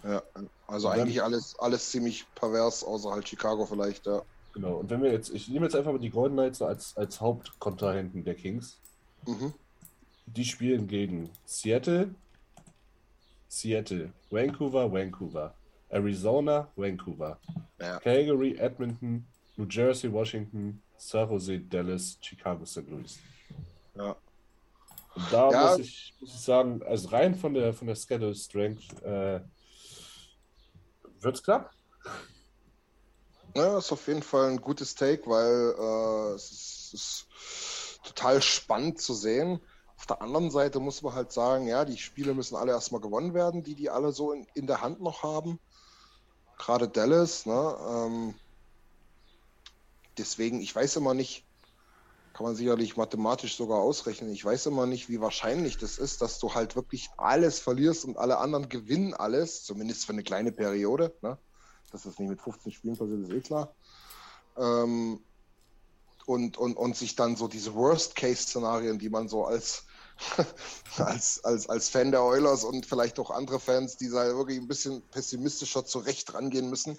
Ja. 0.03 0.21
Also 0.67 0.89
dann- 0.89 0.99
eigentlich 0.99 1.23
alles, 1.23 1.57
alles 1.59 1.89
ziemlich 1.91 2.25
pervers, 2.35 2.83
außer 2.83 3.09
halt 3.11 3.25
Chicago 3.29 3.65
vielleicht, 3.65 4.05
ja. 4.05 4.21
Genau. 4.53 4.75
Und 4.79 4.89
wenn 4.89 5.01
wir 5.01 5.13
jetzt, 5.13 5.29
ich 5.33 5.47
nehme 5.47 5.65
jetzt 5.65 5.75
einfach 5.77 5.93
mal 5.93 5.97
die 5.97 6.09
Golden 6.09 6.35
Knights 6.35 6.61
als, 6.61 6.97
als 6.97 7.21
Hauptkontrahenten 7.21 8.25
der 8.25 8.35
Kings. 8.35 8.81
Mhm. 9.25 9.53
Die 10.25 10.43
spielen 10.43 10.87
gegen 10.87 11.29
Seattle, 11.45 12.13
Seattle, 13.47 14.11
Vancouver, 14.29 14.91
Vancouver, 14.91 15.53
Arizona, 15.89 16.71
Vancouver, 16.75 17.39
Ja. 17.79 17.99
Calgary, 17.99 18.57
Edmonton, 18.57 19.27
New 19.55 19.67
Jersey, 19.69 20.11
Washington, 20.11 20.81
San 20.97 21.27
Jose, 21.29 21.59
Dallas, 21.59 22.17
Chicago, 22.21 22.65
St. 22.65 22.87
Louis. 22.89 23.17
Ja. 23.95 24.15
Und 25.15 25.31
da 25.33 25.51
Ja. 25.51 25.69
muss, 25.69 25.79
ich, 25.79 26.13
muss 26.19 26.33
ich 26.33 26.41
sagen, 26.41 26.81
also 26.83 27.09
rein 27.09 27.35
von 27.35 27.53
der, 27.53 27.73
von 27.73 27.87
der 27.87 27.95
Schedule 27.95 28.35
Strength 28.35 29.01
äh, 29.03 29.41
wird's 31.19 31.41
knapp. 31.43 31.71
Ja, 33.55 33.77
ist 33.79 33.91
auf 33.91 34.07
jeden 34.07 34.21
Fall 34.21 34.51
ein 34.51 34.61
gutes 34.61 34.93
Take, 34.93 35.23
weil 35.27 35.73
äh, 35.79 36.35
es, 36.35 36.51
ist, 36.51 36.93
es 36.93 37.91
ist 37.93 37.99
total 38.03 38.41
spannend 38.41 39.01
zu 39.01 39.13
sehen. 39.13 39.59
Auf 39.97 40.05
der 40.05 40.21
anderen 40.21 40.51
Seite 40.51 40.79
muss 40.79 41.01
man 41.01 41.15
halt 41.15 41.31
sagen, 41.31 41.65
ja, 41.67 41.83
die 41.83 41.97
Spiele 41.97 42.35
müssen 42.35 42.55
alle 42.55 42.71
erstmal 42.73 43.01
gewonnen 43.01 43.33
werden, 43.33 43.63
die 43.63 43.73
die 43.73 43.89
alle 43.89 44.11
so 44.11 44.31
in, 44.31 44.45
in 44.53 44.67
der 44.67 44.81
Hand 44.81 45.01
noch 45.01 45.23
haben. 45.23 45.59
Gerade 46.57 46.87
Dallas, 46.87 47.45
ne? 47.45 47.77
Ähm, 47.89 48.33
deswegen, 50.17 50.61
ich 50.61 50.75
weiß 50.75 50.95
immer 50.95 51.13
nicht, 51.13 51.45
kann 52.37 52.45
man 52.45 52.55
sicherlich 52.55 52.97
mathematisch 52.97 53.57
sogar 53.57 53.79
ausrechnen. 53.79 54.31
Ich 54.31 54.45
weiß 54.45 54.67
immer 54.67 54.85
nicht, 54.85 55.09
wie 55.09 55.19
wahrscheinlich 55.19 55.77
das 55.77 55.97
ist, 55.97 56.21
dass 56.21 56.37
du 56.37 56.53
halt 56.53 56.75
wirklich 56.75 57.09
alles 57.17 57.57
verlierst 57.57 58.05
und 58.05 58.15
alle 58.15 58.37
anderen 58.37 58.69
gewinnen 58.69 59.15
alles, 59.15 59.63
zumindest 59.63 60.05
für 60.05 60.13
eine 60.13 60.21
kleine 60.21 60.51
Periode. 60.51 61.15
Ne? 61.23 61.39
Dass 61.91 62.03
das 62.03 62.19
nicht 62.19 62.29
mit 62.29 62.39
15 62.39 62.71
Spielen 62.71 62.95
passiert, 62.95 63.23
ist 63.23 63.31
eh 63.31 63.41
klar. 63.41 63.73
Ähm, 64.55 65.19
und, 66.27 66.57
und, 66.57 66.77
und 66.77 66.95
sich 66.95 67.15
dann 67.15 67.35
so 67.35 67.47
diese 67.47 67.73
Worst-Case-Szenarien, 67.73 68.99
die 68.99 69.09
man 69.09 69.27
so 69.27 69.45
als, 69.45 69.86
als, 70.97 71.43
als, 71.43 71.69
als 71.69 71.89
Fan 71.89 72.11
der 72.11 72.23
Oilers 72.23 72.63
und 72.63 72.85
vielleicht 72.85 73.19
auch 73.19 73.31
andere 73.31 73.59
Fans, 73.59 73.97
die 73.97 74.09
da 74.09 74.25
wirklich 74.35 74.57
ein 74.57 74.67
bisschen 74.67 75.01
pessimistischer 75.09 75.85
zurecht 75.85 76.33
rangehen 76.33 76.69
müssen, 76.69 76.97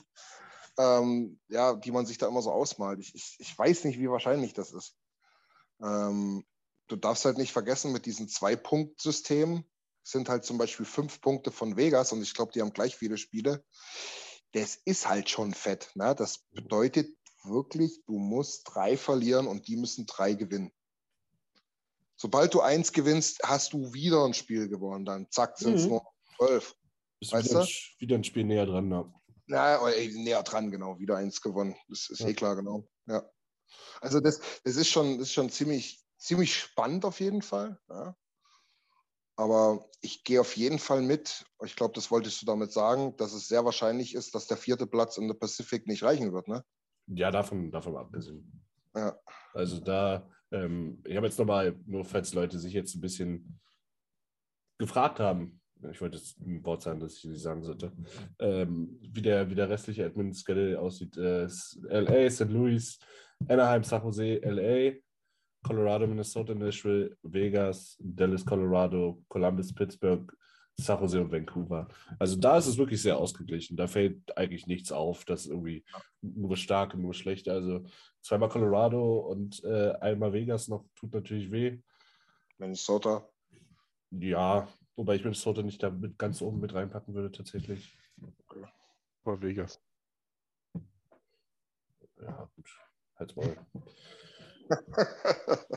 ähm, 0.78 1.40
ja, 1.48 1.74
die 1.74 1.90
man 1.90 2.06
sich 2.06 2.18
da 2.18 2.28
immer 2.28 2.42
so 2.42 2.52
ausmalt. 2.52 3.00
Ich, 3.00 3.14
ich, 3.14 3.36
ich 3.38 3.58
weiß 3.58 3.84
nicht, 3.84 3.98
wie 3.98 4.10
wahrscheinlich 4.10 4.52
das 4.52 4.72
ist. 4.72 4.94
Ähm, 5.82 6.44
du 6.86 6.96
darfst 6.96 7.24
halt 7.24 7.38
nicht 7.38 7.52
vergessen, 7.52 7.92
mit 7.92 8.06
diesem 8.06 8.28
Zwei-Punkt-System 8.28 9.64
sind 10.02 10.28
halt 10.28 10.44
zum 10.44 10.58
Beispiel 10.58 10.86
fünf 10.86 11.20
Punkte 11.20 11.50
von 11.50 11.76
Vegas 11.76 12.12
und 12.12 12.22
ich 12.22 12.34
glaube, 12.34 12.52
die 12.52 12.60
haben 12.60 12.72
gleich 12.72 12.96
viele 12.96 13.18
Spiele. 13.18 13.64
Das 14.52 14.76
ist 14.84 15.08
halt 15.08 15.28
schon 15.28 15.52
fett. 15.52 15.90
Ne? 15.94 16.14
Das 16.14 16.38
bedeutet 16.52 17.14
wirklich, 17.44 18.02
du 18.06 18.18
musst 18.18 18.62
drei 18.64 18.96
verlieren 18.96 19.46
und 19.46 19.68
die 19.68 19.76
müssen 19.76 20.06
drei 20.06 20.32
gewinnen. 20.34 20.72
Sobald 22.20 22.52
du 22.52 22.60
eins 22.60 22.92
gewinnst, 22.92 23.40
hast 23.44 23.72
du 23.72 23.92
wieder 23.94 24.24
ein 24.24 24.34
Spiel 24.34 24.68
gewonnen. 24.68 25.04
Dann 25.04 25.30
zack, 25.30 25.56
sind 25.56 25.76
es 25.76 25.84
Mhm. 25.84 25.90
nur 25.90 26.02
zwölf. 26.36 26.74
Ist 27.20 27.32
Weißt 27.32 27.50
wieder, 27.50 27.60
du? 27.60 27.64
ein, 27.66 27.70
wieder 28.00 28.14
ein 28.16 28.24
Spiel 28.24 28.44
näher 28.44 28.66
dran. 28.66 28.90
Ja. 28.90 29.12
Na, 29.46 29.88
näher 29.88 30.42
dran, 30.42 30.70
genau, 30.70 30.98
wieder 30.98 31.16
eins 31.16 31.40
gewonnen. 31.40 31.76
Das 31.88 32.10
ist 32.10 32.18
Ja. 32.20 32.28
eh 32.28 32.34
klar, 32.34 32.56
genau. 32.56 32.86
Ja. 33.06 33.22
Also 34.00 34.20
das, 34.20 34.40
das 34.64 34.76
ist 34.76 34.88
schon, 34.88 35.18
das 35.18 35.28
ist 35.28 35.32
schon 35.34 35.48
ziemlich, 35.48 36.04
ziemlich 36.18 36.54
spannend 36.56 37.04
auf 37.04 37.20
jeden 37.20 37.40
Fall. 37.42 37.78
Ja. 37.88 38.16
Aber 39.36 39.88
ich 40.00 40.24
gehe 40.24 40.40
auf 40.40 40.56
jeden 40.56 40.80
Fall 40.80 41.00
mit. 41.02 41.46
Ich 41.64 41.76
glaube, 41.76 41.94
das 41.94 42.10
wolltest 42.10 42.42
du 42.42 42.46
damit 42.46 42.72
sagen, 42.72 43.16
dass 43.16 43.32
es 43.32 43.46
sehr 43.46 43.64
wahrscheinlich 43.64 44.14
ist, 44.14 44.34
dass 44.34 44.48
der 44.48 44.56
vierte 44.56 44.86
Platz 44.88 45.16
in 45.16 45.28
der 45.28 45.34
Pacific 45.34 45.86
nicht 45.86 46.02
reichen 46.02 46.32
wird, 46.32 46.48
ne? 46.48 46.64
Ja, 47.06 47.30
davon, 47.30 47.70
davon 47.70 47.96
abgesehen. 47.96 48.64
Ja. 48.94 49.16
Also 49.54 49.78
da, 49.80 50.28
ähm, 50.52 51.02
ich 51.04 51.16
habe 51.16 51.26
jetzt 51.26 51.38
nochmal, 51.38 51.76
nur 51.86 52.04
falls 52.04 52.34
Leute 52.34 52.58
sich 52.58 52.72
jetzt 52.72 52.94
ein 52.94 53.00
bisschen 53.00 53.60
gefragt 54.78 55.20
haben, 55.20 55.60
ich 55.90 56.00
wollte 56.00 56.18
jetzt 56.18 56.40
ein 56.40 56.64
Wort 56.64 56.82
sagen, 56.82 57.00
das 57.00 57.16
ich 57.18 57.24
nicht 57.24 57.40
sagen 57.40 57.62
sollte, 57.62 57.92
ähm, 58.40 58.98
wie, 59.00 59.22
der, 59.22 59.48
wie 59.48 59.54
der 59.54 59.68
restliche 59.68 60.06
Admin 60.06 60.34
Schedule 60.34 60.78
aussieht. 60.80 61.16
Äh, 61.16 61.48
LA, 61.88 62.30
St. 62.30 62.50
Louis, 62.50 62.98
Anaheim, 63.46 63.84
San 63.84 64.02
Jose, 64.02 64.40
LA, 64.42 64.98
Colorado, 65.62 66.06
Minnesota, 66.06 66.54
Nashville, 66.54 67.16
Vegas, 67.22 67.96
Dallas, 68.00 68.44
Colorado, 68.44 69.22
Columbus, 69.28 69.72
Pittsburgh, 69.72 70.32
San 70.80 71.00
Jose 71.00 71.20
und 71.20 71.32
Vancouver. 71.32 71.88
Also 72.18 72.36
da 72.36 72.56
ist 72.56 72.66
es 72.66 72.78
wirklich 72.78 73.02
sehr 73.02 73.18
ausgeglichen. 73.18 73.76
Da 73.76 73.88
fällt 73.88 74.36
eigentlich 74.36 74.66
nichts 74.68 74.92
auf, 74.92 75.24
dass 75.24 75.46
irgendwie 75.46 75.84
nur 76.22 76.56
stark 76.56 76.94
und 76.94 77.02
nur 77.02 77.14
schlecht. 77.14 77.48
Also 77.48 77.84
zweimal 78.22 78.48
Colorado 78.48 79.18
und 79.18 79.62
äh, 79.64 79.92
einmal 80.00 80.32
Vegas 80.32 80.68
noch 80.68 80.84
tut 80.94 81.12
natürlich 81.12 81.50
weh. 81.50 81.80
Minnesota. 82.58 83.28
Ja, 84.10 84.68
wobei 84.94 85.16
ich 85.16 85.24
Minnesota 85.24 85.62
nicht 85.62 85.82
da 85.82 85.90
mit 85.90 86.16
ganz 86.16 86.40
oben 86.40 86.60
mit 86.60 86.72
reinpacken 86.72 87.12
würde 87.12 87.32
tatsächlich. 87.32 87.98
Vor 89.24 89.42
Vegas. 89.42 89.82
Ja, 92.20 92.48
gut. 92.54 92.68
Halt's 93.16 93.34
mal. 93.36 93.66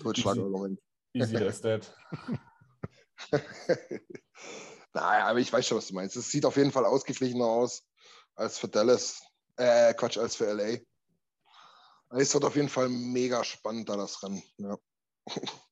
Totschlagargument. 0.00 0.80
Easy 1.12 1.36
as 1.36 1.60
that. 1.60 1.94
naja, 4.94 5.26
aber 5.26 5.38
ich 5.38 5.52
weiß 5.52 5.66
schon, 5.66 5.78
was 5.78 5.88
du 5.88 5.94
meinst. 5.94 6.16
Es 6.16 6.30
sieht 6.30 6.44
auf 6.44 6.56
jeden 6.56 6.72
Fall 6.72 6.84
ausgeglichener 6.84 7.46
aus 7.46 7.84
als 8.34 8.58
für 8.58 8.68
Dallas. 8.68 9.22
Äh, 9.56 9.94
Quatsch, 9.94 10.18
als 10.18 10.36
für 10.36 10.46
LA. 10.52 10.78
Es 12.10 12.34
wird 12.34 12.44
auf 12.44 12.56
jeden 12.56 12.68
Fall 12.68 12.88
mega 12.88 13.42
spannend, 13.44 13.88
da 13.88 13.96
das 13.96 14.22
Rennen. 14.22 14.42
Ja. 14.58 14.76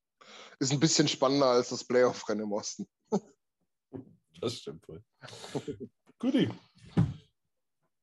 Ist 0.58 0.72
ein 0.72 0.80
bisschen 0.80 1.08
spannender 1.08 1.46
als 1.46 1.70
das 1.70 1.84
Playoff-Rennen 1.84 2.44
im 2.44 2.52
Osten. 2.52 2.88
Das 4.40 4.54
stimmt 4.54 4.88
wohl. 4.88 5.04
Guti, 6.18 6.50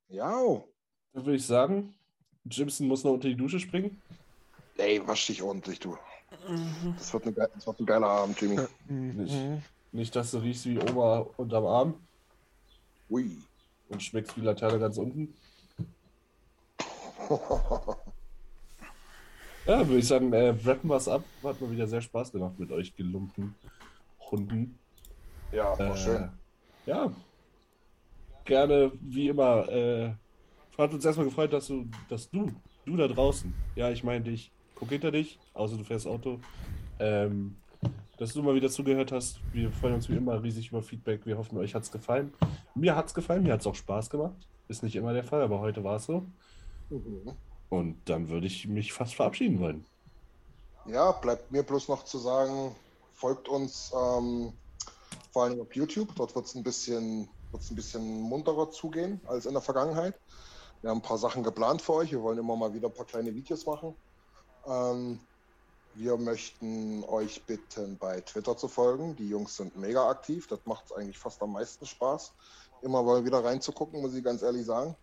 Ja, 0.07 0.63
dann 1.11 1.25
würde 1.25 1.35
ich 1.35 1.45
sagen, 1.45 1.93
Jimson 2.45 2.87
muss 2.87 3.03
noch 3.03 3.11
unter 3.11 3.27
die 3.27 3.35
Dusche 3.35 3.59
springen. 3.59 4.01
ey, 4.77 5.05
wasch 5.05 5.27
dich 5.27 5.41
ordentlich, 5.41 5.81
du. 5.81 5.97
Das 6.97 7.13
wird, 7.13 7.23
eine, 7.23 7.33
ge- 7.33 7.47
das 7.53 7.65
wird 7.67 7.79
ein 7.79 7.85
geiler 7.85 8.07
Abend, 8.07 8.39
Jimmy. 8.39 8.59
Nicht. 8.87 9.33
Mhm. 9.33 9.61
Nicht, 9.91 10.15
dass 10.15 10.31
du 10.31 10.37
riechst 10.37 10.65
wie 10.65 10.77
Oma 10.79 11.25
unterm 11.37 11.65
Arm 11.65 11.93
Ui. 13.09 13.37
und 13.89 14.03
schmeckst 14.03 14.37
wie 14.37 14.41
Laterne 14.41 14.79
ganz 14.79 14.97
unten. 14.97 15.33
Ja, 19.65 19.87
würde 19.87 19.99
ich 19.99 20.07
sagen, 20.07 20.33
äh, 20.33 20.65
wrappen 20.65 20.89
wir 20.89 20.95
es 20.95 21.07
ab. 21.07 21.23
Hat 21.43 21.61
mir 21.61 21.69
wieder 21.69 21.85
sehr 21.87 22.01
Spaß 22.01 22.31
gemacht 22.31 22.57
mit 22.57 22.71
euch 22.71 22.95
gelumpen 22.95 23.53
Hunden. 24.31 24.79
ja, 25.51 25.77
war 25.77 25.93
Äh, 25.93 25.97
schön. 25.97 26.29
Ja. 26.87 27.11
Gerne, 28.45 28.91
wie 28.99 29.27
immer. 29.27 29.69
Äh, 29.69 30.13
hat 30.75 30.91
uns 30.93 31.05
erstmal 31.05 31.27
gefreut, 31.27 31.53
dass 31.53 31.67
du, 31.67 31.85
dass 32.09 32.31
du, 32.31 32.51
du 32.85 32.97
da 32.97 33.07
draußen, 33.07 33.53
ja, 33.75 33.91
ich 33.91 34.03
meine 34.03 34.23
dich, 34.23 34.51
guck 34.79 34.89
hinter 34.89 35.11
dich, 35.11 35.39
außer 35.53 35.77
du 35.77 35.83
fährst 35.83 36.07
Auto, 36.07 36.39
ähm, 36.99 37.55
dass 38.17 38.33
du 38.33 38.41
mal 38.43 38.55
wieder 38.55 38.69
zugehört 38.69 39.11
hast. 39.11 39.39
Wir 39.53 39.71
freuen 39.71 39.95
uns 39.95 40.09
wie 40.09 40.15
immer 40.15 40.41
riesig 40.41 40.69
über 40.69 40.81
Feedback. 40.81 41.25
Wir 41.25 41.37
hoffen, 41.37 41.57
euch 41.57 41.75
hat 41.75 41.83
es 41.83 41.91
gefallen. 41.91 42.33
Mir 42.75 42.95
hat 42.95 43.07
es 43.07 43.13
gefallen, 43.13 43.43
mir 43.43 43.53
hat 43.53 43.61
es 43.61 43.67
auch 43.67 43.75
Spaß 43.75 44.09
gemacht. 44.09 44.35
Ist 44.67 44.83
nicht 44.83 44.95
immer 44.95 45.13
der 45.13 45.23
Fall, 45.23 45.41
aber 45.41 45.59
heute 45.59 45.83
war 45.83 45.95
es 45.97 46.05
so. 46.05 46.25
Und 47.69 47.97
dann 48.05 48.29
würde 48.29 48.47
ich 48.47 48.67
mich 48.67 48.93
fast 48.93 49.15
verabschieden 49.15 49.59
wollen. 49.59 49.85
Ja, 50.85 51.11
bleibt 51.11 51.51
mir 51.51 51.63
bloß 51.63 51.87
noch 51.87 52.03
zu 52.03 52.17
sagen, 52.17 52.75
folgt 53.13 53.47
uns 53.47 53.91
ähm, 53.95 54.53
vor 55.31 55.43
allem 55.43 55.61
auf 55.61 55.75
YouTube. 55.75 56.09
Dort 56.15 56.35
wird 56.35 56.45
es 56.45 56.55
ein, 56.55 56.63
bisschen- 56.63 57.27
wird's 57.51 57.69
ein 57.69 57.75
bisschen 57.75 58.21
munterer 58.21 58.69
zugehen 58.71 59.19
als 59.27 59.45
in 59.45 59.53
der 59.53 59.61
Vergangenheit. 59.61 60.15
Wir 60.81 60.89
haben 60.89 60.99
ein 60.99 61.03
paar 61.03 61.17
Sachen 61.17 61.43
geplant 61.43 61.81
für 61.81 61.93
euch. 61.93 62.11
Wir 62.11 62.21
wollen 62.21 62.37
immer 62.39 62.55
mal 62.55 62.73
wieder 62.73 62.87
ein 62.87 62.93
paar 62.93 63.05
kleine 63.05 63.33
Videos 63.35 63.65
machen. 63.65 63.93
Ähm, 64.67 65.19
wir 65.95 66.17
möchten 66.17 67.03
euch 67.05 67.43
bitten, 67.43 67.97
bei 67.97 68.21
Twitter 68.21 68.55
zu 68.55 68.67
folgen. 68.67 69.15
Die 69.15 69.27
Jungs 69.27 69.57
sind 69.57 69.75
mega 69.75 70.09
aktiv. 70.09 70.47
Das 70.47 70.59
macht 70.65 70.95
eigentlich 70.95 71.17
fast 71.17 71.41
am 71.41 71.53
meisten 71.53 71.85
Spaß. 71.85 72.33
Immer 72.81 73.03
mal 73.03 73.25
wieder 73.25 73.43
reinzugucken, 73.43 74.01
muss 74.01 74.13
ich 74.13 74.23
ganz 74.23 74.41
ehrlich 74.41 74.65
sagen. 74.65 74.95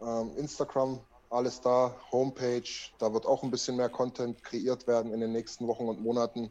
Ähm, 0.00 0.30
Instagram, 0.36 1.00
alles 1.28 1.60
da. 1.60 1.94
Homepage, 2.10 2.70
da 2.98 3.12
wird 3.12 3.26
auch 3.26 3.42
ein 3.42 3.50
bisschen 3.50 3.76
mehr 3.76 3.90
Content 3.90 4.42
kreiert 4.42 4.86
werden 4.86 5.12
in 5.12 5.20
den 5.20 5.32
nächsten 5.32 5.66
Wochen 5.66 5.88
und 5.88 6.00
Monaten. 6.00 6.50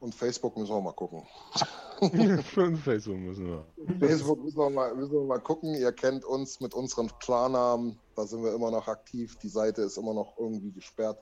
Und 0.00 0.14
Facebook 0.14 0.56
müssen 0.56 0.74
wir 0.74 0.80
mal 0.80 0.92
gucken. 0.92 1.22
Uns 2.00 2.80
Facebook 2.80 3.16
müssen 3.16 3.46
wir. 3.46 3.64
Facebook 4.00 4.42
müssen 4.42 4.58
wir, 4.58 4.70
mal, 4.70 4.94
müssen 4.94 5.12
wir 5.12 5.24
mal 5.24 5.38
gucken. 5.38 5.74
Ihr 5.74 5.92
kennt 5.92 6.24
uns 6.24 6.58
mit 6.58 6.74
unseren 6.74 7.08
Klarnamen. 7.20 7.96
Da 8.16 8.26
sind 8.26 8.42
wir 8.42 8.54
immer 8.54 8.70
noch 8.70 8.88
aktiv. 8.88 9.36
Die 9.38 9.48
Seite 9.48 9.82
ist 9.82 9.96
immer 9.96 10.14
noch 10.14 10.38
irgendwie 10.38 10.72
gesperrt. 10.72 11.18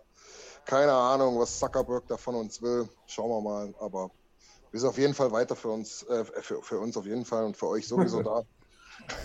Keine 0.64 0.92
Ahnung, 0.92 1.38
was 1.38 1.58
Zuckerberg 1.58 2.06
da 2.08 2.16
von 2.16 2.34
uns 2.34 2.60
will. 2.62 2.88
Schauen 3.06 3.30
wir 3.30 3.40
mal. 3.40 3.74
Aber 3.80 4.10
wir 4.70 4.80
sind 4.80 4.88
auf 4.88 4.98
jeden 4.98 5.14
Fall 5.14 5.32
weiter 5.32 5.56
für 5.56 5.68
uns, 5.68 6.02
äh, 6.04 6.24
für, 6.24 6.62
für 6.62 6.78
uns 6.78 6.96
auf 6.96 7.06
jeden 7.06 7.24
Fall 7.24 7.44
und 7.44 7.56
für 7.56 7.68
euch 7.68 7.88
sowieso 7.88 8.22
da. 8.22 8.42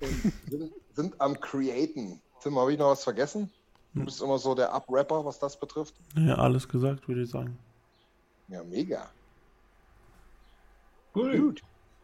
und 0.00 0.32
sind, 0.50 0.72
sind 0.94 1.20
am 1.20 1.38
Createn. 1.40 2.20
Tim, 2.42 2.58
habe 2.58 2.72
ich 2.72 2.78
noch 2.78 2.90
was 2.90 3.04
vergessen? 3.04 3.50
Du 3.96 4.04
bist 4.04 4.20
immer 4.20 4.38
so 4.38 4.54
der 4.54 4.74
Up-Rapper, 4.74 5.24
was 5.24 5.38
das 5.38 5.58
betrifft. 5.58 5.94
Ja, 6.16 6.34
alles 6.34 6.68
gesagt, 6.68 7.08
würde 7.08 7.22
ich 7.22 7.30
sagen. 7.30 7.58
Ja, 8.48 8.62
mega. 8.62 9.08
Cool. 11.14 11.54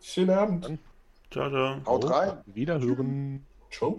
Schönen 0.01 0.31
Abend. 0.31 0.79
Ciao, 1.31 1.51
ciao. 1.51 1.85
Haut 1.85 2.11
rein. 2.11 2.43
Wiederhören. 2.47 3.47
Ciao. 3.71 3.99